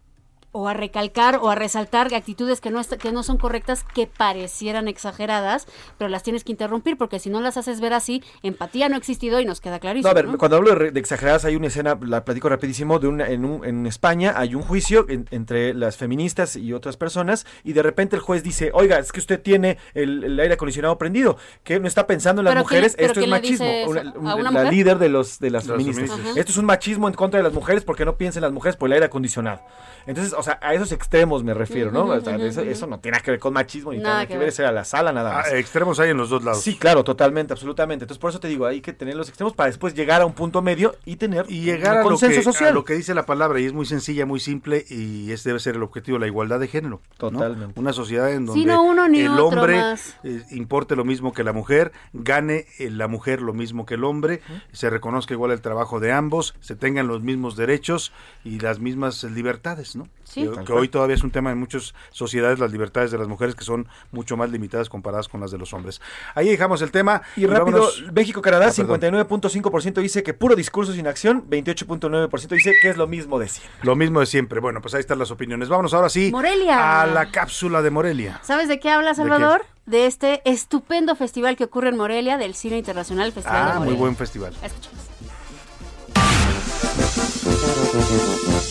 o 0.51 0.67
a 0.67 0.73
recalcar 0.73 1.37
o 1.41 1.49
a 1.49 1.55
resaltar 1.55 2.13
actitudes 2.13 2.59
que 2.59 2.71
no, 2.71 2.79
est- 2.79 2.93
que 2.97 3.11
no 3.11 3.21
son 3.23 3.37
correctas, 3.37 3.83
que 3.93 4.07
parecieran 4.07 4.87
exageradas, 4.87 5.67
pero 5.97 6.09
las 6.09 6.23
tienes 6.23 6.43
que 6.43 6.51
interrumpir 6.51 6.97
porque 6.97 7.19
si 7.19 7.29
no 7.29 7.39
las 7.39 7.57
haces 7.57 7.79
ver 7.81 7.93
así, 7.93 8.23
empatía 8.41 8.89
no 8.89 8.95
ha 8.95 8.97
existido 8.97 9.39
y 9.39 9.45
nos 9.45 9.61
queda 9.61 9.75
No, 9.75 9.79
clarísimo. 9.79 10.09
a 10.09 10.13
ver, 10.13 10.27
¿no? 10.27 10.37
cuando 10.37 10.57
hablo 10.57 10.69
de, 10.71 10.75
re- 10.75 10.91
de 10.91 10.99
exageradas 10.99 11.45
hay 11.45 11.55
una 11.55 11.67
escena, 11.67 11.97
la 12.01 12.25
platico 12.25 12.49
rapidísimo, 12.49 12.99
de 12.99 13.07
una, 13.07 13.27
en, 13.29 13.45
un- 13.45 13.63
en 13.63 13.85
España 13.85 14.33
hay 14.35 14.55
un 14.55 14.63
juicio 14.63 15.05
en- 15.07 15.27
entre 15.31 15.73
las 15.73 15.97
feministas 15.97 16.55
y 16.55 16.73
otras 16.73 16.97
personas 16.97 17.45
y 17.63 17.73
de 17.73 17.83
repente 17.83 18.15
el 18.15 18.21
juez 18.21 18.41
dice, 18.43 18.71
oiga, 18.73 18.97
es 18.99 19.11
que 19.11 19.19
usted 19.19 19.39
tiene 19.41 19.77
el, 19.93 20.23
el 20.23 20.39
aire 20.39 20.55
acondicionado 20.55 20.97
prendido, 20.97 21.37
que 21.63 21.79
no 21.79 21.87
está 21.87 22.07
pensando 22.07 22.41
en 22.41 22.45
las 22.45 22.53
¿Pero 22.55 22.65
quién- 22.65 22.81
mujeres, 22.81 22.95
esto 22.97 23.19
es 23.19 23.27
machismo. 23.27 23.67
Una- 23.87 24.01
¿A 24.01 24.13
un- 24.17 24.41
una 24.41 24.51
la 24.51 24.51
mujer? 24.51 24.73
líder 24.73 24.97
de, 24.97 25.09
los, 25.09 25.39
de 25.39 25.51
las 25.51 25.67
Las 25.67 25.77
feministas. 25.77 26.09
feministas. 26.09 26.37
Esto 26.37 26.51
es 26.51 26.57
un 26.57 26.65
machismo 26.65 27.07
en 27.07 27.13
contra 27.13 27.37
de 27.37 27.43
las 27.43 27.53
mujeres 27.53 27.83
porque 27.83 28.03
no 28.05 28.17
piensan 28.17 28.41
las 28.41 28.51
mujeres 28.51 28.75
por 28.77 28.87
el 28.89 28.93
aire 28.93 29.05
acondicionado. 29.05 29.61
Entonces, 30.07 30.33
o 30.39 30.43
sea, 30.43 30.59
a 30.61 30.73
esos 30.73 30.91
extremos 30.91 31.43
me 31.43 31.53
refiero, 31.53 31.91
¿no? 31.91 32.05
O 32.05 32.21
sea, 32.21 32.35
eso, 32.37 32.87
no 32.87 32.99
tiene 32.99 33.15
nada 33.17 33.23
que 33.23 33.31
ver 33.31 33.39
con 33.39 33.53
machismo 33.53 33.91
ni 33.91 33.99
Nada 33.99 34.25
que 34.25 34.37
ver, 34.37 34.53
era 34.57 34.71
la 34.71 34.83
sala 34.85 35.11
nada 35.11 35.33
más. 35.33 35.47
Ah, 35.51 35.57
extremos 35.57 35.99
hay 35.99 36.09
en 36.09 36.17
los 36.17 36.29
dos 36.29 36.43
lados. 36.43 36.61
Sí, 36.61 36.75
claro, 36.75 37.03
totalmente, 37.03 37.53
absolutamente. 37.53 38.05
Entonces, 38.05 38.19
por 38.19 38.29
eso 38.31 38.39
te 38.39 38.47
digo, 38.47 38.65
hay 38.65 38.81
que 38.81 38.93
tener 38.93 39.15
los 39.15 39.29
extremos 39.29 39.53
para 39.53 39.67
después 39.67 39.93
llegar 39.93 40.21
a 40.21 40.25
un 40.25 40.33
punto 40.33 40.61
medio 40.61 40.95
y 41.05 41.17
tener 41.17 41.45
y 41.49 41.61
llegar 41.61 41.93
un 41.93 41.97
a 41.99 42.03
lo, 42.03 42.09
consenso 42.09 42.37
que, 42.37 42.43
social. 42.43 42.69
a 42.71 42.73
lo 42.73 42.83
que 42.85 42.93
dice 42.93 43.13
la 43.13 43.25
palabra 43.25 43.59
y 43.59 43.65
es 43.65 43.73
muy 43.73 43.85
sencilla, 43.85 44.25
muy 44.25 44.39
simple 44.39 44.85
y 44.89 45.31
ese 45.31 45.49
debe 45.49 45.59
ser 45.59 45.75
el 45.75 45.83
objetivo, 45.83 46.17
la 46.17 46.27
igualdad 46.27 46.59
de 46.59 46.67
género. 46.67 47.01
¿no? 47.11 47.17
Totalmente. 47.17 47.79
Una 47.79 47.93
sociedad 47.93 48.31
en 48.31 48.45
donde 48.45 48.61
Sí, 48.61 48.65
no 48.65 48.81
uno 48.83 49.07
ni 49.07 49.19
el 49.21 49.37
hombre 49.39 49.77
más. 49.77 50.15
eh, 50.23 50.41
importe 50.51 50.95
lo 50.95 51.05
mismo 51.05 51.33
que 51.33 51.43
la 51.43 51.53
mujer, 51.53 51.91
gane 52.13 52.65
eh, 52.79 52.89
la 52.89 53.07
mujer 53.07 53.41
lo 53.41 53.53
mismo 53.53 53.85
que 53.85 53.95
el 53.95 54.03
hombre, 54.03 54.41
se 54.71 54.89
reconozca 54.89 55.33
igual 55.33 55.51
el 55.51 55.61
trabajo 55.61 55.99
de 55.99 56.11
ambos, 56.11 56.55
se 56.61 56.75
tengan 56.75 57.07
los 57.07 57.21
mismos 57.21 57.55
derechos 57.55 58.11
y 58.43 58.59
las 58.59 58.79
mismas 58.79 59.23
eh, 59.23 59.29
libertades, 59.29 59.95
¿no? 59.95 60.07
Sí. 60.29 60.47
Que- 60.65 60.73
hoy 60.73 60.87
todavía 60.87 61.15
es 61.15 61.23
un 61.23 61.31
tema 61.31 61.51
en 61.51 61.57
muchas 61.57 61.93
sociedades, 62.11 62.59
las 62.59 62.71
libertades 62.71 63.11
de 63.11 63.17
las 63.17 63.27
mujeres 63.27 63.55
que 63.55 63.63
son 63.65 63.87
mucho 64.11 64.37
más 64.37 64.49
limitadas 64.51 64.87
comparadas 64.89 65.27
con 65.27 65.41
las 65.41 65.51
de 65.51 65.57
los 65.57 65.73
hombres. 65.73 66.01
Ahí 66.35 66.47
dejamos 66.49 66.81
el 66.81 66.91
tema. 66.91 67.21
Y 67.35 67.45
rápido, 67.45 67.89
México-Canadá, 68.13 68.67
Ah, 68.67 68.73
perdón. 68.75 68.99
59.5% 69.01 70.01
dice 70.01 70.23
que 70.23 70.33
puro 70.33 70.55
discurso 70.55 70.93
sin 70.93 71.07
acción, 71.07 71.43
28.9% 71.49 72.55
dice 72.55 72.73
que 72.81 72.89
es 72.89 72.97
lo 72.97 73.07
mismo 73.07 73.39
de 73.39 73.47
siempre. 73.47 73.79
Lo 73.83 73.95
mismo 73.95 74.19
de 74.19 74.25
siempre. 74.25 74.59
Bueno, 74.59 74.81
pues 74.81 74.93
ahí 74.93 74.99
están 74.99 75.19
las 75.19 75.31
opiniones. 75.31 75.69
Vámonos 75.69 75.93
ahora 75.93 76.09
sí 76.09 76.29
Morelia. 76.31 77.01
a 77.01 77.05
la 77.07 77.31
cápsula 77.31 77.81
de 77.81 77.89
Morelia. 77.89 78.39
¿Sabes 78.43 78.67
de 78.67 78.79
qué 78.79 78.89
habla? 78.89 79.13
Salvador? 79.15 79.65
De, 79.85 80.05
este 80.05 80.41
estupendo 80.49 81.15
festival 81.15 81.55
que 81.57 81.63
ocurre 81.63 81.89
en 81.89 81.97
Morelia, 81.97 82.37
del 82.37 82.53
Cine 82.53 82.77
Internacional 82.77 83.31
Festival 83.31 83.57
de 83.65 83.69
Ah, 83.71 83.73
muy 83.73 83.79
Morelia. 83.79 83.99
buen 83.99 84.15
festival. 84.15 84.53
Escuchemos. 84.61 85.08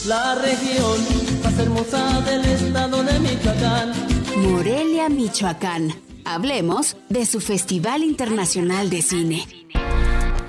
La 0.07 0.35
región 0.37 1.01
más 1.43 1.59
hermosa 1.59 2.21
del 2.23 2.45
estado 2.45 3.03
de 3.03 3.19
Michoacán. 3.21 3.93
Morelia, 4.37 5.09
Michoacán. 5.09 5.93
Hablemos 6.25 6.97
de 7.09 7.27
su 7.27 7.41
Festival 7.41 8.03
Internacional 8.03 8.91
de 8.91 9.03
Cine. 9.03 9.47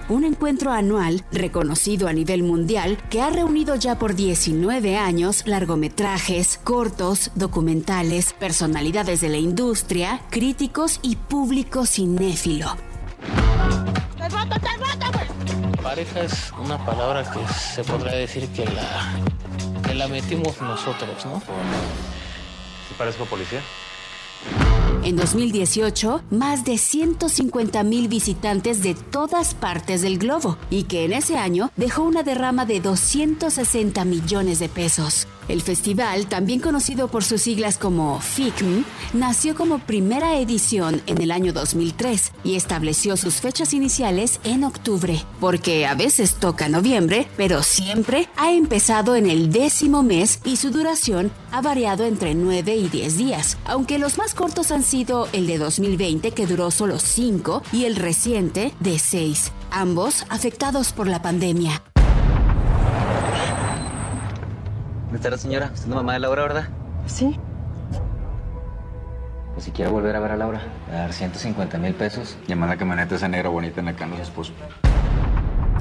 Un 0.09 0.23
encuentro 0.23 0.71
anual 0.71 1.23
reconocido 1.31 2.07
a 2.07 2.13
nivel 2.13 2.41
mundial 2.41 2.97
que 3.09 3.21
ha 3.21 3.29
reunido 3.29 3.75
ya 3.75 3.99
por 3.99 4.15
19 4.15 4.97
años 4.97 5.43
largometrajes, 5.45 6.59
cortos, 6.63 7.31
documentales, 7.35 8.33
personalidades 8.33 9.21
de 9.21 9.29
la 9.29 9.37
industria, 9.37 10.21
críticos 10.31 10.99
y 11.03 11.15
público 11.15 11.85
cinéfilo. 11.85 12.75
Pareja 15.89 16.21
es 16.21 16.53
una 16.59 16.77
palabra 16.85 17.23
que 17.23 17.39
se 17.51 17.83
podría 17.83 18.11
decir 18.11 18.47
que 18.49 18.63
la, 18.63 19.19
que 19.81 19.95
la 19.95 20.07
metimos 20.07 20.61
nosotros, 20.61 21.25
¿no? 21.25 21.39
¿Sí 21.39 22.93
parezco 22.95 23.25
policía? 23.25 23.59
En 25.03 25.15
2018, 25.15 26.21
más 26.29 26.63
de 26.63 26.77
150 26.77 27.81
mil 27.81 28.07
visitantes 28.07 28.83
de 28.83 28.93
todas 28.93 29.55
partes 29.55 30.03
del 30.03 30.19
globo 30.19 30.59
y 30.69 30.83
que 30.83 31.05
en 31.05 31.13
ese 31.13 31.39
año 31.39 31.71
dejó 31.75 32.03
una 32.03 32.21
derrama 32.21 32.67
de 32.67 32.81
260 32.81 34.05
millones 34.05 34.59
de 34.59 34.69
pesos. 34.69 35.27
El 35.49 35.63
festival, 35.63 36.27
también 36.27 36.59
conocido 36.59 37.07
por 37.07 37.23
sus 37.23 37.41
siglas 37.41 37.79
como 37.79 38.21
FICM, 38.21 38.85
nació 39.13 39.55
como 39.55 39.79
primera 39.79 40.39
edición 40.39 41.01
en 41.07 41.21
el 41.21 41.31
año 41.31 41.53
2003 41.53 42.33
y 42.43 42.55
estableció 42.55 43.17
sus 43.17 43.35
fechas 43.41 43.73
iniciales 43.73 44.39
en 44.43 44.63
octubre, 44.63 45.25
porque 45.39 45.87
a 45.87 45.95
veces 45.95 46.35
toca 46.35 46.69
noviembre, 46.69 47.27
pero 47.35 47.63
siempre 47.63 48.29
ha 48.37 48.51
empezado 48.51 49.15
en 49.15 49.27
el 49.27 49.51
décimo 49.51 50.03
mes 50.03 50.39
y 50.45 50.57
su 50.57 50.69
duración 50.69 51.31
ha 51.51 51.61
variado 51.61 52.05
entre 52.05 52.35
9 52.35 52.75
y 52.75 52.87
10 52.87 53.17
días, 53.17 53.57
aunque 53.65 53.97
los 53.97 54.19
más 54.19 54.35
cortos 54.35 54.71
han 54.71 54.83
sido 54.83 55.27
el 55.33 55.47
de 55.47 55.57
2020 55.57 56.29
que 56.29 56.45
duró 56.45 56.69
solo 56.69 56.99
5 56.99 57.63
y 57.73 57.85
el 57.85 57.95
reciente 57.95 58.71
de 58.79 58.99
6, 58.99 59.51
ambos 59.71 60.25
afectados 60.29 60.93
por 60.93 61.07
la 61.07 61.23
pandemia. 61.23 61.81
Buenas 65.09 65.23
tardes, 65.23 65.41
señora. 65.41 65.71
¿Usted 65.73 65.85
es 65.85 65.89
la 65.89 65.95
mamá 65.95 66.13
de 66.13 66.19
Laura, 66.19 66.43
verdad? 66.43 66.69
Sí. 67.07 67.35
Pues 69.53 69.65
si 69.65 69.71
quiere 69.71 69.89
volver 69.89 70.15
a 70.15 70.19
ver 70.19 70.33
a 70.33 70.37
Laura, 70.37 70.61
a 70.87 70.93
dar 70.93 71.13
150 71.13 71.79
mil 71.79 71.95
pesos. 71.95 72.37
Y 72.47 72.53
manda 72.53 72.77
camioneta 72.77 73.15
esa 73.15 73.27
negra 73.27 73.49
bonita 73.49 73.79
en 73.79 73.87
la 73.87 73.95
que 73.95 74.03
anda 74.03 74.17
su 74.17 74.21
esposo. 74.21 74.53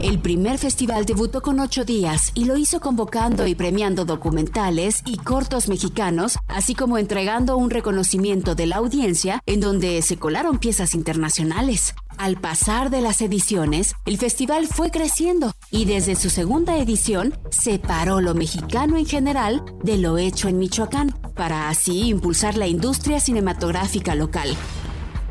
El 0.00 0.18
primer 0.18 0.56
festival 0.56 1.04
debutó 1.04 1.42
con 1.42 1.60
ocho 1.60 1.84
días 1.84 2.30
y 2.34 2.46
lo 2.46 2.56
hizo 2.56 2.80
convocando 2.80 3.46
y 3.46 3.54
premiando 3.54 4.06
documentales 4.06 5.02
y 5.04 5.18
cortos 5.18 5.68
mexicanos, 5.68 6.38
así 6.48 6.74
como 6.74 6.96
entregando 6.96 7.58
un 7.58 7.68
reconocimiento 7.68 8.54
de 8.54 8.66
la 8.66 8.76
audiencia 8.76 9.42
en 9.44 9.60
donde 9.60 10.00
se 10.00 10.16
colaron 10.16 10.58
piezas 10.58 10.94
internacionales. 10.94 11.94
Al 12.18 12.36
pasar 12.40 12.90
de 12.90 13.00
las 13.00 13.22
ediciones, 13.22 13.94
el 14.04 14.18
festival 14.18 14.66
fue 14.66 14.90
creciendo 14.90 15.52
y 15.70 15.84
desde 15.84 16.16
su 16.16 16.30
segunda 16.30 16.76
edición 16.78 17.38
separó 17.50 18.20
lo 18.20 18.34
mexicano 18.34 18.96
en 18.96 19.06
general 19.06 19.64
de 19.84 19.98
lo 19.98 20.18
hecho 20.18 20.48
en 20.48 20.58
Michoacán, 20.58 21.14
para 21.36 21.68
así 21.68 22.08
impulsar 22.08 22.56
la 22.56 22.66
industria 22.66 23.20
cinematográfica 23.20 24.16
local 24.16 24.56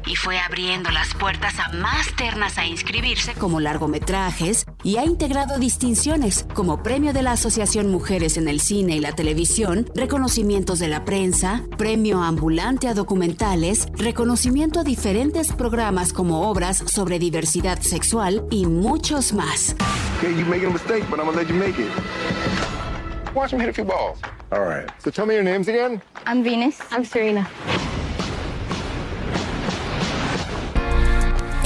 y 0.08 0.16
fue 0.16 0.40
abriendo 0.40 0.90
las 0.90 1.14
puertas 1.14 1.60
a 1.60 1.72
más 1.74 2.16
ternas 2.16 2.58
a 2.58 2.66
inscribirse 2.66 3.34
como 3.34 3.60
largometrajes 3.60 4.66
y 4.84 4.98
ha 4.98 5.06
integrado 5.06 5.60
distinciones 5.60 6.46
como 6.54 6.82
Premio 6.82 7.14
de 7.14 7.22
la 7.22 7.34
Asociación 7.34 7.92
Mujeres 7.92 8.38
en 8.38 8.48
el 8.48 8.62
Cine 8.62 8.96
y 8.96 9.00
la 9.00 9.14
Televisión, 9.14 9.90
reconocimientos 9.96 10.80
de 10.80 10.88
la 10.88 11.04
prensa, 11.06 11.64
Premio 11.78 12.24
Ambulante 12.24 12.88
a 12.88 12.94
documentales, 12.94 13.88
reconocimiento 13.94 14.80
a 14.80 14.84
diferentes 14.84 15.52
programas 15.52 16.14
como 16.14 16.50
obras 16.50 16.84
sobre 16.88 17.20
diversidad 17.20 17.82
sexual 17.82 18.46
y 18.50 18.66
muchos 18.66 19.34
más. 19.34 19.76
Okay, 20.18 20.34
you 20.34 20.46
making 20.46 20.68
a 20.68 20.74
mistake, 20.74 21.04
but 21.10 21.20
I'm 21.20 21.26
gonna 21.26 21.38
let 21.38 21.50
you 21.50 21.56
make 21.56 21.80
it. 21.80 21.90
Watch 23.36 23.52
him 23.52 23.60
hit 23.60 23.70
a 23.70 23.74
few 23.74 23.86
balls. 23.86 24.20
All 24.52 24.62
right. 24.62 24.90
So 25.00 25.12
tell 25.12 25.26
me 25.26 25.36
your 25.36 25.44
names 25.44 25.68
again. 25.68 26.02
I'm 26.26 26.44
Venus. 26.44 26.80
I'm 26.92 27.04
Serena. 27.04 27.48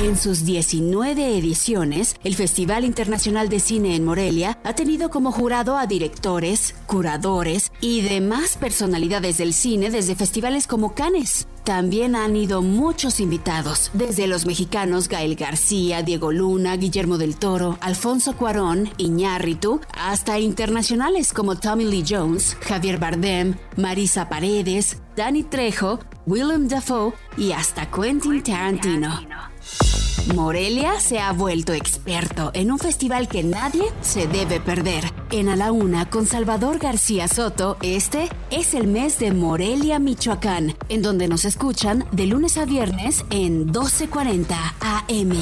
En 0.02 0.18
sus 0.18 0.46
19 0.46 1.38
ediciones, 1.38 2.16
el 2.24 2.34
Festival 2.34 2.86
Internacional 2.86 3.50
de 3.50 3.60
Cine 3.60 3.96
en 3.96 4.04
Morelia 4.04 4.58
ha 4.64 4.74
tenido 4.74 5.12
como 5.12 5.32
jurado 5.32 5.78
a 5.78 5.86
directores, 5.86 6.74
curadores 6.88 7.72
y 7.82 8.02
demás 8.02 8.58
personalidades 8.58 9.38
del 9.38 9.54
cine 9.54 9.92
desde 9.92 10.16
festivales 10.16 10.66
como 10.66 10.96
Cannes. 10.96 11.48
También 11.64 12.16
han 12.16 12.36
ido 12.36 12.64
muchos 12.64 13.20
invitados, 13.20 13.92
desde 13.94 14.26
los 14.26 14.48
mexicanos 14.48 15.08
Gael 15.08 15.36
García, 15.36 16.02
Diego 16.02 16.32
Luna, 16.32 16.78
Guillermo 16.78 17.20
del 17.20 17.36
Toro, 17.36 17.78
Alfonso 17.80 18.36
Cuarón, 18.36 18.90
Iñárritu, 18.98 19.82
hasta 19.96 20.40
internacionales 20.40 21.32
como 21.32 21.58
Tommy 21.58 21.86
Lee 21.86 22.04
Jones, 22.10 22.58
Javier 22.62 22.98
Bardem, 22.98 23.54
Marisa 23.78 24.30
Paredes, 24.30 24.98
Danny 25.16 25.44
Trejo, 25.44 26.00
Willem 26.26 26.68
Dafoe 26.68 27.14
y 27.38 27.52
hasta 27.52 27.86
Quentin 27.92 28.42
Tarantino. 28.42 29.51
Morelia 30.36 31.00
se 31.00 31.20
ha 31.20 31.34
vuelto 31.34 31.74
experto 31.74 32.52
en 32.54 32.72
un 32.72 32.80
festival 32.80 33.28
que 33.28 33.44
nadie 33.44 33.84
se 34.02 34.28
debe 34.28 34.60
perder. 34.60 35.04
En 35.32 35.50
A 35.50 35.56
la 35.56 35.72
Una 35.72 36.10
con 36.10 36.26
Salvador 36.26 36.78
García 36.78 37.28
Soto, 37.28 37.78
este 37.82 38.30
es 38.50 38.74
el 38.74 38.88
mes 38.88 39.20
de 39.20 39.32
Morelia, 39.32 40.00
Michoacán, 40.00 40.76
en 40.90 41.02
donde 41.02 41.28
nos 41.28 41.44
escuchan 41.44 42.06
de 42.12 42.28
lunes 42.28 42.58
a 42.58 42.66
viernes 42.66 43.26
en 43.30 43.66
1240 43.66 44.56
AM. 44.80 45.34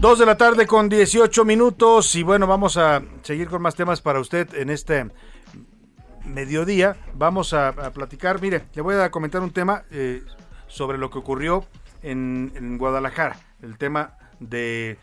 Dos 0.00 0.18
de 0.18 0.26
la 0.26 0.36
tarde 0.36 0.66
con 0.66 0.88
18 0.88 1.44
minutos 1.44 2.16
y 2.16 2.24
bueno, 2.24 2.48
vamos 2.48 2.76
a 2.76 3.02
seguir 3.22 3.48
con 3.48 3.62
más 3.62 3.76
temas 3.76 4.00
para 4.00 4.18
usted 4.18 4.52
en 4.54 4.70
este 4.70 5.12
mediodía. 6.24 6.96
Vamos 7.14 7.52
a, 7.52 7.68
a 7.68 7.90
platicar, 7.92 8.40
mire, 8.40 8.62
le 8.74 8.82
voy 8.82 8.96
a 8.96 9.10
comentar 9.10 9.42
un 9.42 9.52
tema 9.52 9.84
eh, 9.90 10.22
sobre 10.66 10.98
lo 10.98 11.10
que 11.10 11.18
ocurrió 11.18 11.66
en, 12.02 12.52
en 12.54 12.78
Guadalajara, 12.78 13.38
el 13.62 13.78
tema 13.78 14.16
de 14.40 14.98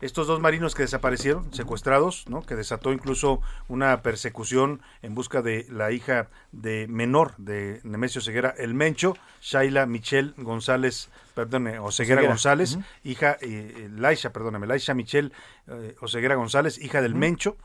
estos 0.00 0.26
dos 0.26 0.38
marinos 0.40 0.74
que 0.74 0.82
desaparecieron, 0.82 1.52
secuestrados, 1.54 2.28
¿no? 2.28 2.42
que 2.42 2.56
desató 2.56 2.92
incluso 2.92 3.40
una 3.68 4.02
persecución 4.02 4.82
en 5.00 5.14
busca 5.14 5.40
de 5.40 5.66
la 5.70 5.92
hija 5.92 6.28
de 6.52 6.86
menor 6.88 7.34
de 7.38 7.80
Nemesio 7.84 8.20
Ceguera, 8.20 8.54
el 8.58 8.74
Mencho, 8.74 9.16
Shaila 9.40 9.86
Michelle 9.86 10.34
González, 10.36 11.08
perdón, 11.34 11.68
eh, 11.68 11.78
Oseguera 11.78 12.20
Ceguera. 12.20 12.28
González, 12.34 12.78
hija, 13.02 13.38
eh, 13.40 13.88
Laisha, 13.96 14.30
perdóname, 14.30 14.66
Laisha 14.66 14.92
Michelle 14.92 15.32
eh, 15.68 15.96
Oseguera 16.00 16.34
González, 16.34 16.78
hija 16.78 17.00
del 17.00 17.14
Mencho, 17.14 17.56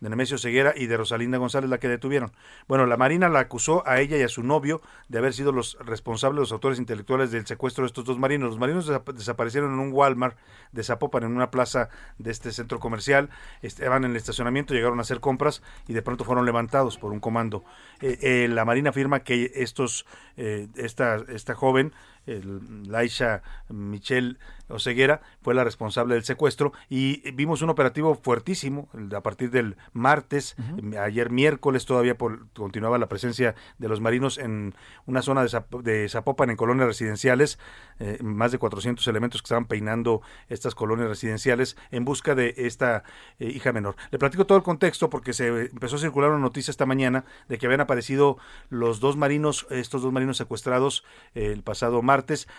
de 0.00 0.10
Nemesio 0.10 0.38
Ceguera 0.38 0.74
y 0.76 0.86
de 0.86 0.96
Rosalinda 0.96 1.38
González, 1.38 1.70
la 1.70 1.78
que 1.78 1.88
detuvieron. 1.88 2.32
Bueno, 2.68 2.86
la 2.86 2.96
Marina 2.96 3.28
la 3.28 3.40
acusó 3.40 3.82
a 3.86 4.00
ella 4.00 4.16
y 4.16 4.22
a 4.22 4.28
su 4.28 4.42
novio 4.42 4.82
de 5.08 5.18
haber 5.18 5.32
sido 5.32 5.52
los 5.52 5.78
responsables, 5.80 6.38
los 6.40 6.52
autores 6.52 6.78
intelectuales 6.78 7.30
del 7.30 7.46
secuestro 7.46 7.82
de 7.82 7.86
estos 7.86 8.04
dos 8.04 8.18
marinos. 8.18 8.50
Los 8.50 8.58
marinos 8.58 8.90
desap- 8.90 9.12
desaparecieron 9.12 9.72
en 9.72 9.78
un 9.78 9.92
Walmart 9.92 10.36
de 10.72 10.82
Zapopan, 10.82 11.24
en 11.24 11.34
una 11.34 11.50
plaza 11.50 11.88
de 12.18 12.30
este 12.30 12.52
centro 12.52 12.78
comercial. 12.78 13.30
Estaban 13.62 14.04
en 14.04 14.10
el 14.10 14.16
estacionamiento, 14.16 14.74
llegaron 14.74 14.98
a 14.98 15.02
hacer 15.02 15.20
compras 15.20 15.62
y 15.88 15.92
de 15.94 16.02
pronto 16.02 16.24
fueron 16.24 16.44
levantados 16.44 16.98
por 16.98 17.12
un 17.12 17.20
comando. 17.20 17.64
Eh, 18.00 18.18
eh, 18.20 18.48
la 18.48 18.64
Marina 18.64 18.90
afirma 18.90 19.20
que 19.20 19.52
estos, 19.54 20.06
eh, 20.36 20.68
esta, 20.76 21.16
esta 21.28 21.54
joven, 21.54 21.92
el 22.26 22.84
Laisha 22.90 23.42
Michelle 23.68 24.36
Oseguera, 24.68 25.20
fue 25.42 25.54
la 25.54 25.62
responsable 25.62 26.14
del 26.14 26.24
secuestro 26.24 26.72
y 26.88 27.30
vimos 27.32 27.62
un 27.62 27.70
operativo 27.70 28.16
fuertísimo 28.16 28.88
a 29.14 29.20
partir 29.22 29.50
del 29.52 29.76
martes, 29.92 30.56
ayer 31.00 31.30
miércoles 31.30 31.86
todavía 31.86 32.18
por- 32.18 32.48
continuaba 32.52 32.98
la 32.98 33.08
presencia 33.08 33.54
de 33.78 33.88
los 33.88 34.00
marinos 34.00 34.38
en 34.38 34.74
una 35.06 35.22
zona 35.22 35.42
de, 35.42 35.48
Zap- 35.48 35.82
de 35.82 36.08
Zapopan 36.08 36.50
en 36.50 36.56
colonias 36.56 36.88
residenciales, 36.88 37.58
eh, 38.00 38.18
más 38.22 38.50
de 38.50 38.58
400 38.58 39.06
elementos 39.06 39.40
que 39.40 39.46
estaban 39.46 39.66
peinando 39.66 40.20
estas 40.48 40.74
colonias 40.74 41.08
residenciales 41.08 41.76
en 41.92 42.04
busca 42.04 42.34
de 42.34 42.54
esta 42.56 43.04
eh, 43.38 43.46
hija 43.48 43.72
menor. 43.72 43.94
Le 44.10 44.18
platico 44.18 44.46
todo 44.46 44.58
el 44.58 44.64
contexto 44.64 45.08
porque 45.10 45.32
se 45.32 45.46
empezó 45.66 45.94
a 45.96 45.98
circular 46.00 46.30
una 46.30 46.40
noticia 46.40 46.72
esta 46.72 46.86
mañana 46.86 47.24
de 47.48 47.58
que 47.58 47.66
habían 47.66 47.82
aparecido 47.82 48.36
los 48.68 48.98
dos 48.98 49.16
marinos, 49.16 49.66
estos 49.70 50.02
dos 50.02 50.12
marinos 50.12 50.36
secuestrados 50.38 51.04
eh, 51.36 51.52
el 51.52 51.62
pasado 51.62 52.02
martes, 52.02 52.15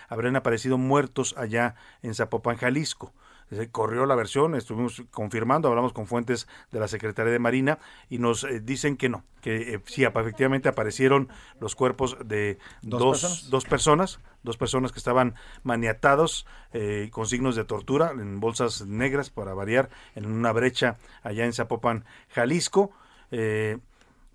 habrían 0.08 0.36
aparecido 0.36 0.78
muertos 0.78 1.34
allá 1.36 1.74
en 2.02 2.14
Zapopan, 2.14 2.56
Jalisco. 2.56 3.12
Se 3.50 3.70
corrió 3.70 4.04
la 4.04 4.14
versión, 4.14 4.54
estuvimos 4.54 5.02
confirmando, 5.10 5.68
hablamos 5.68 5.94
con 5.94 6.06
fuentes 6.06 6.46
de 6.70 6.80
la 6.80 6.86
Secretaría 6.86 7.32
de 7.32 7.38
Marina 7.38 7.78
y 8.10 8.18
nos 8.18 8.44
eh, 8.44 8.60
dicen 8.60 8.98
que 8.98 9.08
no, 9.08 9.24
que 9.40 9.74
eh, 9.74 9.80
sí, 9.86 10.04
efectivamente 10.04 10.68
aparecieron 10.68 11.30
los 11.58 11.74
cuerpos 11.74 12.18
de 12.26 12.58
¿Dos 12.82 13.00
dos, 13.00 13.20
personas? 13.22 13.50
dos 13.50 13.64
personas, 13.64 14.20
dos 14.42 14.56
personas 14.58 14.92
que 14.92 14.98
estaban 14.98 15.34
maniatados 15.62 16.46
eh, 16.74 17.08
con 17.10 17.26
signos 17.26 17.56
de 17.56 17.64
tortura 17.64 18.10
en 18.10 18.38
bolsas 18.38 18.84
negras 18.84 19.30
para 19.30 19.54
variar 19.54 19.88
en 20.14 20.26
una 20.26 20.52
brecha 20.52 20.98
allá 21.22 21.46
en 21.46 21.54
Zapopan, 21.54 22.04
Jalisco. 22.28 22.90
Eh, 23.30 23.78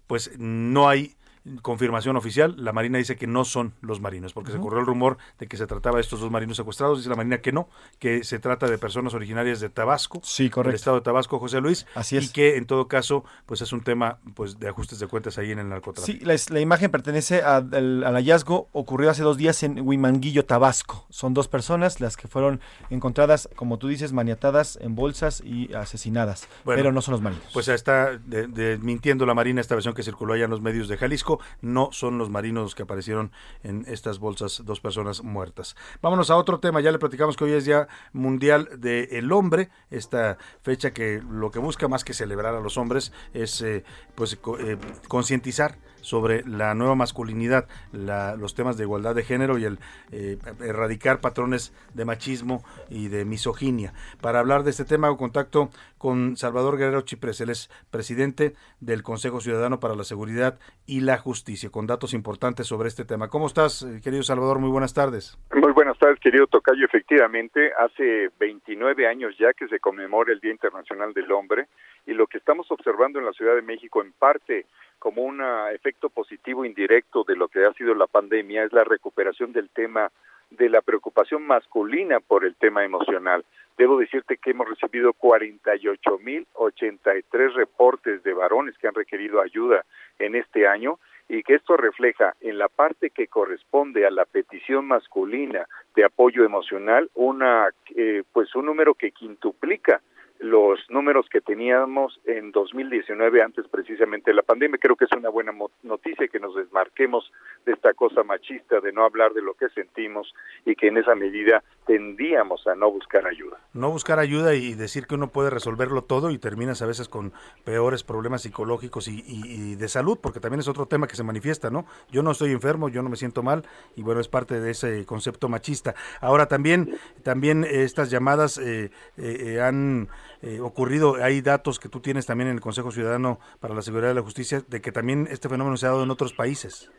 pues 0.08 0.32
no 0.38 0.90
hay 0.90 1.16
confirmación 1.62 2.16
oficial. 2.16 2.56
La 2.58 2.72
Marina 2.72 2.98
dice 2.98 3.16
que 3.16 3.28
no 3.28 3.44
son 3.46 3.74
los 3.82 4.00
marinos, 4.00 4.34
porque 4.34 4.52
se 4.52 4.60
corrió 4.60 4.80
el 4.80 4.86
rumor 4.86 5.18
de 5.40 5.48
que 5.48 5.58
se 5.58 5.68
trataba 5.68 5.98
de 5.98 6.02
estos 6.02 6.22
dos 6.22 6.32
marinos 6.32 6.58
secuestrados. 6.58 7.00
Dice 7.00 7.10
la 7.10 7.16
Marina 7.16 7.40
que 7.40 7.52
no, 7.52 7.68
que 8.00 8.24
se 8.24 8.40
trata 8.40 8.68
de 8.68 8.78
personas 8.78 9.14
originarias 9.14 9.60
de 9.60 9.70
Tabasco, 9.70 10.22
Sí, 10.24 10.50
correcto. 10.50 10.70
del 10.70 10.76
estado 10.76 10.98
de 10.98 11.04
Tabasco, 11.04 11.40
José 11.40 11.60
Luis, 11.62 11.86
Así 11.96 12.16
y 12.16 12.20
es. 12.20 12.32
que 12.32 12.56
en 12.58 12.66
todo 12.66 12.88
caso, 12.88 13.26
pues 13.46 13.62
es 13.62 13.74
un 13.74 13.82
tema 13.82 14.20
pues 14.36 14.60
de 14.60 14.70
ajustes 14.70 15.00
de 15.00 15.08
cuentas 15.08 15.38
ahí 15.38 15.52
en 15.52 15.60
el 15.60 15.70
narcotráfico. 15.70 16.18
Sí, 16.20 16.26
la, 16.26 16.36
la 16.50 16.60
imagen 16.62 16.92
pertenece 16.92 17.42
a- 17.42 17.58
al, 17.58 18.04
al 18.04 18.14
hallazgo 18.16 18.70
ocurrió 18.72 19.10
hace 19.10 19.24
dos 19.24 19.38
días 19.38 19.64
en 19.64 19.82
Huimanguillo, 19.86 20.46
Tabasco. 20.46 21.06
Son 21.10 21.34
dos 21.34 21.48
personas 21.48 22.00
las 22.00 22.16
que 22.18 22.28
fueron 22.28 22.62
encontradas, 22.90 23.50
como 23.56 23.78
tú 23.80 23.88
dices, 23.88 24.14
maniatadas 24.14 24.78
en 24.82 24.96
bolsas 24.96 25.42
y 25.46 25.74
asesinadas. 25.74 26.48
Bueno, 26.64 26.80
pero 26.80 26.92
no 26.92 27.02
son 27.02 27.14
los 27.14 27.22
marinos. 27.22 27.46
Pues 27.54 27.68
está 27.68 28.18
de- 28.18 28.48
desmintiendo 28.48 29.26
la 29.26 29.34
Marina 29.34 29.62
esta 29.62 29.76
versión 29.76 29.94
que 29.94 30.04
circuló 30.04 30.34
allá 30.34 30.46
en 30.46 30.52
los 30.52 30.62
medios 30.62 30.88
de 30.88 30.98
Jalisco. 30.98 31.33
No 31.62 31.90
son 31.92 32.18
los 32.18 32.30
marinos 32.30 32.64
los 32.64 32.76
que 32.76 32.84
aparecieron 32.84 33.32
en 33.64 33.86
estas 33.88 34.20
bolsas, 34.20 34.64
dos 34.66 34.80
personas 34.80 35.24
muertas. 35.24 35.76
Vámonos 36.02 36.30
a 36.30 36.36
otro 36.36 36.60
tema. 36.60 36.82
Ya 36.82 36.92
le 36.92 37.00
platicamos 37.00 37.38
que 37.38 37.46
hoy 37.46 37.54
es 37.54 37.66
Día 37.66 37.88
Mundial 38.12 38.70
del 38.78 39.32
Hombre. 39.32 39.70
Esta 39.90 40.38
fecha 40.62 40.92
que 40.92 41.22
lo 41.28 41.52
que 41.52 41.60
busca 41.60 41.88
más 41.88 42.04
que 42.04 42.14
celebrar 42.14 42.56
a 42.56 42.60
los 42.60 42.78
hombres 42.78 43.12
es 43.34 43.62
eh, 43.62 43.84
pues 44.16 44.38
eh, 44.60 44.78
concientizar 45.08 45.78
sobre 46.04 46.44
la 46.48 46.76
nueva 46.76 46.94
masculinidad, 46.94 47.68
la- 47.92 48.36
los 48.36 48.54
temas 48.54 48.78
de 48.78 48.84
igualdad 48.84 49.16
de 49.16 49.24
género 49.24 49.58
y 49.58 49.66
el 49.66 49.80
eh, 50.12 50.38
erradicar 50.62 51.20
patrones 51.20 51.74
de 51.96 52.06
machismo 52.06 52.64
y 52.90 53.08
de 53.08 53.26
misoginia. 53.26 53.94
Para 54.22 54.40
hablar 54.40 54.62
de 54.64 54.70
este 54.70 54.86
tema 54.86 55.08
hago 55.08 55.18
contacto 55.18 55.70
con 55.98 56.38
Salvador 56.38 56.78
Guerrero 56.78 57.02
Chiprés, 57.02 57.42
él 57.42 57.50
es 57.50 57.72
presidente 57.90 58.54
del 58.82 59.02
Consejo 59.04 59.40
Ciudadano 59.42 59.80
para 59.80 59.96
la 59.96 60.04
Seguridad 60.04 60.60
y 60.86 61.00
la 61.00 61.18
Justicia, 61.18 61.70
con 61.72 61.88
datos 61.88 62.14
importantes 62.14 62.68
sobre 62.68 62.90
este 62.90 63.06
tema. 63.06 63.30
¿Cómo 63.30 63.48
estás, 63.48 63.84
eh, 63.84 64.02
querido 64.04 64.22
Salvador? 64.24 64.60
Muy 64.60 64.70
buenas 64.70 64.94
tardes. 64.94 65.38
Muy 65.56 65.72
buenas 65.72 65.98
tardes, 65.98 66.20
querido 66.20 66.46
Tocayo. 66.48 66.86
Efectivamente, 66.86 67.72
hace 67.80 68.30
29 68.40 69.08
años 69.08 69.34
ya 69.40 69.54
que 69.54 69.68
se 69.70 69.80
conmemora 69.80 70.34
el 70.34 70.40
Día 70.42 70.52
Internacional 70.52 71.14
del 71.14 71.32
Hombre 71.32 71.68
y 72.06 72.14
lo 72.14 72.28
que 72.28 72.38
estamos 72.38 72.70
observando 72.70 73.20
en 73.20 73.26
la 73.26 73.32
Ciudad 73.32 73.56
de 73.56 73.62
México 73.62 74.02
en 74.02 74.12
parte 74.12 74.66
como 75.04 75.22
un 75.24 75.42
ah, 75.42 75.72
efecto 75.74 76.10
positivo 76.10 76.64
indirecto 76.64 77.26
de 77.28 77.36
lo 77.36 77.50
que 77.50 77.66
ha 77.66 77.74
sido 77.74 77.94
la 77.94 78.08
pandemia 78.08 78.64
es 78.64 78.72
la 78.72 78.86
recuperación 78.86 79.52
del 79.52 79.70
tema 79.70 80.10
de 80.50 80.70
la 80.70 80.80
preocupación 80.80 81.46
masculina 81.46 82.22
por 82.22 82.46
el 82.46 82.56
tema 82.56 82.86
emocional. 82.86 83.44
Debo 83.78 84.00
decirte 84.00 84.38
que 84.38 84.52
hemos 84.52 84.70
recibido 84.70 85.12
48.083 85.12 87.54
reportes 87.54 88.24
de 88.24 88.32
varones 88.32 88.78
que 88.78 88.88
han 88.88 88.94
requerido 88.94 89.42
ayuda 89.42 89.84
en 90.20 90.36
este 90.36 90.70
año 90.70 91.00
y 91.28 91.44
que 91.44 91.56
esto 91.56 91.76
refleja 91.76 92.34
en 92.40 92.58
la 92.58 92.70
parte 92.70 93.10
que 93.10 93.28
corresponde 93.28 94.06
a 94.06 94.10
la 94.10 94.24
petición 94.24 94.88
masculina 94.88 95.68
de 95.98 96.06
apoyo 96.06 96.46
emocional 96.46 97.10
una 97.14 97.68
eh, 97.94 98.24
pues 98.32 98.56
un 98.56 98.68
número 98.68 98.94
que 98.94 99.12
quintuplica 99.12 100.00
los 100.40 100.80
números 100.90 101.28
que 101.30 101.42
teníamos 101.42 102.20
en 102.26 102.52
2019 102.52 103.42
antes 103.42 103.66
precisamente 103.70 104.32
de 104.32 104.36
la 104.36 104.42
pandemia. 104.42 104.78
Creo 104.78 104.96
que 104.96 105.06
es 105.06 105.12
una 105.16 105.30
buena 105.30 105.54
noticia 105.84 106.28
que 106.28 106.40
nos 106.40 106.56
desmarquemos 106.56 107.32
de 107.66 107.74
esta 107.74 107.94
cosa 107.94 108.24
machista 108.24 108.82
de 108.82 108.92
no 108.92 109.06
hablar 109.06 109.34
de 109.34 109.42
lo 109.42 109.54
que 109.54 109.70
sentimos 109.70 110.34
y 110.66 110.76
que 110.76 110.88
en 110.88 110.98
esa 110.98 111.16
medida 111.16 111.64
tendíamos 111.86 112.68
a 112.68 112.76
no 112.76 112.92
buscar 112.92 113.26
ayuda. 113.26 113.58
No 113.74 113.92
buscar 113.92 114.20
ayuda 114.20 114.54
y 114.56 114.74
decir 114.74 115.08
que 115.08 115.16
uno 115.16 115.28
puede 115.28 115.50
resolverlo 115.50 116.04
todo 116.04 116.30
y 116.30 116.38
terminas 116.38 116.82
a 116.82 116.88
veces 116.88 117.08
con 117.08 117.34
peores 117.64 118.04
problemas 118.04 118.42
psicológicos 118.42 119.08
y, 119.08 119.24
y 119.26 119.76
de 119.76 119.88
salud, 119.88 120.18
porque 120.22 120.40
también 120.40 120.60
es 120.60 120.68
otro 120.68 120.88
tema 120.88 121.08
que 121.08 121.16
se 121.16 121.24
manifiesta, 121.24 121.70
¿no? 121.70 121.86
Yo 122.12 122.24
no 122.24 122.32
estoy 122.32 122.52
enfermo, 122.52 122.90
yo 122.90 123.02
no 123.02 123.10
me 123.10 123.16
siento 123.16 123.44
mal 123.44 123.64
y 123.96 124.04
bueno, 124.04 124.20
es 124.20 124.28
parte 124.28 124.60
de 124.60 124.72
ese 124.72 125.06
concepto 125.06 125.50
machista. 125.50 125.96
Ahora 126.20 126.48
también, 126.48 126.98
también 127.24 127.64
estas 127.64 128.10
llamadas 128.10 128.58
eh, 128.58 128.92
eh, 129.18 129.56
eh 129.56 129.62
han 129.62 130.10
eh, 130.42 130.60
ocurrido, 130.60 131.16
hay 131.16 131.42
datos 131.42 131.80
que 131.80 131.90
tú 131.90 132.00
tienes 132.00 132.26
también 132.26 132.50
en 132.50 132.56
el 132.56 132.62
Consejo 132.62 132.92
Ciudadano 132.92 133.40
para 133.60 133.74
la 133.74 133.82
Seguridad 133.82 134.10
de 134.10 134.16
la 134.16 134.22
Justicia, 134.22 134.62
de 134.68 134.82
que 134.82 134.92
también 134.92 135.28
este 135.30 135.50
fenómeno 135.50 135.78
se 135.78 135.86
ha 135.86 135.90
dado 135.90 136.04
en 136.04 136.12
otros 136.12 136.34
países. 136.34 136.92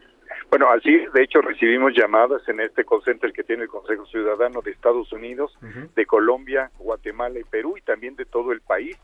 Bueno, 0.50 0.70
así, 0.70 1.04
de 1.12 1.22
hecho, 1.22 1.40
recibimos 1.40 1.92
llamadas 1.96 2.48
en 2.48 2.60
este 2.60 2.84
call 2.84 3.02
center 3.04 3.32
que 3.32 3.42
tiene 3.42 3.64
el 3.64 3.68
Consejo 3.68 4.06
Ciudadano 4.06 4.60
de 4.62 4.70
Estados 4.70 5.12
Unidos, 5.12 5.58
de 5.96 6.06
Colombia, 6.06 6.70
Guatemala 6.78 7.40
y 7.40 7.44
Perú 7.44 7.74
y 7.76 7.80
también 7.80 8.14
de 8.14 8.24
todo 8.24 8.52
el 8.52 8.60
país 8.60 8.96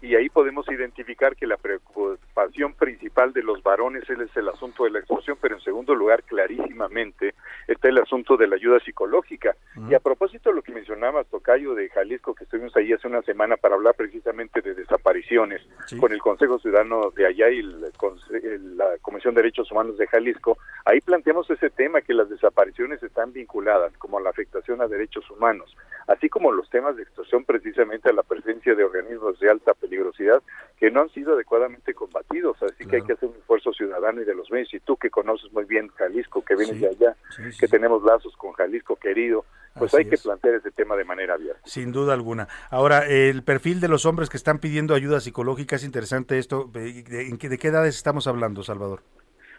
y 0.00 0.14
ahí 0.14 0.28
podemos 0.28 0.68
identificar 0.70 1.34
que 1.34 1.46
la 1.46 1.56
preocupación 1.56 2.72
principal 2.74 3.32
de 3.32 3.42
los 3.42 3.62
varones 3.62 4.08
es 4.08 4.36
el 4.36 4.48
asunto 4.48 4.84
de 4.84 4.90
la 4.90 5.00
extorsión, 5.00 5.36
pero 5.40 5.56
en 5.56 5.60
segundo 5.60 5.94
lugar, 5.94 6.22
clarísimamente, 6.22 7.34
está 7.66 7.88
el 7.88 7.98
asunto 7.98 8.36
de 8.36 8.46
la 8.46 8.56
ayuda 8.56 8.78
psicológica. 8.80 9.56
Y 9.88 9.94
a 9.94 10.00
propósito 10.00 10.50
de 10.50 10.56
lo 10.56 10.62
que 10.62 10.72
mencionabas, 10.72 11.26
Tocayo, 11.26 11.74
de 11.74 11.88
Jalisco, 11.88 12.34
que 12.34 12.44
estuvimos 12.44 12.76
ahí 12.76 12.92
hace 12.92 13.08
una 13.08 13.22
semana 13.22 13.56
para 13.56 13.74
hablar 13.74 13.94
precisamente 13.94 14.60
de 14.60 14.74
desapariciones 14.74 15.62
con 15.98 16.12
el 16.12 16.20
Consejo 16.20 16.58
Ciudadano 16.58 17.10
de 17.10 17.26
allá 17.26 17.48
y 17.50 17.62
la 17.62 18.98
Comisión 19.02 19.34
de 19.34 19.42
Derechos 19.42 19.70
Humanos 19.72 19.98
de 19.98 20.06
Jalisco, 20.06 20.58
ahí 20.84 21.00
planteamos 21.00 21.50
ese 21.50 21.70
tema, 21.70 22.02
que 22.02 22.14
las 22.14 22.28
desapariciones 22.28 23.02
están 23.02 23.32
vinculadas 23.32 23.92
como 23.98 24.20
la 24.20 24.30
afectación 24.30 24.80
a 24.80 24.86
derechos 24.86 25.28
humanos, 25.30 25.76
así 26.06 26.28
como 26.28 26.52
los 26.52 26.70
temas 26.70 26.96
de 26.96 27.02
extorsión 27.02 27.44
precisamente 27.44 28.10
a 28.10 28.12
la 28.12 28.22
presencia 28.22 28.74
de 28.74 28.84
organismos 28.84 29.38
de 29.40 29.50
alta 29.50 29.74
peligrosidad 29.88 30.42
que 30.78 30.90
no 30.90 31.00
han 31.02 31.08
sido 31.10 31.34
adecuadamente 31.34 31.92
combatidos. 31.94 32.56
Así 32.62 32.86
que 32.86 32.96
hay 32.96 33.02
que 33.02 33.14
hacer 33.14 33.28
un 33.28 33.36
esfuerzo 33.36 33.72
ciudadano 33.72 34.22
y 34.22 34.24
de 34.24 34.34
los 34.34 34.50
medios. 34.50 34.72
Y 34.74 34.80
tú 34.80 34.96
que 34.96 35.10
conoces 35.10 35.52
muy 35.52 35.64
bien 35.64 35.88
Jalisco, 35.88 36.44
que 36.44 36.54
vienes 36.54 36.80
de 36.80 36.88
allá, 36.88 37.16
que 37.58 37.66
tenemos 37.66 38.02
lazos 38.04 38.36
con 38.36 38.52
Jalisco 38.52 38.96
querido, 38.96 39.44
pues 39.76 39.92
hay 39.94 40.04
que 40.04 40.16
plantear 40.16 40.54
ese 40.54 40.70
tema 40.70 40.96
de 40.96 41.04
manera 41.04 41.34
abierta. 41.34 41.60
Sin 41.64 41.92
duda 41.92 42.12
alguna. 42.12 42.48
Ahora, 42.70 43.06
el 43.06 43.42
perfil 43.42 43.80
de 43.80 43.88
los 43.88 44.06
hombres 44.06 44.28
que 44.28 44.36
están 44.36 44.58
pidiendo 44.58 44.94
ayuda 44.94 45.20
psicológica 45.20 45.76
es 45.76 45.84
interesante 45.84 46.38
esto. 46.38 46.70
¿De, 46.72 47.02
de 47.02 47.58
qué 47.58 47.68
edades 47.68 47.96
estamos 47.96 48.26
hablando, 48.26 48.62
Salvador? 48.62 49.00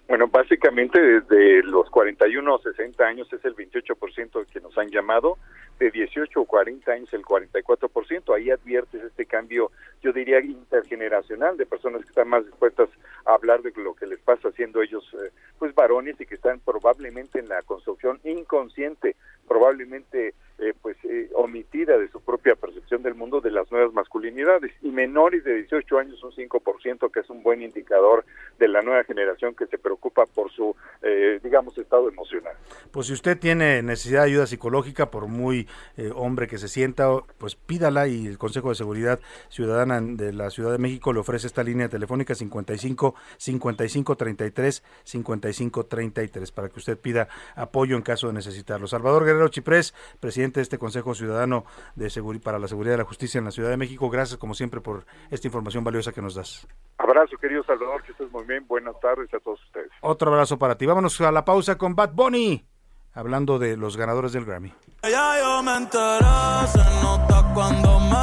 Bueno, 0.10 0.28
básicamente 0.28 1.00
desde 1.00 1.62
los 1.62 1.88
41 1.92 2.56
o 2.56 2.60
60 2.60 3.06
años 3.06 3.32
es 3.32 3.46
el 3.46 3.56
28% 3.56 4.48
que 4.48 4.60
nos 4.60 4.76
han 4.76 4.90
llamado, 4.90 5.38
de 5.78 5.92
18 5.92 6.42
o 6.42 6.46
40 6.46 6.92
años 6.92 7.14
el 7.14 7.22
44%. 7.22 8.36
Ahí 8.36 8.50
adviertes 8.50 9.04
este 9.04 9.28
cambio, 9.28 9.72
yo 10.02 10.12
diría 10.12 10.40
intergeneracional, 10.40 11.58
de 11.58 11.68
personas 11.68 12.02
que 12.02 12.10
están 12.10 12.28
más 12.28 12.44
dispuestas 12.44 12.90
a 13.28 13.36
hablar 13.36 13.62
de 13.62 13.72
lo 13.76 13.94
que 13.94 14.08
les 14.08 14.20
pasa 14.22 14.52
siendo 14.54 14.82
ellos 14.82 15.08
eh, 15.14 15.30
pues 15.60 15.76
varones 15.76 16.20
y 16.20 16.26
que 16.26 16.34
están 16.34 16.60
probablemente 16.60 17.38
en 17.38 17.48
la 17.48 17.62
construcción 17.62 18.20
inconsciente, 18.24 19.16
probablemente 19.48 20.34
eh, 20.62 20.74
pues 20.82 20.98
eh, 21.06 21.30
omitida 21.36 21.98
de 21.98 22.10
su 22.10 22.20
propia 22.20 22.56
percepción 22.56 23.02
del 23.02 23.16
mundo 23.16 23.40
de 23.40 23.50
las 23.50 23.72
nuevas 23.72 23.94
masculinidades 23.94 24.72
y 24.82 24.90
menores 24.90 25.44
de 25.46 25.56
18 25.56 26.00
años 26.00 26.22
un 26.22 26.32
5% 26.32 27.12
que 27.12 27.22
es 27.22 27.30
un 27.30 27.44
buen 27.44 27.62
indicador 27.62 28.26
de 28.58 28.68
la 28.68 28.82
nueva 28.82 29.06
generación 29.06 29.56
que 29.56 29.68
se 29.68 29.78
preocupa 29.78 30.26
por 30.26 30.52
su 30.52 30.76
eh, 31.02 31.40
digamos 31.42 31.78
estado 31.78 32.10
emocional. 32.10 32.54
Pues 32.92 33.08
si 33.08 33.14
usted 33.14 33.40
tiene 33.40 33.82
necesidad 33.82 34.24
de 34.24 34.32
ayuda 34.32 34.48
psicológica 34.48 35.10
por 35.10 35.28
muy 35.28 35.68
hombre 36.16 36.48
que 36.48 36.58
se 36.58 36.68
sienta 36.68 37.08
pues 37.38 37.56
pídala 37.56 38.08
y 38.08 38.28
el 38.28 38.38
Consejo 38.38 38.70
de 38.70 38.76
Seguridad 38.76 39.20
Ciudadana 39.48 40.02
de 40.02 40.34
la 40.34 40.50
Ciudad 40.50 40.72
de 40.72 40.78
México 40.78 41.14
le 41.14 41.20
ofrece 41.20 41.48
esta 41.48 41.64
línea 41.64 41.88
telefónica 41.88 42.36
55 42.36 43.16
55 43.38 44.16
33 44.18 44.84
55 45.04 45.86
33 45.86 46.52
para 46.52 46.68
que 46.68 46.80
usted 46.80 46.98
pida 46.98 47.30
apoyo 47.56 47.96
en 47.96 48.02
caso 48.02 48.28
de 48.28 48.34
necesitarlo. 48.34 48.88
Salvador 48.88 49.24
Guerrero 49.24 49.48
Chiprés, 49.48 49.94
presidente 50.20 50.49
de 50.58 50.64
este 50.64 50.78
Consejo 50.78 51.14
Ciudadano 51.14 51.66
de 51.96 52.10
para 52.44 52.60
la 52.60 52.68
Seguridad 52.68 52.94
de 52.94 52.98
la 53.00 53.04
Justicia 53.06 53.38
en 53.38 53.46
la 53.46 53.52
Ciudad 53.52 53.70
de 53.70 53.78
México. 53.78 54.10
Gracias, 54.10 54.38
como 54.38 54.54
siempre, 54.54 54.82
por 54.82 55.06
esta 55.30 55.48
información 55.48 55.84
valiosa 55.84 56.12
que 56.12 56.22
nos 56.22 56.36
das. 56.36 56.68
Abrazo, 56.98 57.38
querido 57.38 57.64
Salvador, 57.64 58.04
que 58.04 58.12
estés 58.12 58.32
muy 58.32 58.44
bien. 58.46 58.66
Buenas 58.68 59.00
tardes 59.00 59.34
a 59.34 59.40
todos 59.40 59.62
ustedes. 59.66 59.90
Otro 60.02 60.32
abrazo 60.32 60.58
para 60.58 60.76
ti. 60.76 60.86
Vámonos 60.86 61.20
a 61.22 61.32
la 61.32 61.46
pausa 61.46 61.78
con 61.78 61.96
Bad 61.96 62.14
Bunny, 62.14 62.66
hablando 63.14 63.60
de 63.60 63.78
los 63.78 63.96
ganadores 63.96 64.34
del 64.34 64.46
Grammy. 64.46 64.74
Ya 65.04 65.40
yo 65.40 65.64
me 65.64 65.78
enteré, 65.78 66.68
se 66.68 67.02
nota 67.02 67.52
cuando 67.54 68.00
me 68.00 68.16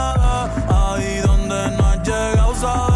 ahí 0.74 1.20
donde 1.20 1.76
no 1.76 1.86
has 1.86 2.02
llegado, 2.06 2.54
sabes 2.54 2.95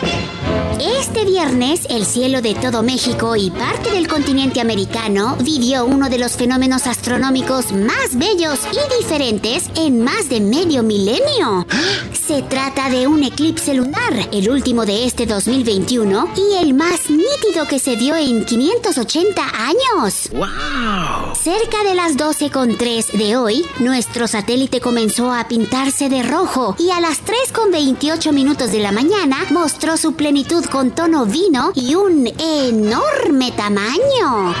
Este 0.79 1.25
viernes, 1.25 1.81
el 1.89 2.05
cielo 2.05 2.41
de 2.41 2.55
todo 2.55 2.81
México 2.81 3.35
y 3.35 3.51
parte 3.51 3.91
del 3.91 4.07
continente 4.07 4.61
americano 4.61 5.37
vivió 5.41 5.85
uno 5.85 6.09
de 6.09 6.17
los 6.17 6.33
fenómenos 6.33 6.87
astronómicos 6.87 7.71
más 7.71 8.15
bellos 8.15 8.59
y 8.71 9.01
diferentes 9.01 9.69
en 9.75 10.03
más 10.03 10.29
de 10.29 10.39
medio 10.39 10.81
milenio. 10.81 11.67
Se 12.11 12.41
trata 12.43 12.89
de 12.89 13.07
un 13.07 13.23
eclipse 13.23 13.73
lunar, 13.73 14.29
el 14.31 14.49
último 14.49 14.85
de 14.85 15.05
este 15.05 15.25
2021 15.25 16.29
y 16.35 16.63
el 16.63 16.73
más 16.73 17.09
nítido 17.09 17.67
que 17.67 17.77
se 17.77 17.95
dio 17.95 18.15
en 18.15 18.45
580 18.45 19.41
años. 19.43 20.29
¡Wow! 20.31 21.35
Cerca 21.35 21.83
de 21.83 21.95
las 21.95 22.17
12.3 22.17 23.11
de 23.13 23.37
hoy, 23.37 23.65
nuestro 23.79 24.27
satélite 24.27 24.79
comenzó 24.79 25.31
a 25.31 25.47
pintarse 25.47 26.09
de 26.09 26.23
rojo 26.23 26.75
y 26.79 26.89
a 26.91 26.99
las 26.99 27.21
3.28 27.23 28.31
minutos 28.31 28.71
de 28.71 28.79
la 28.79 28.91
mañana 28.91 29.37
mostró 29.51 29.97
su 29.97 30.13
plenitud 30.13 30.40
con 30.71 30.91
tono 30.91 31.25
vino 31.25 31.71
y 31.75 31.93
un 31.93 32.27
enorme 32.39 33.51
tamaño. 33.51 34.53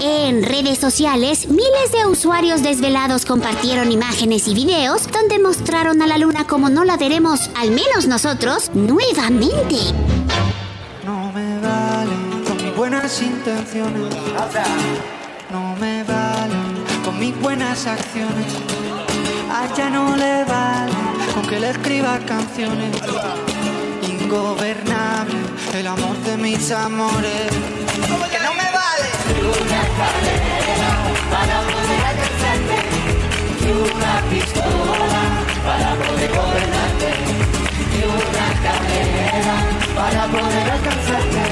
En 0.00 0.42
redes 0.42 0.78
sociales, 0.78 1.48
miles 1.48 1.92
de 1.92 2.06
usuarios 2.06 2.62
desvelados 2.62 3.24
compartieron 3.24 3.92
imágenes 3.92 4.48
y 4.48 4.54
videos 4.54 5.10
donde 5.12 5.38
mostraron 5.38 6.02
a 6.02 6.06
la 6.08 6.18
luna 6.18 6.46
como 6.46 6.68
no 6.70 6.84
la 6.84 6.96
veremos, 6.96 7.50
al 7.56 7.70
menos 7.70 8.08
nosotros, 8.08 8.72
nuevamente. 8.74 9.76
No 11.04 11.30
me 11.32 11.60
vale 11.60 12.44
con 12.44 12.56
mis 12.64 12.76
buenas 12.76 13.22
intenciones. 13.22 14.14
No 15.52 15.76
me 15.76 16.02
vale 16.02 16.54
con 17.04 17.18
mis 17.20 17.40
buenas 17.40 17.86
acciones. 17.86 18.52
A 19.52 19.72
ella 19.72 19.90
no 19.90 20.16
le 20.16 20.44
vale, 20.44 20.92
aunque 21.36 21.60
le 21.60 21.70
escriba 21.70 22.18
canciones. 22.26 23.51
Ingobernable, 24.32 25.40
el 25.74 25.86
amor 25.86 26.16
de 26.24 26.38
mis 26.38 26.70
amores. 26.70 27.50
Que 28.30 28.38
no 28.38 28.54
me 28.54 28.68
vale. 28.80 29.10
Una 29.42 29.82
cadena 30.00 30.90
para 31.30 31.56
poder 31.68 32.02
alcanzarte 32.12 32.78
y 33.60 33.70
una 33.92 34.14
pistola 34.30 35.22
para 35.66 35.90
poder 35.96 36.30
gobernarte 36.30 37.10
y 37.92 38.00
una 38.08 38.48
cadena 38.64 39.56
para 39.94 40.22
poder 40.28 40.66
alcanzarte 40.70 41.44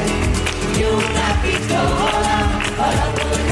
y 0.73 0.82
una 0.82 1.28
pistola 1.43 2.36
para 2.78 3.05
poder 3.12 3.49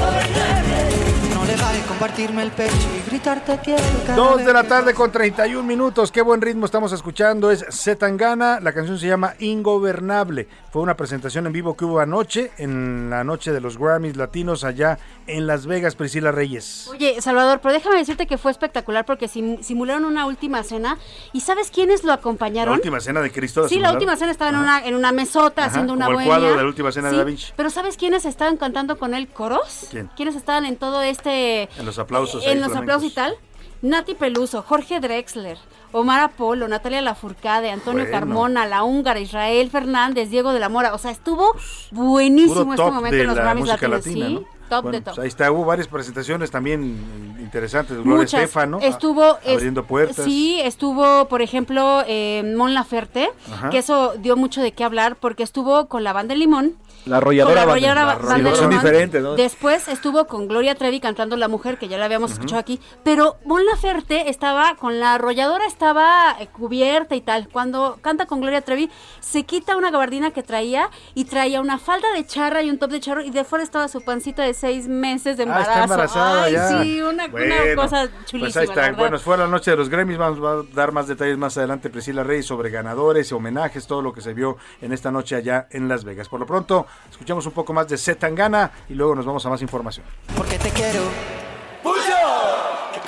compartirme 2.03 2.43
el 2.45 2.53
pecho 2.53 2.77
y 2.97 3.11
gritarte 3.11 3.59
quiero 3.65 3.83
Dos 4.15 4.45
de 4.45 4.53
la 4.53 4.63
tarde 4.63 4.95
con 4.95 5.11
31 5.11 5.65
minutos. 5.67 6.13
Qué 6.13 6.23
buen 6.23 6.41
ritmo 6.41 6.65
estamos 6.65 6.93
escuchando. 6.93 7.51
Es 7.51 7.65
Zetangana. 7.73 8.61
La 8.61 8.73
canción 8.73 8.99
se 9.01 9.09
llama 9.09 9.35
Ingobernable. 9.41 10.47
Fue 10.71 10.81
una 10.83 10.97
presentación 10.97 11.47
en 11.49 11.53
vivo 11.53 11.77
que 11.77 11.85
hubo 11.85 11.99
anoche, 11.99 12.53
en 12.59 13.11
la 13.11 13.25
noche 13.25 13.51
de 13.53 13.61
los 13.61 13.79
Grammys 13.79 14.17
latinos 14.17 14.63
allá 14.63 14.99
en 15.27 15.47
Las 15.49 15.67
Vegas, 15.67 15.97
Priscila 15.97 16.31
Reyes. 16.31 16.87
Oye, 16.89 17.21
Salvador, 17.21 17.59
pero 17.61 17.75
déjame 17.75 17.97
decirte 17.97 18.27
que 18.29 18.39
fue 18.39 18.53
espectacular 18.53 19.05
porque 19.05 19.27
sim- 19.27 19.61
simularon 19.63 20.05
una 20.05 20.27
última 20.27 20.63
cena. 20.63 20.99
¿Y 21.33 21.41
sabes 21.41 21.71
quiénes 21.73 22.03
lo 22.05 22.09
La 22.09 22.15
acompañaron? 22.15 22.75
última 22.75 23.01
cena 23.01 23.21
de 23.21 23.33
Cristo. 23.33 23.69
Sí, 23.69 23.79
la 23.81 23.93
última 23.93 24.15
cena 24.17 24.31
estaba 24.31 24.51
en 24.51 24.57
una, 24.57 24.87
en 24.87 24.95
una 24.95 25.11
mesota 25.11 25.63
Ajá, 25.63 25.71
haciendo 25.71 25.95
una 25.95 26.07
como 26.07 26.21
el 26.21 26.27
bohemia. 26.27 26.39
cuadro 26.47 26.57
de 26.57 26.63
la 26.63 26.69
última 26.69 26.93
cena 26.93 27.11
de 27.11 27.17
Da 27.17 27.25
Vinci. 27.25 27.53
Pero 27.57 27.71
¿sabes 27.71 27.97
quiénes 27.97 28.25
estaban 28.25 28.57
cantando 28.57 28.99
con 28.99 29.15
él 29.15 29.27
coros? 29.29 29.89
¿Quién? 29.91 30.09
¿Quiénes 30.17 30.37
estaban 30.37 30.65
en 30.65 30.77
todo 30.77 31.03
este... 31.03 31.69
En 31.79 31.88
los 31.89 31.99
aplausos. 31.99 32.45
en 32.47 32.61
los 32.61 32.69
flamencos. 32.71 32.77
aplausos 32.83 33.11
y 33.11 33.15
tal? 33.15 33.35
Nati 33.81 34.15
Peluso, 34.15 34.63
Jorge 34.63 34.99
Drexler, 34.99 35.57
Omar 35.93 36.21
Apolo, 36.21 36.67
Natalia 36.67 37.01
Lafourcade, 37.01 37.71
Antonio 37.71 38.03
Bueno. 38.05 38.19
Carmona, 38.19 38.67
La 38.67 38.83
Húngara, 38.83 39.21
Israel 39.21 39.71
Fernández, 39.71 40.31
Diego 40.31 40.53
de 40.53 40.59
la 40.61 40.69
Mora. 40.69 40.95
O 40.95 40.99
sea, 40.99 41.11
estuvo 41.13 41.55
buenísimo 41.93 42.73
este 42.75 42.91
momento 42.91 43.17
en 43.17 43.27
los 43.29 43.37
la 43.37 43.43
Grammys 43.43 43.67
Latinos. 43.69 43.91
latina, 44.07 44.27
sí, 44.27 44.35
¿no? 44.35 44.41
top 44.69 44.83
Bueno, 44.83 44.91
de 44.99 45.01
top. 45.05 45.15
pues 45.15 45.19
ahí 45.23 45.29
está, 45.29 45.51
hubo 45.51 45.65
varias 45.65 45.89
presentaciones 45.89 46.51
también 46.51 47.37
interesantes. 47.41 47.97
Gloria 47.97 48.17
Muchas. 48.19 48.41
Estefano. 48.43 48.79
Estuvo 48.83 49.39
es- 49.45 49.55
abriendo 49.55 49.85
puertas. 49.85 50.25
Sí, 50.25 50.61
estuvo, 50.63 51.27
por 51.29 51.41
ejemplo, 51.41 52.03
eh, 52.07 52.43
Mon 52.57 52.75
Laferte, 52.75 53.31
Ajá. 53.51 53.71
que 53.71 53.79
eso 53.79 54.15
dio 54.19 54.37
mucho 54.37 54.61
de 54.61 54.73
qué 54.73 54.85
hablar 54.85 55.17
porque 55.17 55.43
estuvo 55.43 55.87
con 55.89 56.05
la 56.05 56.13
banda 56.13 56.35
de 56.35 56.39
Limón. 56.41 56.75
La 57.07 57.19
arrolladora 57.19 57.65
Con 57.65 57.81
la 57.81 58.13
arrolladora 58.13 58.57
Son 58.57 58.71
diferentes, 58.71 59.23
¿no? 59.23 59.35
Después 59.35 59.89
estuvo 59.89 60.27
con 60.27 60.47
Gloria 60.49 60.75
Trevi 60.75 61.01
cantando 61.01 61.37
La 61.37 61.49
Mujer, 61.49 61.79
que 61.79 61.89
ya 61.89 61.97
la 61.99 62.05
habíamos 62.05 62.33
escuchado 62.33 62.61
aquí. 62.61 62.81
Pero 63.03 63.37
Mon 63.45 63.65
Laferte 63.65 64.29
estaba 64.29 64.77
con 64.77 65.01
la 65.01 65.15
arrolladora, 65.15 65.67
estaba 65.67 66.37
eh, 66.41 66.49
cubierta 66.49 67.15
y 67.17 67.21
tal. 67.21 67.49
Cuando 67.49 67.99
canta 68.03 68.27
con 68.27 68.41
Gloria 68.41 68.61
Trevi, 68.63 68.91
se 69.21 69.45
quita 69.45 69.77
una 69.77 69.91
gabardina 69.91 70.31
que 70.33 70.43
traía 70.43 70.91
y 71.15 71.25
traía 71.25 71.61
una 71.61 71.79
falda 71.79 72.13
de 72.13 72.27
charra 72.27 72.63
y 72.63 72.71
un 72.71 72.79
top 72.79 72.91
de 72.91 73.01
charro. 73.01 73.23
Y 73.23 73.31
de 73.31 73.45
fuera 73.45 73.65
estaba 73.65 73.89
su 73.89 74.03
pancita 74.03 74.43
de 74.43 74.55
seis 74.55 74.89
meses 74.89 75.37
de 75.37 75.45
Ah, 75.45 75.47
embarazo. 75.47 75.71
está 75.71 75.83
embarazada 75.85 76.43
Ay, 76.45 76.53
ya. 76.53 76.69
sí, 76.83 77.01
una, 77.01 77.25
una 77.25 77.29
Bueno, 77.29 77.55
cosa 77.77 78.09
chulísima. 78.27 78.41
Pues 78.41 78.57
ahí 78.57 78.65
está. 78.65 78.81
verdad. 78.83 78.99
Bueno, 78.99 79.19
fue 79.19 79.39
la 79.39 79.47
noche 79.47 79.71
de 79.71 79.77
los 79.77 79.89
Grammys. 79.89 80.19
Vamos 80.19 80.39
a 80.69 80.75
dar 80.75 80.93
más 80.93 81.07
detalles 81.09 81.39
más 81.39 81.57
adelante, 81.57 81.91
Priscila 81.91 82.23
Reyes, 82.25 82.47
sobre 82.47 82.71
ganadores, 82.71 83.33
homenajes, 83.33 83.87
todo 83.87 84.03
lo 84.03 84.13
que 84.13 84.21
se 84.21 84.35
vio 84.35 84.57
en 84.83 84.93
esta 84.93 85.11
noche 85.11 85.37
allá 85.37 85.69
en 85.71 85.89
Las 85.89 86.05
Vegas. 86.05 86.29
Por 86.29 86.41
lo 86.41 86.47
pronto, 86.47 86.87
escuchamos 87.11 87.47
un 87.47 87.53
poco 87.53 87.73
más 87.73 87.89
de 87.89 87.99
Zetangana 87.99 88.71
y 88.89 88.95
luego 88.95 89.15
nos 89.15 89.27
vamos 89.27 89.45
a 89.45 89.51
más 89.51 89.63
información. 89.63 90.07
Porque 90.37 90.59
te 90.59 90.71
quiero. 90.71 91.03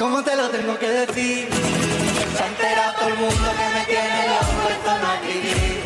¿Cómo 0.01 0.25
te 0.25 0.35
lo 0.35 0.49
tengo 0.49 0.79
que 0.79 0.89
decir? 0.89 1.49
Se 1.51 2.47
entera 2.47 2.95
todo 2.99 3.09
el 3.09 3.17
mundo 3.17 3.35
que 3.35 3.79
me 3.79 3.85
tiene 3.85 4.29
loco 4.29 4.71
esto 4.71 4.99
no 4.99 5.13
es 5.13 5.23
vivir. 5.23 5.81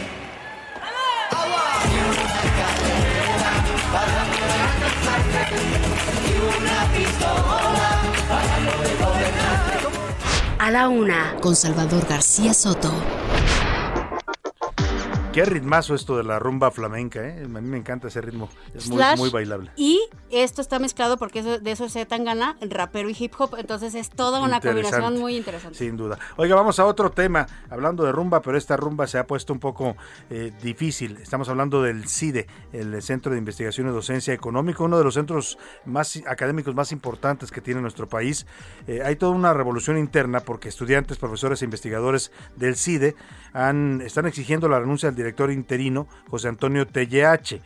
A 10.60 10.70
la 10.70 10.88
una, 10.88 11.34
con 11.40 11.56
Salvador 11.56 12.06
García 12.06 12.54
Soto. 12.54 12.92
Qué 15.34 15.44
ritmazo 15.44 15.96
esto 15.96 16.16
de 16.16 16.22
la 16.22 16.38
rumba 16.38 16.70
flamenca, 16.70 17.20
¿eh? 17.26 17.42
A 17.44 17.48
mí 17.48 17.68
me 17.68 17.76
encanta 17.76 18.06
ese 18.06 18.20
ritmo. 18.20 18.48
Es 18.72 18.86
muy, 18.86 18.98
Slash. 18.98 19.18
muy 19.18 19.30
bailable. 19.30 19.68
Y 19.74 20.00
esto 20.30 20.60
está 20.60 20.78
mezclado 20.78 21.16
porque 21.16 21.40
eso- 21.40 21.58
de 21.58 21.72
eso 21.72 21.88
se 21.88 22.06
tan 22.06 22.24
gana 22.24 22.56
rapero 22.60 23.10
y 23.10 23.16
hip 23.18 23.32
hop. 23.38 23.56
Entonces 23.58 23.96
es 23.96 24.10
toda 24.10 24.40
una 24.40 24.60
combinación 24.60 25.18
muy 25.18 25.36
interesante. 25.36 25.76
Sin 25.76 25.96
duda. 25.96 26.20
Oiga, 26.36 26.54
vamos 26.54 26.78
a 26.78 26.84
otro 26.84 27.10
tema, 27.10 27.48
hablando 27.68 28.04
de 28.04 28.12
rumba, 28.12 28.42
pero 28.42 28.56
esta 28.56 28.76
rumba 28.76 29.08
se 29.08 29.18
ha 29.18 29.26
puesto 29.26 29.52
un 29.52 29.58
poco 29.58 29.96
eh, 30.30 30.52
difícil. 30.62 31.16
Estamos 31.16 31.48
hablando 31.48 31.82
del 31.82 32.06
CIDE, 32.08 32.46
el 32.72 33.02
Centro 33.02 33.32
de 33.32 33.38
Investigación 33.38 33.88
y 33.88 33.90
Docencia 33.90 34.32
Económica, 34.32 34.84
uno 34.84 34.98
de 34.98 35.02
los 35.04 35.14
centros 35.14 35.58
más 35.84 36.16
académicos 36.28 36.76
más 36.76 36.92
importantes 36.92 37.50
que 37.50 37.60
tiene 37.60 37.80
nuestro 37.80 38.08
país. 38.08 38.46
Eh, 38.86 39.02
hay 39.04 39.16
toda 39.16 39.32
una 39.32 39.52
revolución 39.52 39.98
interna 39.98 40.38
porque 40.40 40.68
estudiantes, 40.68 41.18
profesores 41.18 41.60
e 41.60 41.64
investigadores 41.64 42.30
del 42.54 42.76
CIDE 42.76 43.16
han, 43.52 44.00
están 44.00 44.26
exigiendo 44.26 44.68
la 44.68 44.78
renuncia 44.78 45.10
del 45.10 45.23
director 45.24 45.50
interino, 45.50 46.06
José 46.28 46.48
Antonio 46.48 46.86
TLH. 46.86 47.60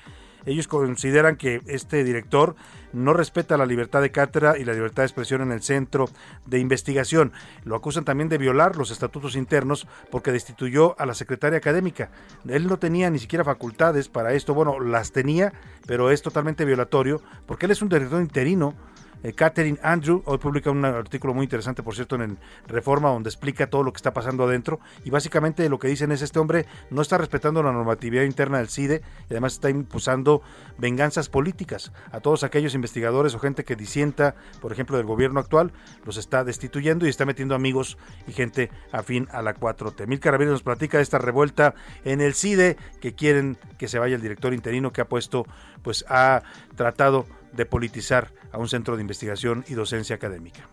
Ellos 0.47 0.69
consideran 0.69 1.37
que 1.37 1.61
este 1.67 2.05
director 2.05 2.55
no 2.93 3.13
respeta 3.13 3.59
la 3.59 3.67
libertad 3.67 4.01
de 4.01 4.11
cátedra 4.11 4.57
y 4.57 4.65
la 4.65 4.73
libertad 4.73 5.03
de 5.03 5.09
expresión 5.09 5.43
en 5.43 5.53
el 5.53 5.63
centro 5.63 6.09
de 6.47 6.59
investigación. 6.59 7.33
Lo 7.65 7.77
acusan 7.77 8.05
también 8.05 8.29
de 8.29 8.39
violar 8.39 8.77
los 8.77 8.91
estatutos 8.91 9.37
internos 9.37 9.87
porque 10.11 10.33
destituyó 10.33 10.99
a 10.99 11.05
la 11.05 11.15
secretaria 11.15 11.59
académica. 11.59 12.11
Él 12.49 12.67
no 12.67 12.79
tenía 12.79 13.11
ni 13.11 13.19
siquiera 13.19 13.45
facultades 13.45 14.09
para 14.09 14.33
esto. 14.33 14.55
Bueno, 14.55 14.81
las 14.81 15.13
tenía, 15.13 15.53
pero 15.87 16.11
es 16.11 16.23
totalmente 16.23 16.65
violatorio 16.65 17.21
porque 17.45 17.67
él 17.67 17.73
es 17.73 17.83
un 17.83 17.91
director 17.91 18.23
interino. 18.23 18.75
Eh, 19.23 19.33
Catherine 19.33 19.79
Andrew 19.83 20.23
hoy 20.27 20.39
publica 20.39 20.71
un 20.71 20.85
artículo 20.85 21.35
muy 21.35 21.45
interesante, 21.45 21.83
por 21.83 21.95
cierto, 21.95 22.17
en 22.17 22.39
Reforma, 22.67 23.09
donde 23.09 23.29
explica 23.29 23.69
todo 23.69 23.83
lo 23.83 23.93
que 23.93 23.97
está 23.97 24.13
pasando 24.13 24.45
adentro. 24.45 24.81
Y 25.05 25.11
básicamente 25.11 25.69
lo 25.69 25.79
que 25.79 25.89
dicen 25.89 26.13
es 26.13 26.23
este 26.23 26.39
hombre 26.39 26.67
no 26.91 27.03
está 27.03 27.19
respetando 27.19 27.63
la 27.63 27.73
normatividad 27.73 28.23
interna 28.23 28.59
del 28.59 28.69
CIDE 28.69 29.03
y 29.29 29.33
además 29.33 29.55
está 29.55 29.71
impulsando 29.71 30.43
venganzas 30.79 31.29
políticas 31.29 31.93
a 32.13 32.21
todos 32.21 32.45
aquellos 32.45 32.75
investigadores 32.75 33.35
o 33.35 33.41
gente 33.41 33.65
que 33.65 33.77
disienta, 33.77 34.37
por 34.61 34.73
ejemplo, 34.73 34.97
del 34.97 35.07
gobierno 35.07 35.41
actual, 35.41 35.73
los 36.05 36.17
está 36.17 36.45
destituyendo 36.45 37.07
y 37.07 37.09
está 37.09 37.27
metiendo 37.27 37.55
amigos 37.55 37.99
y 38.27 38.33
gente 38.33 38.71
afín 38.93 39.29
a 39.33 39.43
la 39.43 39.55
4T. 39.55 40.07
Mil 40.07 40.21
Carabineros 40.21 40.59
nos 40.59 40.63
platica 40.63 40.99
de 40.99 41.03
esta 41.03 41.19
revuelta 41.19 41.75
en 42.05 42.21
el 42.21 42.35
CIDE 42.35 42.77
que 43.01 43.15
quieren 43.15 43.59
que 43.79 43.89
se 43.89 43.99
vaya 43.99 44.17
el 44.17 44.23
director 44.23 44.55
interino 44.55 44.93
que 44.93 45.01
ha 45.01 45.09
puesto, 45.09 45.47
pues 45.83 46.05
ha 46.09 46.43
tratado 46.77 47.27
de 47.53 47.67
politizar 47.67 48.33
a 48.53 48.59
un 48.59 48.69
centro 48.69 48.97
de 48.97 49.03
investigación 49.03 49.65
y 49.69 49.75
docencia 49.75 50.17
académica. 50.17 50.69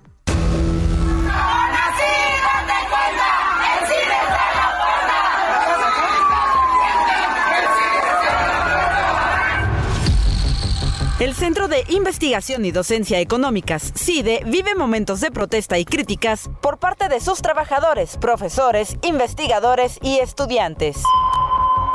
El 11.17 11.33
Centro 11.33 11.69
de 11.69 11.85
Investigación 11.87 12.65
y 12.65 12.71
Docencia 12.71 13.21
Económicas, 13.21 13.93
CIDE, 13.95 14.43
vive 14.45 14.75
momentos 14.75 15.21
de 15.21 15.31
protesta 15.31 15.79
y 15.79 15.85
críticas 15.85 16.49
por 16.61 16.77
parte 16.77 17.07
de 17.07 17.21
sus 17.21 17.41
trabajadores, 17.41 18.17
profesores, 18.17 18.97
investigadores 19.01 19.97
y 20.01 20.19
estudiantes. 20.19 20.97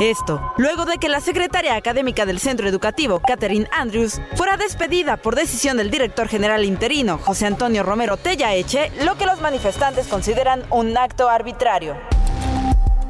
Esto, 0.01 0.55
luego 0.57 0.87
de 0.87 0.97
que 0.97 1.11
la 1.11 1.21
secretaria 1.21 1.75
académica 1.75 2.25
del 2.25 2.41
centro 2.41 2.67
educativo, 2.67 3.21
Catherine 3.21 3.69
Andrews, 3.71 4.19
fuera 4.35 4.57
despedida 4.57 5.19
por 5.19 5.37
decisión 5.37 5.77
del 5.77 5.91
director 5.91 6.27
general 6.27 6.65
interino, 6.65 7.19
José 7.19 7.45
Antonio 7.45 7.83
Romero 7.83 8.17
Tellaeche, 8.17 8.91
lo 9.05 9.19
que 9.19 9.27
los 9.27 9.43
manifestantes 9.43 10.07
consideran 10.07 10.65
un 10.71 10.97
acto 10.97 11.29
arbitrario. 11.29 11.99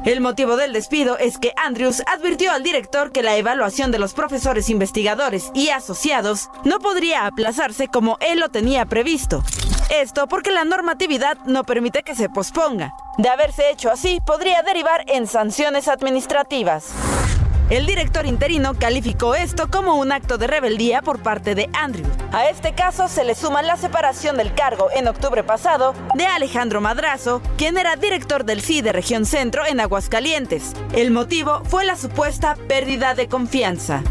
El 0.03 0.19
motivo 0.19 0.55
del 0.55 0.73
despido 0.73 1.19
es 1.19 1.37
que 1.37 1.53
Andrews 1.63 2.01
advirtió 2.07 2.51
al 2.51 2.63
director 2.63 3.11
que 3.11 3.21
la 3.21 3.35
evaluación 3.37 3.91
de 3.91 3.99
los 3.99 4.13
profesores 4.13 4.67
investigadores 4.69 5.51
y 5.53 5.69
asociados 5.69 6.49
no 6.63 6.79
podría 6.79 7.27
aplazarse 7.27 7.87
como 7.87 8.17
él 8.19 8.39
lo 8.39 8.49
tenía 8.49 8.87
previsto. 8.87 9.43
Esto 9.91 10.27
porque 10.27 10.51
la 10.51 10.65
normatividad 10.65 11.37
no 11.45 11.63
permite 11.63 12.01
que 12.01 12.15
se 12.15 12.29
posponga. 12.29 12.95
De 13.19 13.29
haberse 13.29 13.69
hecho 13.69 13.91
así, 13.91 14.19
podría 14.25 14.63
derivar 14.63 15.03
en 15.07 15.27
sanciones 15.27 15.87
administrativas. 15.87 16.93
El 17.71 17.85
director 17.85 18.25
interino 18.25 18.73
calificó 18.77 19.33
esto 19.33 19.71
como 19.71 19.95
un 19.95 20.11
acto 20.11 20.37
de 20.37 20.45
rebeldía 20.45 21.01
por 21.01 21.19
parte 21.23 21.55
de 21.55 21.69
Andrew. 21.71 22.05
A 22.33 22.49
este 22.49 22.75
caso 22.75 23.07
se 23.07 23.23
le 23.23 23.33
suma 23.33 23.61
la 23.61 23.77
separación 23.77 24.35
del 24.35 24.53
cargo 24.53 24.89
en 24.93 25.07
octubre 25.07 25.41
pasado 25.41 25.93
de 26.13 26.25
Alejandro 26.25 26.81
Madrazo, 26.81 27.41
quien 27.57 27.77
era 27.77 27.95
director 27.95 28.43
del 28.43 28.61
CIDE 28.61 28.91
Región 28.91 29.25
Centro 29.25 29.65
en 29.65 29.79
Aguascalientes. 29.79 30.73
El 30.91 31.11
motivo 31.11 31.63
fue 31.63 31.85
la 31.85 31.95
supuesta 31.95 32.57
pérdida 32.67 33.15
de 33.15 33.29
confianza. 33.29 34.03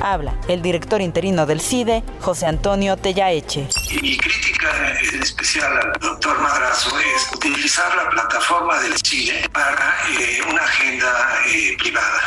Habla 0.00 0.34
el 0.48 0.62
director 0.62 1.00
interino 1.00 1.46
del 1.46 1.60
CIDE, 1.60 2.02
José 2.20 2.46
Antonio 2.46 2.96
Tellaeche. 2.96 3.68
Y 3.90 4.00
mi 4.00 4.16
crítica 4.16 4.68
en 5.12 5.22
especial 5.22 5.72
al 5.76 5.92
doctor 6.00 6.40
Madrazo 6.40 6.90
es 6.98 7.32
utilizar 7.34 7.94
la 7.96 8.10
plataforma 8.10 8.80
del 8.80 8.94
CIDE 8.96 9.48
para 9.50 9.94
eh, 10.20 10.38
una 10.50 10.62
agenda 10.62 11.08
eh, 11.46 11.76
privada. 11.78 12.20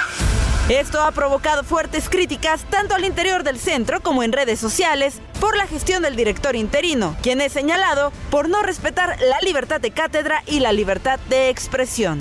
Esto 0.69 1.01
ha 1.01 1.11
provocado 1.11 1.63
fuertes 1.63 2.07
críticas 2.07 2.63
tanto 2.69 2.95
al 2.95 3.03
interior 3.03 3.43
del 3.43 3.59
centro 3.59 4.01
como 4.01 4.23
en 4.23 4.31
redes 4.31 4.59
sociales 4.59 5.15
por 5.39 5.57
la 5.57 5.67
gestión 5.67 6.03
del 6.03 6.15
director 6.15 6.55
interino, 6.55 7.17
quien 7.21 7.41
es 7.41 7.51
señalado 7.51 8.13
por 8.29 8.47
no 8.47 8.61
respetar 8.61 9.17
la 9.19 9.39
libertad 9.41 9.81
de 9.81 9.91
cátedra 9.91 10.43
y 10.45 10.59
la 10.59 10.71
libertad 10.71 11.19
de 11.27 11.49
expresión. 11.49 12.19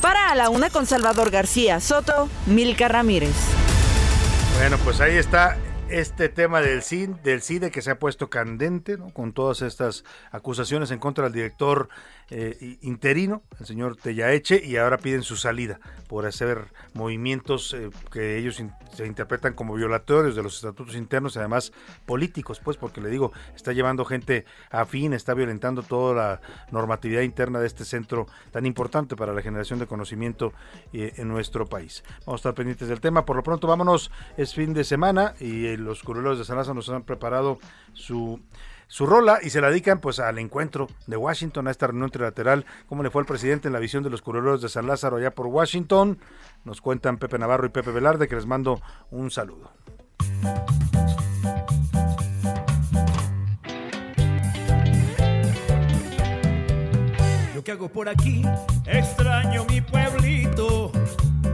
Para 0.00 0.30
a 0.30 0.34
la 0.34 0.50
una 0.50 0.70
con 0.70 0.86
Salvador 0.86 1.30
García 1.30 1.80
Soto, 1.80 2.28
Milka 2.46 2.86
Ramírez. 2.88 3.34
Bueno, 4.60 4.76
pues 4.84 5.00
ahí 5.00 5.16
está 5.16 5.56
este 5.88 6.28
tema 6.28 6.60
del 6.60 6.82
CID, 6.82 7.08
del 7.24 7.40
CIDE 7.40 7.70
que 7.70 7.80
se 7.80 7.92
ha 7.92 7.98
puesto 7.98 8.28
candente, 8.28 8.98
¿no? 8.98 9.08
con 9.08 9.32
todas 9.32 9.62
estas 9.62 10.04
acusaciones 10.32 10.90
en 10.90 10.98
contra 10.98 11.24
del 11.24 11.32
director 11.32 11.88
eh, 12.30 12.78
interino, 12.82 13.42
el 13.58 13.66
señor 13.66 13.96
Tellaeche, 13.96 14.62
y 14.64 14.76
ahora 14.76 14.98
piden 14.98 15.22
su 15.22 15.36
salida 15.36 15.80
por 16.08 16.26
hacer 16.26 16.66
movimientos 16.94 17.74
eh, 17.74 17.90
que 18.10 18.38
ellos 18.38 18.62
se 18.94 19.06
interpretan 19.06 19.54
como 19.54 19.74
violatorios 19.74 20.34
de 20.36 20.42
los 20.42 20.56
estatutos 20.56 20.94
internos, 20.96 21.36
y 21.36 21.38
además 21.38 21.72
políticos, 22.06 22.60
pues, 22.62 22.76
porque 22.76 23.00
le 23.00 23.10
digo, 23.10 23.32
está 23.54 23.72
llevando 23.72 24.04
gente 24.04 24.44
afín, 24.70 25.12
está 25.12 25.34
violentando 25.34 25.82
toda 25.82 26.14
la 26.14 26.40
normatividad 26.70 27.22
interna 27.22 27.60
de 27.60 27.66
este 27.66 27.84
centro 27.84 28.26
tan 28.50 28.66
importante 28.66 29.16
para 29.16 29.32
la 29.32 29.42
generación 29.42 29.78
de 29.78 29.86
conocimiento 29.86 30.52
eh, 30.92 31.12
en 31.16 31.28
nuestro 31.28 31.66
país. 31.66 32.02
Vamos 32.26 32.38
a 32.38 32.40
estar 32.40 32.54
pendientes 32.54 32.88
del 32.88 33.00
tema. 33.00 33.24
Por 33.24 33.36
lo 33.36 33.42
pronto, 33.42 33.66
vámonos, 33.66 34.10
es 34.36 34.54
fin 34.54 34.74
de 34.74 34.84
semana 34.84 35.34
y 35.40 35.66
eh, 35.66 35.76
los 35.76 36.02
curuleros 36.02 36.38
de 36.38 36.54
Lázaro 36.54 36.74
nos 36.74 36.88
han 36.88 37.02
preparado 37.02 37.58
su 37.92 38.40
su 38.90 39.06
rola 39.06 39.38
y 39.40 39.50
se 39.50 39.60
la 39.60 39.70
dedican 39.70 40.00
pues 40.00 40.18
al 40.18 40.38
encuentro 40.40 40.88
de 41.06 41.16
Washington, 41.16 41.68
a 41.68 41.70
esta 41.70 41.86
reunión 41.86 42.10
trilateral, 42.10 42.66
cómo 42.88 43.04
le 43.04 43.10
fue 43.10 43.22
al 43.22 43.26
presidente 43.26 43.68
en 43.68 43.72
la 43.72 43.78
visión 43.78 44.02
de 44.02 44.10
los 44.10 44.20
curuleros 44.20 44.62
de 44.62 44.68
San 44.68 44.88
Lázaro 44.88 45.16
allá 45.16 45.30
por 45.30 45.46
Washington. 45.46 46.18
Nos 46.64 46.80
cuentan 46.80 47.16
Pepe 47.16 47.38
Navarro 47.38 47.66
y 47.66 47.68
Pepe 47.68 47.92
Velarde 47.92 48.26
que 48.26 48.34
les 48.34 48.46
mando 48.46 48.82
un 49.12 49.30
saludo. 49.30 49.70
Yo 57.54 57.62
que 57.62 57.70
hago 57.70 57.88
por 57.88 58.08
aquí, 58.08 58.42
extraño 58.86 59.64
mi 59.66 59.80
pueblito. 59.80 60.90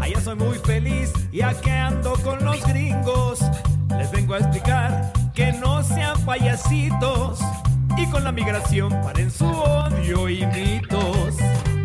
Allá 0.00 0.20
soy 0.22 0.36
muy 0.36 0.56
feliz 0.60 1.12
y 1.30 1.42
aquí 1.42 1.68
ando 1.68 2.14
con 2.24 2.42
los 2.42 2.66
gringos. 2.66 3.40
Les 3.98 4.10
vengo 4.10 4.32
a 4.34 4.38
explicar 4.38 5.12
que 5.36 5.52
no 5.52 5.82
sean 5.82 6.18
payasitos 6.24 7.40
y 7.98 8.06
con 8.06 8.24
la 8.24 8.32
migración 8.32 8.88
paren 9.02 9.30
su 9.30 9.46
odio 9.46 10.30
y 10.30 10.46
mitos. 10.46 11.36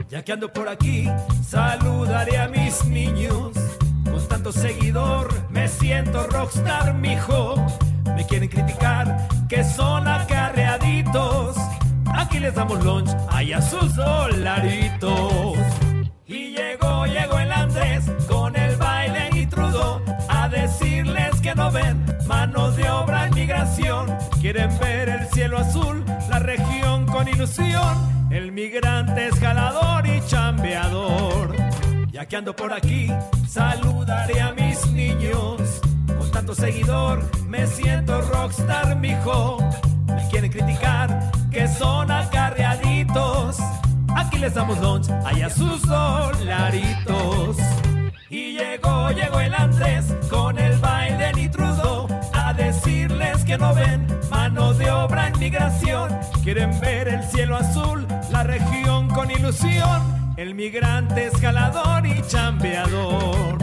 Ya 0.10 0.24
que 0.24 0.32
ando 0.32 0.52
por 0.52 0.70
aquí, 0.70 1.10
saludaré 1.46 2.38
a 2.38 2.48
mis 2.48 2.86
niños. 2.86 3.52
Con 4.06 4.28
tanto 4.30 4.54
seguidor, 4.54 5.28
me 5.50 5.68
siento 5.68 6.26
rockstar, 6.28 6.94
mijo. 6.94 7.56
Me 8.16 8.26
quieren 8.26 8.48
criticar 8.48 9.28
que 9.50 9.66
son 9.66 10.08
acarreaditos. 10.08 11.58
Aquí 12.06 12.40
les 12.40 12.56
damos 12.56 12.82
lunch, 12.86 13.10
allá 13.30 13.62
sus 13.62 13.94
dolaritos. 13.98 15.58
Y 16.26 16.56
llegó, 16.56 17.06
llegó 17.06 17.38
el 17.38 17.52
Andrés 17.52 18.06
con 18.30 18.56
el 18.56 18.78
baile 18.78 19.01
decirles 20.82 21.42
que 21.42 21.56
no 21.56 21.72
ven 21.72 22.06
mano 22.28 22.72
de 22.72 22.90
obra 22.90 23.28
en 23.28 23.36
migración. 23.36 24.08
Quieren 24.40 24.70
ver 24.80 25.10
el 25.10 25.28
cielo 25.30 25.58
azul, 25.60 26.04
la 26.30 26.40
región 26.40 27.06
con 27.06 27.28
ilusión. 27.28 28.12
El 28.32 28.52
migrante 28.52 29.28
escalador 29.28 30.08
y 30.08 30.22
chambeador. 30.26 31.56
Ya 32.12 32.26
que 32.26 32.38
ando 32.38 32.56
por 32.56 32.74
aquí, 32.74 33.12
saludaré 33.48 34.40
a 34.42 34.54
mis 34.54 34.86
niños. 34.88 35.82
Con 36.18 36.32
tanto 36.32 36.56
seguidor, 36.56 37.22
me 37.48 37.68
siento 37.68 38.22
rockstar, 38.22 38.96
mijo. 38.96 39.58
Me 40.08 40.28
quieren 40.30 40.52
criticar 40.52 41.32
que 41.52 41.68
son 41.68 42.10
acarreaditos. 42.10 43.58
Aquí 44.16 44.38
les 44.40 44.54
damos 44.54 44.80
lunch, 44.80 45.10
allá 45.26 45.50
sus 45.50 45.82
dolaritos. 45.84 47.58
Y 48.32 48.54
llegó, 48.54 49.12
llegó 49.12 49.42
el 49.42 49.54
Andrés 49.54 50.06
con 50.30 50.58
el 50.58 50.78
baile 50.78 51.34
y 51.36 51.50
a 52.32 52.54
decirles 52.54 53.44
que 53.44 53.58
no 53.58 53.76
ven 53.76 54.08
mano 54.30 54.74
de 54.74 54.90
obra 54.90 55.28
en 55.28 55.38
migración. 55.38 56.18
Quieren 56.42 56.80
ver 56.80 57.10
el 57.10 57.24
cielo 57.26 57.58
azul, 57.58 58.08
la 58.32 58.44
región 58.44 59.10
con 59.10 59.30
ilusión. 59.30 60.34
El 60.38 60.56
migrante 60.56 61.28
escalador 61.28 62.06
y 62.08 62.22
chambeador. 62.22 63.58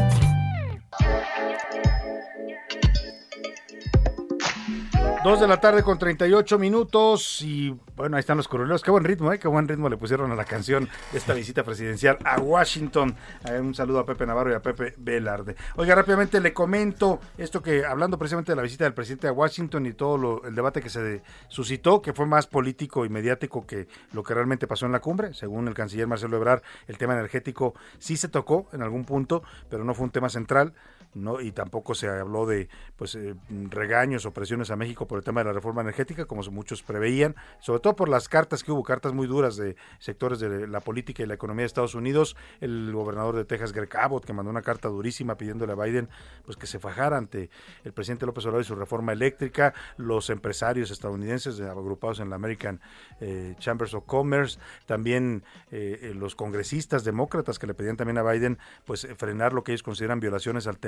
Dos 5.29 5.41
de 5.41 5.47
la 5.47 5.61
tarde 5.61 5.83
con 5.83 5.99
38 5.99 6.59
minutos 6.59 7.43
y 7.43 7.77
bueno, 7.97 8.17
ahí 8.17 8.21
están 8.21 8.39
los 8.39 8.49
curuleros. 8.49 8.83
Qué 8.83 8.91
buen 8.91 9.05
ritmo, 9.05 9.31
¿eh? 9.31 9.39
Qué 9.39 9.47
buen 9.47 9.69
ritmo 9.69 9.91
le 9.91 9.99
pusieron 9.99 10.33
a 10.33 10.35
la 10.35 10.47
canción 10.47 10.89
de 11.13 11.19
esta 11.19 11.35
visita 11.35 11.65
presidencial 11.65 12.17
a 12.25 12.41
Washington. 12.41 13.15
Eh, 13.45 13.61
un 13.61 13.75
saludo 13.75 13.99
a 13.99 14.07
Pepe 14.07 14.25
Navarro 14.25 14.53
y 14.53 14.55
a 14.55 14.63
Pepe 14.63 14.95
Velarde. 14.97 15.55
Oiga, 15.77 15.95
rápidamente 15.95 16.41
le 16.41 16.55
comento 16.55 17.21
esto 17.37 17.61
que 17.63 17.85
hablando 17.85 18.17
precisamente 18.19 18.53
de 18.53 18.57
la 18.57 18.63
visita 18.63 18.85
del 18.85 18.95
presidente 18.95 19.29
a 19.29 19.33
Washington 19.33 19.85
y 19.85 19.93
todo 19.93 20.17
lo- 20.17 20.45
el 20.47 20.55
debate 20.55 20.81
que 20.81 20.89
se 20.89 21.21
suscitó, 21.49 22.01
que 22.01 22.15
fue 22.15 22.25
más 22.25 22.47
político 22.47 23.05
y 23.05 23.11
mediático 23.11 23.67
que 23.67 23.87
lo 24.13 24.23
que 24.23 24.33
realmente 24.33 24.67
pasó 24.67 24.87
en 24.87 24.93
la 24.93 25.01
cumbre. 25.01 25.35
Según 25.35 25.69
el 25.69 25.75
canciller 25.75 26.07
Marcelo 26.07 26.39
Ebrard, 26.39 26.63
el 26.87 26.97
tema 26.97 27.13
energético 27.13 27.75
sí 27.99 28.17
se 28.17 28.29
tocó 28.29 28.67
en 28.73 28.81
algún 28.81 29.05
punto, 29.05 29.43
pero 29.69 29.85
no 29.85 29.93
fue 29.93 30.05
un 30.07 30.11
tema 30.11 30.31
central. 30.31 30.73
No, 31.15 31.41
y 31.41 31.53
tampoco 31.53 31.95
se 31.95 32.09
habló 32.09 32.47
de 32.47 32.69
pues 32.97 33.15
eh, 33.15 33.35
regaños 33.71 34.27
o 34.27 34.33
presiones 34.33 34.71
a 34.71 34.77
México 34.77 35.07
por 35.07 35.19
el 35.19 35.25
tema 35.25 35.41
de 35.41 35.47
la 35.47 35.53
reforma 35.53 35.81
energética, 35.81 36.27
como 36.27 36.43
muchos 36.51 36.83
preveían, 36.83 37.35
sobre 37.61 37.81
todo 37.81 37.97
por 37.97 38.09
las 38.09 38.29
cartas 38.29 38.63
que 38.63 38.73
hubo, 38.73 38.83
cartas 38.83 39.13
muy 39.13 39.27
duras 39.27 39.57
de 39.57 39.77
sectores 39.99 40.39
de 40.39 40.67
la 40.69 40.81
política 40.81 41.23
y 41.23 41.27
la 41.27 41.35
economía 41.35 41.63
de 41.63 41.67
Estados 41.67 41.95
Unidos, 41.95 42.37
el 42.61 42.93
gobernador 42.93 43.37
de 43.37 43.45
Texas, 43.45 43.73
Greg 43.73 43.95
Abbott, 43.97 44.25
que 44.25 44.33
mandó 44.33 44.51
una 44.51 44.63
carta 44.63 44.89
durísima 44.89 45.37
pidiéndole 45.37 45.73
a 45.73 45.77
Biden 45.77 46.09
pues 46.45 46.57
que 46.57 46.67
se 46.67 46.79
fajara 46.79 47.17
ante 47.17 47.51
el 47.85 47.93
presidente 47.93 48.27
López 48.27 48.45
Obrador 48.45 48.63
y 48.63 48.65
su 48.65 48.75
reforma 48.75 49.13
eléctrica, 49.13 49.75
los 49.97 50.31
empresarios 50.31 50.91
estadounidenses 50.91 51.59
eh, 51.61 51.65
agrupados 51.65 52.21
en 52.21 52.31
la 52.31 52.37
American 52.37 52.81
eh, 53.21 53.55
Chambers 53.59 53.95
of 53.95 54.05
Commerce, 54.05 54.59
también 54.87 55.43
eh, 55.71 56.13
los 56.15 56.35
congresistas 56.35 57.05
demócratas 57.05 57.59
que 57.59 57.67
le 57.67 57.75
pedían 57.75 57.97
también 57.97 58.19
a 58.19 58.23
Biden 58.23 58.59
pues 58.85 59.07
frenar 59.17 59.53
lo 59.53 59.65
que 59.65 59.73
ellos 59.73 59.83
consideran 59.83 60.21
violaciones 60.21 60.67
al 60.67 60.79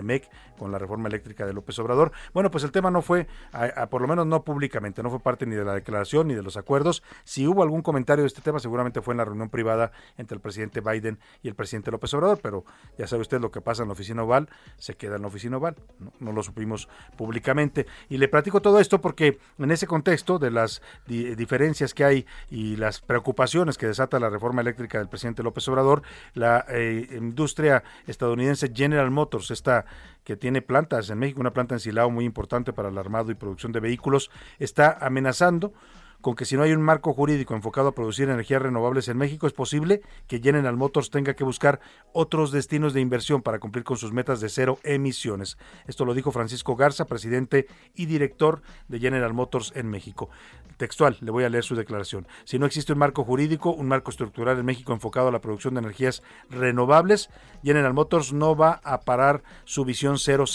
Con 0.59 0.73
la 0.73 0.79
reforma 0.79 1.09
eléctrica 1.09 1.47
de 1.47 1.55
López 1.55 1.79
Obrador. 1.79 2.13
Bueno, 2.35 2.51
pues 2.51 2.65
el 2.65 2.73
tema 2.73 2.91
no 2.91 3.01
fue, 3.01 3.27
por 3.91 4.03
lo 4.03 4.09
menos 4.09 4.27
no 4.27 4.45
públicamente, 4.45 5.03
no 5.03 5.09
fue 5.09 5.21
parte 5.21 5.47
ni 5.47 5.55
de 5.55 5.65
la 5.65 5.75
declaración 5.75 6.29
ni 6.29 6.35
de 6.35 6.43
los 6.43 6.57
acuerdos. 6.57 7.03
Si 7.25 7.47
hubo 7.47 7.63
algún 7.63 7.81
comentario 7.83 8.23
de 8.25 8.27
este 8.29 8.43
tema, 8.43 8.59
seguramente 8.59 9.01
fue 9.01 9.15
en 9.15 9.19
la 9.19 9.25
reunión 9.25 9.49
privada 9.49 9.93
entre 10.19 10.35
el 10.35 10.41
presidente 10.41 10.81
Biden 10.81 11.19
y 11.43 11.49
el 11.49 11.55
presidente 11.55 11.91
López 11.91 12.13
Obrador, 12.15 12.41
pero 12.43 12.65
ya 12.99 13.07
sabe 13.07 13.23
usted 13.23 13.41
lo 13.41 13.51
que 13.51 13.61
pasa 13.63 13.83
en 13.83 13.89
la 13.89 13.93
oficina 13.93 14.23
oval, 14.23 14.49
se 14.77 14.97
queda 14.97 15.17
en 15.17 15.23
la 15.23 15.29
oficina 15.29 15.57
oval, 15.57 15.77
no, 16.19 16.33
lo 16.33 16.43
supimos 16.43 16.89
públicamente. 17.17 17.87
Y 18.09 18.19
le 18.19 18.29
platico 18.29 18.61
todo 18.61 18.81
esto 18.81 19.01
porque 19.01 19.39
en 19.59 19.71
ese 19.71 19.87
contexto 19.87 20.39
de 20.39 20.51
las 20.51 20.83
di- 21.07 21.35
diferencias 21.37 21.95
que 21.95 22.05
hay 22.05 22.27
y 22.51 22.77
las 22.77 23.01
preocupaciones 23.01 23.79
que 23.79 23.87
desata 23.87 24.19
la 24.21 24.29
reforma 24.29 24.61
eléctrica 24.61 24.99
del 24.99 25.09
presidente 25.09 25.43
López 25.43 25.67
Obrador, 25.69 26.03
la 26.35 26.65
eh, 26.69 27.09
industria 27.13 27.83
estadounidense 28.07 28.73
General 28.75 29.11
Motors, 29.11 29.51
esta 29.51 29.87
que 30.25 30.37
tiene 30.37 30.63
plantas 30.63 31.11
en 31.11 31.19
México, 31.19 31.41
una 31.41 31.53
planta 31.53 31.75
en 31.75 31.81
Silao 31.81 32.11
muy 32.11 32.25
importante 32.25 32.73
para 32.73 32.89
el 32.89 32.99
armado 32.99 33.31
y 33.31 33.35
producción 33.35 33.73
de 33.73 33.81
vehículos, 33.81 34.31
está 34.59 34.97
amenazando 35.01 35.73
con 36.21 36.35
que 36.35 36.45
si 36.45 36.57
no 36.57 36.63
hay 36.63 36.73
un 36.73 36.83
marco 36.83 37.13
jurídico 37.13 37.55
enfocado 37.55 37.89
a 37.89 37.95
producir 37.95 38.29
energías 38.29 38.63
renovables 38.63 39.09
en 39.09 39.17
México, 39.17 39.47
es 39.47 39.53
posible 39.53 40.03
que 40.27 40.41
General 40.41 40.77
Motors 40.77 41.11
tenga 41.11 41.35
que 41.35 41.45
buscar 41.45 41.81
otros 42.13 42.53
destinos 42.53 42.93
de 42.95 43.01
inversión 43.01 43.43
para 43.43 43.59
cumplir 43.59 43.85
con 43.85 43.97
sus 43.97 44.13
metas 44.13 44.41
de 44.41 44.49
cero 44.49 44.79
emisiones. 44.83 45.59
Esto 45.87 46.05
lo 46.05 46.15
dijo 46.15 46.33
Francisco 46.33 46.77
Garza, 46.77 47.07
presidente 47.07 47.67
y 47.95 48.07
director 48.07 48.63
de 48.89 48.99
General 48.99 49.33
Motors 49.33 49.73
en 49.75 49.89
México. 49.89 50.31
Textual, 50.77 51.17
le 51.21 51.31
voy 51.31 51.45
a 51.45 51.51
leer 51.51 51.65
su 51.65 51.75
declaración. 51.75 52.27
Si 52.45 52.59
no 52.59 52.67
existe 52.67 52.93
un 52.93 52.99
marco 52.99 53.25
jurídico, 53.25 53.71
un 53.71 53.89
marco 53.89 54.11
estructural 54.11 54.59
en 54.59 54.65
México 54.65 54.93
enfocado 54.93 55.29
a 55.29 55.33
la 55.33 55.41
producción 55.41 55.75
de 55.75 55.81
energías 55.81 56.23
renovables, 56.49 57.29
General 57.63 57.93
Motors 57.93 58.33
no 58.33 58.57
va 58.57 58.81
a 58.83 59.03
parar 59.03 59.43
su 59.65 59.85
visión 59.85 60.19
000 60.19 60.47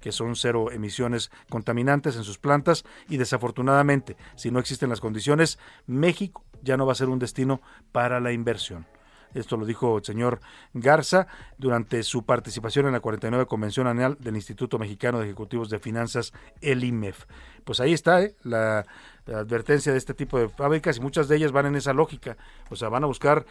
que 0.00 0.12
son 0.12 0.36
cero 0.36 0.70
emisiones 0.72 1.30
contaminantes 1.48 2.16
en 2.16 2.24
sus 2.24 2.38
plantas 2.38 2.84
y 3.08 3.16
desafortunadamente, 3.16 4.16
si 4.36 4.50
no 4.50 4.58
existen 4.58 4.90
las 4.90 5.00
condiciones, 5.00 5.58
México 5.86 6.44
ya 6.62 6.76
no 6.76 6.86
va 6.86 6.92
a 6.92 6.96
ser 6.96 7.08
un 7.08 7.18
destino 7.18 7.60
para 7.92 8.20
la 8.20 8.32
inversión. 8.32 8.86
Esto 9.34 9.56
lo 9.56 9.66
dijo 9.66 9.98
el 9.98 10.04
señor 10.04 10.40
Garza 10.72 11.26
durante 11.58 12.02
su 12.02 12.24
participación 12.24 12.86
en 12.86 12.92
la 12.92 13.00
49 13.00 13.46
Convención 13.46 13.86
Anual 13.86 14.16
del 14.18 14.36
Instituto 14.36 14.78
Mexicano 14.78 15.18
de 15.18 15.26
Ejecutivos 15.26 15.68
de 15.68 15.78
Finanzas, 15.78 16.32
el 16.60 16.84
IMEF. 16.84 17.26
Pues 17.64 17.80
ahí 17.80 17.92
está 17.92 18.22
¿eh? 18.22 18.34
la, 18.42 18.84
advertencia 19.26 19.92
de 19.92 19.98
este 19.98 20.14
tipo 20.14 20.38
de 20.38 20.48
fábricas 20.48 20.96
y 20.96 21.00
muchas 21.00 21.28
de 21.28 21.36
ellas 21.36 21.52
van 21.52 21.66
en 21.66 21.76
esa 21.76 21.92
lógica. 21.92 22.36
O 22.70 22.76
sea, 22.76 22.88
van 22.88 23.04
a 23.04 23.08
buscar 23.08 23.44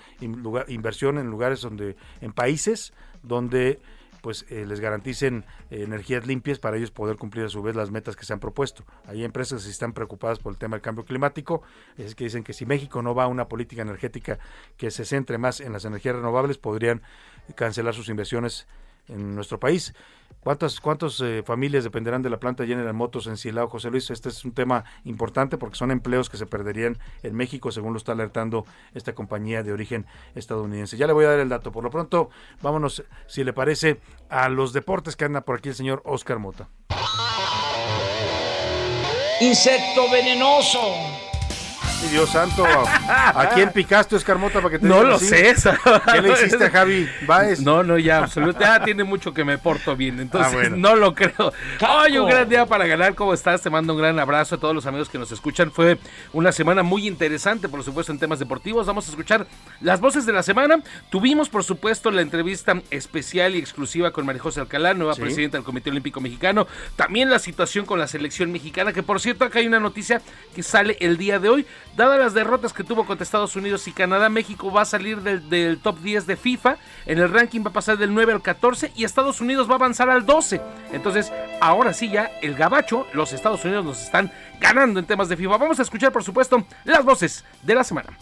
inversión 0.67 1.17
en 1.17 1.27
lugares 1.27 1.61
donde, 1.61 1.95
en 2.21 2.31
países 2.31 2.93
donde 3.23 3.79
pues 4.25 4.43
eh, 4.49 4.65
les 4.65 4.79
garanticen 4.79 5.45
eh, 5.69 5.83
energías 5.83 6.25
limpias 6.25 6.57
para 6.57 6.77
ellos 6.77 6.89
poder 6.89 7.15
cumplir 7.15 7.45
a 7.45 7.49
su 7.49 7.61
vez 7.61 7.75
las 7.75 7.91
metas 7.91 8.15
que 8.15 8.25
se 8.25 8.33
han 8.33 8.39
propuesto. 8.39 8.83
Hay 9.05 9.23
empresas 9.23 9.63
que 9.63 9.69
están 9.69 9.93
preocupadas 9.93 10.39
por 10.39 10.51
el 10.51 10.57
tema 10.57 10.77
del 10.77 10.81
cambio 10.81 11.05
climático, 11.05 11.61
es 11.95 12.15
que 12.15 12.23
dicen 12.23 12.43
que 12.43 12.51
si 12.51 12.65
México 12.65 13.03
no 13.03 13.13
va 13.13 13.25
a 13.25 13.27
una 13.27 13.47
política 13.47 13.83
energética 13.83 14.39
que 14.77 14.89
se 14.89 15.05
centre 15.05 15.37
más 15.37 15.59
en 15.61 15.73
las 15.73 15.85
energías 15.85 16.15
renovables, 16.15 16.57
podrían 16.57 17.03
cancelar 17.53 17.93
sus 17.93 18.09
inversiones 18.09 18.65
en 19.09 19.35
nuestro 19.35 19.59
país. 19.59 19.93
¿Cuántas, 20.45 20.79
cuántas 20.79 21.19
eh, 21.21 21.41
familias 21.43 21.83
dependerán 21.83 22.21
de 22.21 22.29
la 22.29 22.39
planta 22.39 22.67
General 22.67 22.93
Motors 22.93 23.25
en 23.25 23.35
Silao, 23.35 23.67
José 23.67 23.89
Luis? 23.89 24.11
Este 24.11 24.29
es 24.29 24.45
un 24.45 24.51
tema 24.51 24.83
importante 25.03 25.57
porque 25.57 25.75
son 25.75 25.89
empleos 25.89 26.29
que 26.29 26.37
se 26.37 26.45
perderían 26.45 26.99
en 27.23 27.33
México, 27.33 27.71
según 27.71 27.93
lo 27.93 27.97
está 27.97 28.11
alertando 28.11 28.63
esta 28.93 29.15
compañía 29.15 29.63
de 29.63 29.73
origen 29.73 30.05
estadounidense. 30.35 30.97
Ya 30.97 31.07
le 31.07 31.13
voy 31.13 31.25
a 31.25 31.29
dar 31.29 31.39
el 31.39 31.49
dato. 31.49 31.71
Por 31.71 31.83
lo 31.83 31.89
pronto, 31.89 32.29
vámonos, 32.61 33.03
si 33.25 33.43
le 33.43 33.53
parece, 33.53 33.99
a 34.29 34.47
los 34.49 34.71
deportes 34.71 35.15
que 35.15 35.25
anda 35.25 35.41
por 35.41 35.57
aquí 35.57 35.69
el 35.69 35.75
señor 35.75 36.03
Oscar 36.05 36.37
Mota. 36.37 36.69
Insecto 39.41 40.11
venenoso. 40.11 40.79
Ay, 42.05 42.11
Dios 42.11 42.29
santo, 42.29 42.63
¿a 42.67 43.49
quién 43.55 43.71
picaste, 43.71 44.15
Oscar 44.15 44.37
Mota, 44.37 44.59
para 44.61 44.69
que 44.69 44.79
te 44.79 44.85
No 44.87 45.01
lo 45.03 45.15
así? 45.15 45.25
sé. 45.27 45.49
esa- 45.49 45.77
¿Qué 46.13 46.21
le 46.21 46.33
hiciste 46.33 46.63
a 46.65 46.69
Javi 46.69 47.09
Baez? 47.25 47.61
No, 47.61 47.81
no, 47.83 47.97
ya, 47.97 48.19
absolutamente. 48.19 48.63
Ah, 48.65 48.83
tiene 48.83 49.03
mucho 49.03 49.33
que 49.33 49.43
me 49.43 49.57
porto 49.57 49.95
bien. 49.95 50.19
Entonces, 50.19 50.51
Ah, 50.53 50.55
bueno. 50.55 50.77
no 50.77 50.95
lo 50.95 51.15
creo. 51.15 51.51
Oye, 52.03 52.19
un 52.19 52.29
gran 52.29 52.47
día 52.47 52.65
para 52.67 52.85
ganar. 52.85 53.15
¿Cómo 53.15 53.33
estás? 53.33 53.61
Te 53.61 53.69
mando 53.71 53.93
un 53.93 53.99
gran 53.99 54.19
abrazo 54.19 54.55
a 54.55 54.57
todos 54.59 54.75
los 54.75 54.85
amigos 54.85 55.09
que 55.09 55.17
nos 55.17 55.31
escuchan. 55.31 55.71
Fue 55.71 55.97
una 56.31 56.51
semana 56.51 56.83
muy 56.83 57.07
interesante, 57.07 57.69
por 57.69 57.83
supuesto, 57.83 58.11
en 58.11 58.19
temas 58.19 58.37
deportivos. 58.39 58.85
Vamos 58.85 59.07
a 59.07 59.09
escuchar 59.09 59.47
las 59.81 59.99
voces 59.99 60.25
de 60.27 60.33
la 60.33 60.43
semana. 60.43 60.77
Tuvimos, 61.09 61.49
por 61.49 61.63
supuesto, 61.63 62.11
la 62.11 62.21
entrevista 62.21 62.79
especial 62.91 63.55
y 63.55 63.59
exclusiva 63.59 64.11
con 64.11 64.25
María 64.27 64.41
José 64.41 64.59
Alcalá, 64.61 64.93
nueva 64.93 65.15
Sí. 65.15 65.21
presidenta 65.21 65.57
del 65.57 65.65
Comité 65.65 65.89
Olímpico 65.89 66.21
Mexicano. 66.21 66.67
También 66.95 67.29
la 67.31 67.39
situación 67.39 67.85
con 67.85 67.97
la 67.99 68.07
selección 68.07 68.51
mexicana, 68.51 68.93
que 68.93 69.01
por 69.03 69.19
cierto, 69.19 69.43
acá 69.45 69.59
hay 69.59 69.67
una 69.67 69.79
noticia 69.79 70.21
que 70.55 70.61
sale 70.63 70.97
el 70.99 71.17
día 71.17 71.39
de 71.39 71.49
hoy. 71.49 71.65
Dadas 71.95 72.19
las 72.19 72.33
derrotas 72.33 72.73
que 72.73 72.83
tuvo 72.83 73.05
contra 73.05 73.23
Estados 73.23 73.55
Unidos 73.55 73.87
y 73.87 73.93
Canadá, 73.93 74.27
México 74.27 74.69
va 74.69 74.81
a 74.81 74.85
salir 74.85 75.21
del, 75.21 75.49
del 75.49 75.79
top 75.79 75.99
10 75.99 76.27
de 76.27 76.35
FIFA. 76.35 76.77
En 77.05 77.19
el 77.19 77.31
ranking 77.31 77.61
va 77.63 77.69
a 77.69 77.73
pasar 77.73 77.97
del 77.97 78.13
9 78.13 78.33
al 78.33 78.41
14 78.41 78.91
y 78.97 79.05
Estados 79.05 79.39
Unidos 79.39 79.69
va 79.69 79.73
a 79.73 79.75
avanzar 79.75 80.09
al 80.09 80.25
12. 80.25 80.59
Entonces, 80.91 81.31
ahora 81.61 81.93
sí 81.93 82.09
ya 82.09 82.31
el 82.41 82.55
gabacho, 82.55 83.07
los 83.13 83.31
Estados 83.31 83.63
Unidos 83.63 83.85
nos 83.85 84.01
están 84.01 84.29
ganando 84.59 84.99
en 84.99 85.05
temas 85.05 85.29
de 85.29 85.37
FIFA. 85.37 85.57
Vamos 85.57 85.79
a 85.79 85.83
escuchar, 85.83 86.11
por 86.11 86.23
supuesto, 86.23 86.65
las 86.83 87.05
voces 87.05 87.45
de 87.63 87.75
la 87.75 87.85
semana. 87.85 88.17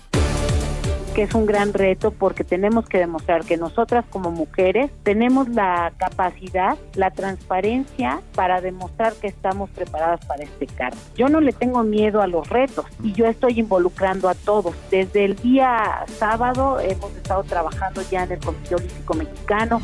Que 1.14 1.24
es 1.24 1.34
un 1.34 1.46
gran 1.46 1.74
reto 1.74 2.12
porque 2.12 2.44
tenemos 2.44 2.88
que 2.88 2.98
demostrar 2.98 3.46
que 3.46 3.58
nosotras 3.58 4.04
como 4.10 4.32
mujeres 4.32 4.90
tenemos 5.04 5.48
la 5.50 5.94
capacidad, 5.98 6.78
la 6.96 7.12
transparencia 7.12 8.22
para 8.36 8.62
demostrar 8.62 9.14
que 9.14 9.28
estamos 9.28 9.70
preparadas 9.70 10.26
para 10.26 10.44
este 10.44 10.66
cargo. 10.66 10.98
Yo 11.16 11.30
no 11.30 11.40
le 11.40 11.54
tengo 11.54 11.84
miedo 11.84 12.22
a 12.22 12.28
los 12.28 12.50
retos 12.50 12.86
y 13.04 13.14
yo 13.14 13.26
estoy 13.26 13.60
involucrando 13.60 14.28
a 14.28 14.34
todos. 14.34 14.76
Desde 14.90 15.26
el 15.26 15.36
día 15.36 16.06
sábado 16.18 16.80
hemos 16.80 17.16
estado 17.16 17.44
trabajando 17.44 18.02
ya 18.10 18.24
en 18.24 18.32
el 18.32 18.40
Comité 18.40 18.76
Olímpico 18.76 19.14
Mexicano. 19.14 19.82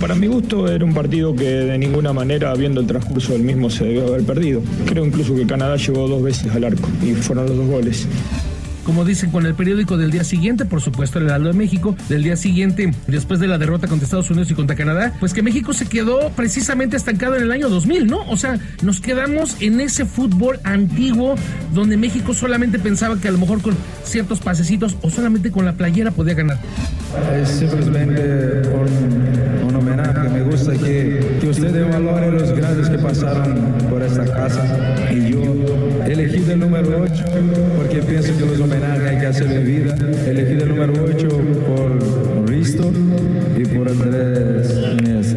Para 0.00 0.14
mi 0.14 0.28
gusto 0.28 0.66
era 0.66 0.82
un 0.82 0.94
partido 0.94 1.34
que 1.34 1.44
de 1.44 1.76
ninguna 1.76 2.14
manera, 2.14 2.54
viendo 2.54 2.80
el 2.80 2.86
transcurso 2.86 3.34
del 3.34 3.42
mismo, 3.42 3.68
se 3.68 3.84
debió 3.84 4.06
haber 4.06 4.24
perdido. 4.24 4.62
Creo 4.86 5.04
incluso 5.04 5.34
que 5.34 5.46
Canadá 5.46 5.76
llegó 5.76 6.08
dos 6.08 6.22
veces 6.22 6.54
al 6.54 6.64
arco 6.64 6.88
y 7.02 7.12
fueron 7.12 7.46
los 7.46 7.56
dos 7.58 7.66
goles. 7.66 8.08
Como 8.84 9.04
dicen 9.04 9.30
con 9.30 9.46
el 9.46 9.54
periódico 9.54 9.96
del 9.96 10.10
día 10.10 10.24
siguiente, 10.24 10.64
por 10.64 10.80
supuesto 10.80 11.18
el 11.18 11.26
Heraldo 11.26 11.48
de 11.48 11.54
México, 11.58 11.96
del 12.08 12.22
día 12.22 12.36
siguiente, 12.36 12.92
después 13.06 13.40
de 13.40 13.46
la 13.46 13.58
derrota 13.58 13.86
contra 13.86 14.04
Estados 14.04 14.30
Unidos 14.30 14.50
y 14.50 14.54
contra 14.54 14.76
Canadá, 14.76 15.12
pues 15.20 15.34
que 15.34 15.42
México 15.42 15.72
se 15.72 15.86
quedó 15.86 16.30
precisamente 16.30 16.96
estancado 16.96 17.36
en 17.36 17.42
el 17.42 17.52
año 17.52 17.68
2000, 17.68 18.06
¿no? 18.06 18.28
O 18.28 18.36
sea, 18.36 18.58
nos 18.82 19.00
quedamos 19.00 19.56
en 19.60 19.80
ese 19.80 20.04
fútbol 20.06 20.58
antiguo 20.64 21.34
donde 21.74 21.96
México 21.96 22.34
solamente 22.34 22.78
pensaba 22.78 23.18
que 23.20 23.28
a 23.28 23.32
lo 23.32 23.38
mejor 23.38 23.60
con 23.62 23.76
ciertos 24.04 24.40
pasecitos 24.40 24.96
o 25.02 25.10
solamente 25.10 25.50
con 25.50 25.64
la 25.64 25.72
playera 25.72 26.10
podía 26.10 26.34
ganar. 26.34 26.58
Es 27.34 27.48
simplemente 27.48 28.62
un, 28.68 29.74
homenaje. 29.74 30.28
Me 30.28 30.42
gusta 30.42 30.72
que, 30.72 31.38
que 31.40 31.48
usted 31.48 31.90
valore 31.90 32.32
los 32.32 32.50
grandes 32.52 32.88
que 32.88 32.98
pasaron 32.98 33.74
por 33.88 34.02
esta 34.02 34.24
casa. 34.24 34.64
Y 35.12 35.32
yo 35.32 35.59
elegí 36.50 36.52
el 36.52 36.60
número 36.60 37.02
8 37.02 37.24
porque 37.76 38.02
pienso 38.02 38.36
que 38.36 38.46
los 38.46 38.60
homenajes 38.60 39.02
hay 39.04 39.18
que 39.18 39.26
hacer 39.26 39.52
en 39.52 39.66
vida. 39.66 39.94
Elegí 40.26 40.52
el 40.52 40.68
número 40.68 41.04
8 41.04 41.28
por 41.66 42.48
Risto 42.48 42.92
y 43.56 43.64
por 43.66 43.88
Andrés 43.88 44.74
Núñez. 44.74 45.36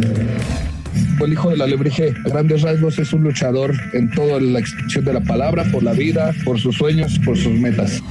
El 1.24 1.32
hijo 1.32 1.52
de 1.52 1.58
la 1.58 1.68
lebrige, 1.68 2.14
a 2.26 2.30
grandes 2.30 2.64
rasgos, 2.64 3.00
es 3.00 3.14
un 3.14 3.24
luchador 3.24 3.74
en 3.94 4.10
toda 4.12 4.42
la 4.42 4.60
extensión 4.60 5.06
de 5.06 5.14
la 5.14 5.22
palabra, 5.22 5.64
por 5.72 5.82
la 5.82 5.94
vida, 5.94 6.34
por 6.44 6.60
sus 6.60 6.76
sueños, 6.76 7.18
por 7.24 7.38
sus 7.38 7.54
metas. 7.54 8.02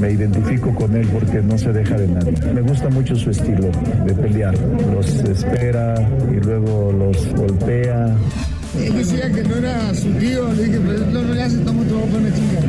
Me 0.00 0.12
identifico 0.12 0.74
con 0.74 0.96
él 0.96 1.06
porque 1.12 1.40
no 1.42 1.56
se 1.56 1.72
deja 1.72 1.96
de 1.96 2.08
nadie. 2.08 2.32
Me 2.52 2.60
gusta 2.62 2.88
mucho 2.88 3.14
su 3.14 3.30
estilo 3.30 3.70
de 4.04 4.14
pelear. 4.14 4.54
Los 4.92 5.14
espera 5.22 5.94
y 6.32 6.44
luego 6.44 6.92
los 6.92 7.28
golpea. 7.34 8.16
Él 8.78 8.94
decía 8.94 9.30
que 9.30 9.42
no 9.42 9.56
era 9.56 9.94
su 9.94 10.10
tío, 10.12 10.52
le 10.52 10.64
dije, 10.64 10.80
pero 10.86 11.06
no, 11.06 11.22
no 11.22 11.34
le 11.34 11.42
hace, 11.42 11.58
toma 11.58 11.84
tu 11.84 11.96
agua, 11.96 12.18
una 12.18 12.34
chinga. 12.34 12.60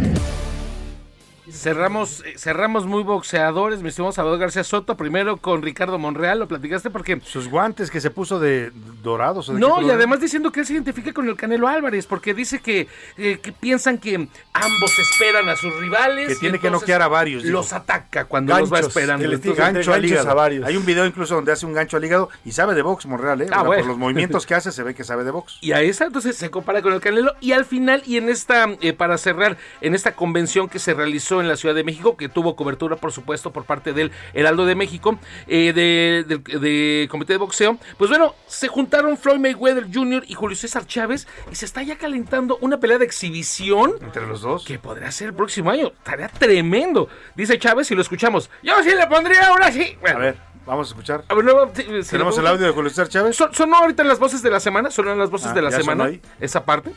Cerramos, 1.61 2.23
eh, 2.25 2.33
cerramos 2.39 2.87
muy 2.87 3.03
boxeadores, 3.03 3.83
mi 3.83 3.89
estimado 3.89 4.11
Salvador 4.11 4.39
García 4.39 4.63
Soto, 4.63 4.97
primero 4.97 5.37
con 5.37 5.61
Ricardo 5.61 5.99
Monreal, 5.99 6.39
lo 6.39 6.47
platicaste 6.47 6.89
porque... 6.89 7.21
Sus 7.23 7.47
guantes 7.47 7.91
que 7.91 8.01
se 8.01 8.09
puso 8.09 8.39
de 8.39 8.71
dorados. 9.03 9.47
¿o 9.47 9.53
de 9.53 9.59
qué 9.59 9.67
No, 9.67 9.79
y 9.79 9.91
además 9.91 10.19
diciendo 10.19 10.51
que 10.51 10.61
él 10.61 10.65
se 10.65 10.73
identifica 10.73 11.13
con 11.13 11.29
el 11.29 11.35
Canelo 11.35 11.67
Álvarez, 11.67 12.07
porque 12.07 12.33
dice 12.33 12.61
que, 12.61 12.87
eh, 13.15 13.39
que 13.43 13.51
piensan 13.51 13.99
que 13.99 14.15
ambos 14.53 14.99
esperan 14.99 15.49
a 15.49 15.55
sus 15.55 15.71
rivales. 15.75 16.29
Que 16.29 16.35
tiene 16.35 16.57
que 16.57 16.71
noquear 16.71 17.03
a 17.03 17.07
varios. 17.07 17.43
Los 17.43 17.73
ataca 17.73 18.25
cuando 18.25 18.57
los 18.57 18.67
va 18.71 18.77
Ganchos, 18.77 18.97
esperando. 18.97 19.21
que 19.21 19.27
les 19.27 19.41
gancho 19.41 19.93
al 19.93 20.01
ganchos 20.01 20.11
hígado. 20.11 20.29
a 20.31 20.33
varios. 20.33 20.65
Hay 20.65 20.75
un 20.75 20.85
video 20.85 21.05
incluso 21.05 21.35
donde 21.35 21.51
hace 21.51 21.67
un 21.67 21.73
gancho 21.73 21.95
al 21.95 22.03
hígado 22.03 22.29
y 22.43 22.53
sabe 22.53 22.73
de 22.73 22.81
box, 22.81 23.05
Monreal, 23.05 23.39
¿eh? 23.39 23.47
Ah, 23.51 23.61
bueno. 23.61 23.83
Por 23.83 23.89
los 23.89 23.99
movimientos 23.99 24.45
que 24.47 24.55
hace 24.55 24.71
se 24.71 24.81
ve 24.81 24.95
que 24.95 25.03
sabe 25.03 25.23
de 25.23 25.29
box. 25.29 25.59
Y 25.61 25.73
a 25.73 25.81
esa 25.81 26.05
entonces 26.05 26.35
se 26.35 26.49
compara 26.49 26.81
con 26.81 26.93
el 26.93 27.01
Canelo. 27.01 27.35
Y 27.39 27.51
al 27.51 27.65
final, 27.65 28.01
y 28.07 28.17
en 28.17 28.29
esta, 28.29 28.67
eh, 28.81 28.93
para 28.93 29.19
cerrar, 29.19 29.57
en 29.81 29.93
esta 29.93 30.15
convención 30.15 30.67
que 30.67 30.79
se 30.79 30.95
realizó 30.95 31.39
en 31.39 31.47
la 31.47 31.50
Ciudad 31.57 31.75
de 31.75 31.83
México, 31.83 32.17
que 32.17 32.29
tuvo 32.29 32.55
cobertura, 32.55 32.95
por 32.95 33.11
supuesto, 33.11 33.51
por 33.51 33.65
parte 33.65 33.93
del 33.93 34.11
Heraldo 34.33 34.65
de 34.65 34.75
México, 34.75 35.17
eh, 35.47 35.73
de, 35.73 36.25
del- 36.27 36.43
de 36.61 37.07
Comité 37.09 37.33
de 37.33 37.37
Boxeo, 37.37 37.77
pues 37.97 38.09
bueno, 38.09 38.35
se 38.47 38.67
juntaron 38.67 39.17
Floyd 39.17 39.39
Mayweather 39.39 39.87
Jr. 39.93 40.23
y 40.27 40.33
Julio 40.33 40.55
César 40.55 40.85
Chávez 40.85 41.27
y 41.51 41.55
se 41.55 41.65
está 41.65 41.83
ya 41.83 41.97
calentando 41.97 42.57
una 42.61 42.79
pelea 42.79 42.97
de 42.97 43.05
exhibición. 43.05 43.93
Entre 44.01 44.25
los 44.25 44.41
dos. 44.41 44.65
Que 44.65 44.79
podría 44.79 45.11
ser 45.11 45.27
el 45.29 45.33
próximo 45.33 45.69
año. 45.71 45.87
Estaría 45.87 46.27
tremendo. 46.29 47.07
Dice 47.35 47.57
Chávez 47.59 47.89
y 47.91 47.95
lo 47.95 48.01
escuchamos. 48.01 48.49
Yo 48.63 48.73
sí 48.83 48.89
le 48.95 49.07
pondría 49.07 49.47
ahora 49.47 49.71
sí. 49.71 49.95
Bueno, 50.01 50.17
A 50.17 50.21
ver, 50.21 50.37
vamos 50.65 50.87
a 50.87 50.89
escuchar. 50.91 51.23
a 51.27 51.33
ver, 51.33 51.45
no, 51.45 51.69
sí, 51.73 51.83
sí, 52.03 52.09
Tenemos 52.11 52.37
el 52.37 52.47
audio 52.47 52.65
de 52.65 52.71
Julio 52.71 52.89
César 52.89 53.07
Chávez. 53.09 53.35
Son- 53.35 53.53
sonó 53.53 53.77
ahorita 53.77 54.01
en 54.01 54.07
las 54.07 54.19
voces 54.19 54.41
de 54.41 54.49
la 54.51 54.59
semana, 54.59 54.91
sonaron 54.91 55.19
las 55.19 55.29
voces 55.29 55.47
Ah, 55.49 55.53
de 55.53 55.61
la 55.61 55.69
¿ya 55.69 55.77
sonó 55.81 55.91
semana, 56.05 56.19
esa 56.39 56.63
parte. 56.65 56.91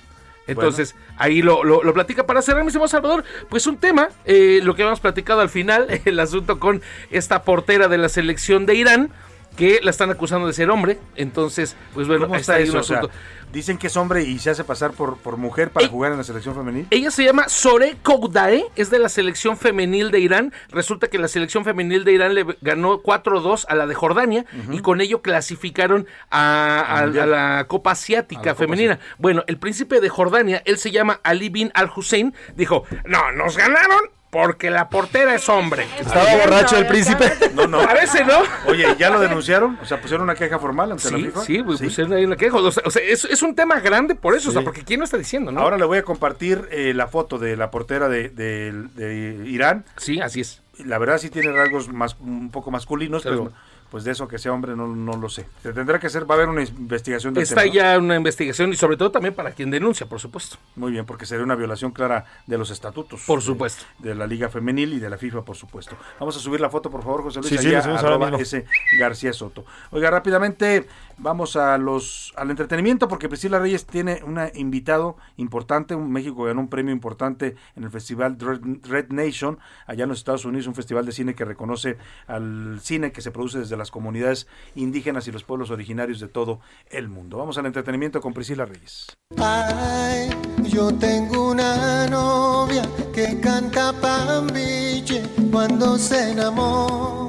Entonces, 0.47 0.95
ahí 1.17 1.43
lo, 1.43 1.65
lo, 1.65 1.83
lo 1.83 1.95
platica 1.95 2.27
para 2.27 2.43
cerrar, 2.43 2.63
mi 2.63 2.69
estimado 2.69 2.89
Salvador. 2.89 3.25
Pues 3.49 3.67
un 3.67 3.79
tema, 3.79 4.11
eh, 4.25 4.61
lo 4.63 4.75
que 4.75 4.83
habíamos 4.83 5.01
platicado 5.01 5.41
al 5.41 5.49
final, 5.49 5.87
el 6.05 6.21
asunto 6.21 6.59
con 6.59 6.83
esta 7.11 7.43
portera 7.43 7.89
de 7.89 7.99
la 7.99 8.09
selección 8.09 8.67
de 8.67 8.75
Irán, 8.75 9.11
que 9.57 9.81
la 9.83 9.91
están 9.91 10.11
acusando 10.11 10.47
de 10.47 10.53
ser 10.53 10.69
hombre. 10.71 10.99
Entonces, 11.17 11.77
pues 11.95 12.07
bueno, 12.09 12.23
¿Cómo 12.25 12.35
ahí 12.35 12.41
está 12.41 12.55
ahí 12.55 12.65
eso? 12.65 12.73
un 12.73 12.79
O 12.79 12.83
sea, 12.83 12.99
asunto. 12.99 13.15
Dicen 13.55 13.79
que 13.79 13.87
es 13.87 13.97
hombre 13.97 14.25
y 14.25 14.39
se 14.41 14.51
hace 14.51 14.65
pasar 14.65 14.93
por, 14.93 15.17
por 15.17 15.37
mujer 15.37 15.71
para 15.71 15.89
jugar 15.89 16.13
en 16.13 16.19
la 16.19 16.25
selección 16.25 16.55
femenil. 16.55 16.87
Ella 16.91 17.11
se 17.11 17.25
llama 17.25 17.49
Sore 17.49 17.97
Koudae, 18.03 18.65
es 18.77 18.91
de 18.91 18.99
la 18.99 19.09
selección 19.09 19.57
femenil 19.57 20.11
de 20.11 20.19
Irán. 20.19 20.53
Resulta 20.71 21.09
que 21.09 21.19
la 21.19 21.29
selección 21.29 21.65
femenil 21.65 22.05
de 22.05 22.13
Irán 22.13 22.35
le 22.35 22.45
ganó 22.61 23.01
4-2 23.01 23.65
a 23.69 23.75
la 23.77 23.87
de 23.87 23.95
Jordania 23.95 24.45
y 24.71 24.81
con 24.81 25.01
ello 25.01 25.23
clasificaron 25.23 26.07
a, 26.31 27.07
la 27.07 27.67
Copa 27.69 27.93
Asiática 27.93 28.41
Copa 28.41 28.55
Femenina. 28.57 28.99
Bueno, 29.19 29.45
el 29.47 29.59
príncipe 29.59 30.01
de 30.01 30.09
Jordania, 30.09 30.63
él 30.65 30.79
se 30.79 30.91
llama 30.91 31.21
Ali 31.23 31.49
bin 31.49 31.71
Al 31.75 31.91
Hussein, 31.95 32.35
dijo, 32.57 32.85
no, 33.07 33.33
nos 33.33 33.57
ganaron. 33.57 34.01
Porque 34.35 34.69
la 34.69 34.89
portera 34.89 35.33
es 35.37 35.49
hombre. 35.49 35.87
Estaba 35.97 36.25
borracho 36.39 36.77
el 36.77 36.87
príncipe. 36.89 37.33
No, 37.55 37.69
no. 37.69 37.79
Parece, 37.87 38.25
¿no? 38.25 38.41
Oye, 38.67 38.85
¿ya 38.99 39.09
lo 39.09 39.21
denunciaron? 39.21 39.79
O 39.81 39.87
sea, 39.87 40.01
pusieron 40.01 40.25
una 40.25 40.35
queja 40.35 40.59
formal 40.59 40.91
ante 40.91 41.09
la 41.09 41.17
Sí, 41.19 41.25
FIFA. 41.27 41.41
sí, 41.43 41.63
pues, 41.63 41.81
pusieron 41.81 42.13
ahí 42.15 42.25
una 42.25 42.35
queja. 42.35 42.57
O 42.57 42.73
sea, 42.73 42.83
o 42.85 42.91
sea, 42.91 43.01
es, 43.01 43.25
es 43.27 43.43
un 43.43 43.55
tema 43.55 43.79
grande 43.79 44.17
por 44.17 44.35
eso, 44.35 44.49
o 44.49 44.53
sea, 44.53 44.63
Sí. 44.63 44.65
porque 44.65 44.83
¿quién 44.83 44.99
lo 44.99 45.05
está 45.05 45.17
diciendo, 45.19 45.53
no? 45.53 45.61
Ahora 45.61 45.79
le 45.79 45.85
voy 45.85 45.99
a 45.99 46.03
compartir 46.03 46.69
eh, 46.73 46.93
la 46.95 47.07
foto 47.07 47.39
de 47.39 47.57
la 47.57 47.71
portera 47.71 48.09
de, 48.09 48.29
de- 48.31 48.73
de 48.97 49.49
Irán. 49.49 49.85
Sí, 49.99 50.21
así 50.21 50.41
es. 50.41 50.63
La 50.85 50.99
verdad 50.99 51.19
sí 51.19 51.31
tiene 51.31 51.53
rasgos 51.53 51.89
más, 51.93 52.17
un 52.19 52.51
poco 52.51 52.73
masculinos, 52.73 53.23
Pero- 53.23 53.45
pero 53.45 53.53
pues 53.91 54.05
de 54.05 54.13
eso 54.13 54.27
que 54.27 54.39
sea 54.39 54.53
hombre 54.53 54.75
no, 54.77 54.89
no 54.89 55.17
lo 55.17 55.29
sé. 55.29 55.47
Se 55.63 55.73
tendrá 55.73 55.99
que 55.99 56.09
hacer, 56.09 56.29
va 56.29 56.35
a 56.35 56.39
haber 56.39 56.49
una 56.49 56.63
investigación 56.63 57.37
Está 57.37 57.63
tema, 57.63 57.67
¿no? 57.67 57.73
ya 57.73 57.99
una 57.99 58.17
investigación 58.17 58.73
y 58.73 58.77
sobre 58.77 58.97
todo 58.97 59.11
también 59.11 59.35
para 59.35 59.53
quien 59.53 59.71
denuncia, 59.71 60.07
por 60.07 60.21
supuesto. 60.21 60.57
Muy 60.77 60.93
bien, 60.93 61.05
porque 61.05 61.27
sería 61.27 61.45
una 61.45 61.55
violación 61.55 61.93
clara 61.93 62.25
de 62.47 62.59
los 62.59 62.71
estatutos. 62.71 63.23
Por 63.27 63.43
supuesto. 63.43 63.85
De, 63.99 64.15
la 64.15 64.27
Liga 64.27 64.49
Femenil 64.49 64.95
y 64.95 64.99
de 64.99 65.11
la 65.11 65.19
FIFA, 65.19 65.43
por 65.43 65.57
supuesto. 65.57 65.97
Vamos 66.19 66.37
a 66.37 66.41
subir 66.41 66.61
la 66.61 66.71
foto, 66.71 66.91
por 66.91 67.03
favor, 67.03 67.23
José 67.23 67.41
Luis. 67.41 67.51
Sí, 67.51 67.59
sí, 67.59 67.75
allá, 67.75 67.99
arroba 67.99 68.37
ese 68.39 68.67
García 68.99 69.33
Soto. 69.33 69.65
Oiga, 69.91 70.11
rápidamente 70.11 70.87
vamos 71.19 71.57
a 71.57 71.79
los 71.79 72.33
al 72.37 72.51
entretenimiento, 72.51 73.09
porque 73.09 73.29
Priscila 73.29 73.59
Reyes 73.59 73.87
tiene 73.87 74.21
un 74.25 74.41
invitado 74.55 75.17
importante. 75.37 75.97
México 75.97 76.45
ganó 76.45 76.61
un 76.61 76.69
premio 76.69 76.93
importante 76.93 77.57
en 77.77 77.85
el 77.85 77.91
festival 77.91 78.37
Red 78.39 79.09
Nation, 79.11 79.59
allá 79.87 80.05
en 80.05 80.09
los 80.09 80.19
Estados 80.19 80.45
Unidos, 80.45 80.67
un 80.67 80.75
festival 80.75 81.07
de 81.07 81.13
cine 81.13 81.35
que 81.35 81.45
reconoce 81.45 81.97
al 82.27 82.81
cine 82.81 83.13
que 83.13 83.21
se 83.21 83.31
produce 83.31 83.59
desde 83.59 83.77
las 83.77 83.91
comunidades 83.91 84.47
indígenas 84.75 85.27
y 85.29 85.33
los 85.33 85.45
pueblos 85.45 85.71
originarios 85.71 86.21
de 86.21 86.29
todo 86.29 86.61
el 86.91 87.09
mundo. 87.09 87.39
Vamos 87.39 87.59
al 87.59 87.67
entretenimiento 87.67 88.21
con 88.21 88.33
Priscila 88.33 88.65
Reyes. 88.65 89.07
Ay, 89.39 90.31
yo 90.65 90.95
tengo 90.95 91.51
una 91.51 92.07
novia 92.07 92.83
que 93.13 93.41
canta 93.41 93.93
pambiche 93.93 95.23
cuando 95.51 95.99
se 95.99 96.33
enamora. 96.33 97.24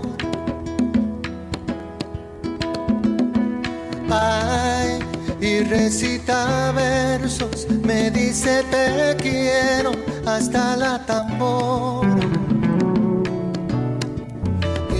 Y 5.41 5.59
recita 5.59 6.71
versos, 6.71 7.67
me 7.83 8.09
dice 8.09 8.63
te 8.71 9.15
quiero 9.21 9.91
hasta 10.25 10.75
la 10.75 11.05
tambora. 11.05 12.15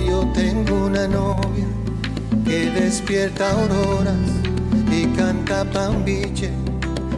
Yo 0.06 0.24
tengo 0.34 0.86
una 0.86 1.08
novia 1.08 1.66
que 2.44 2.70
despierta 2.70 3.50
auroras 3.50 4.14
y 4.90 5.06
canta 5.16 5.64
pambiche 5.64 6.50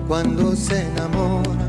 cuando 0.09 0.57
se 0.57 0.87
enamora, 0.87 1.68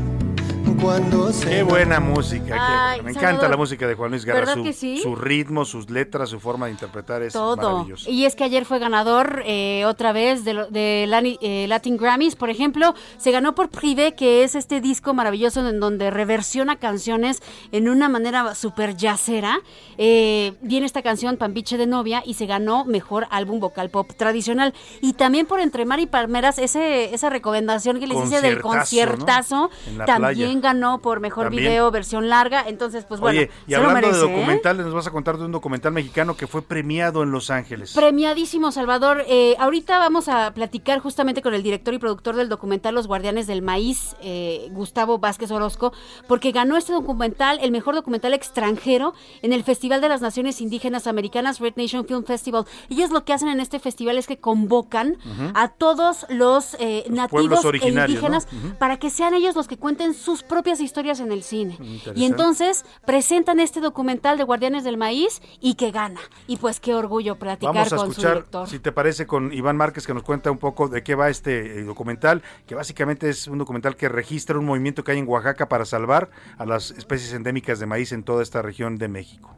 cuando 0.80 1.32
se 1.32 1.48
Qué 1.48 1.62
buena 1.62 2.00
música. 2.00 2.56
Ay. 2.92 3.02
Me 3.02 3.10
encanta 3.10 3.48
la 3.48 3.56
música 3.56 3.86
de 3.86 3.94
Juan 3.94 4.10
Luis 4.10 4.24
Guerra. 4.24 4.40
¿verdad 4.40 4.54
Su, 4.54 4.62
que 4.64 4.72
sí? 4.72 4.98
su 5.02 5.14
ritmo, 5.14 5.64
sus 5.64 5.90
letras, 5.90 6.30
su 6.30 6.40
forma 6.40 6.66
de 6.66 6.72
interpretar 6.72 7.22
es 7.22 7.32
Todo. 7.32 7.56
maravilloso. 7.56 8.10
Y 8.10 8.24
es 8.24 8.34
que 8.34 8.44
ayer 8.44 8.64
fue 8.64 8.78
ganador 8.78 9.42
eh, 9.44 9.84
otra 9.86 10.12
vez 10.12 10.44
de, 10.44 10.54
de 10.70 11.06
Lani- 11.08 11.38
eh, 11.42 11.66
Latin 11.68 11.96
Grammys, 11.96 12.36
por 12.36 12.50
ejemplo, 12.50 12.94
se 13.18 13.30
ganó 13.30 13.54
por 13.54 13.68
Privé, 13.68 14.14
que 14.14 14.42
es 14.44 14.54
este 14.54 14.80
disco 14.80 15.12
maravilloso 15.12 15.66
en 15.66 15.80
donde 15.80 16.10
reversiona 16.10 16.76
canciones 16.76 17.42
en 17.72 17.88
una 17.88 18.08
manera 18.08 18.54
súper 18.54 18.96
jazzera. 18.96 19.60
Eh, 19.98 20.54
viene 20.62 20.86
esta 20.86 21.02
canción 21.02 21.36
Pambiche 21.36 21.76
de 21.76 21.86
novia 21.86 22.22
y 22.24 22.34
se 22.34 22.46
ganó 22.46 22.84
mejor 22.84 23.26
álbum 23.30 23.60
vocal 23.60 23.90
pop 23.90 24.10
tradicional. 24.16 24.72
Y 25.02 25.12
también 25.12 25.46
por 25.46 25.60
Entre 25.60 25.84
Mar 25.84 26.00
y 26.00 26.06
Palmeras, 26.06 26.58
ese, 26.58 27.14
esa 27.14 27.28
recomendación 27.28 28.00
que 28.00 28.06
les 28.06 28.24
hice 28.24 28.40
del 28.40 28.60
Conciertazo, 28.62 29.70
¿no? 29.92 29.98
la 29.98 30.04
también 30.06 30.60
playa. 30.60 30.60
ganó 30.60 30.69
por 31.02 31.20
mejor 31.20 31.46
También. 31.46 31.64
video 31.64 31.90
versión 31.90 32.28
larga. 32.28 32.64
Entonces, 32.66 33.04
pues 33.04 33.20
bueno, 33.20 33.42
y 33.42 33.44
se 33.44 33.50
lo 33.70 33.88
hablando 33.88 34.06
merece, 34.08 34.20
de 34.20 34.26
¿eh? 34.26 34.36
documentales, 34.36 34.86
nos 34.86 34.94
vas 34.94 35.06
a 35.06 35.10
contar 35.10 35.36
de 35.36 35.44
un 35.44 35.52
documental 35.52 35.92
mexicano 35.92 36.36
que 36.36 36.46
fue 36.46 36.62
premiado 36.62 37.22
en 37.22 37.32
Los 37.32 37.50
Ángeles. 37.50 37.92
Premiadísimo, 37.92 38.70
Salvador. 38.72 39.24
Eh, 39.28 39.56
ahorita 39.58 39.98
vamos 39.98 40.28
a 40.28 40.52
platicar 40.54 41.00
justamente 41.00 41.42
con 41.42 41.54
el 41.54 41.62
director 41.62 41.92
y 41.94 41.98
productor 41.98 42.36
del 42.36 42.48
documental 42.48 42.94
Los 42.94 43.06
Guardianes 43.06 43.46
del 43.46 43.62
Maíz, 43.62 44.14
eh, 44.22 44.68
Gustavo 44.70 45.18
Vázquez 45.18 45.50
Orozco, 45.50 45.92
porque 46.28 46.52
ganó 46.52 46.76
este 46.76 46.92
documental, 46.92 47.58
el 47.62 47.72
mejor 47.72 47.94
documental 47.94 48.32
extranjero, 48.32 49.14
en 49.42 49.52
el 49.52 49.64
Festival 49.64 50.00
de 50.00 50.08
las 50.08 50.20
Naciones 50.20 50.60
Indígenas 50.60 51.06
Americanas, 51.06 51.58
Red 51.58 51.74
Nation 51.76 52.06
Film 52.06 52.24
Festival. 52.24 52.64
Ellos 52.88 53.10
lo 53.10 53.24
que 53.24 53.32
hacen 53.32 53.48
en 53.48 53.60
este 53.60 53.78
festival 53.80 54.18
es 54.18 54.26
que 54.26 54.38
convocan 54.38 55.18
a 55.54 55.68
todos 55.68 56.26
los 56.28 56.76
eh, 56.78 57.04
nativos 57.08 57.64
e 57.64 57.88
indígenas 57.88 58.46
¿no? 58.52 58.58
Ujú. 58.58 58.78
para 58.78 58.98
que 58.98 59.10
sean 59.10 59.34
ellos 59.34 59.56
los 59.56 59.66
que 59.68 59.76
cuenten 59.76 60.14
sus 60.14 60.42
propias 60.60 60.80
historias 60.80 61.20
en 61.20 61.32
el 61.32 61.42
cine. 61.42 61.78
Y 62.14 62.26
entonces 62.26 62.84
presentan 63.06 63.60
este 63.60 63.80
documental 63.80 64.36
de 64.36 64.44
Guardianes 64.44 64.84
del 64.84 64.98
Maíz 64.98 65.40
y 65.58 65.74
que 65.74 65.90
gana. 65.90 66.20
Y 66.46 66.58
pues 66.58 66.80
qué 66.80 66.92
orgullo 66.94 67.38
platicar 67.38 67.74
Vamos 67.74 67.92
a 67.94 67.96
con 67.96 68.04
su 68.06 68.10
escuchar, 68.10 68.34
director. 68.34 68.68
si 68.68 68.78
te 68.78 68.92
parece, 68.92 69.26
con 69.26 69.54
Iván 69.54 69.78
Márquez 69.78 70.06
que 70.06 70.12
nos 70.12 70.22
cuenta 70.22 70.50
un 70.50 70.58
poco 70.58 70.88
de 70.88 71.02
qué 71.02 71.14
va 71.14 71.30
este 71.30 71.80
eh, 71.80 71.84
documental, 71.84 72.42
que 72.66 72.74
básicamente 72.74 73.30
es 73.30 73.46
un 73.46 73.56
documental 73.56 73.96
que 73.96 74.10
registra 74.10 74.58
un 74.58 74.66
movimiento 74.66 75.02
que 75.02 75.12
hay 75.12 75.18
en 75.18 75.26
Oaxaca 75.26 75.66
para 75.66 75.86
salvar 75.86 76.28
a 76.58 76.66
las 76.66 76.90
especies 76.90 77.32
endémicas 77.32 77.78
de 77.80 77.86
maíz 77.86 78.12
en 78.12 78.22
toda 78.22 78.42
esta 78.42 78.60
región 78.60 78.96
de 78.98 79.08
México. 79.08 79.56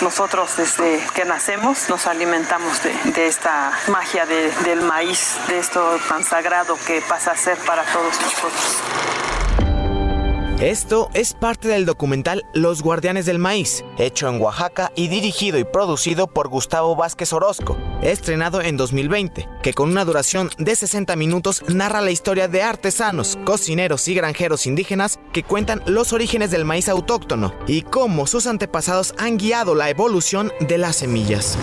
Nosotros 0.00 0.56
desde 0.56 1.06
que 1.14 1.24
nacemos 1.24 1.88
nos 1.88 2.06
alimentamos 2.06 2.82
de, 2.82 3.26
esta 3.26 3.72
magia 3.88 4.24
de- 4.26 4.50
del 4.64 4.80
maíz, 4.82 5.36
de 5.48 5.58
esto 5.58 5.98
tan 6.08 6.24
sagrado 6.24 6.78
que 6.86 7.02
pasa 7.02 7.32
a 7.32 7.36
ser 7.36 7.58
para 7.58 7.82
todos 7.84 8.18
nosotros. 8.20 8.82
Esto 10.62 11.10
es 11.12 11.34
parte 11.34 11.66
del 11.66 11.86
documental 11.86 12.44
Los 12.54 12.82
Guardianes 12.82 13.26
del 13.26 13.40
Maíz, 13.40 13.84
hecho 13.98 14.28
en 14.28 14.40
Oaxaca 14.40 14.92
y 14.94 15.08
dirigido 15.08 15.58
y 15.58 15.64
producido 15.64 16.28
por 16.28 16.48
Gustavo 16.48 16.94
Vázquez 16.94 17.32
Orozco, 17.32 17.76
estrenado 18.00 18.62
en 18.62 18.76
2020, 18.76 19.48
que 19.60 19.74
con 19.74 19.90
una 19.90 20.04
duración 20.04 20.50
de 20.58 20.76
60 20.76 21.16
minutos 21.16 21.64
narra 21.66 22.00
la 22.00 22.12
historia 22.12 22.46
de 22.46 22.62
artesanos, 22.62 23.40
cocineros 23.44 24.06
y 24.06 24.14
granjeros 24.14 24.68
indígenas 24.68 25.18
que 25.32 25.42
cuentan 25.42 25.82
los 25.86 26.12
orígenes 26.12 26.52
del 26.52 26.64
maíz 26.64 26.88
autóctono 26.88 27.52
y 27.66 27.82
cómo 27.82 28.28
sus 28.28 28.46
antepasados 28.46 29.16
han 29.18 29.38
guiado 29.38 29.74
la 29.74 29.90
evolución 29.90 30.52
de 30.60 30.78
las 30.78 30.94
semillas. 30.94 31.58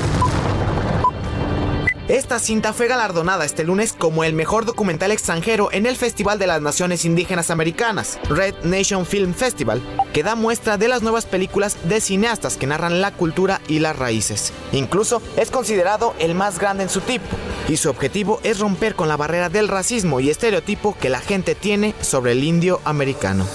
Esta 2.10 2.40
cinta 2.40 2.74
fue 2.74 2.88
galardonada 2.88 3.46
este 3.46 3.64
lunes 3.64 3.94
como 3.94 4.24
el 4.24 4.34
mejor 4.34 4.66
documental 4.66 5.12
extranjero 5.12 5.72
en 5.72 5.86
el 5.86 5.96
Festival 5.96 6.40
de 6.40 6.48
las 6.48 6.60
Naciones 6.60 7.06
Indígenas 7.06 7.52
Americanas, 7.52 8.20
Red 8.28 8.56
Nation 8.64 9.06
Film 9.06 9.36
Festival, 9.36 9.80
que 10.12 10.24
da 10.24 10.34
muestra 10.34 10.78
de 10.78 10.88
las 10.88 11.04
nuevas 11.04 11.28
películas 11.28 11.78
de 11.84 12.02
cineastas 12.02 12.58
que 12.58 12.66
narran 12.66 13.00
la 13.00 13.12
cultura 13.12 13.62
y 13.68 13.78
las 13.78 13.96
raíces. 13.96 14.54
Incluso 14.72 15.22
es 15.38 15.52
considerado 15.52 16.16
el 16.18 16.34
más 16.34 16.58
grande 16.58 16.82
en 16.82 16.90
su 16.90 17.02
tipo, 17.02 17.28
y 17.68 17.78
su 17.78 17.92
objetivo 17.92 18.40
es 18.42 18.58
romper 18.58 18.96
con 18.96 19.08
la 19.08 19.16
barrera 19.16 19.50
del 19.50 19.68
racismo 19.68 20.20
y 20.20 20.32
estereotipo 20.32 20.98
que 21.00 21.10
la 21.10 21.20
gente 21.20 21.54
tiene 21.54 21.94
sobre 22.02 22.32
el 22.32 22.44
indio 22.44 22.82
americano. 22.86 23.46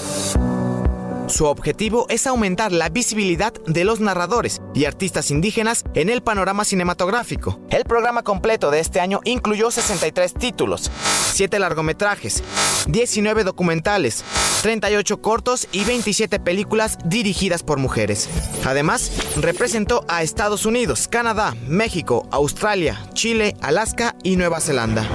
Su 1.26 1.46
objetivo 1.46 2.06
es 2.10 2.26
aumentar 2.26 2.70
la 2.70 2.90
visibilidad 2.90 3.52
de 3.66 3.84
los 3.84 4.00
narradores 4.00 4.60
y 4.74 4.84
artistas 4.84 5.30
indígenas 5.30 5.84
en 5.94 6.10
el 6.10 6.22
panorama 6.22 6.64
cinematográfico. 6.64 7.60
El 7.70 7.84
programa 7.84 8.22
completo 8.22 8.70
de 8.70 8.80
este 8.80 9.00
año 9.00 9.20
incluyó 9.24 9.70
63 9.70 10.34
títulos, 10.34 10.90
7 11.32 11.58
largometrajes, 11.58 12.42
19 12.88 13.42
documentales, 13.44 14.22
38 14.62 15.22
cortos 15.22 15.66
y 15.72 15.84
27 15.84 16.40
películas 16.40 16.98
dirigidas 17.06 17.62
por 17.62 17.78
mujeres. 17.78 18.28
Además, 18.66 19.10
representó 19.36 20.04
a 20.08 20.22
Estados 20.22 20.66
Unidos, 20.66 21.08
Canadá, 21.08 21.56
México, 21.66 22.28
Australia, 22.32 23.00
Chile, 23.14 23.56
Alaska 23.62 24.14
y 24.22 24.36
Nueva 24.36 24.60
Zelanda. 24.60 25.08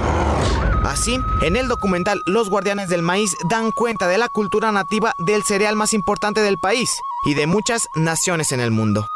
Así, 0.90 1.20
en 1.42 1.54
el 1.54 1.68
documental 1.68 2.20
Los 2.26 2.50
Guardianes 2.50 2.88
del 2.88 3.00
Maíz 3.00 3.36
dan 3.48 3.70
cuenta 3.70 4.08
de 4.08 4.18
la 4.18 4.28
cultura 4.28 4.72
nativa 4.72 5.14
del 5.18 5.44
cereal 5.44 5.76
más 5.76 5.92
importante 5.92 6.40
del 6.40 6.58
país 6.58 6.98
y 7.24 7.34
de 7.34 7.46
muchas 7.46 7.88
naciones 7.94 8.50
en 8.50 8.58
el 8.58 8.72
mundo. 8.72 9.06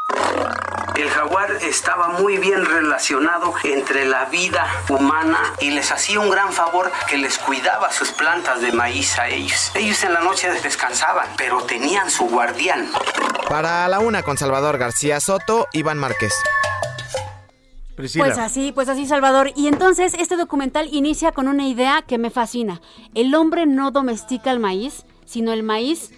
El 0.95 1.09
jaguar 1.09 1.51
estaba 1.61 2.07
muy 2.19 2.37
bien 2.37 2.63
relacionado 2.63 3.53
entre 3.65 4.05
la 4.05 4.23
vida 4.23 4.65
humana 4.87 5.37
y 5.59 5.71
les 5.71 5.91
hacía 5.91 6.21
un 6.21 6.29
gran 6.29 6.53
favor 6.53 6.89
que 7.09 7.17
les 7.17 7.37
cuidaba 7.37 7.91
sus 7.91 8.11
plantas 8.11 8.61
de 8.61 8.71
maíz 8.71 9.19
a 9.19 9.27
ellos. 9.27 9.73
Ellos 9.75 10.01
en 10.05 10.13
la 10.13 10.21
noche 10.21 10.49
descansaban, 10.63 11.27
pero 11.35 11.63
tenían 11.63 12.09
su 12.09 12.23
guardián. 12.29 12.89
Para 13.49 13.85
la 13.89 13.99
una 13.99 14.23
con 14.23 14.37
Salvador 14.37 14.77
García 14.77 15.19
Soto, 15.19 15.67
Iván 15.73 15.97
Márquez. 15.97 16.33
Pues 17.95 18.37
así, 18.37 18.71
pues 18.73 18.89
así, 18.89 19.05
Salvador. 19.05 19.51
Y 19.55 19.67
entonces 19.67 20.15
este 20.15 20.35
documental 20.35 20.89
inicia 20.91 21.31
con 21.31 21.47
una 21.47 21.67
idea 21.67 22.01
que 22.01 22.17
me 22.17 22.29
fascina. 22.29 22.81
El 23.13 23.33
hombre 23.35 23.65
no 23.65 23.91
domestica 23.91 24.51
el 24.51 24.59
maíz, 24.59 25.05
sino 25.25 25.53
el 25.53 25.63
maíz 25.63 26.11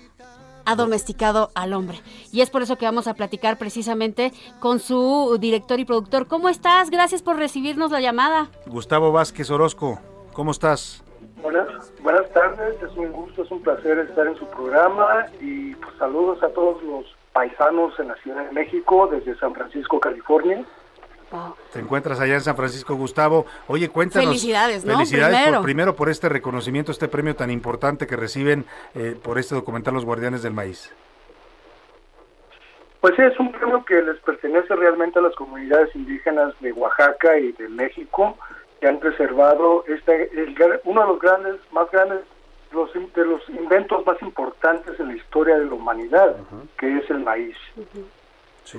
ha 0.65 0.75
domesticado 0.75 1.49
al 1.55 1.73
hombre. 1.73 2.01
Y 2.31 2.41
es 2.41 2.49
por 2.49 2.61
eso 2.61 2.77
que 2.77 2.85
vamos 2.85 3.07
a 3.07 3.13
platicar 3.13 3.57
precisamente 3.57 4.33
con 4.59 4.79
su 4.79 5.37
director 5.39 5.79
y 5.79 5.85
productor. 5.85 6.27
¿Cómo 6.27 6.49
estás? 6.49 6.89
Gracias 6.89 7.21
por 7.21 7.37
recibirnos 7.37 7.91
la 7.91 8.01
llamada. 8.01 8.49
Gustavo 8.65 9.11
Vázquez 9.11 9.49
Orozco, 9.49 9.99
¿cómo 10.33 10.51
estás? 10.51 11.03
Buenas, 11.41 11.67
buenas 12.01 12.29
tardes, 12.33 12.75
es 12.81 12.97
un 12.97 13.11
gusto, 13.11 13.43
es 13.43 13.51
un 13.51 13.61
placer 13.61 13.99
estar 13.99 14.27
en 14.27 14.35
su 14.35 14.45
programa 14.47 15.27
y 15.39 15.75
pues, 15.75 15.95
saludos 15.99 16.41
a 16.43 16.49
todos 16.49 16.83
los 16.83 17.05
paisanos 17.31 17.97
en 17.99 18.07
la 18.09 18.15
Ciudad 18.15 18.43
de 18.43 18.51
México 18.51 19.07
desde 19.09 19.37
San 19.39 19.53
Francisco, 19.53 19.99
California. 19.99 20.65
Te 21.73 21.79
encuentras 21.79 22.19
allá 22.19 22.35
en 22.35 22.41
San 22.41 22.55
Francisco, 22.55 22.95
Gustavo. 22.95 23.45
Oye, 23.67 23.89
cuéntanos. 23.89 24.27
Felicidades, 24.27 24.85
¿no? 24.85 24.93
Felicidades 24.93 25.49
por- 25.49 25.61
Primero. 25.63 25.95
por 25.95 26.09
este 26.09 26.29
reconocimiento, 26.29 26.91
este 26.91 27.07
premio 27.07 27.35
tan 27.35 27.51
importante 27.51 28.07
que 28.07 28.15
reciben 28.15 28.65
eh, 28.95 29.15
por 29.21 29.37
este 29.37 29.53
documental 29.55 29.93
Los 29.93 30.05
Guardianes 30.05 30.41
del 30.43 30.53
Maíz. 30.53 30.89
Pues 33.01 33.15
sí, 33.15 33.21
es 33.21 33.39
un 33.39 33.51
premio 33.51 33.83
que 33.85 34.01
les 34.01 34.17
pertenece 34.21 34.75
realmente 34.75 35.19
a 35.19 35.21
las 35.21 35.35
comunidades 35.35 35.95
indígenas 35.95 36.53
de 36.61 36.71
Oaxaca 36.73 37.37
y 37.37 37.51
de 37.51 37.69
México, 37.69 38.37
que 38.81 38.87
han 38.87 38.99
preservado 38.99 39.83
este, 39.87 40.31
el 40.33 40.55
uno 40.85 41.01
de 41.01 41.07
los 41.07 41.19
grandes, 41.19 41.55
más 41.71 41.89
grandes, 41.91 42.19
los, 42.71 42.89
de 42.93 43.25
los 43.25 43.41
inventos 43.49 44.05
más 44.05 44.21
importantes 44.21 44.99
en 44.99 45.09
la 45.09 45.15
historia 45.15 45.57
de 45.57 45.65
la 45.65 45.73
humanidad, 45.73 46.35
que 46.77 46.97
es 46.97 47.09
el 47.09 47.19
maíz. 47.19 47.55
Sí, 48.65 48.77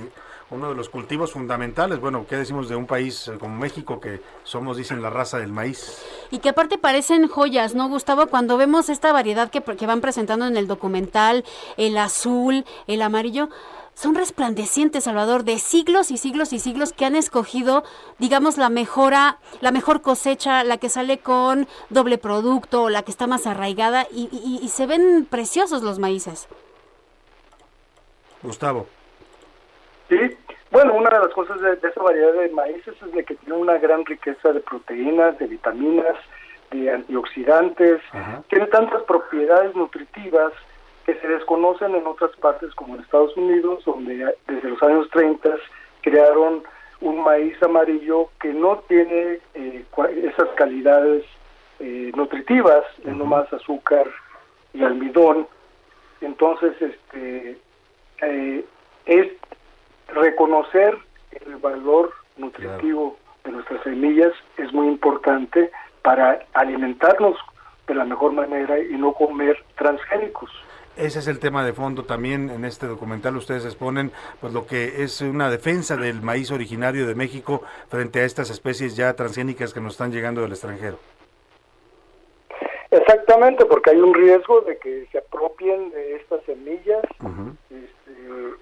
uno 0.51 0.71
de 0.71 0.75
los 0.75 0.89
cultivos 0.89 1.33
fundamentales. 1.33 2.01
Bueno, 2.01 2.25
¿qué 2.29 2.37
decimos 2.37 2.69
de 2.69 2.77
un 2.77 2.87
país 2.87 3.31
como 3.39 3.55
México 3.57 4.01
que 4.01 4.23
somos, 4.45 4.77
dicen, 4.77 5.03
la 5.03 5.11
raza 5.11 5.39
del 5.39 5.53
maíz? 5.53 6.03
Y 6.31 6.39
que 6.39 6.49
aparte 6.49 6.79
parecen 6.79 7.29
joyas, 7.29 7.75
¿no, 7.75 7.89
Gustavo? 7.89 8.27
Cuando 8.29 8.57
vemos 8.57 8.89
esta 8.89 9.13
variedad 9.13 9.51
que, 9.51 9.61
que 9.63 9.87
van 9.87 10.01
presentando 10.01 10.47
en 10.47 10.57
el 10.57 10.67
documental, 10.67 11.45
el 11.77 11.99
azul, 11.99 12.65
el 12.87 13.03
amarillo, 13.03 13.51
son 13.95 14.15
resplandecientes, 14.15 15.05
Salvador, 15.05 15.43
de 15.45 15.59
siglos 15.59 16.11
y 16.13 16.17
siglos 16.19 16.53
y 16.53 16.61
siglos 16.61 16.93
que 16.93 17.05
han 17.05 17.17
escogido, 17.17 17.83
digamos, 18.19 18.57
la 18.57 18.71
mejora, 18.71 19.39
la 19.61 19.73
mejor 19.73 20.03
cosecha, 20.03 20.63
la 20.65 20.79
que 20.79 20.89
sale 20.89 21.19
con 21.19 21.67
doble 21.91 22.17
producto, 22.17 22.89
la 22.91 23.03
que 23.03 23.11
está 23.11 23.27
más 23.27 23.47
arraigada, 23.47 24.07
y, 24.13 24.29
y- 24.33 24.61
y 24.65 24.69
se 24.69 24.87
ven 24.87 25.27
preciosos 25.29 25.83
los 25.83 25.99
maíces. 25.99 26.47
Gustavo. 28.43 28.87
Sí, 30.09 30.37
bueno, 30.71 30.95
una 30.95 31.11
de 31.11 31.19
las 31.19 31.35
cosas 31.35 31.61
de, 31.61 31.77
de 31.77 31.89
esa 31.89 32.03
variedad 32.03 32.33
de 32.33 32.49
maíces 32.51 32.95
es 33.03 33.13
de 33.13 33.25
que 33.25 33.35
tiene 33.37 33.57
una 33.59 33.79
gran 33.79 34.05
riqueza 34.05 34.53
de 34.53 34.61
proteínas, 34.61 35.39
de 35.39 35.47
vitaminas, 35.47 36.17
de 36.71 36.91
antioxidantes, 36.91 38.01
tiene 38.49 38.67
tantas 38.67 39.03
propiedades 39.05 39.75
nutritivas 39.75 40.53
que 41.07 41.15
se 41.15 41.29
desconocen 41.29 41.95
en 41.95 42.07
otras 42.07 42.31
partes 42.37 42.75
como 42.75 42.95
en 42.95 43.03
Estados 43.03 43.35
Unidos, 43.37 43.85
donde 43.87 44.35
desde 44.47 44.69
los 44.69 44.83
años 44.83 45.09
30 45.11 45.57
crearon 46.03 46.63
un 47.01 47.23
maíz 47.23 47.61
amarillo 47.63 48.29
que 48.41 48.53
no 48.53 48.79
tiene 48.89 49.39
eh, 49.55 49.85
esas 50.23 50.49
calidades 50.57 51.25
eh, 51.81 52.13
nutritivas, 52.15 52.85
es 53.05 53.17
nomás 53.17 53.51
azúcar 53.53 54.07
y 54.75 54.83
almidón. 54.83 55.47
Entonces, 56.21 56.75
este, 56.81 57.57
eh, 58.21 58.65
es 59.07 59.29
reconocer 60.09 60.99
el 61.47 61.57
valor 61.57 62.13
nutritivo 62.37 63.17
de 63.45 63.53
nuestras 63.53 63.83
semillas 63.83 64.33
es 64.57 64.73
muy 64.73 64.89
importante 64.89 65.71
para 66.03 66.41
alimentarnos 66.55 67.37
de 67.87 67.95
la 67.95 68.05
mejor 68.05 68.33
manera 68.33 68.79
y 68.79 68.97
no 68.97 69.13
comer 69.13 69.57
transgénicos. 69.77 70.51
Ese 70.97 71.21
es 71.21 71.29
el 71.29 71.39
tema 71.39 71.65
de 71.65 71.73
fondo 71.73 72.05
también 72.05 72.51
en 72.51 72.65
este 72.65 72.87
documental. 72.87 73.37
Ustedes 73.37 73.65
exponen 73.65 74.11
pues 74.41 74.53
lo 74.53 74.67
que 74.67 75.05
es 75.05 75.21
una 75.21 75.49
defensa 75.49 75.97
del 75.97 76.23
maíz 76.23 76.51
originario 76.51 77.07
de 77.07 77.15
México 77.15 77.63
frente 77.89 78.21
a 78.21 78.25
estas 78.25 78.51
especies 78.51 78.97
ya 78.97 79.15
transgénicas 79.15 79.73
que 79.73 79.81
nos 79.81 79.93
están 79.93 80.11
llegando 80.11 80.43
del 80.43 80.51
extranjero. 80.51 80.99
Exactamente, 82.91 83.65
porque 83.65 83.91
hay 83.91 84.01
un 84.01 84.13
riesgo 84.13 84.63
de 84.63 84.77
que 84.79 85.07
se 85.13 85.19
apropien 85.19 85.91
de 85.91 86.17
estas 86.17 86.43
semillas. 86.45 87.03
Este, 87.71 88.59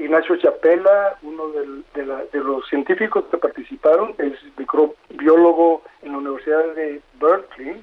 Ignacio 0.00 0.36
Chapela, 0.36 1.16
uno 1.22 1.48
del- 1.48 1.84
de, 1.94 2.06
la- 2.06 2.24
de 2.32 2.38
los 2.40 2.66
científicos 2.68 3.24
que 3.30 3.36
participaron, 3.36 4.14
es 4.18 4.32
microbiólogo 4.56 5.82
en 6.02 6.12
la 6.12 6.18
Universidad 6.18 6.64
de 6.74 7.00
Berkeley. 7.20 7.82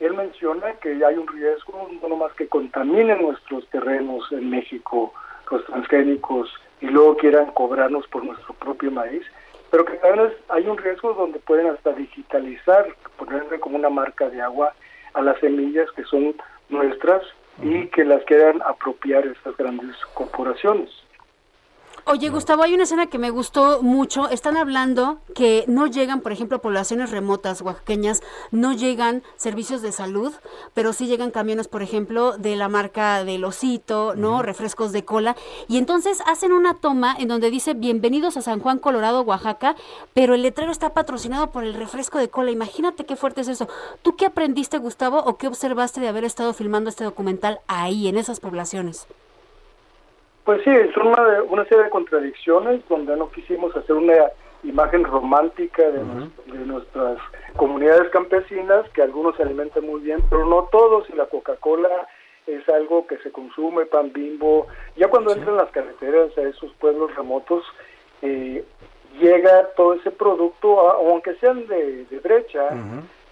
Él 0.00 0.14
menciona 0.14 0.72
que 0.74 1.04
hay 1.04 1.14
un 1.16 1.28
riesgo 1.28 1.88
no 2.00 2.08
nomás 2.08 2.32
que 2.34 2.48
contaminen 2.48 3.22
nuestros 3.22 3.66
terrenos 3.68 4.30
en 4.32 4.50
México, 4.50 5.12
los 5.50 5.64
transgénicos, 5.66 6.52
y 6.80 6.86
luego 6.86 7.16
quieran 7.16 7.46
cobrarnos 7.52 8.06
por 8.08 8.24
nuestro 8.24 8.54
propio 8.54 8.90
maíz, 8.90 9.22
pero 9.70 9.84
que 9.84 9.94
también 9.94 10.26
es- 10.26 10.36
hay 10.48 10.66
un 10.68 10.76
riesgo 10.78 11.12
donde 11.14 11.38
pueden 11.38 11.68
hasta 11.68 11.92
digitalizar, 11.92 12.86
ponerle 13.16 13.60
como 13.60 13.76
una 13.76 13.90
marca 13.90 14.28
de 14.28 14.40
agua 14.42 14.74
a 15.14 15.22
las 15.22 15.38
semillas 15.40 15.90
que 15.92 16.04
son 16.04 16.34
nuestras 16.68 17.22
y 17.62 17.86
que 17.88 18.04
las 18.04 18.24
quieran 18.24 18.60
apropiar 18.62 19.26
estas 19.26 19.56
grandes 19.56 19.94
corporaciones. 20.14 20.90
Oye, 22.04 22.30
Gustavo, 22.30 22.64
hay 22.64 22.74
una 22.74 22.82
escena 22.82 23.06
que 23.06 23.18
me 23.18 23.30
gustó 23.30 23.80
mucho. 23.80 24.28
Están 24.28 24.56
hablando 24.56 25.20
que 25.36 25.64
no 25.68 25.86
llegan, 25.86 26.20
por 26.20 26.32
ejemplo, 26.32 26.56
a 26.56 26.60
poblaciones 26.60 27.12
remotas 27.12 27.62
oaxaqueñas, 27.62 28.22
no 28.50 28.72
llegan 28.72 29.22
servicios 29.36 29.82
de 29.82 29.92
salud, 29.92 30.32
pero 30.74 30.92
sí 30.92 31.06
llegan 31.06 31.30
camiones, 31.30 31.68
por 31.68 31.80
ejemplo, 31.80 32.36
de 32.36 32.56
la 32.56 32.68
marca 32.68 33.22
del 33.22 33.44
Osito, 33.44 34.16
¿no? 34.16 34.42
Refrescos 34.42 34.90
de 34.90 35.04
cola. 35.04 35.36
Y 35.68 35.78
entonces 35.78 36.22
hacen 36.26 36.50
una 36.50 36.74
toma 36.74 37.14
en 37.16 37.28
donde 37.28 37.50
dice 37.50 37.74
bienvenidos 37.74 38.36
a 38.36 38.42
San 38.42 38.58
Juan, 38.58 38.80
Colorado, 38.80 39.22
Oaxaca, 39.22 39.76
pero 40.12 40.34
el 40.34 40.42
letrero 40.42 40.72
está 40.72 40.94
patrocinado 40.94 41.52
por 41.52 41.62
el 41.62 41.74
refresco 41.74 42.18
de 42.18 42.28
cola. 42.28 42.50
Imagínate 42.50 43.06
qué 43.06 43.14
fuerte 43.14 43.42
es 43.42 43.48
eso. 43.48 43.68
¿Tú 44.02 44.16
qué 44.16 44.26
aprendiste, 44.26 44.78
Gustavo, 44.78 45.18
o 45.18 45.36
qué 45.36 45.46
observaste 45.46 46.00
de 46.00 46.08
haber 46.08 46.24
estado 46.24 46.52
filmando 46.52 46.90
este 46.90 47.04
documental 47.04 47.60
ahí, 47.68 48.08
en 48.08 48.16
esas 48.16 48.40
poblaciones? 48.40 49.06
Pues 50.44 50.62
sí, 50.64 50.70
es 50.70 50.96
una, 50.96 51.42
una 51.48 51.64
serie 51.66 51.84
de 51.84 51.90
contradicciones 51.90 52.80
donde 52.88 53.16
no 53.16 53.30
quisimos 53.30 53.74
hacer 53.76 53.94
una 53.96 54.30
imagen 54.64 55.04
romántica 55.04 55.82
de, 55.88 56.02
nos- 56.04 56.46
de 56.46 56.58
nuestras 56.66 57.18
comunidades 57.56 58.10
campesinas, 58.10 58.88
que 58.90 59.02
algunos 59.02 59.36
se 59.36 59.42
alimentan 59.42 59.86
muy 59.86 60.00
bien, 60.00 60.18
pero 60.30 60.44
no 60.46 60.68
todos, 60.72 61.08
y 61.10 61.16
la 61.16 61.26
Coca-Cola 61.26 62.08
es 62.46 62.68
algo 62.68 63.06
que 63.06 63.18
se 63.18 63.30
consume, 63.30 63.86
pan 63.86 64.12
bimbo. 64.12 64.66
Ya 64.96 65.08
cuando 65.08 65.32
entran 65.32 65.56
las 65.56 65.70
carreteras 65.70 66.36
a 66.36 66.42
esos 66.42 66.72
pueblos 66.74 67.14
remotos, 67.14 67.64
eh, 68.22 68.64
llega 69.20 69.68
todo 69.76 69.94
ese 69.94 70.10
producto, 70.10 70.88
a- 70.90 70.94
aunque 70.94 71.34
sean 71.36 71.66
de, 71.68 72.04
de 72.06 72.18
brecha, 72.18 72.68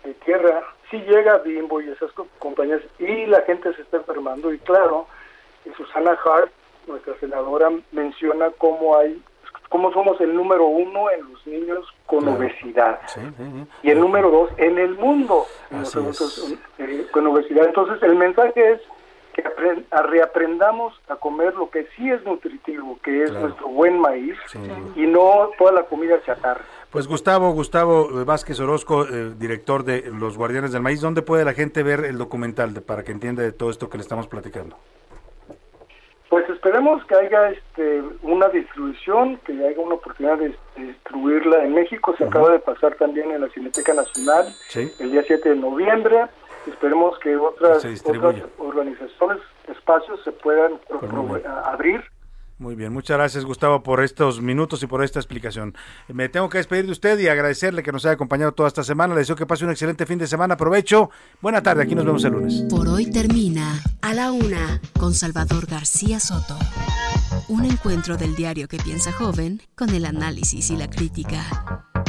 de 0.05 0.15
tierra, 0.15 0.63
sí 0.91 0.99
llega 1.09 1.39
Bimbo 1.39 1.81
y 1.81 1.89
esas 1.91 2.11
co- 2.13 2.27
compañías, 2.39 2.81
y 2.99 3.27
la 3.27 3.43
gente 3.43 3.73
se 3.75 3.83
está 3.83 3.97
enfermando, 3.99 4.53
y 4.53 4.59
claro, 4.59 5.07
Susana 5.77 6.19
Hart, 6.25 6.51
nuestra 6.91 7.19
senadora, 7.21 7.71
menciona 7.93 8.51
cómo 8.59 8.97
hay, 8.97 9.21
cómo 9.69 9.93
somos 9.93 10.21
el 10.21 10.35
número 10.35 10.67
uno 10.67 11.11
en 11.11 11.33
los 11.33 11.47
niños 11.47 11.87
con 12.07 12.27
obesidad. 12.29 13.01
Y 13.83 13.91
el 13.91 14.01
número 14.01 14.31
dos 14.31 14.51
en 14.59 14.79
el 14.79 14.97
mundo 14.97 15.47
eh, 16.79 17.07
con 17.13 17.27
obesidad. 17.27 17.67
Entonces 17.67 18.03
el 18.03 18.17
mensaje 18.17 18.73
es 18.73 18.81
que 19.33 19.45
reaprendamos 19.91 20.93
a 21.09 21.15
comer 21.17 21.55
lo 21.55 21.71
que 21.71 21.87
sí 21.97 22.11
es 22.11 22.25
nutritivo, 22.25 22.99
que 23.03 23.23
es 23.25 23.31
Claro. 23.31 23.47
nuestro 23.47 23.69
buen 23.69 23.99
maíz, 24.01 24.35
y 24.97 25.07
no 25.07 25.51
toda 25.57 25.71
la 25.73 25.83
comida 25.85 26.21
chatarra. 26.25 26.65
Pues 26.91 27.07
Gustavo, 27.07 27.53
Gustavo 27.53 28.25
Vázquez 28.25 28.59
Orozco, 28.59 29.05
eh, 29.05 29.31
director 29.39 29.85
de 29.85 30.03
Los 30.11 30.37
Guardianes 30.37 30.73
del 30.73 30.83
Maíz, 30.83 31.01
¿dónde 31.01 31.23
puede 31.23 31.45
la 31.45 31.53
gente 31.53 31.85
ver 31.85 32.05
el 32.05 32.19
documental 32.19 32.75
de- 32.75 32.81
para 32.81 33.05
que 33.05 33.13
entienda 33.13 33.45
de 33.45 33.53
todo 33.53 33.71
esto 33.71 33.89
que 33.89 33.99
le 33.99 34.03
estamos 34.03 34.27
platicando? 34.27 34.77
Pues 36.31 36.49
esperemos 36.49 37.05
que 37.07 37.15
haya 37.17 37.51
este, 37.51 38.03
una 38.23 38.49
distribución, 38.49 39.37
que 39.45 39.53
haya 39.53 39.81
una 39.81 39.97
oportunidad 39.97 40.39
de, 40.39 40.55
de 40.77 40.85
distribuirla 40.85 41.65
en 41.65 41.75
México. 41.75 42.15
Se 42.17 42.25
acaba 42.25 42.51
de 42.53 42.61
pasar 42.61 42.95
también 42.95 43.33
en 43.33 43.41
la 43.41 43.49
Cineteca 43.49 43.93
Nacional 43.93 44.47
Sí. 44.69 44.91
el 45.01 45.11
día 45.11 45.25
7 45.27 45.49
de 45.51 45.57
noviembre. 45.57 46.27
Esperemos 46.69 47.19
que 47.19 47.37
otras, 47.37 47.85
otras 48.05 48.37
organizaciones, 48.59 49.39
espacios 49.69 50.23
se 50.23 50.31
puedan 50.31 50.79
Pues 50.89 51.45
abrir. 51.47 52.01
Muy 52.61 52.75
bien, 52.75 52.93
muchas 52.93 53.17
gracias 53.17 53.47
Gustavo 53.47 53.83
por 53.83 54.05
estos 54.05 54.43
minutos 54.43 54.83
y 54.83 54.87
por 54.87 55.03
esta 55.03 55.19
explicación. 55.19 55.75
Me 56.09 56.29
tengo 56.29 56.51
que 56.51 56.59
despedir 56.59 56.85
de 56.85 56.93
usted 56.93 57.19
y 57.19 57.27
agradecerle 57.27 57.83
que 57.83 57.91
nos 57.91 58.05
haya 58.05 58.13
acompañado 58.13 58.53
toda 58.53 58.69
esta 58.69 58.85
semana. 58.85 59.15
Le 59.15 59.21
deseo 59.21 59.35
que 59.35 59.47
pase 59.47 59.65
un 59.65 59.71
excelente 59.71 60.05
fin 60.05 60.19
de 60.19 60.27
semana. 60.27 60.55
Aprovecho. 60.55 61.09
Buena 61.41 61.63
tarde, 61.63 61.85
aquí 61.85 61.95
nos 61.95 62.05
vemos 62.05 62.23
el 62.23 62.33
lunes. 62.33 62.63
Por 62.69 62.87
hoy 62.87 63.11
termina 63.11 63.81
A 64.03 64.13
la 64.13 64.31
Una 64.31 64.79
con 64.99 65.15
Salvador 65.15 65.65
García 65.65 66.21
Soto. 66.21 66.59
Un 67.49 67.65
encuentro 67.65 68.19
del 68.19 68.37
diario 68.37 68.69
que 68.69 68.77
piensa 68.77 69.11
joven 69.11 69.63
con 69.75 69.89
el 69.89 70.05
análisis 70.05 70.69
y 70.69 70.77
la 70.77 70.91
crítica. 70.91 71.43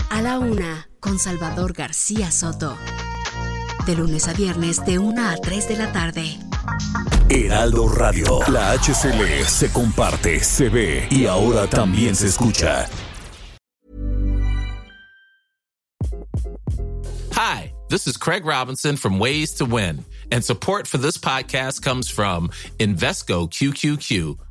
A 0.10 0.22
la 0.22 0.38
Una 0.38 0.90
con 1.00 1.18
Salvador 1.18 1.72
García 1.72 2.30
Soto. 2.30 2.76
De 3.86 3.96
lunes 3.96 4.28
a 4.28 4.34
viernes 4.34 4.84
de 4.86 5.00
1 5.00 5.30
a 5.30 5.38
3 5.38 5.68
de 5.68 5.76
la 5.76 5.92
tarde. 5.92 6.38
Heraldo 7.30 7.88
Radio. 7.88 8.40
La 8.48 8.74
HCL 8.74 9.46
se 9.48 9.72
comparte, 9.72 10.44
se 10.44 10.70
ve 10.70 11.08
y 11.10 11.26
ahora 11.26 11.68
también 11.68 12.16
se 12.16 12.28
escucha. 12.28 12.88
Hi, 17.34 17.74
This 17.92 18.08
is 18.08 18.16
Craig 18.16 18.46
Robinson 18.46 18.96
from 18.96 19.20
Ways 19.20 19.54
to 19.56 19.66
Win, 19.66 20.06
and 20.32 20.46
support 20.46 20.88
for 20.88 20.98
this 20.98 21.18
podcast 21.18 21.82
comes 21.82 22.10
from 22.10 22.50
Invesco 22.80 23.50
QQQ, 23.50 24.38